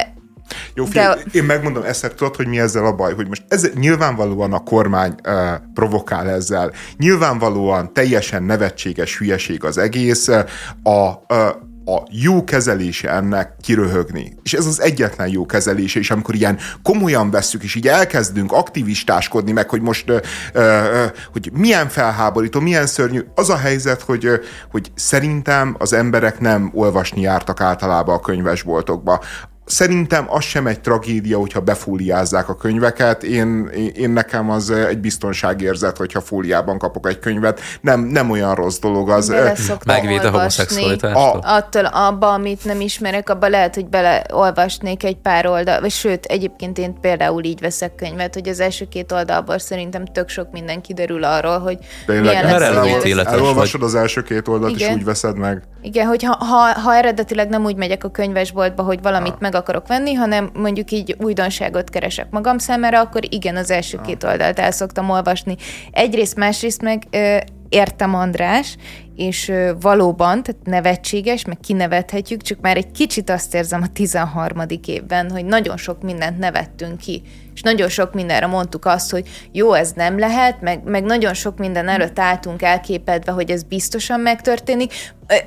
Jó, 0.75 0.85
figyelj, 0.85 1.23
De- 1.25 1.39
én 1.39 1.45
megmondom, 1.45 1.83
Eszter, 1.83 2.13
tudod, 2.15 2.37
hogy 2.37 2.47
mi 2.47 2.59
ezzel 2.61 2.85
a 2.85 2.93
baj? 2.95 3.15
Hogy 3.15 3.29
most 3.29 3.43
ez, 3.49 3.71
nyilvánvalóan 3.75 4.53
a 4.53 4.59
kormány 4.63 5.15
uh, 5.27 5.35
provokál 5.75 6.29
ezzel. 6.29 6.73
Nyilvánvalóan 6.97 7.93
teljesen 7.93 8.43
nevetséges 8.43 9.19
hülyeség 9.19 9.65
az 9.65 9.79
egész. 9.79 10.29
Uh, 10.29 10.39
a, 10.83 11.23
uh, 11.35 11.49
a 11.95 12.07
jó 12.11 12.45
kezelése 12.45 13.11
ennek 13.11 13.57
kiröhögni. 13.63 14.37
És 14.43 14.53
ez 14.53 14.67
az 14.67 14.81
egyetlen 14.81 15.29
jó 15.29 15.47
kezelése, 15.47 15.99
és 15.99 16.11
amikor 16.11 16.35
ilyen 16.35 16.59
komolyan 16.83 17.31
vesszük, 17.31 17.63
és 17.63 17.75
így 17.75 17.89
elkezdünk 17.89 18.53
aktivistáskodni, 18.53 19.53
meg 19.53 19.69
hogy 19.69 19.81
most, 19.81 20.09
ö, 20.09 20.19
ö, 20.53 21.05
hogy 21.33 21.51
milyen 21.53 21.89
felháborító, 21.89 22.61
milyen 22.61 22.87
szörnyű, 22.87 23.21
az 23.35 23.51
a 23.51 23.57
helyzet, 23.57 24.03
hogy, 24.03 24.29
hogy 24.71 24.93
szerintem 24.95 25.77
az 25.79 25.93
emberek 25.93 26.41
nem 26.41 26.71
olvasni 26.75 27.21
jártak 27.21 27.61
általában 27.61 28.15
a 28.15 28.21
könyvesboltokba. 28.21 29.21
Szerintem 29.65 30.25
az 30.29 30.45
sem 30.45 30.67
egy 30.67 30.81
tragédia, 30.81 31.39
hogyha 31.39 31.61
befóliázzák 31.61 32.49
a 32.49 32.55
könyveket. 32.55 33.23
Én, 33.23 33.67
én, 33.95 34.11
nekem 34.11 34.51
az 34.51 34.71
egy 34.71 34.99
biztonságérzet, 34.99 35.97
hogyha 35.97 36.21
fóliában 36.21 36.79
kapok 36.79 37.09
egy 37.09 37.19
könyvet. 37.19 37.61
Nem, 37.81 38.01
nem 38.01 38.31
olyan 38.31 38.55
rossz 38.55 38.79
dolog 38.79 39.11
az. 39.11 39.29
Megvéd 39.85 40.19
a 40.19 40.25
olvasni. 40.25 40.31
homoszexualitástól. 40.31 41.41
Attól 41.45 41.85
abba, 41.85 42.33
amit 42.33 42.65
nem 42.65 42.81
ismerek, 42.81 43.29
abba 43.29 43.49
lehet, 43.49 43.75
hogy 43.75 43.89
beleolvasnék 43.89 45.05
egy 45.05 45.17
pár 45.17 45.47
oldal, 45.47 45.81
vagy 45.81 45.91
sőt, 45.91 46.25
egyébként 46.25 46.79
én 46.79 47.01
például 47.01 47.45
így 47.45 47.61
veszek 47.61 47.95
könyvet, 47.95 48.35
hogy 48.35 48.49
az 48.49 48.61
első 48.61 48.89
két 48.89 49.13
oldalból 49.13 49.59
szerintem 49.59 50.05
tök 50.05 50.29
sok 50.29 50.51
minden 50.53 50.81
kiderül 50.81 51.25
arról, 51.25 51.59
hogy 51.59 51.79
Tényleg, 52.07 52.45
milyen 52.45 52.61
lesz 52.61 53.05
életes 53.05 53.33
elolvasod 53.33 53.83
az 53.83 53.95
első 53.95 54.23
két 54.23 54.49
oldalt, 54.49 54.75
és 54.75 54.81
Igen. 54.81 54.95
úgy 54.95 55.05
veszed 55.05 55.37
meg. 55.37 55.63
Igen, 55.83 56.07
hogy 56.07 56.23
ha, 56.23 56.45
ha, 56.45 56.81
ha 56.81 56.95
eredetileg 56.95 57.49
nem 57.49 57.65
úgy 57.65 57.77
megyek 57.77 58.05
a 58.05 58.11
könyvesboltba, 58.11 58.83
hogy 58.83 59.03
valamit 59.03 59.39
meg 59.39 59.55
akarok 59.61 59.87
venni, 59.87 60.13
hanem 60.13 60.51
mondjuk 60.55 60.91
így 60.91 61.17
újdonságot 61.19 61.91
keresek 61.91 62.31
magam 62.31 62.59
számára, 62.59 63.01
akkor 63.01 63.21
igen, 63.29 63.57
az 63.57 63.71
első 63.71 64.01
két 64.07 64.25
oldalt 64.25 64.59
el 64.59 64.71
szoktam 64.71 65.11
olvasni. 65.11 65.57
Egyrészt, 65.91 66.37
másrészt 66.37 66.83
meg 66.83 67.03
ö, 67.11 67.37
értem 67.69 68.15
András, 68.15 68.77
és 69.17 69.49
ö, 69.49 69.73
valóban, 69.81 70.43
tehát 70.43 70.65
nevetséges, 70.65 71.45
meg 71.45 71.59
kinevethetjük, 71.61 72.43
csak 72.43 72.61
már 72.61 72.77
egy 72.77 72.91
kicsit 72.91 73.31
azt 73.31 73.55
érzem 73.55 73.83
a 73.83 73.93
13. 73.93 74.63
évben, 74.87 75.31
hogy 75.31 75.45
nagyon 75.45 75.77
sok 75.77 76.03
mindent 76.03 76.39
nevettünk 76.39 76.99
ki, 76.99 77.23
és 77.61 77.67
nagyon 77.67 77.89
sok 77.89 78.15
mindenre 78.15 78.47
mondtuk 78.47 78.85
azt, 78.85 79.11
hogy 79.11 79.29
jó, 79.53 79.73
ez 79.73 79.93
nem 79.93 80.19
lehet, 80.19 80.61
meg, 80.61 80.83
meg 80.85 81.05
nagyon 81.05 81.35
sok 81.35 81.59
minden 81.59 81.89
előtt 81.89 82.19
álltunk 82.19 82.63
elképedve, 82.63 83.33
hogy 83.33 83.51
ez 83.51 83.63
biztosan 83.63 84.21
megtörténik, 84.21 84.93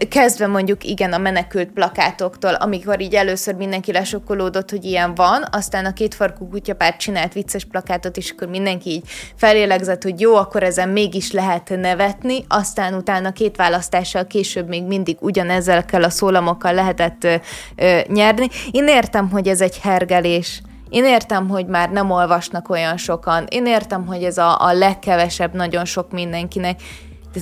kezdve 0.10 0.48
mondjuk 0.48 0.84
igen 0.84 1.14
a 1.14 1.18
menekült 1.18 1.72
plakátoktól, 1.72 2.54
amikor 2.54 3.02
így 3.02 3.16
először 3.16 3.56
mindenki 3.56 3.92
lesokkolódott, 3.92 4.70
hogy 4.70 4.86
ilyen 4.86 5.16
van, 5.16 5.46
aztán 5.52 5.86
a 5.86 5.94
kétfarkú 5.94 6.50
kutyapárt 6.50 7.00
csinált 7.00 7.34
vicces 7.34 7.66
plakátot, 7.66 8.18
és 8.18 8.32
akkor 8.32 8.48
mindenki 8.48 8.90
így 8.90 9.04
felélegzett, 9.36 10.04
hogy 10.04 10.20
jó, 10.20 10.36
akkor 10.36 10.64
ezen 10.64 10.90
mégis 10.90 11.32
lehet 11.32 11.70
nevetni, 11.70 12.46
aztán 12.48 12.94
utána 12.94 13.32
két 13.32 13.56
választással 13.56 14.28
később 14.28 14.68
még 14.68 14.84
mindig 14.84 15.18
ugyanezzel 15.20 15.86
a 15.92 16.10
szólamokkal 16.10 16.74
lehetett 16.74 17.24
ö, 17.24 17.36
ö, 17.76 18.00
nyerni. 18.08 18.48
Én 18.72 18.88
értem, 18.88 19.30
hogy 19.30 19.48
ez 19.48 19.62
egy 19.62 19.80
hergelés, 19.80 20.62
én 20.94 21.06
értem, 21.06 21.50
hogy 21.50 21.66
már 21.66 21.90
nem 21.90 22.12
olvasnak 22.12 22.70
olyan 22.70 22.98
sokan, 22.98 23.46
én 23.50 23.66
értem, 23.66 24.06
hogy 24.06 24.24
ez 24.24 24.38
a, 24.38 24.62
a 24.62 24.74
legkevesebb 24.74 25.54
nagyon 25.54 25.86
sok 25.86 26.12
mindenkinek, 26.12 26.82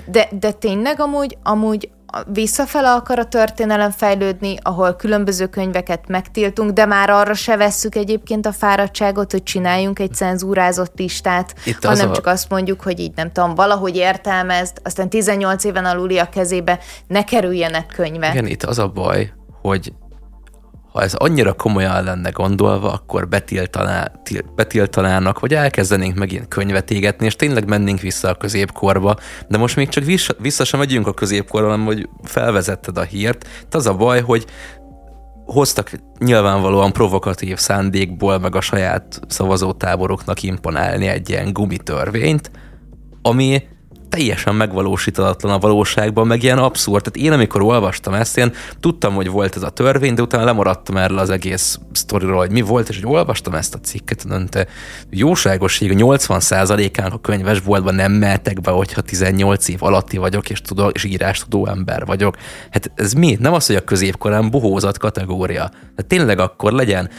de, 0.06 0.28
de, 0.40 0.52
tényleg 0.52 1.00
amúgy, 1.00 1.38
amúgy 1.44 1.90
visszafele 2.26 2.92
akar 2.92 3.20
a 3.20 3.26
történelem 3.26 3.92
fejlődni, 3.92 4.58
ahol 4.62 4.94
különböző 4.94 5.48
könyveket 5.48 6.08
megtiltunk, 6.08 6.72
de 6.72 6.86
már 6.86 7.10
arra 7.10 7.34
se 7.34 7.58
vesszük 7.58 7.96
egyébként 7.96 8.46
a 8.46 8.52
fáradtságot, 8.52 9.32
hogy 9.32 9.44
csináljunk 9.44 10.00
egy 10.00 10.14
cenzúrázott 10.14 11.00
listát, 11.00 11.56
Itt 11.66 11.86
az 11.86 11.98
hanem 11.98 12.10
a- 12.10 12.16
csak 12.16 12.26
azt 12.26 12.50
mondjuk, 12.50 12.82
hogy 12.82 13.00
így 13.00 13.12
nem 13.16 13.32
tudom, 13.32 13.56
valahogy 13.56 13.96
értelmezd, 13.96 14.78
aztán 14.84 15.10
18 15.10 15.64
éven 15.64 15.86
aluli 15.86 16.18
a 16.18 16.30
kezébe 16.30 16.80
ne 17.08 17.24
kerüljenek 17.24 17.86
könyvek. 17.96 18.34
Igen, 18.34 18.48
itt 18.48 18.64
az 18.64 18.80
a 18.80 18.88
baj, 18.88 19.32
hogy 19.62 19.94
ha 20.92 21.02
ez 21.02 21.14
annyira 21.14 21.54
komolyan 21.54 22.04
lenne 22.04 22.30
gondolva, 22.30 22.92
akkor 22.92 23.28
betiltaná, 23.28 24.12
til- 24.24 24.54
betiltanának, 24.56 25.40
vagy 25.40 25.54
elkezdenénk 25.54 26.16
megint 26.16 26.48
könyvet 26.48 26.92
égetni, 26.92 27.26
és 27.26 27.36
tényleg 27.36 27.68
mennénk 27.68 28.00
vissza 28.00 28.30
a 28.30 28.36
középkorba, 28.36 29.16
de 29.48 29.58
most 29.58 29.76
még 29.76 29.90
csak 29.90 30.04
vissza, 30.04 30.36
vissza 30.40 30.64
sem 30.64 30.80
megyünk 30.80 31.08
a 31.08 31.14
középkorba, 31.14 31.70
hanem 31.70 31.86
hogy 31.86 32.10
felvezetted 32.24 32.98
a 32.98 33.02
hírt. 33.02 33.48
Itt 33.62 33.76
az 33.76 33.88
a 33.88 33.94
baj, 33.94 34.22
hogy 34.22 34.46
hoztak 35.46 35.92
nyilvánvalóan 36.20 36.94
provokatív 36.94 37.58
szándékból, 37.58 38.40
meg 38.40 38.56
a 38.56 38.62
saját 38.62 39.20
szavazótáboroknak 39.28 40.44
imponálni 40.44 41.08
egy 41.08 41.30
ilyen 41.30 41.54
gumitörvényt, 41.54 42.52
ami 43.22 43.64
teljesen 44.12 44.56
megvalósítatlan 44.56 45.54
a 45.54 45.60
valóságban, 45.60 46.28
meg 46.28 46.44
ilyen 46.44 46.58
abszurd. 46.58 47.04
Tehát 47.04 47.28
én, 47.28 47.32
amikor 47.32 47.62
olvastam 47.62 48.14
ezt, 48.14 48.38
én 48.38 48.54
tudtam, 48.80 49.14
hogy 49.14 49.30
volt 49.30 49.56
ez 49.56 49.64
a 49.64 49.70
törvény, 49.70 50.14
de 50.14 50.22
utána 50.22 50.44
lemaradtam 50.44 50.98
erről 50.98 51.18
az 51.18 51.30
egész 51.30 51.80
sztoriról, 51.92 52.38
hogy 52.38 52.52
mi 52.52 52.62
volt, 52.62 52.90
és 52.90 52.96
hogy 53.02 53.14
olvastam 53.14 53.54
ezt 53.54 53.76
a 53.76 53.80
cikket, 53.80 54.26
mondom, 54.26 54.48
te 54.48 54.68
jóságosság, 55.10 55.92
80%-án 55.96 57.12
a 57.12 57.22
könyvesboltban 57.22 57.96
nem 57.96 58.12
mehetek 58.12 58.62
be, 58.62 58.72
hogyha 58.72 59.02
18 59.02 59.68
év 59.68 59.84
alatti 59.84 60.18
vagyok, 60.18 60.50
és, 60.50 60.62
tudó, 60.62 60.88
és 60.88 61.04
írás 61.04 61.40
tudó 61.40 61.68
ember 61.68 62.06
vagyok. 62.06 62.36
Hát 62.72 62.92
ez 62.96 63.14
mi? 63.14 63.38
Nem 63.40 63.54
az, 63.54 63.66
hogy 63.66 63.76
a 63.76 63.84
középkorán 63.84 64.50
bohózat 64.50 64.98
kategória. 64.98 65.70
Tehát 65.70 66.06
tényleg 66.08 66.40
akkor 66.40 66.72
legyen 66.72 67.10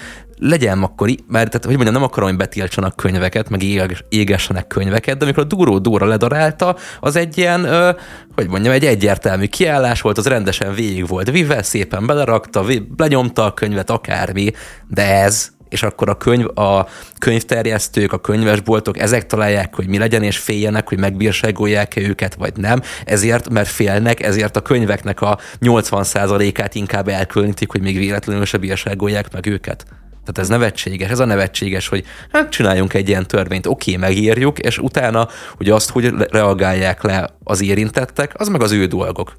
legyen 0.42 0.82
akkor, 0.82 1.08
mert 1.08 1.50
tehát, 1.50 1.64
hogy 1.64 1.74
mondjam, 1.74 1.94
nem 1.94 2.02
akarom, 2.02 2.28
hogy 2.28 2.38
betiltsanak 2.38 2.96
könyveket, 2.96 3.48
meg 3.48 3.62
éges- 3.62 4.04
égessenek 4.08 4.66
könyveket, 4.66 5.16
de 5.16 5.24
amikor 5.24 5.42
a 5.42 5.46
Duró 5.46 5.78
Dóra 5.78 6.06
ledarálta, 6.06 6.76
az 7.00 7.16
egy 7.16 7.38
ilyen, 7.38 7.64
ö, 7.64 7.90
hogy 8.34 8.48
mondjam, 8.48 8.72
egy 8.72 8.84
egyértelmű 8.84 9.46
kiállás 9.46 10.00
volt, 10.00 10.18
az 10.18 10.26
rendesen 10.26 10.74
végig 10.74 11.06
volt 11.06 11.30
vive, 11.30 11.62
szépen 11.62 12.06
belerakta, 12.06 12.64
lenyomta 12.96 13.44
a 13.44 13.54
könyvet, 13.54 13.90
akármi, 13.90 14.50
de 14.88 15.22
ez, 15.22 15.50
és 15.68 15.82
akkor 15.82 16.08
a 16.08 16.16
könyv, 16.16 16.58
a 16.58 16.86
könyvterjesztők, 17.18 18.12
a 18.12 18.20
könyvesboltok, 18.20 18.98
ezek 18.98 19.26
találják, 19.26 19.74
hogy 19.74 19.86
mi 19.86 19.98
legyen, 19.98 20.22
és 20.22 20.38
féljenek, 20.38 20.88
hogy 20.88 20.98
megbírságolják-e 20.98 22.00
őket, 22.00 22.34
vagy 22.34 22.56
nem. 22.56 22.82
Ezért, 23.04 23.50
mert 23.50 23.68
félnek, 23.68 24.22
ezért 24.22 24.56
a 24.56 24.60
könyveknek 24.60 25.20
a 25.20 25.38
80%-át 25.60 26.74
inkább 26.74 27.08
elkülönítik, 27.08 27.70
hogy 27.70 27.80
még 27.80 27.96
véletlenül 27.96 28.44
se 28.44 28.58
bírságolják 28.58 29.32
meg 29.32 29.46
őket. 29.46 29.86
Tehát 30.24 30.38
ez 30.38 30.48
nevetséges, 30.48 31.10
ez 31.10 31.18
a 31.18 31.24
nevetséges, 31.24 31.88
hogy 31.88 32.04
hát 32.32 32.50
csináljunk 32.50 32.94
egy 32.94 33.08
ilyen 33.08 33.26
törvényt, 33.26 33.66
oké, 33.66 33.96
megírjuk, 33.96 34.58
és 34.58 34.78
utána, 34.78 35.28
hogy 35.56 35.70
azt, 35.70 35.90
hogy 35.90 36.14
reagálják 36.30 37.02
le 37.02 37.30
az 37.44 37.62
érintettek, 37.62 38.32
az 38.34 38.48
meg 38.48 38.62
az 38.62 38.72
ő 38.72 38.86
dolgok. 38.86 39.36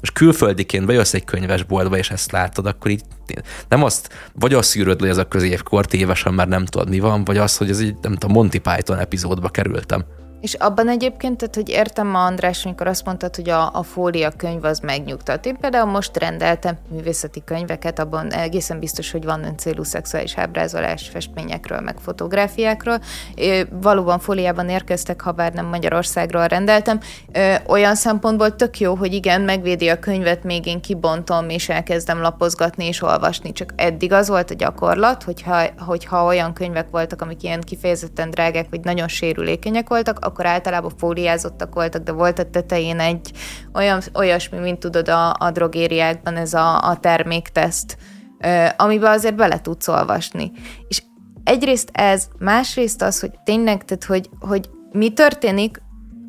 Most 0.00 0.12
külföldiként 0.12 0.86
bejössz 0.86 1.14
egy 1.14 1.24
könyvesboltba, 1.24 1.96
és 1.96 2.10
ezt 2.10 2.32
látod, 2.32 2.66
akkor 2.66 2.90
így 2.90 3.02
nem 3.68 3.82
azt, 3.82 4.08
vagy 4.32 4.54
azt 4.54 4.68
szűröd 4.68 5.00
le 5.00 5.08
ez 5.08 5.16
a 5.16 5.28
középkor, 5.28 5.86
tévesen 5.86 6.34
már 6.34 6.48
nem 6.48 6.64
tudod 6.64 6.88
mi 6.88 7.00
van, 7.00 7.24
vagy 7.24 7.36
az, 7.36 7.56
hogy 7.56 7.70
ez 7.70 7.80
így, 7.80 7.94
nem 8.02 8.14
tudom, 8.14 8.36
Monty 8.36 8.58
Python 8.58 8.98
epizódba 8.98 9.48
kerültem. 9.48 10.04
És 10.40 10.54
abban 10.54 10.88
egyébként, 10.88 11.36
tehát, 11.36 11.54
hogy 11.54 11.68
értem 11.68 12.06
ma 12.06 12.24
András, 12.24 12.64
amikor 12.64 12.86
azt 12.86 13.04
mondtad, 13.04 13.36
hogy 13.36 13.50
a, 13.50 13.70
a 13.74 13.82
fólia 13.82 14.30
könyv 14.36 14.64
az 14.64 14.78
megnyugtat. 14.78 15.46
Én 15.46 15.56
például 15.56 15.90
most 15.90 16.16
rendeltem 16.16 16.78
művészeti 16.88 17.42
könyveket, 17.44 17.98
abban 17.98 18.32
egészen 18.32 18.78
biztos, 18.78 19.10
hogy 19.10 19.24
van 19.24 19.44
öncélú 19.44 19.82
szexuális 19.82 20.36
ábrázolás 20.36 21.08
festményekről, 21.08 21.80
meg 21.80 21.98
fotográfiákról. 21.98 23.00
Ö, 23.36 23.60
Valóban 23.70 24.18
fóliában 24.18 24.68
érkeztek, 24.68 25.20
ha 25.20 25.32
bár 25.32 25.52
nem 25.52 25.66
Magyarországról 25.66 26.46
rendeltem. 26.46 27.00
Ö, 27.32 27.54
Olyan 27.66 27.94
szempontból 27.94 28.56
tök 28.56 28.78
jó, 28.80 28.94
hogy 28.94 29.12
igen, 29.12 29.40
megvédi 29.40 29.88
a 29.88 29.98
könyvet, 29.98 30.44
még 30.44 30.66
én 30.66 30.80
kibontom, 30.80 31.48
és 31.48 31.68
elkezdem 31.68 32.20
lapozgatni 32.20 32.86
és 32.86 33.02
olvasni. 33.02 33.52
Csak 33.52 33.72
eddig 33.76 34.12
az 34.12 34.28
volt 34.28 34.50
a 34.50 34.54
gyakorlat, 34.54 35.22
hogyha, 35.22 35.62
hogyha 35.78 36.24
olyan 36.24 36.52
könyvek 36.52 36.90
voltak, 36.90 37.22
amik 37.22 37.42
ilyen 37.42 37.60
kifejezetten 37.60 38.30
drágák, 38.30 38.66
vagy 38.70 38.80
nagyon 38.80 39.08
sérülékenyek 39.08 39.88
voltak, 39.88 40.26
akkor 40.28 40.46
általában 40.46 40.92
fóliázottak 40.96 41.74
voltak, 41.74 42.02
de 42.02 42.12
volt 42.12 42.38
a 42.38 42.50
tetején 42.50 43.00
egy 43.00 43.32
olyan, 43.74 44.00
olyasmi, 44.14 44.58
mint 44.58 44.78
tudod 44.78 45.08
a, 45.08 45.36
a 45.38 45.50
drogériákban 45.50 46.36
ez 46.36 46.54
a, 46.54 46.82
a 46.88 46.96
termékteszt, 46.96 47.96
amiben 48.76 49.12
azért 49.12 49.36
bele 49.36 49.60
tudsz 49.60 49.88
olvasni. 49.88 50.52
És 50.88 51.02
egyrészt 51.44 51.90
ez, 51.92 52.28
másrészt 52.38 53.02
az, 53.02 53.20
hogy 53.20 53.30
tényleg, 53.44 53.84
tehát 53.84 54.04
hogy, 54.04 54.30
hogy 54.40 54.70
mi 54.92 55.12
történik 55.12 55.82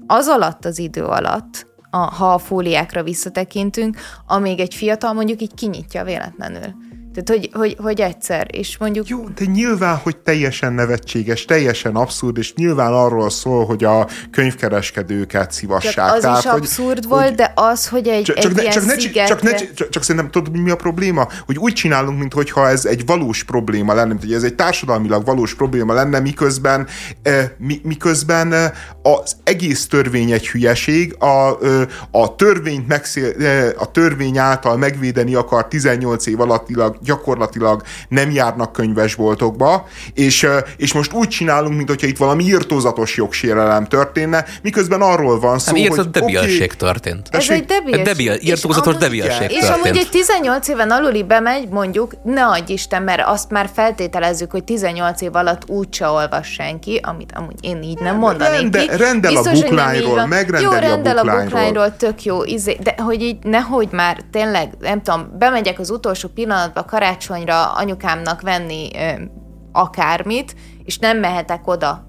az 0.07 0.27
alatt 0.27 0.65
az 0.65 0.79
idő 0.79 1.03
alatt, 1.03 1.67
a, 1.89 1.97
ha 1.97 2.33
a 2.33 2.37
fóliákra 2.37 3.03
visszatekintünk, 3.03 3.97
amíg 4.27 4.59
egy 4.59 4.73
fiatal 4.73 5.13
mondjuk 5.13 5.41
így 5.41 5.53
kinyitja 5.53 6.03
véletlenül. 6.03 6.75
Tehát, 7.13 7.29
hogy, 7.29 7.49
hogy, 7.53 7.75
hogy 7.79 8.01
egyszer, 8.01 8.47
és 8.51 8.77
mondjuk... 8.77 9.07
Jó, 9.07 9.23
de 9.35 9.45
nyilván, 9.45 9.95
hogy 9.95 10.17
teljesen 10.17 10.73
nevetséges, 10.73 11.45
teljesen 11.45 11.95
abszurd, 11.95 12.37
és 12.37 12.53
nyilván 12.53 12.93
arról 12.93 13.29
szól, 13.29 13.65
hogy 13.65 13.83
a 13.83 14.07
könyvkereskedőket 14.31 15.51
szívassák. 15.51 15.93
Csak 15.93 16.13
az 16.13 16.21
Tehát, 16.21 16.37
is 16.37 16.49
hogy, 16.49 16.59
abszurd 16.59 16.97
hogy, 16.97 17.07
volt, 17.07 17.23
hogy, 17.23 17.35
de 17.35 17.51
az, 17.55 17.87
hogy 17.87 18.07
egy, 18.07 18.23
csak, 18.23 18.37
egy 18.37 18.43
csak, 18.43 18.61
ilyen 18.61 18.71
csak, 18.71 18.85
ne, 18.85 18.93
szigetre... 18.93 19.27
csak, 19.27 19.41
ne, 19.41 19.55
csak, 19.55 19.89
csak 19.89 20.03
szerintem 20.03 20.31
tudod, 20.31 20.61
mi 20.61 20.69
a 20.69 20.75
probléma? 20.75 21.27
Hogy 21.45 21.57
úgy 21.57 21.73
csinálunk, 21.73 22.19
mintha 22.19 22.69
ez 22.69 22.85
egy 22.85 23.05
valós 23.05 23.43
probléma 23.43 23.93
lenne, 23.93 24.07
mint 24.07 24.21
hogy 24.21 24.33
ez 24.33 24.43
egy 24.43 24.55
társadalmilag 24.55 25.25
valós 25.25 25.55
probléma 25.55 25.93
lenne, 25.93 26.19
miközben, 26.19 26.87
eh, 27.21 27.49
mi, 27.57 27.81
miközben 27.83 28.53
eh, 28.53 28.71
az 29.01 29.35
egész 29.43 29.87
törvény 29.87 30.31
egy 30.31 30.47
hülyeség, 30.47 31.15
a, 31.19 31.57
eh, 31.63 31.87
a 32.11 32.35
törvényt 32.35 32.87
megszél, 32.87 33.33
a 33.77 33.91
törvény 33.91 34.37
által 34.37 34.77
megvédeni 34.77 35.35
akar 35.35 35.67
18 35.67 36.25
év 36.25 36.39
alattilag 36.39 36.98
gyakorlatilag 37.01 37.81
nem 38.09 38.31
járnak 38.31 38.71
könyvesboltokba, 38.71 39.87
és, 40.13 40.47
és 40.77 40.93
most 40.93 41.13
úgy 41.13 41.27
csinálunk, 41.27 41.75
mint 41.75 41.89
hogyha 41.89 42.07
itt 42.07 42.17
valami 42.17 42.43
írtózatos 42.43 43.17
jogsérelem 43.17 43.85
történne, 43.85 44.45
miközben 44.61 45.01
arról 45.01 45.39
van 45.39 45.59
szó, 45.59 45.71
nem, 45.71 45.87
hogy... 45.87 46.09
debilség 46.09 46.71
okay, 46.73 46.77
történt. 46.77 47.27
Ez 47.31 47.49
egy 47.49 47.65
debilség. 47.65 48.03
Debil, 48.03 48.33
írtózatos 48.39 48.95
debilség 48.95 49.51
És 49.51 49.69
amúgy 49.69 49.97
egy 49.97 50.09
18 50.09 50.67
éven 50.67 50.91
aluli 50.91 51.23
bemegy, 51.23 51.67
mondjuk, 51.69 52.13
ne 52.23 52.45
adj 52.45 52.73
Isten, 52.73 53.03
mert 53.03 53.21
azt 53.25 53.49
már 53.49 53.69
feltételezzük, 53.73 54.51
hogy 54.51 54.63
18 54.63 55.21
év 55.21 55.35
alatt 55.35 55.69
úgyse 55.69 56.07
olvas 56.07 56.47
senki, 56.47 56.99
amit 57.03 57.31
amúgy 57.35 57.55
én 57.61 57.83
így 57.83 57.99
nem 57.99 58.17
mondanék 58.17 58.59
Rende, 58.59 58.79
ki. 58.79 58.97
Rendel 58.97 59.31
Biztos, 59.31 59.51
a 59.51 59.61
bookline-ról, 59.61 60.25
megrendeli 60.25 60.63
jó, 60.63 60.71
rendel 60.71 61.17
a 61.17 61.23
bookline-ról. 61.23 61.95
tök 61.95 62.23
jó, 62.23 62.43
izé, 62.43 62.77
de 62.83 62.95
hogy 62.97 63.21
így 63.21 63.37
nehogy 63.43 63.87
már 63.91 64.17
tényleg, 64.31 64.69
nem 64.79 65.01
tudom, 65.01 65.35
bemegyek 65.39 65.79
az 65.79 65.89
utolsó 65.89 66.27
pillanatban 66.27 66.85
karácsonyra 66.89 67.71
anyukámnak 67.71 68.41
venni 68.41 68.89
ö, 68.93 69.23
akármit, 69.71 70.55
és 70.83 70.97
nem 70.97 71.17
mehetek 71.17 71.67
oda. 71.67 72.07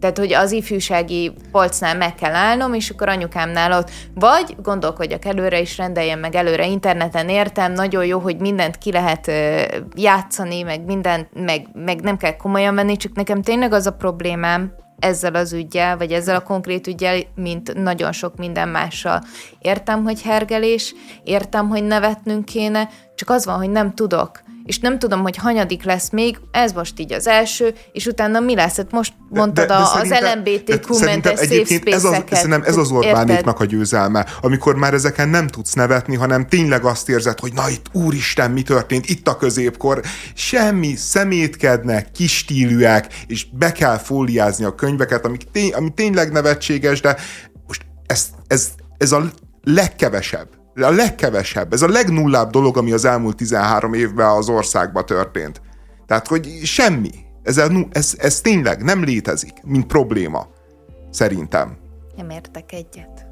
Tehát, 0.00 0.18
hogy 0.18 0.32
az 0.32 0.52
ifjúsági 0.52 1.32
polcnál 1.52 1.96
meg 1.96 2.14
kell 2.14 2.34
állnom, 2.34 2.74
és 2.74 2.90
akkor 2.90 3.08
anyukámnál 3.08 3.72
ott 3.78 3.90
vagy 4.14 4.56
gondolkodjak 4.62 5.24
előre, 5.24 5.60
és 5.60 5.76
rendeljem 5.76 6.18
meg 6.18 6.34
előre 6.34 6.66
interneten, 6.66 7.28
értem, 7.28 7.72
nagyon 7.72 8.06
jó, 8.06 8.18
hogy 8.18 8.36
mindent 8.36 8.78
ki 8.78 8.92
lehet 8.92 9.28
ö, 9.28 9.62
játszani, 9.94 10.62
meg 10.62 10.84
mindent, 10.84 11.28
meg, 11.32 11.66
meg 11.72 12.00
nem 12.00 12.16
kell 12.16 12.36
komolyan 12.36 12.74
venni, 12.74 12.96
csak 12.96 13.12
nekem 13.14 13.42
tényleg 13.42 13.72
az 13.72 13.86
a 13.86 13.92
problémám, 13.92 14.72
ezzel 15.00 15.34
az 15.34 15.52
ügyel, 15.52 15.96
vagy 15.96 16.12
ezzel 16.12 16.36
a 16.36 16.40
konkrét 16.40 16.86
ügyel, 16.86 17.20
mint 17.34 17.74
nagyon 17.74 18.12
sok 18.12 18.36
minden 18.36 18.68
mással. 18.68 19.22
Értem, 19.58 20.02
hogy 20.02 20.22
hergelés, 20.22 20.94
értem, 21.24 21.68
hogy 21.68 21.84
nevetnünk 21.84 22.44
kéne, 22.44 22.88
csak 23.20 23.30
az 23.30 23.44
van, 23.44 23.56
hogy 23.56 23.70
nem 23.70 23.94
tudok. 23.94 24.40
És 24.64 24.78
nem 24.78 24.98
tudom, 24.98 25.22
hogy 25.22 25.36
hanyadik 25.36 25.84
lesz 25.84 26.10
még, 26.10 26.38
ez 26.50 26.72
most 26.72 27.00
így 27.00 27.12
az 27.12 27.26
első, 27.26 27.74
és 27.92 28.06
utána 28.06 28.40
mi 28.40 28.54
lesz? 28.54 28.76
Hát 28.76 28.90
most 28.90 29.12
mondtad 29.28 29.66
de, 29.66 29.74
de, 29.74 30.08
de 30.08 30.16
az 30.16 30.34
LMBTQ-mentes 30.34 31.38
safe 31.38 31.80
ez 31.84 32.04
az, 32.04 32.22
szerintem 32.30 32.62
ez 32.62 32.76
az 32.76 32.90
Orbánéknak 32.90 33.60
a 33.60 33.64
győzelme, 33.64 34.26
amikor 34.40 34.76
már 34.76 34.94
ezeken 34.94 35.28
nem 35.28 35.46
tudsz 35.46 35.72
nevetni, 35.72 36.16
hanem 36.16 36.46
tényleg 36.46 36.84
azt 36.84 37.08
érzed, 37.08 37.40
hogy 37.40 37.52
na 37.52 37.68
itt, 37.68 37.86
úristen, 37.92 38.50
mi 38.50 38.62
történt, 38.62 39.08
itt 39.08 39.28
a 39.28 39.36
középkor, 39.36 40.00
semmi, 40.34 40.94
szemétkednek, 40.96 42.12
kistílűek, 42.12 43.24
és 43.26 43.46
be 43.50 43.72
kell 43.72 43.98
fóliázni 43.98 44.64
a 44.64 44.74
könyveket, 44.74 45.24
amik 45.24 45.42
tény, 45.52 45.72
ami 45.72 45.92
tényleg 45.94 46.32
nevetséges, 46.32 47.00
de 47.00 47.16
most 47.66 47.86
ez, 48.06 48.26
ez, 48.46 48.68
ez 48.98 49.12
a 49.12 49.22
legkevesebb 49.62 50.59
a 50.82 50.90
legkevesebb, 50.90 51.72
ez 51.72 51.82
a 51.82 51.88
legnullább 51.88 52.50
dolog, 52.50 52.76
ami 52.76 52.92
az 52.92 53.04
elmúlt 53.04 53.36
13 53.36 53.94
évben 53.94 54.28
az 54.28 54.48
országban 54.48 55.06
történt. 55.06 55.60
Tehát, 56.06 56.26
hogy 56.26 56.60
semmi. 56.64 57.10
Ez, 57.42 57.60
ez, 57.90 58.14
ez 58.18 58.40
tényleg 58.40 58.82
nem 58.82 59.04
létezik, 59.04 59.52
mint 59.62 59.86
probléma. 59.86 60.46
Szerintem. 61.10 61.76
Nem 62.16 62.30
értek 62.30 62.72
egyet. 62.72 63.26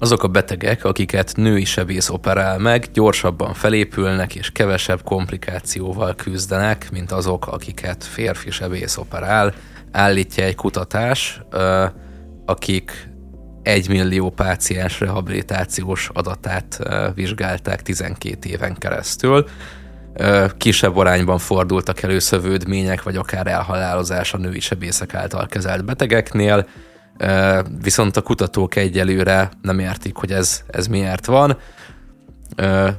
Azok 0.00 0.22
a 0.22 0.28
betegek, 0.28 0.84
akiket 0.84 1.32
női 1.36 1.64
sebész 1.64 2.08
operál 2.08 2.58
meg, 2.58 2.86
gyorsabban 2.92 3.54
felépülnek 3.54 4.34
és 4.34 4.50
kevesebb 4.50 5.02
komplikációval 5.02 6.14
küzdenek, 6.14 6.88
mint 6.90 7.12
azok, 7.12 7.46
akiket 7.46 8.04
férfi 8.04 8.50
sebész 8.50 8.96
operál, 8.96 9.54
állítja 9.92 10.44
egy 10.44 10.54
kutatás, 10.54 11.42
akik 12.46 13.08
egy 13.62 13.88
millió 13.88 14.30
páciens 14.30 15.00
rehabilitációs 15.00 16.10
adatát 16.12 16.78
vizsgálták 17.14 17.82
12 17.82 18.48
éven 18.48 18.74
keresztül. 18.74 19.46
Kisebb 20.56 20.96
arányban 20.96 21.38
fordultak 21.38 22.02
elő 22.02 22.18
szövődmények, 22.18 23.02
vagy 23.02 23.16
akár 23.16 23.46
elhalálozás 23.46 24.34
a 24.34 24.38
női 24.38 24.60
sebészek 24.60 25.14
által 25.14 25.46
kezelt 25.46 25.84
betegeknél, 25.84 26.66
viszont 27.82 28.16
a 28.16 28.22
kutatók 28.22 28.76
egyelőre 28.76 29.50
nem 29.62 29.78
értik, 29.78 30.16
hogy 30.16 30.32
ez, 30.32 30.62
ez 30.70 30.86
miért 30.86 31.26
van 31.26 31.58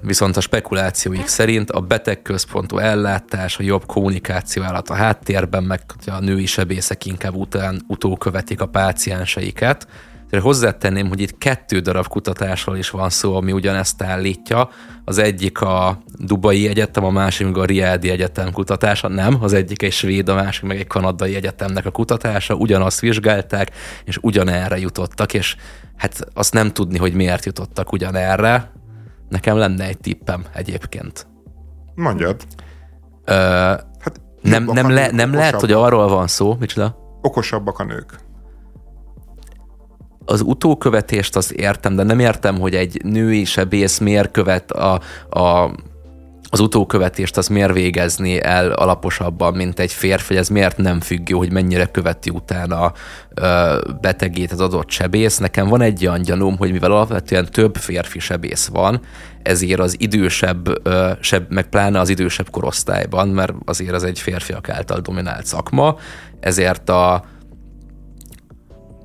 viszont 0.02 0.38
a 0.38 0.42
spekulációik 0.42 1.28
szerint 1.28 1.72
a 1.72 1.80
betegközpontú 1.80 2.78
ellátás, 2.78 3.58
a 3.58 3.64
jobb 3.64 3.86
kommunikáció 3.86 4.64
állat 4.64 4.90
a 4.90 4.94
háttérben, 4.94 5.64
meg 5.64 5.82
a 6.06 6.20
női 6.20 6.46
sebészek 6.46 7.06
inkább 7.06 7.36
után 7.36 7.82
utókövetik 7.88 8.62
a 8.62 8.66
pácienseiket. 8.66 9.88
Tehát 10.30 10.46
hozzátenném, 10.46 11.08
hogy 11.08 11.20
itt 11.20 11.38
kettő 11.38 11.80
darab 11.80 12.08
kutatásról 12.08 12.78
is 12.78 12.90
van 12.90 13.10
szó, 13.10 13.36
ami 13.36 13.52
ugyanezt 13.52 14.02
állítja. 14.02 14.70
Az 15.06 15.18
egyik 15.18 15.62
a 15.62 16.02
Dubai 16.18 16.68
Egyetem, 16.68 17.04
a 17.04 17.10
másik 17.10 17.46
meg 17.46 17.58
a 17.58 17.66
Riadi 17.66 18.10
Egyetem 18.10 18.52
kutatása. 18.52 19.08
Nem, 19.08 19.38
az 19.44 19.54
egyik 19.54 19.82
egy 19.82 19.92
svéd, 19.92 20.30
a 20.30 20.36
másik 20.36 20.64
meg 20.64 20.80
egy 20.80 20.88
kanadai 20.88 21.36
egyetemnek 21.36 21.86
a 21.86 21.92
kutatása. 21.92 22.54
Ugyanazt 22.54 23.00
vizsgálták, 23.00 23.72
és 24.04 24.18
ugyanerre 24.22 24.80
jutottak, 24.80 25.34
és 25.34 25.56
hát 25.98 26.28
azt 26.34 26.54
nem 26.54 26.72
tudni, 26.72 26.98
hogy 26.98 27.14
miért 27.14 27.46
jutottak 27.46 27.92
ugyanerre, 27.92 28.72
Nekem 29.30 29.58
lenne 29.58 29.86
egy 29.86 29.98
tippem 29.98 30.46
egyébként. 30.54 31.28
Mondjad. 31.96 32.42
Ö, 33.26 33.34
hát 34.00 34.22
nem, 34.42 34.64
nem, 34.64 34.90
le, 34.90 35.12
nem 35.12 35.34
lehet, 35.34 35.60
hogy 35.60 35.72
arról 35.72 36.08
van 36.08 36.28
szó, 36.28 36.56
micsoda? 36.60 36.98
Okosabbak 37.22 37.80
a 37.80 37.84
nők. 37.84 38.20
Az 40.26 40.42
utókövetést 40.42 41.36
azt 41.36 41.52
értem, 41.52 41.96
de 41.96 42.04
nem 42.04 42.20
értem, 42.20 42.60
hogy 42.60 42.76
egy 42.76 43.02
női 43.04 43.46
sebész 43.46 43.98
miért 43.98 44.32
követ 44.32 44.72
a, 44.72 45.02
a 45.30 45.72
az 46.52 46.60
utókövetést 46.60 47.38
az 47.38 47.48
miért 47.48 47.74
végezni 47.74 48.44
el 48.44 48.72
alaposabban, 48.72 49.54
mint 49.54 49.80
egy 49.80 49.92
férfi, 49.92 50.38
ez 50.38 50.48
miért 50.48 50.78
nem 50.78 51.00
függő, 51.00 51.36
hogy 51.36 51.52
mennyire 51.52 51.86
követi 51.86 52.30
utána 52.30 52.82
a 52.82 52.94
betegét 54.02 54.52
az 54.52 54.60
adott 54.60 54.90
sebész. 54.90 55.38
Nekem 55.38 55.68
van 55.68 55.82
egy 55.82 56.08
olyan 56.08 56.22
gyanúm, 56.22 56.58
hogy 56.58 56.72
mivel 56.72 56.92
alapvetően 56.92 57.48
több 57.52 57.76
férfi 57.76 58.20
sebész 58.20 58.68
van, 58.68 59.02
ezért 59.44 59.80
az 59.80 59.96
idősebb, 60.00 60.90
seb, 61.20 61.46
meg 61.50 61.70
pláne 61.70 62.00
az 62.00 62.10
idősebb 62.10 62.50
korosztályban, 62.50 63.28
mert 63.28 63.54
azért 63.66 63.94
ez 63.94 64.04
egy 64.04 64.20
férfiak 64.20 64.70
által 64.70 65.00
dominált 65.00 65.46
szakma, 65.46 65.96
ezért 66.40 66.90
a 66.90 67.24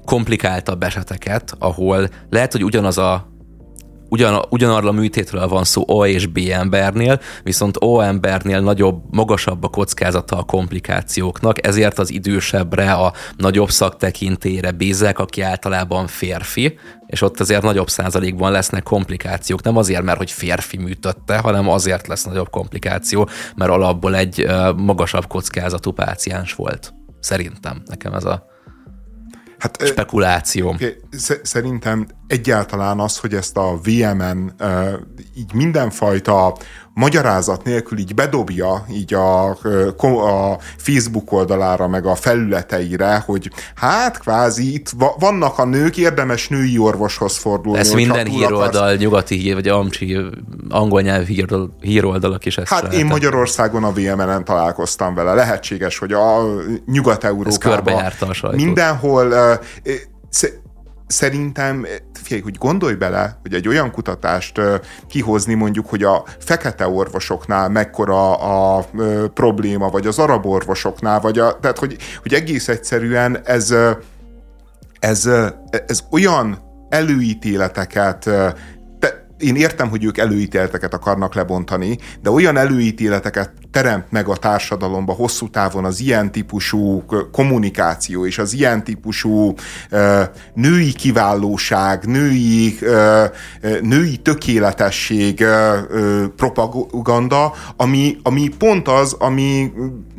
komplikáltabb 0.05 0.83
eseteket, 0.83 1.55
ahol 1.59 2.09
lehet, 2.31 2.53
hogy 2.53 2.65
ugyanaz 2.65 2.99
a 2.99 3.33
ugyan, 4.09 4.45
ugyanarra 4.49 4.89
a 4.89 4.93
műtétről 4.93 5.49
van 5.49 5.65
szó 5.65 5.85
O 5.87 6.07
és 6.07 6.27
B 6.27 6.39
embernél, 6.51 7.21
viszont 7.43 7.77
O 7.81 8.01
embernél 8.01 8.61
nagyobb, 8.61 9.03
magasabb 9.11 9.65
a 9.65 9.69
kockázata 9.69 10.39
a 10.39 10.43
komplikációknak, 10.43 11.67
ezért 11.67 11.99
az 11.99 12.11
idősebbre, 12.11 12.93
a 12.93 13.13
nagyobb 13.37 13.71
szaktekintélyre 13.71 14.71
bízek, 14.71 15.19
aki 15.19 15.41
általában 15.41 16.07
férfi, 16.07 16.79
és 17.07 17.23
ott 17.23 17.41
azért 17.41 17.63
nagyobb 17.63 17.89
százalékban 17.89 18.53
lesznek 18.53 18.83
komplikációk. 18.83 19.63
Nem 19.63 19.77
azért, 19.77 20.03
mert 20.03 20.19
hogy 20.19 20.31
férfi 20.31 20.77
műtötte, 20.77 21.39
hanem 21.39 21.69
azért 21.69 22.07
lesz 22.07 22.25
nagyobb 22.25 22.51
komplikáció, 22.51 23.29
mert 23.57 23.71
alapból 23.71 24.17
egy 24.17 24.47
magasabb 24.77 25.27
kockázatú 25.27 25.93
páciens 25.93 26.55
volt. 26.55 26.95
Szerintem 27.21 27.83
nekem 27.87 28.13
ez 28.13 28.25
a 28.25 28.53
hát, 29.65 29.87
spekuláció. 29.87 30.69
Okay, 30.69 30.97
szerintem 31.43 32.07
egyáltalán 32.27 33.01
az, 33.01 33.19
hogy 33.19 33.35
ezt 33.35 33.57
a 33.57 33.79
VMN 33.83 34.55
így 35.37 35.53
mindenfajta 35.55 36.57
magyarázat 36.95 37.65
nélkül 37.65 37.99
így 37.99 38.15
bedobja 38.15 38.87
így 38.91 39.15
a, 39.15 39.49
a 39.49 40.59
Facebook 40.77 41.33
oldalára, 41.33 41.89
meg 41.89 42.07
a 42.07 42.15
felületeire, 42.15 43.23
hogy 43.27 43.51
hát 43.75 44.19
kvázi 44.19 44.75
itt 44.75 44.91
vannak 45.19 45.59
a 45.59 45.65
nők, 45.65 45.97
érdemes 45.97 46.49
női 46.49 46.79
orvoshoz 46.79 47.37
fordulni. 47.37 47.79
Ez 47.79 47.93
minden 47.93 48.27
híroldal, 48.27 48.83
akarsz... 48.83 48.99
nyugati 48.99 49.37
hír, 49.37 49.55
vagy 49.55 49.69
amcsi, 49.69 50.19
angol 50.69 51.01
nyelv 51.01 51.27
híroldal, 51.27 51.77
híroldalak 51.81 52.45
is 52.45 52.59
ezt 52.59 52.73
Hát 52.73 52.93
én 52.93 53.07
Magyarországon 53.07 53.85
a 53.85 53.93
VMN-en 53.93 54.45
találkoztam 54.45 55.15
vele. 55.15 55.35
Lehetséges, 55.35 55.99
hogy 55.99 56.13
a 56.13 56.43
Nyugat-Európában 56.87 58.13
mindenhol 58.53 59.35
szerintem, 61.07 61.87
figyelj, 62.13 62.43
hogy 62.43 62.57
gondolj 62.59 62.95
bele, 62.95 63.39
hogy 63.43 63.55
egy 63.55 63.69
olyan 63.69 63.91
kutatást 63.91 64.61
kihozni 65.09 65.55
mondjuk, 65.55 65.89
hogy 65.89 66.03
a 66.03 66.25
fekete 66.39 66.89
orvosoknál 66.89 67.69
mekkora 67.69 68.35
a, 68.35 68.77
a 68.77 68.87
probléma, 69.35 69.89
vagy 69.89 70.07
az 70.07 70.19
arab 70.19 70.47
orvosoknál, 70.47 71.21
vagy 71.21 71.39
a, 71.39 71.59
tehát 71.59 71.79
hogy, 71.79 71.97
hogy 72.23 72.35
egész 72.35 72.69
egyszerűen 72.69 73.41
ez, 73.45 73.75
ez, 74.99 75.29
ez 75.87 76.03
olyan 76.11 76.59
előítéleteket 76.89 78.31
én 79.39 79.57
értem, 79.57 79.89
hogy 79.89 80.05
ők 80.05 80.19
előítéleteket 80.19 80.95
akarnak 80.95 81.35
lebontani, 81.35 81.99
de 82.23 82.31
olyan 82.31 82.57
előítéleteket 82.57 83.53
teremt 83.71 84.11
meg 84.11 84.29
a 84.29 84.37
társadalomba 84.37 85.13
hosszú 85.13 85.51
távon 85.51 85.85
az 85.85 86.01
ilyen 86.01 86.33
típusú 86.33 87.05
kommunikáció 87.33 88.27
és 88.27 88.39
az 88.39 88.53
ilyen 88.53 88.85
típusú 88.85 89.55
női 90.55 90.93
kiválóság, 90.93 92.05
női, 92.07 92.79
női 93.81 94.17
tökéletesség 94.17 95.45
propaganda, 96.37 97.53
ami, 97.77 98.17
ami 98.23 98.49
pont 98.59 98.89
az, 98.89 99.13
ami 99.13 99.73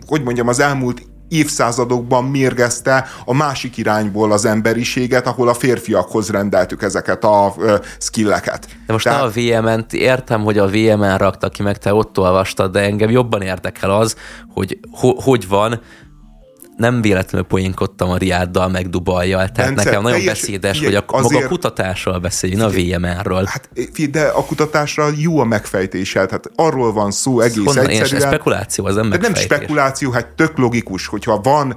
hogy 0.07 0.23
mondjam, 0.23 0.47
az 0.47 0.59
elmúlt 0.59 1.01
évszázadokban 1.35 2.23
mérgezte 2.23 3.05
a 3.25 3.33
másik 3.33 3.77
irányból 3.77 4.31
az 4.31 4.45
emberiséget, 4.45 5.27
ahol 5.27 5.47
a 5.47 5.53
férfiakhoz 5.53 6.29
rendeltük 6.29 6.81
ezeket 6.83 7.23
a 7.23 7.55
skilleket. 7.99 8.67
De 8.85 8.93
most 8.93 9.05
Tehát... 9.05 9.19
nem 9.19 9.27
a 9.27 9.61
VMN-t, 9.61 9.93
értem, 9.93 10.43
hogy 10.43 10.57
a 10.57 10.67
VMN 10.67 11.17
rakta 11.17 11.49
ki, 11.49 11.63
meg 11.63 11.77
te 11.77 11.93
ott 11.93 12.19
olvastad, 12.19 12.71
de 12.71 12.79
engem 12.79 13.09
jobban 13.09 13.41
érdekel 13.41 13.91
az, 13.91 14.15
hogy 14.53 14.79
ho- 14.91 15.21
hogy 15.23 15.47
van 15.47 15.79
nem 16.77 17.01
véletlenül 17.01 17.47
poénkodtam 17.47 18.09
a 18.09 18.17
Riáddal, 18.17 18.69
meg 18.69 18.89
Dubajjal, 18.89 19.49
tehát 19.49 19.73
Bence, 19.73 19.89
nekem 19.89 20.01
nagyon 20.01 20.17
teljes, 20.17 20.39
beszédes, 20.39 20.77
figyelj, 20.77 20.95
hogy 20.95 21.03
a, 21.07 21.17
azért, 21.17 21.33
maga 21.33 21.45
a 21.45 21.49
kutatásról 21.49 22.19
beszéljünk, 22.19 22.61
a 22.61 22.69
VMR-ről. 22.69 23.45
Hát 23.45 23.69
de 24.11 24.21
a 24.21 24.45
kutatásra 24.45 25.07
jó 25.17 25.39
a 25.39 25.43
megfejtése, 25.45 26.25
tehát 26.25 26.51
arról 26.55 26.93
van 26.93 27.11
szó 27.11 27.39
egész 27.39 27.63
Honnan, 27.65 27.87
egyszerűen. 27.87 28.21
Ez 28.21 28.27
spekuláció, 28.27 28.85
az 28.85 28.95
nem 28.95 29.07
megfejtés. 29.07 29.47
nem 29.47 29.59
spekuláció, 29.59 30.11
hát 30.11 30.27
tök 30.27 30.57
logikus, 30.57 31.07
hogyha 31.07 31.39
van 31.41 31.75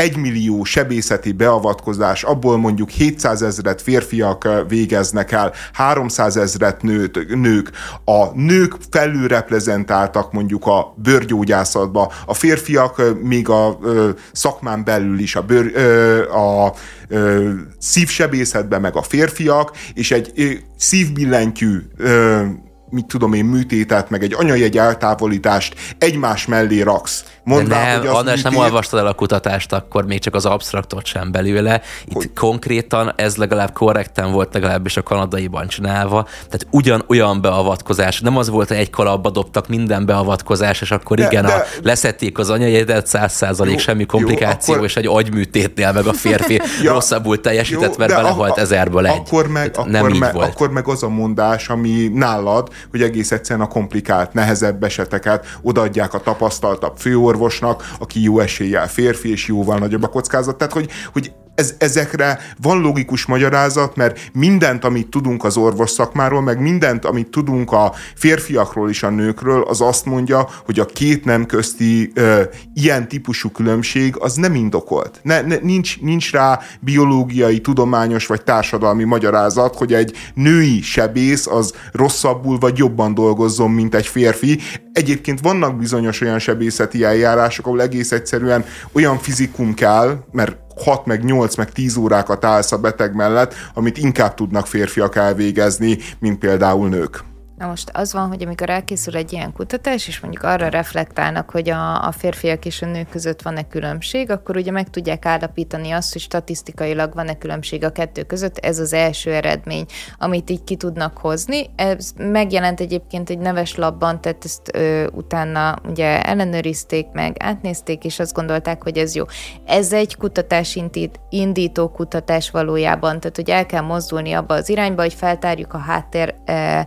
egymillió 0.00 0.64
sebészeti 0.64 1.32
beavatkozás, 1.32 2.22
abból 2.22 2.58
mondjuk 2.58 2.88
700 2.88 3.42
ezeret 3.42 3.82
férfiak 3.82 4.48
végeznek 4.68 5.32
el, 5.32 5.52
300 5.72 6.36
ezeret 6.36 6.82
nőt, 6.82 7.34
nők. 7.34 7.70
A 8.04 8.26
nők 8.34 8.76
felülreprezentáltak 8.90 10.32
mondjuk 10.32 10.66
a 10.66 10.94
bőrgyógyászatba, 10.96 12.12
a 12.26 12.34
férfiak 12.34 13.02
még 13.22 13.48
a 13.48 13.78
ö, 13.82 14.10
szakmán 14.32 14.84
belül 14.84 15.18
is 15.18 15.36
a, 15.36 15.42
bőr, 15.42 15.70
ö, 15.74 16.30
a 16.32 16.74
ö, 17.08 17.50
szívsebészetben 17.78 18.80
meg 18.80 18.96
a 18.96 19.02
férfiak, 19.02 19.72
és 19.94 20.10
egy 20.10 20.32
ö, 20.34 20.50
szívbillentyű 20.76 21.78
ö, 21.96 22.42
mit 22.90 23.06
tudom 23.06 23.32
én, 23.32 23.44
műtétet, 23.44 24.10
meg 24.10 24.22
egy 24.22 24.34
anyajegy 24.38 24.78
eltávolítást 24.78 25.74
egymás 25.98 26.46
mellé 26.46 26.80
raksz. 26.80 27.24
Mondd 27.50 27.68
De 27.68 27.98
nem, 28.02 28.14
az 28.14 28.24
műtét... 28.24 28.42
nem 28.42 28.56
olvastad 28.56 28.98
el 28.98 29.06
a 29.06 29.12
kutatást, 29.12 29.72
akkor 29.72 30.04
még 30.04 30.20
csak 30.20 30.34
az 30.34 30.46
absztraktot 30.46 31.06
sem 31.06 31.32
belőle. 31.32 31.80
Itt 32.04 32.12
hogy? 32.12 32.32
konkrétan 32.32 33.12
ez 33.16 33.36
legalább 33.36 33.72
korrekten 33.72 34.32
volt 34.32 34.54
legalábbis 34.54 34.96
a 34.96 35.02
kanadaiban 35.02 35.68
csinálva. 35.68 36.22
Tehát 36.22 36.66
ugyanolyan 36.70 37.40
beavatkozás. 37.40 38.20
Nem 38.20 38.36
az 38.36 38.48
volt, 38.48 38.68
hogy 38.68 38.76
egy 38.76 38.90
kalapba 38.90 39.30
dobtak 39.30 39.68
minden 39.68 40.06
beavatkozás, 40.06 40.80
és 40.80 40.90
akkor 40.90 41.16
de, 41.16 41.26
igen, 41.26 41.44
de, 41.44 41.52
a, 41.52 41.64
leszették 41.82 42.38
az 42.38 42.50
anyajegyedet, 42.50 43.06
száz 43.06 43.32
százalék, 43.32 43.78
semmi 43.78 44.06
komplikáció, 44.06 44.74
jó, 44.74 44.74
akkor, 44.74 44.86
és 44.86 44.96
egy 44.96 45.06
agyműtétnél 45.06 45.92
meg 45.92 46.06
a 46.06 46.12
férfi 46.12 46.60
ja, 46.82 46.92
rosszabbul 46.92 47.40
teljesített, 47.40 47.90
jó, 47.90 47.98
mert 47.98 48.14
belehalt 48.14 48.56
a, 48.56 48.60
ezerből 48.60 49.06
egy. 49.06 49.18
Akkor 49.18 49.46
meg, 49.46 49.70
akkor, 49.74 49.90
nem 49.90 50.06
meg, 50.06 50.32
volt. 50.32 50.48
akkor 50.48 50.70
meg 50.70 50.88
az 50.88 51.02
a 51.02 51.08
mondás, 51.08 51.68
ami 51.68 52.10
nálad, 52.14 52.68
hogy 52.90 53.02
egész 53.02 53.32
egyszerűen 53.32 53.66
a 53.66 53.68
komplikált, 53.68 54.32
nehezebb 54.32 54.84
eseteket 54.84 55.46
odaadják 55.62 56.14
a 56.14 56.18
tapasztaltabb 56.20 56.96
főorvosnak, 57.40 57.94
aki 57.98 58.22
jó 58.22 58.38
eséllyel 58.38 58.88
férfi, 58.88 59.30
és 59.30 59.46
jóval 59.46 59.78
nagyobb 59.78 60.02
a 60.02 60.08
kockázat. 60.08 60.56
Tehát, 60.56 60.72
hogy, 60.72 60.88
hogy 61.12 61.32
ez, 61.60 61.74
ezekre 61.78 62.38
van 62.62 62.80
logikus 62.80 63.26
magyarázat, 63.26 63.96
mert 63.96 64.30
mindent, 64.32 64.84
amit 64.84 65.08
tudunk 65.08 65.44
az 65.44 65.56
orvos 65.56 65.90
szakmáról, 65.90 66.42
meg 66.42 66.60
mindent, 66.60 67.04
amit 67.04 67.30
tudunk 67.30 67.72
a 67.72 67.92
férfiakról 68.14 68.88
és 68.88 69.02
a 69.02 69.10
nőkről, 69.10 69.62
az 69.62 69.80
azt 69.80 70.04
mondja, 70.04 70.48
hogy 70.64 70.80
a 70.80 70.86
két 70.86 71.24
nem 71.24 71.46
közti 71.46 72.10
ö, 72.14 72.42
ilyen 72.74 73.08
típusú 73.08 73.50
különbség 73.50 74.14
az 74.18 74.34
nem 74.34 74.54
indokolt. 74.54 75.20
Ne, 75.22 75.40
ne, 75.40 75.56
nincs, 75.56 76.00
nincs 76.00 76.32
rá 76.32 76.60
biológiai, 76.80 77.60
tudományos 77.60 78.26
vagy 78.26 78.42
társadalmi 78.42 79.04
magyarázat, 79.04 79.76
hogy 79.76 79.92
egy 79.92 80.16
női 80.34 80.82
sebész 80.82 81.46
az 81.46 81.74
rosszabbul 81.92 82.58
vagy 82.58 82.78
jobban 82.78 83.14
dolgozzon, 83.14 83.70
mint 83.70 83.94
egy 83.94 84.06
férfi. 84.06 84.58
Egyébként 84.92 85.40
vannak 85.40 85.78
bizonyos 85.78 86.20
olyan 86.20 86.38
sebészeti 86.38 87.04
eljárások, 87.04 87.66
ahol 87.66 87.82
egész 87.82 88.12
egyszerűen 88.12 88.64
olyan 88.92 89.18
fizikum 89.18 89.74
kell, 89.74 90.24
mert 90.32 90.56
6 90.82 91.06
meg 91.06 91.24
8 91.24 91.56
meg 91.56 91.72
10 91.72 91.96
órákat 91.96 92.44
állsz 92.44 92.72
a 92.72 92.78
beteg 92.78 93.14
mellett, 93.14 93.54
amit 93.74 93.98
inkább 93.98 94.34
tudnak 94.34 94.66
férfiak 94.66 95.16
elvégezni, 95.16 95.98
mint 96.18 96.38
például 96.38 96.88
nők. 96.88 97.29
Na 97.60 97.66
most 97.66 97.90
az 97.92 98.12
van, 98.12 98.28
hogy 98.28 98.42
amikor 98.42 98.70
elkészül 98.70 99.16
egy 99.16 99.32
ilyen 99.32 99.52
kutatás, 99.52 100.08
és 100.08 100.20
mondjuk 100.20 100.42
arra 100.42 100.68
reflektálnak, 100.68 101.50
hogy 101.50 101.70
a, 101.70 102.06
a 102.06 102.12
férfiak 102.12 102.64
és 102.64 102.82
a 102.82 102.86
nők 102.86 103.08
között 103.08 103.42
van-e 103.42 103.68
különbség, 103.68 104.30
akkor 104.30 104.56
ugye 104.56 104.70
meg 104.70 104.90
tudják 104.90 105.26
állapítani 105.26 105.90
azt, 105.90 106.12
hogy 106.12 106.22
statisztikailag 106.22 107.14
van-e 107.14 107.38
különbség 107.38 107.84
a 107.84 107.92
kettő 107.92 108.22
között. 108.22 108.58
Ez 108.58 108.78
az 108.78 108.92
első 108.92 109.32
eredmény, 109.32 109.86
amit 110.18 110.50
így 110.50 110.64
ki 110.64 110.76
tudnak 110.76 111.18
hozni. 111.18 111.70
Ez 111.76 112.10
megjelent 112.16 112.80
egyébként 112.80 113.30
egy 113.30 113.38
neves 113.38 113.74
labban, 113.74 114.20
tehát 114.20 114.44
ezt 114.44 114.70
ö, 114.72 115.06
utána 115.06 115.78
ugye 115.88 116.22
ellenőrizték 116.22 117.06
meg, 117.12 117.36
átnézték, 117.38 118.04
és 118.04 118.18
azt 118.18 118.34
gondolták, 118.34 118.82
hogy 118.82 118.98
ez 118.98 119.14
jó. 119.14 119.24
Ez 119.66 119.92
egy 119.92 120.16
kutatás 120.16 120.76
indít, 120.76 121.20
indító 121.28 121.88
kutatás 121.88 122.50
valójában, 122.50 123.20
tehát 123.20 123.36
hogy 123.36 123.50
el 123.50 123.66
kell 123.66 123.82
mozdulni 123.82 124.32
abba 124.32 124.54
az 124.54 124.68
irányba, 124.68 125.02
hogy 125.02 125.14
feltárjuk 125.14 125.74
a 125.74 125.78
háttér 125.78 126.34
ö, 126.46 126.80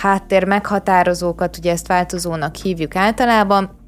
háttér 0.00 0.44
meghatározókat, 0.44 1.56
ugye 1.56 1.70
ezt 1.70 1.86
változónak 1.86 2.54
hívjuk 2.56 2.96
általában, 2.96 3.78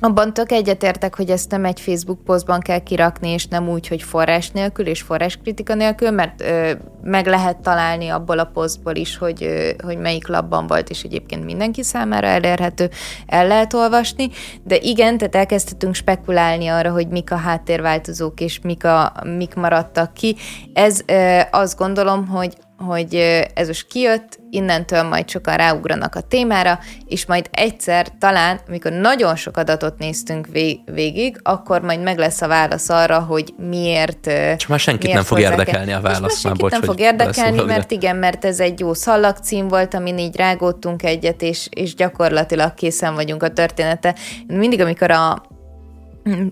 abban 0.00 0.32
tök 0.32 0.52
egyetértek, 0.52 1.16
hogy 1.16 1.30
ezt 1.30 1.50
nem 1.50 1.64
egy 1.64 1.80
Facebook 1.80 2.24
posztban 2.24 2.60
kell 2.60 2.78
kirakni, 2.78 3.28
és 3.28 3.46
nem 3.46 3.68
úgy, 3.68 3.88
hogy 3.88 4.02
forrás 4.02 4.50
nélkül 4.50 4.86
és 4.86 5.02
forráskritika 5.02 5.74
nélkül, 5.74 6.10
mert 6.10 6.40
ö, 6.40 6.72
meg 7.02 7.26
lehet 7.26 7.56
találni 7.56 8.08
abból 8.08 8.38
a 8.38 8.44
posztból 8.44 8.94
is, 8.94 9.16
hogy, 9.16 9.42
ö, 9.44 9.70
hogy 9.84 9.98
melyik 9.98 10.26
labban 10.26 10.66
volt, 10.66 10.90
és 10.90 11.02
egyébként 11.02 11.44
mindenki 11.44 11.82
számára 11.82 12.26
elérhető, 12.26 12.90
el 13.26 13.46
lehet 13.46 13.74
olvasni, 13.74 14.28
de 14.64 14.76
igen, 14.76 15.18
tehát 15.18 15.34
elkezdhetünk 15.34 15.94
spekulálni 15.94 16.66
arra, 16.66 16.90
hogy 16.90 17.08
mik 17.08 17.32
a 17.32 17.36
háttérváltozók, 17.36 18.40
és 18.40 18.60
mik, 18.62 18.84
a, 18.84 19.12
mik 19.36 19.54
maradtak 19.54 20.14
ki. 20.14 20.36
Ez 20.72 21.00
ö, 21.06 21.40
azt 21.50 21.78
gondolom, 21.78 22.26
hogy 22.26 22.56
hogy 22.78 23.14
ez 23.54 23.66
most 23.66 23.86
kijött, 23.86 24.38
innentől 24.50 25.02
majd 25.02 25.28
sokan 25.28 25.56
ráugranak 25.56 26.14
a 26.14 26.20
témára, 26.20 26.78
és 27.06 27.26
majd 27.26 27.48
egyszer 27.50 28.06
talán, 28.18 28.60
amikor 28.68 28.92
nagyon 28.92 29.36
sok 29.36 29.56
adatot 29.56 29.98
néztünk 29.98 30.46
végig, 30.84 31.40
akkor 31.42 31.80
majd 31.80 32.02
meg 32.02 32.18
lesz 32.18 32.40
a 32.40 32.48
válasz 32.48 32.88
arra, 32.88 33.18
hogy 33.18 33.54
miért. 33.68 34.26
És 34.56 34.66
már 34.66 34.78
senkit 34.78 35.12
nem 35.12 35.22
fog 35.22 35.38
érdekelni 35.40 35.92
a 35.92 36.00
válasz. 36.00 36.20
Most 36.20 36.32
már 36.32 36.40
senkit 36.40 36.60
bocs, 36.60 36.72
nem 36.72 36.82
fog 36.82 37.00
érdekelni, 37.00 37.62
mert 37.62 37.90
igen, 37.90 38.16
mert 38.16 38.44
ez 38.44 38.60
egy 38.60 38.80
jó 38.80 38.94
szallagcím 38.94 39.68
volt, 39.68 39.94
amin 39.94 40.18
így 40.18 40.36
rágódtunk 40.36 41.02
egyet, 41.02 41.42
és, 41.42 41.68
és 41.70 41.94
gyakorlatilag 41.94 42.74
készen 42.74 43.14
vagyunk 43.14 43.42
a 43.42 43.50
története. 43.50 44.14
Mindig, 44.46 44.80
amikor 44.80 45.10
a, 45.10 45.42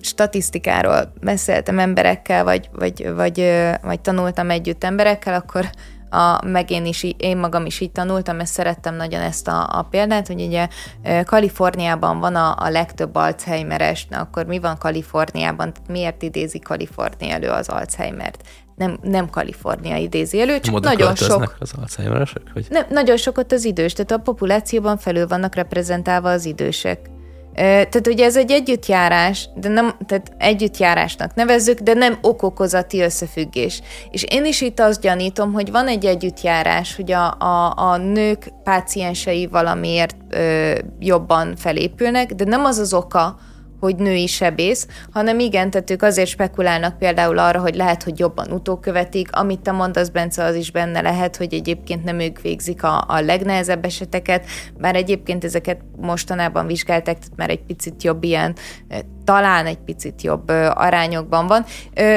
statisztikáról 0.00 1.12
beszéltem 1.20 1.78
emberekkel, 1.78 2.44
vagy, 2.44 2.68
vagy, 2.72 3.12
vagy, 3.14 3.52
vagy 3.82 4.00
tanultam 4.00 4.50
együtt 4.50 4.84
emberekkel, 4.84 5.34
akkor 5.34 5.70
a, 6.10 6.46
meg 6.46 6.70
én, 6.70 6.86
is, 6.86 7.06
én 7.16 7.36
magam 7.36 7.66
is 7.66 7.80
így 7.80 7.92
tanultam, 7.92 8.40
ezt 8.40 8.52
szerettem 8.52 8.94
nagyon 8.94 9.20
ezt 9.20 9.48
a, 9.48 9.68
a 9.78 9.82
példát, 9.82 10.26
hogy 10.26 10.40
ugye 10.40 10.68
Kaliforniában 11.24 12.20
van 12.20 12.34
a, 12.34 12.54
a 12.58 12.70
legtöbb 12.70 13.14
Alzheimeres, 13.14 14.06
na 14.06 14.18
akkor 14.18 14.46
mi 14.46 14.58
van 14.58 14.78
Kaliforniában, 14.78 15.72
miért 15.88 16.22
idézi 16.22 16.58
Kalifornia 16.58 17.34
elő 17.34 17.48
az 17.48 17.68
Alzheimert? 17.68 18.42
nem, 18.76 18.98
nem 19.02 19.30
Kalifornia 19.30 19.96
idézi 19.96 20.40
elő, 20.40 20.60
csak 20.60 20.74
Moda 20.74 20.88
nagyon 20.88 21.14
sok... 21.14 21.56
az 21.58 21.72
Alzheimeresek? 21.80 22.42
Hogy? 22.52 22.66
Nem, 22.70 22.86
nagyon 22.88 23.16
sok 23.16 23.38
ott 23.38 23.52
az 23.52 23.64
idős, 23.64 23.92
tehát 23.92 24.10
a 24.10 24.18
populációban 24.18 24.98
felül 24.98 25.26
vannak 25.26 25.54
reprezentálva 25.54 26.30
az 26.30 26.44
idősek. 26.44 27.10
Tehát 27.56 28.06
ugye 28.06 28.24
ez 28.24 28.36
egy 28.36 28.50
együttjárás, 28.50 29.48
de 29.54 29.68
nem, 29.68 29.96
tehát 30.06 30.32
együttjárásnak 30.38 31.34
nevezzük, 31.34 31.78
de 31.78 31.94
nem 31.94 32.18
okokozati 32.22 33.00
összefüggés. 33.00 33.82
És 34.10 34.22
én 34.22 34.44
is 34.44 34.60
itt 34.60 34.80
azt 34.80 35.00
gyanítom, 35.00 35.52
hogy 35.52 35.70
van 35.70 35.86
egy 35.86 36.04
együttjárás, 36.04 36.96
hogy 36.96 37.12
a, 37.12 37.34
a, 37.38 37.72
a 37.76 37.96
nők 37.96 38.48
páciensei 38.64 39.46
valamiért 39.46 40.16
ö, 40.30 40.72
jobban 40.98 41.56
felépülnek, 41.56 42.32
de 42.34 42.44
nem 42.44 42.64
az 42.64 42.78
az 42.78 42.94
oka, 42.94 43.36
hogy 43.80 43.96
női 43.96 44.26
sebész, 44.26 44.86
hanem 45.10 45.38
igen, 45.38 45.70
tehát 45.70 45.90
ők 45.90 46.02
azért 46.02 46.28
spekulálnak 46.28 46.98
például 46.98 47.38
arra, 47.38 47.60
hogy 47.60 47.74
lehet, 47.74 48.02
hogy 48.02 48.18
jobban 48.18 48.52
utókövetik, 48.52 49.36
amit 49.36 49.60
te 49.60 49.72
mondasz, 49.72 50.08
Bence, 50.08 50.44
az 50.44 50.54
is 50.54 50.70
benne 50.70 51.00
lehet, 51.00 51.36
hogy 51.36 51.54
egyébként 51.54 52.04
nem 52.04 52.20
ők 52.20 52.40
végzik 52.40 52.82
a, 52.82 53.04
a 53.08 53.20
legnehezebb 53.20 53.84
eseteket, 53.84 54.46
bár 54.78 54.94
egyébként 54.94 55.44
ezeket 55.44 55.80
mostanában 55.96 56.66
vizsgálták, 56.66 57.18
tehát 57.18 57.36
már 57.36 57.50
egy 57.50 57.62
picit 57.62 58.02
jobb 58.02 58.24
ilyen, 58.24 58.56
talán 59.24 59.66
egy 59.66 59.78
picit 59.78 60.22
jobb 60.22 60.48
arányokban 60.74 61.46
van. 61.46 61.64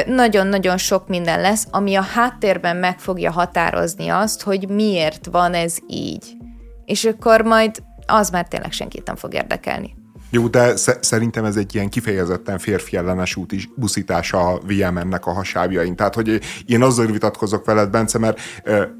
Nagyon-nagyon 0.06 0.78
sok 0.78 1.08
minden 1.08 1.42
lesz, 1.42 1.68
ami 1.72 1.96
a 1.96 2.02
háttérben 2.02 2.78
meg 2.78 3.00
fogja 3.00 3.32
határozni 3.32 4.08
azt, 4.08 4.42
hogy 4.42 4.70
miért 4.70 5.26
van 5.32 5.54
ez 5.54 5.78
így. 5.88 6.38
És 6.86 7.06
akkor 7.06 7.42
majd 7.42 7.72
az 8.06 8.30
már 8.30 8.48
tényleg 8.48 8.72
senkit 8.72 9.06
nem 9.06 9.16
fog 9.16 9.34
érdekelni. 9.34 9.99
Jó, 10.30 10.48
de 10.48 10.76
szerintem 11.02 11.46
ez 11.46 11.56
egy 11.56 11.76
ilyen 11.76 11.90
kifejezetten 11.90 12.58
férfi 12.58 12.98
ellenes 12.98 13.36
út 13.36 13.52
is, 13.52 13.70
buszítás 13.76 14.34
a 14.34 14.60
VMN-nek 14.68 15.26
a 15.26 15.32
hasábjain. 15.32 15.96
Tehát, 15.96 16.16
hogy 16.16 16.40
én 16.66 16.82
azzal 16.82 17.06
vitatkozok 17.06 17.66
veled, 17.66 17.90
Bence, 17.90 18.18
mert 18.18 18.40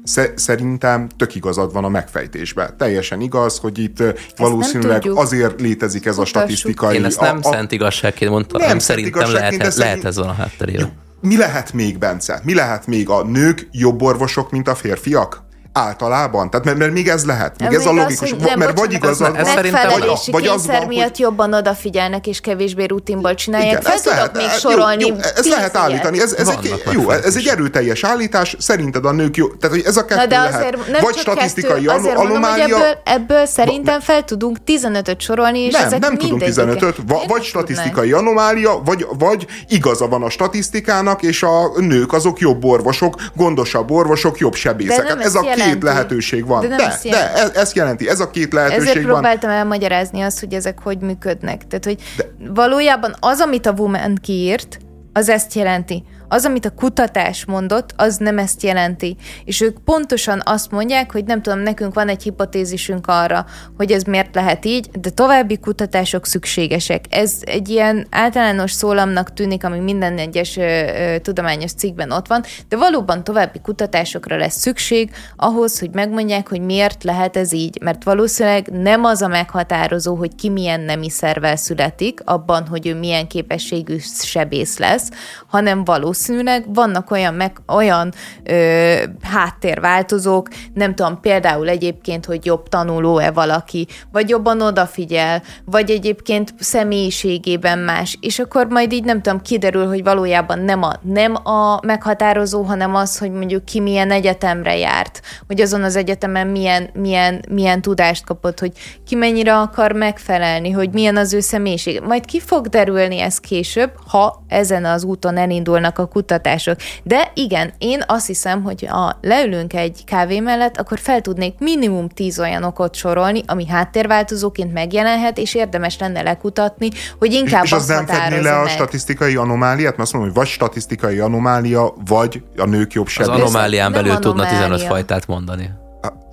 sze- 0.04 0.38
szerintem 0.38 1.08
tök 1.16 1.34
igazad 1.34 1.72
van 1.72 1.84
a 1.84 1.88
megfejtésben. 1.88 2.76
Teljesen 2.76 3.20
igaz, 3.20 3.58
hogy 3.58 3.78
itt 3.78 4.00
ezt 4.00 4.32
valószínűleg 4.36 5.02
azért 5.14 5.60
létezik 5.60 6.06
ez 6.06 6.16
Mutassuk. 6.16 6.36
a 6.36 6.38
statisztikai... 6.38 6.96
Én 6.96 7.04
ezt 7.04 7.20
nem 7.20 7.38
a, 7.42 7.48
a, 7.48 7.52
szent 7.52 7.72
igazságként 7.72 8.30
mondtam, 8.30 8.60
nem 8.60 8.78
szerintem 8.78 9.32
lehet, 9.32 9.56
lehet, 9.56 9.74
lehet 9.74 10.04
ez 10.04 10.16
van 10.16 10.28
a 10.28 10.32
hátterében. 10.32 10.92
Mi 11.20 11.36
lehet 11.36 11.72
még, 11.72 11.98
Bence? 11.98 12.40
Mi 12.44 12.54
lehet 12.54 12.86
még? 12.86 13.08
A 13.08 13.24
nők 13.24 13.68
jobb 13.70 14.02
orvosok, 14.02 14.50
mint 14.50 14.68
a 14.68 14.74
férfiak? 14.74 15.48
Általában? 15.72 16.50
Tehát 16.50 16.66
mert, 16.66 16.78
mert 16.78 16.92
még 16.92 17.08
ez 17.08 17.24
lehet, 17.24 17.60
még 17.60 17.72
ez 17.72 17.86
a 17.86 17.92
logikus, 17.92 18.32
az, 18.32 18.42
nem, 18.42 18.58
mert 18.58 18.78
vagy 18.78 18.92
igazad 18.92 19.32
van, 19.32 19.54
megfelelési 19.54 20.30
vagy, 20.30 20.46
az 20.46 20.66
van, 20.66 20.86
miatt 20.86 21.08
hogy... 21.08 21.18
jobban 21.18 21.54
odafigyelnek 21.54 22.26
és 22.26 22.40
kevésbé 22.40 22.84
rutinból 22.84 23.34
csinálják. 23.34 23.70
Igen, 23.70 23.82
Fel 23.82 24.00
tudok 24.00 24.16
lehet, 24.16 24.36
még 24.36 24.48
sorolni. 24.48 25.06
Jó, 25.06 25.16
ezt 25.16 25.48
lehet 25.48 25.76
állítani, 25.76 26.20
ez, 26.20 26.32
ez, 26.32 26.48
egy, 26.48 26.82
jó, 26.92 27.10
ez 27.10 27.36
egy 27.36 27.46
erőteljes 27.46 28.04
állítás, 28.04 28.56
szerinted 28.58 29.04
a 29.04 29.12
nők 29.12 29.36
jó, 29.36 29.46
tehát 29.46 29.76
hogy 29.76 29.86
ez 29.86 29.96
a 29.96 30.04
kettő 30.04 30.26
de 30.26 30.38
azért 30.38 30.86
lehet. 30.86 31.00
vagy 31.00 31.16
statisztikai 31.16 31.84
kettő, 31.84 31.98
azért 31.98 32.16
anomália. 32.16 32.66
Mondom, 32.66 32.80
ebből, 32.80 32.98
ebből 33.04 33.46
szerintem 33.46 34.00
fel 34.00 34.24
tudunk 34.24 34.56
15-öt 34.66 35.20
sorolni, 35.20 35.58
és 35.58 35.72
nem, 35.72 35.86
ezek 35.86 36.00
nem 36.00 36.16
tudunk 36.16 36.42
15-öt, 36.44 36.96
vagy 37.28 37.42
statisztikai 37.42 38.12
anomália, 38.12 38.80
vagy, 38.84 39.06
vagy 39.18 39.46
igaza 39.68 40.08
van 40.08 40.22
a 40.22 40.30
statisztikának, 40.30 41.22
és 41.22 41.42
a 41.42 41.72
nők 41.76 42.12
azok 42.12 42.38
jobb 42.38 42.64
orvosok, 42.64 43.14
gondosabb 43.34 43.90
orvosok, 43.90 44.38
jobb 44.38 44.54
sebészek. 44.54 45.16
Ez 45.20 45.34
a 45.34 45.42
két 45.64 45.82
lehetőség 45.82 46.46
van. 46.46 46.60
De, 46.60 46.68
nem 46.68 46.78
de, 46.78 47.10
de 47.10 47.32
ez, 47.32 47.50
ezt 47.54 47.76
jelenti, 47.76 48.08
ez 48.08 48.20
a 48.20 48.30
két 48.30 48.52
lehetőség 48.52 48.80
Ezért 48.82 49.04
van. 49.04 49.12
próbáltam 49.12 49.50
elmagyarázni 49.50 50.20
azt, 50.20 50.40
hogy 50.40 50.52
ezek 50.52 50.78
hogy 50.82 50.98
működnek. 50.98 51.66
Tehát, 51.66 51.84
hogy 51.84 52.02
de. 52.16 52.24
valójában 52.54 53.16
az, 53.20 53.40
amit 53.40 53.66
a 53.66 53.74
Woman 53.76 54.14
kiírt, 54.22 54.78
az 55.12 55.28
ezt 55.28 55.54
jelenti. 55.54 56.04
Az, 56.32 56.44
amit 56.44 56.64
a 56.64 56.70
kutatás 56.70 57.44
mondott, 57.44 57.92
az 57.96 58.16
nem 58.16 58.38
ezt 58.38 58.62
jelenti. 58.62 59.16
És 59.44 59.60
ők 59.60 59.78
pontosan 59.78 60.42
azt 60.44 60.70
mondják, 60.70 61.12
hogy 61.12 61.24
nem 61.24 61.42
tudom, 61.42 61.58
nekünk 61.58 61.94
van 61.94 62.08
egy 62.08 62.22
hipotézisünk 62.22 63.06
arra, 63.06 63.46
hogy 63.76 63.92
ez 63.92 64.02
miért 64.02 64.34
lehet 64.34 64.64
így, 64.64 64.90
de 64.90 65.10
további 65.10 65.58
kutatások 65.58 66.26
szükségesek. 66.26 67.04
Ez 67.08 67.34
egy 67.40 67.68
ilyen 67.68 68.06
általános 68.10 68.72
szólamnak 68.72 69.32
tűnik, 69.32 69.64
ami 69.64 69.78
minden 69.78 70.18
egyes 70.18 70.56
ö, 70.56 70.62
ö, 70.62 71.18
tudományos 71.18 71.72
cikkben 71.72 72.10
ott 72.10 72.26
van, 72.26 72.44
de 72.68 72.76
valóban 72.76 73.24
további 73.24 73.60
kutatásokra 73.60 74.36
lesz 74.36 74.58
szükség 74.58 75.10
ahhoz, 75.36 75.78
hogy 75.78 75.90
megmondják, 75.92 76.48
hogy 76.48 76.60
miért 76.60 77.04
lehet 77.04 77.36
ez 77.36 77.52
így, 77.52 77.78
mert 77.80 78.04
valószínűleg 78.04 78.68
nem 78.68 79.04
az 79.04 79.22
a 79.22 79.28
meghatározó, 79.28 80.14
hogy 80.14 80.34
ki 80.34 80.48
milyen 80.48 80.80
nemi 80.80 81.10
szervel 81.10 81.56
születik, 81.56 82.20
abban, 82.24 82.66
hogy 82.66 82.86
ő 82.86 82.94
milyen 82.94 83.26
képességű 83.26 83.96
sebész 84.22 84.78
lesz, 84.78 85.08
hanem 85.46 85.84
valószínűleg 85.84 86.18
valószínűleg 86.26 86.74
vannak 86.74 87.10
olyan, 87.10 87.34
meg, 87.34 87.56
olyan 87.66 88.12
ö, 88.44 88.94
háttérváltozók, 89.22 90.48
nem 90.74 90.94
tudom, 90.94 91.20
például 91.20 91.68
egyébként, 91.68 92.24
hogy 92.24 92.46
jobb 92.46 92.68
tanuló-e 92.68 93.30
valaki, 93.30 93.86
vagy 94.12 94.28
jobban 94.28 94.60
odafigyel, 94.60 95.42
vagy 95.64 95.90
egyébként 95.90 96.54
személyiségében 96.58 97.78
más, 97.78 98.18
és 98.20 98.38
akkor 98.38 98.66
majd 98.66 98.92
így 98.92 99.04
nem 99.04 99.22
tudom, 99.22 99.40
kiderül, 99.40 99.86
hogy 99.86 100.02
valójában 100.02 100.58
nem 100.58 100.82
a, 100.82 100.92
nem 101.02 101.34
a 101.34 101.80
meghatározó, 101.86 102.62
hanem 102.62 102.94
az, 102.94 103.18
hogy 103.18 103.30
mondjuk 103.30 103.64
ki 103.64 103.80
milyen 103.80 104.10
egyetemre 104.10 104.76
járt, 104.76 105.20
hogy 105.46 105.60
azon 105.60 105.82
az 105.82 105.96
egyetemen 105.96 106.46
milyen, 106.46 106.90
milyen, 106.92 107.44
milyen 107.48 107.82
tudást 107.82 108.24
kapott, 108.24 108.60
hogy 108.60 108.72
ki 109.06 109.14
mennyire 109.14 109.56
akar 109.56 109.92
megfelelni, 109.92 110.70
hogy 110.70 110.90
milyen 110.92 111.16
az 111.16 111.32
ő 111.32 111.40
személyiség. 111.40 112.00
Majd 112.00 112.24
ki 112.24 112.40
fog 112.40 112.66
derülni 112.66 113.20
ez 113.20 113.38
később, 113.38 113.92
ha 114.06 114.44
ezen 114.48 114.84
az 114.84 115.04
úton 115.04 115.36
elindulnak 115.36 115.98
a 115.98 116.08
kutatások. 116.10 116.76
De 117.02 117.30
igen, 117.34 117.72
én 117.78 118.02
azt 118.06 118.26
hiszem, 118.26 118.62
hogy 118.62 118.86
ha 118.88 119.18
leülünk 119.20 119.74
egy 119.74 120.04
kávé 120.06 120.40
mellett, 120.40 120.76
akkor 120.76 120.98
fel 120.98 121.20
tudnék 121.20 121.54
minimum 121.58 122.08
tíz 122.08 122.38
olyan 122.40 122.62
okot 122.62 122.94
sorolni, 122.94 123.42
ami 123.46 123.66
háttérváltozóként 123.66 124.72
megjelenhet, 124.72 125.38
és 125.38 125.54
érdemes 125.54 125.98
lenne 125.98 126.22
lekutatni, 126.22 126.88
hogy 127.18 127.32
inkább 127.32 127.64
és, 127.64 127.72
az 127.72 127.86
nem 127.86 128.06
fedni 128.06 128.42
le 128.42 128.58
a 128.58 128.68
statisztikai 128.68 129.36
anomáliát? 129.36 129.90
Mert 129.90 130.02
azt 130.02 130.12
mondom, 130.12 130.30
hogy 130.30 130.40
vagy 130.40 130.48
statisztikai 130.48 131.18
anomália, 131.18 131.94
vagy 132.06 132.42
a 132.56 132.64
nők 132.64 132.92
jobb 132.92 133.06
sebészet. 133.06 133.42
Az 133.42 133.50
anomálián 133.50 133.92
belül 133.92 134.18
tudna 134.18 134.46
15 134.46 134.82
fajtát 134.82 135.26
mondani 135.26 135.70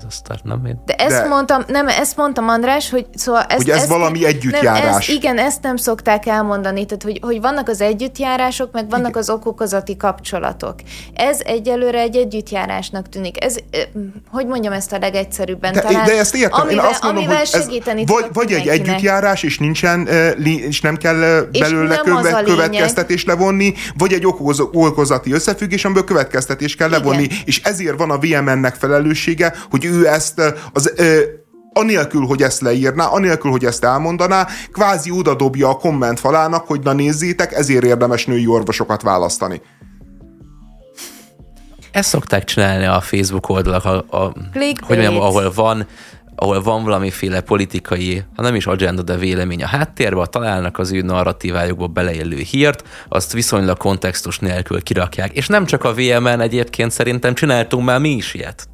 aztán 0.07 0.39
nem 0.43 0.65
én. 0.65 0.81
De 0.85 0.93
ezt 0.93 1.21
De... 1.21 1.27
mondtam, 1.27 1.63
nem, 1.67 1.87
ezt 1.87 2.17
mondtam 2.17 2.49
András, 2.49 2.89
hogy 2.89 3.05
szóval 3.13 3.41
ezt, 3.41 3.57
hogy 3.57 3.69
ez 3.69 3.77
ezt, 3.77 3.87
valami 3.87 4.25
együttjárás. 4.25 4.83
Nem, 4.83 4.93
ezt, 4.93 5.09
igen, 5.09 5.37
ezt 5.37 5.61
nem 5.61 5.77
szokták 5.77 6.25
elmondani, 6.25 6.85
tehát 6.85 7.03
hogy, 7.03 7.19
hogy 7.21 7.41
vannak 7.41 7.67
az 7.67 7.81
együttjárások, 7.81 8.71
meg 8.71 8.89
vannak 8.89 9.09
igen. 9.09 9.21
az 9.21 9.29
okokozati 9.29 9.97
kapcsolatok. 9.97 10.75
Ez 11.13 11.39
egyelőre 11.43 11.99
egy 11.99 12.15
együttjárásnak 12.15 13.09
tűnik. 13.09 13.43
Ez, 13.43 13.55
hogy 14.31 14.47
mondjam 14.47 14.73
ezt 14.73 14.93
a 14.93 14.97
legegyszerűbben 14.97 15.73
de, 15.73 15.81
talán. 15.81 16.05
De 16.05 16.17
ezt 16.17 16.35
értem, 16.35 16.61
amivel, 16.61 16.85
én 16.85 16.91
azt 16.91 17.03
mondom, 17.03 17.23
amivel 17.23 17.39
hogy 17.39 17.47
segíteni 17.47 18.01
ez 18.01 18.07
vagy, 18.07 18.25
vagy 18.33 18.51
egy 18.51 18.67
együttjárás, 18.67 19.43
és 19.43 19.57
nincsen, 19.57 20.07
és 20.43 20.81
nem 20.81 20.97
kell 20.97 21.47
belőle 21.51 21.95
nem 21.95 22.03
követ, 22.03 22.43
következtetés 22.43 23.25
levonni, 23.25 23.73
vagy 23.97 24.13
egy 24.13 24.25
okoz, 24.25 24.59
okozati 24.59 25.33
összefüggés, 25.33 25.85
amiből 25.85 26.03
következtetés 26.03 26.75
kell 26.75 26.89
levonni, 26.89 27.23
igen. 27.23 27.37
és 27.45 27.61
ezért 27.63 27.97
van 27.97 28.11
a 28.11 28.17
VMN-nek 28.17 28.75
felelőssége, 28.75 29.53
hogy 29.69 29.85
ő 29.87 29.97
ő 29.97 30.07
ezt 30.07 30.41
az 30.73 30.93
anélkül, 31.73 32.25
hogy 32.25 32.41
ezt 32.41 32.61
leírná, 32.61 33.05
anélkül, 33.05 33.51
hogy 33.51 33.65
ezt 33.65 33.83
elmondaná, 33.83 34.47
kvázi 34.71 35.11
oda 35.11 35.35
dobja 35.35 35.69
a 35.69 35.75
komment 35.75 36.19
falának, 36.19 36.67
hogy 36.67 36.81
na 36.83 36.93
nézzétek, 36.93 37.53
ezért 37.53 37.83
érdemes 37.83 38.25
női 38.25 38.47
orvosokat 38.47 39.01
választani. 39.01 39.61
Ezt 41.91 42.09
szokták 42.09 42.43
csinálni 42.43 42.85
a 42.85 43.01
Facebook 43.01 43.49
oldalak, 43.49 43.85
a, 43.85 44.05
a, 44.09 44.33
hogy 44.87 44.97
mondjam, 44.97 45.21
ahol 45.21 45.51
van 45.55 45.87
ahol 46.39 46.61
van 46.61 46.83
valamiféle 46.83 47.41
politikai, 47.41 48.23
ha 48.35 48.41
nem 48.41 48.55
is 48.55 48.65
agenda, 48.65 49.01
de 49.01 49.15
vélemény 49.15 49.63
a 49.63 49.67
háttérbe, 49.67 50.25
találnak 50.25 50.77
az 50.77 50.91
ő 50.91 51.01
narratívájukba 51.01 51.87
beleillő 51.87 52.37
hírt, 52.37 52.83
azt 53.09 53.33
viszonylag 53.33 53.77
kontextus 53.77 54.39
nélkül 54.39 54.83
kirakják. 54.83 55.31
És 55.31 55.47
nem 55.47 55.65
csak 55.65 55.83
a 55.83 55.93
VMN 55.93 56.39
egyébként 56.39 56.91
szerintem 56.91 57.33
csináltunk 57.33 57.85
már 57.85 57.99
mi 57.99 58.09
is 58.09 58.33
ilyet. 58.33 58.67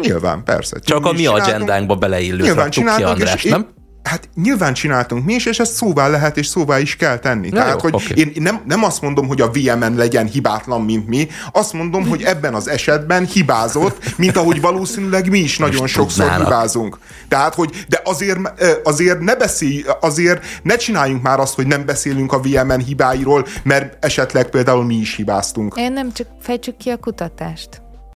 Nyilván, 0.00 0.44
persze. 0.44 0.78
Csak 0.80 1.06
a 1.06 1.12
mi 1.12 1.26
agendánkba 1.26 1.94
beleillő 1.94 2.42
Nyilván 2.42 2.70
csináltunk, 2.70 3.16
ki 3.16 3.22
András, 3.22 3.44
nem? 3.44 3.76
Hát 4.08 4.28
nyilván 4.34 4.74
csináltunk 4.74 5.24
mi 5.24 5.34
is, 5.34 5.46
és 5.46 5.58
ezt 5.58 5.74
szóvá 5.74 6.08
lehet, 6.08 6.36
és 6.36 6.46
szóvá 6.46 6.78
is 6.78 6.96
kell 6.96 7.18
tenni. 7.18 7.48
Na 7.48 7.56
Tehát, 7.56 7.72
jó, 7.72 7.78
hogy 7.78 7.94
okay. 7.94 8.18
én 8.18 8.32
nem, 8.34 8.60
nem 8.66 8.84
azt 8.84 9.02
mondom, 9.02 9.26
hogy 9.26 9.40
a 9.40 9.50
VMN 9.50 9.94
legyen 9.96 10.26
hibátlan, 10.26 10.82
mint 10.82 11.08
mi, 11.08 11.28
azt 11.52 11.72
mondom, 11.72 12.08
hogy 12.08 12.22
ebben 12.22 12.54
az 12.54 12.68
esetben 12.68 13.26
hibázott, 13.26 14.14
mint 14.16 14.36
ahogy 14.36 14.60
valószínűleg 14.60 15.30
mi 15.30 15.38
is 15.38 15.58
nagyon 15.58 15.80
Most 15.80 15.94
sokszor 15.94 16.24
tudnának. 16.24 16.46
hibázunk. 16.46 16.98
Tehát, 17.28 17.54
hogy 17.54 17.84
de 17.88 18.00
azért, 18.04 18.38
azért 18.84 19.20
ne 19.20 19.36
beszélj, 19.36 19.84
azért 20.00 20.44
ne 20.62 20.76
csináljunk 20.76 21.22
már 21.22 21.40
azt, 21.40 21.54
hogy 21.54 21.66
nem 21.66 21.86
beszélünk 21.86 22.32
a 22.32 22.40
VMN 22.40 22.80
hibáiról, 22.80 23.46
mert 23.62 24.04
esetleg 24.04 24.50
például 24.50 24.84
mi 24.84 24.94
is 24.94 25.14
hibáztunk. 25.14 25.74
Én 25.76 25.92
nem 25.92 26.12
csak 26.12 26.26
fejtsük 26.40 26.76
ki 26.76 26.90
a 26.90 26.96
kutatást. 26.96 27.87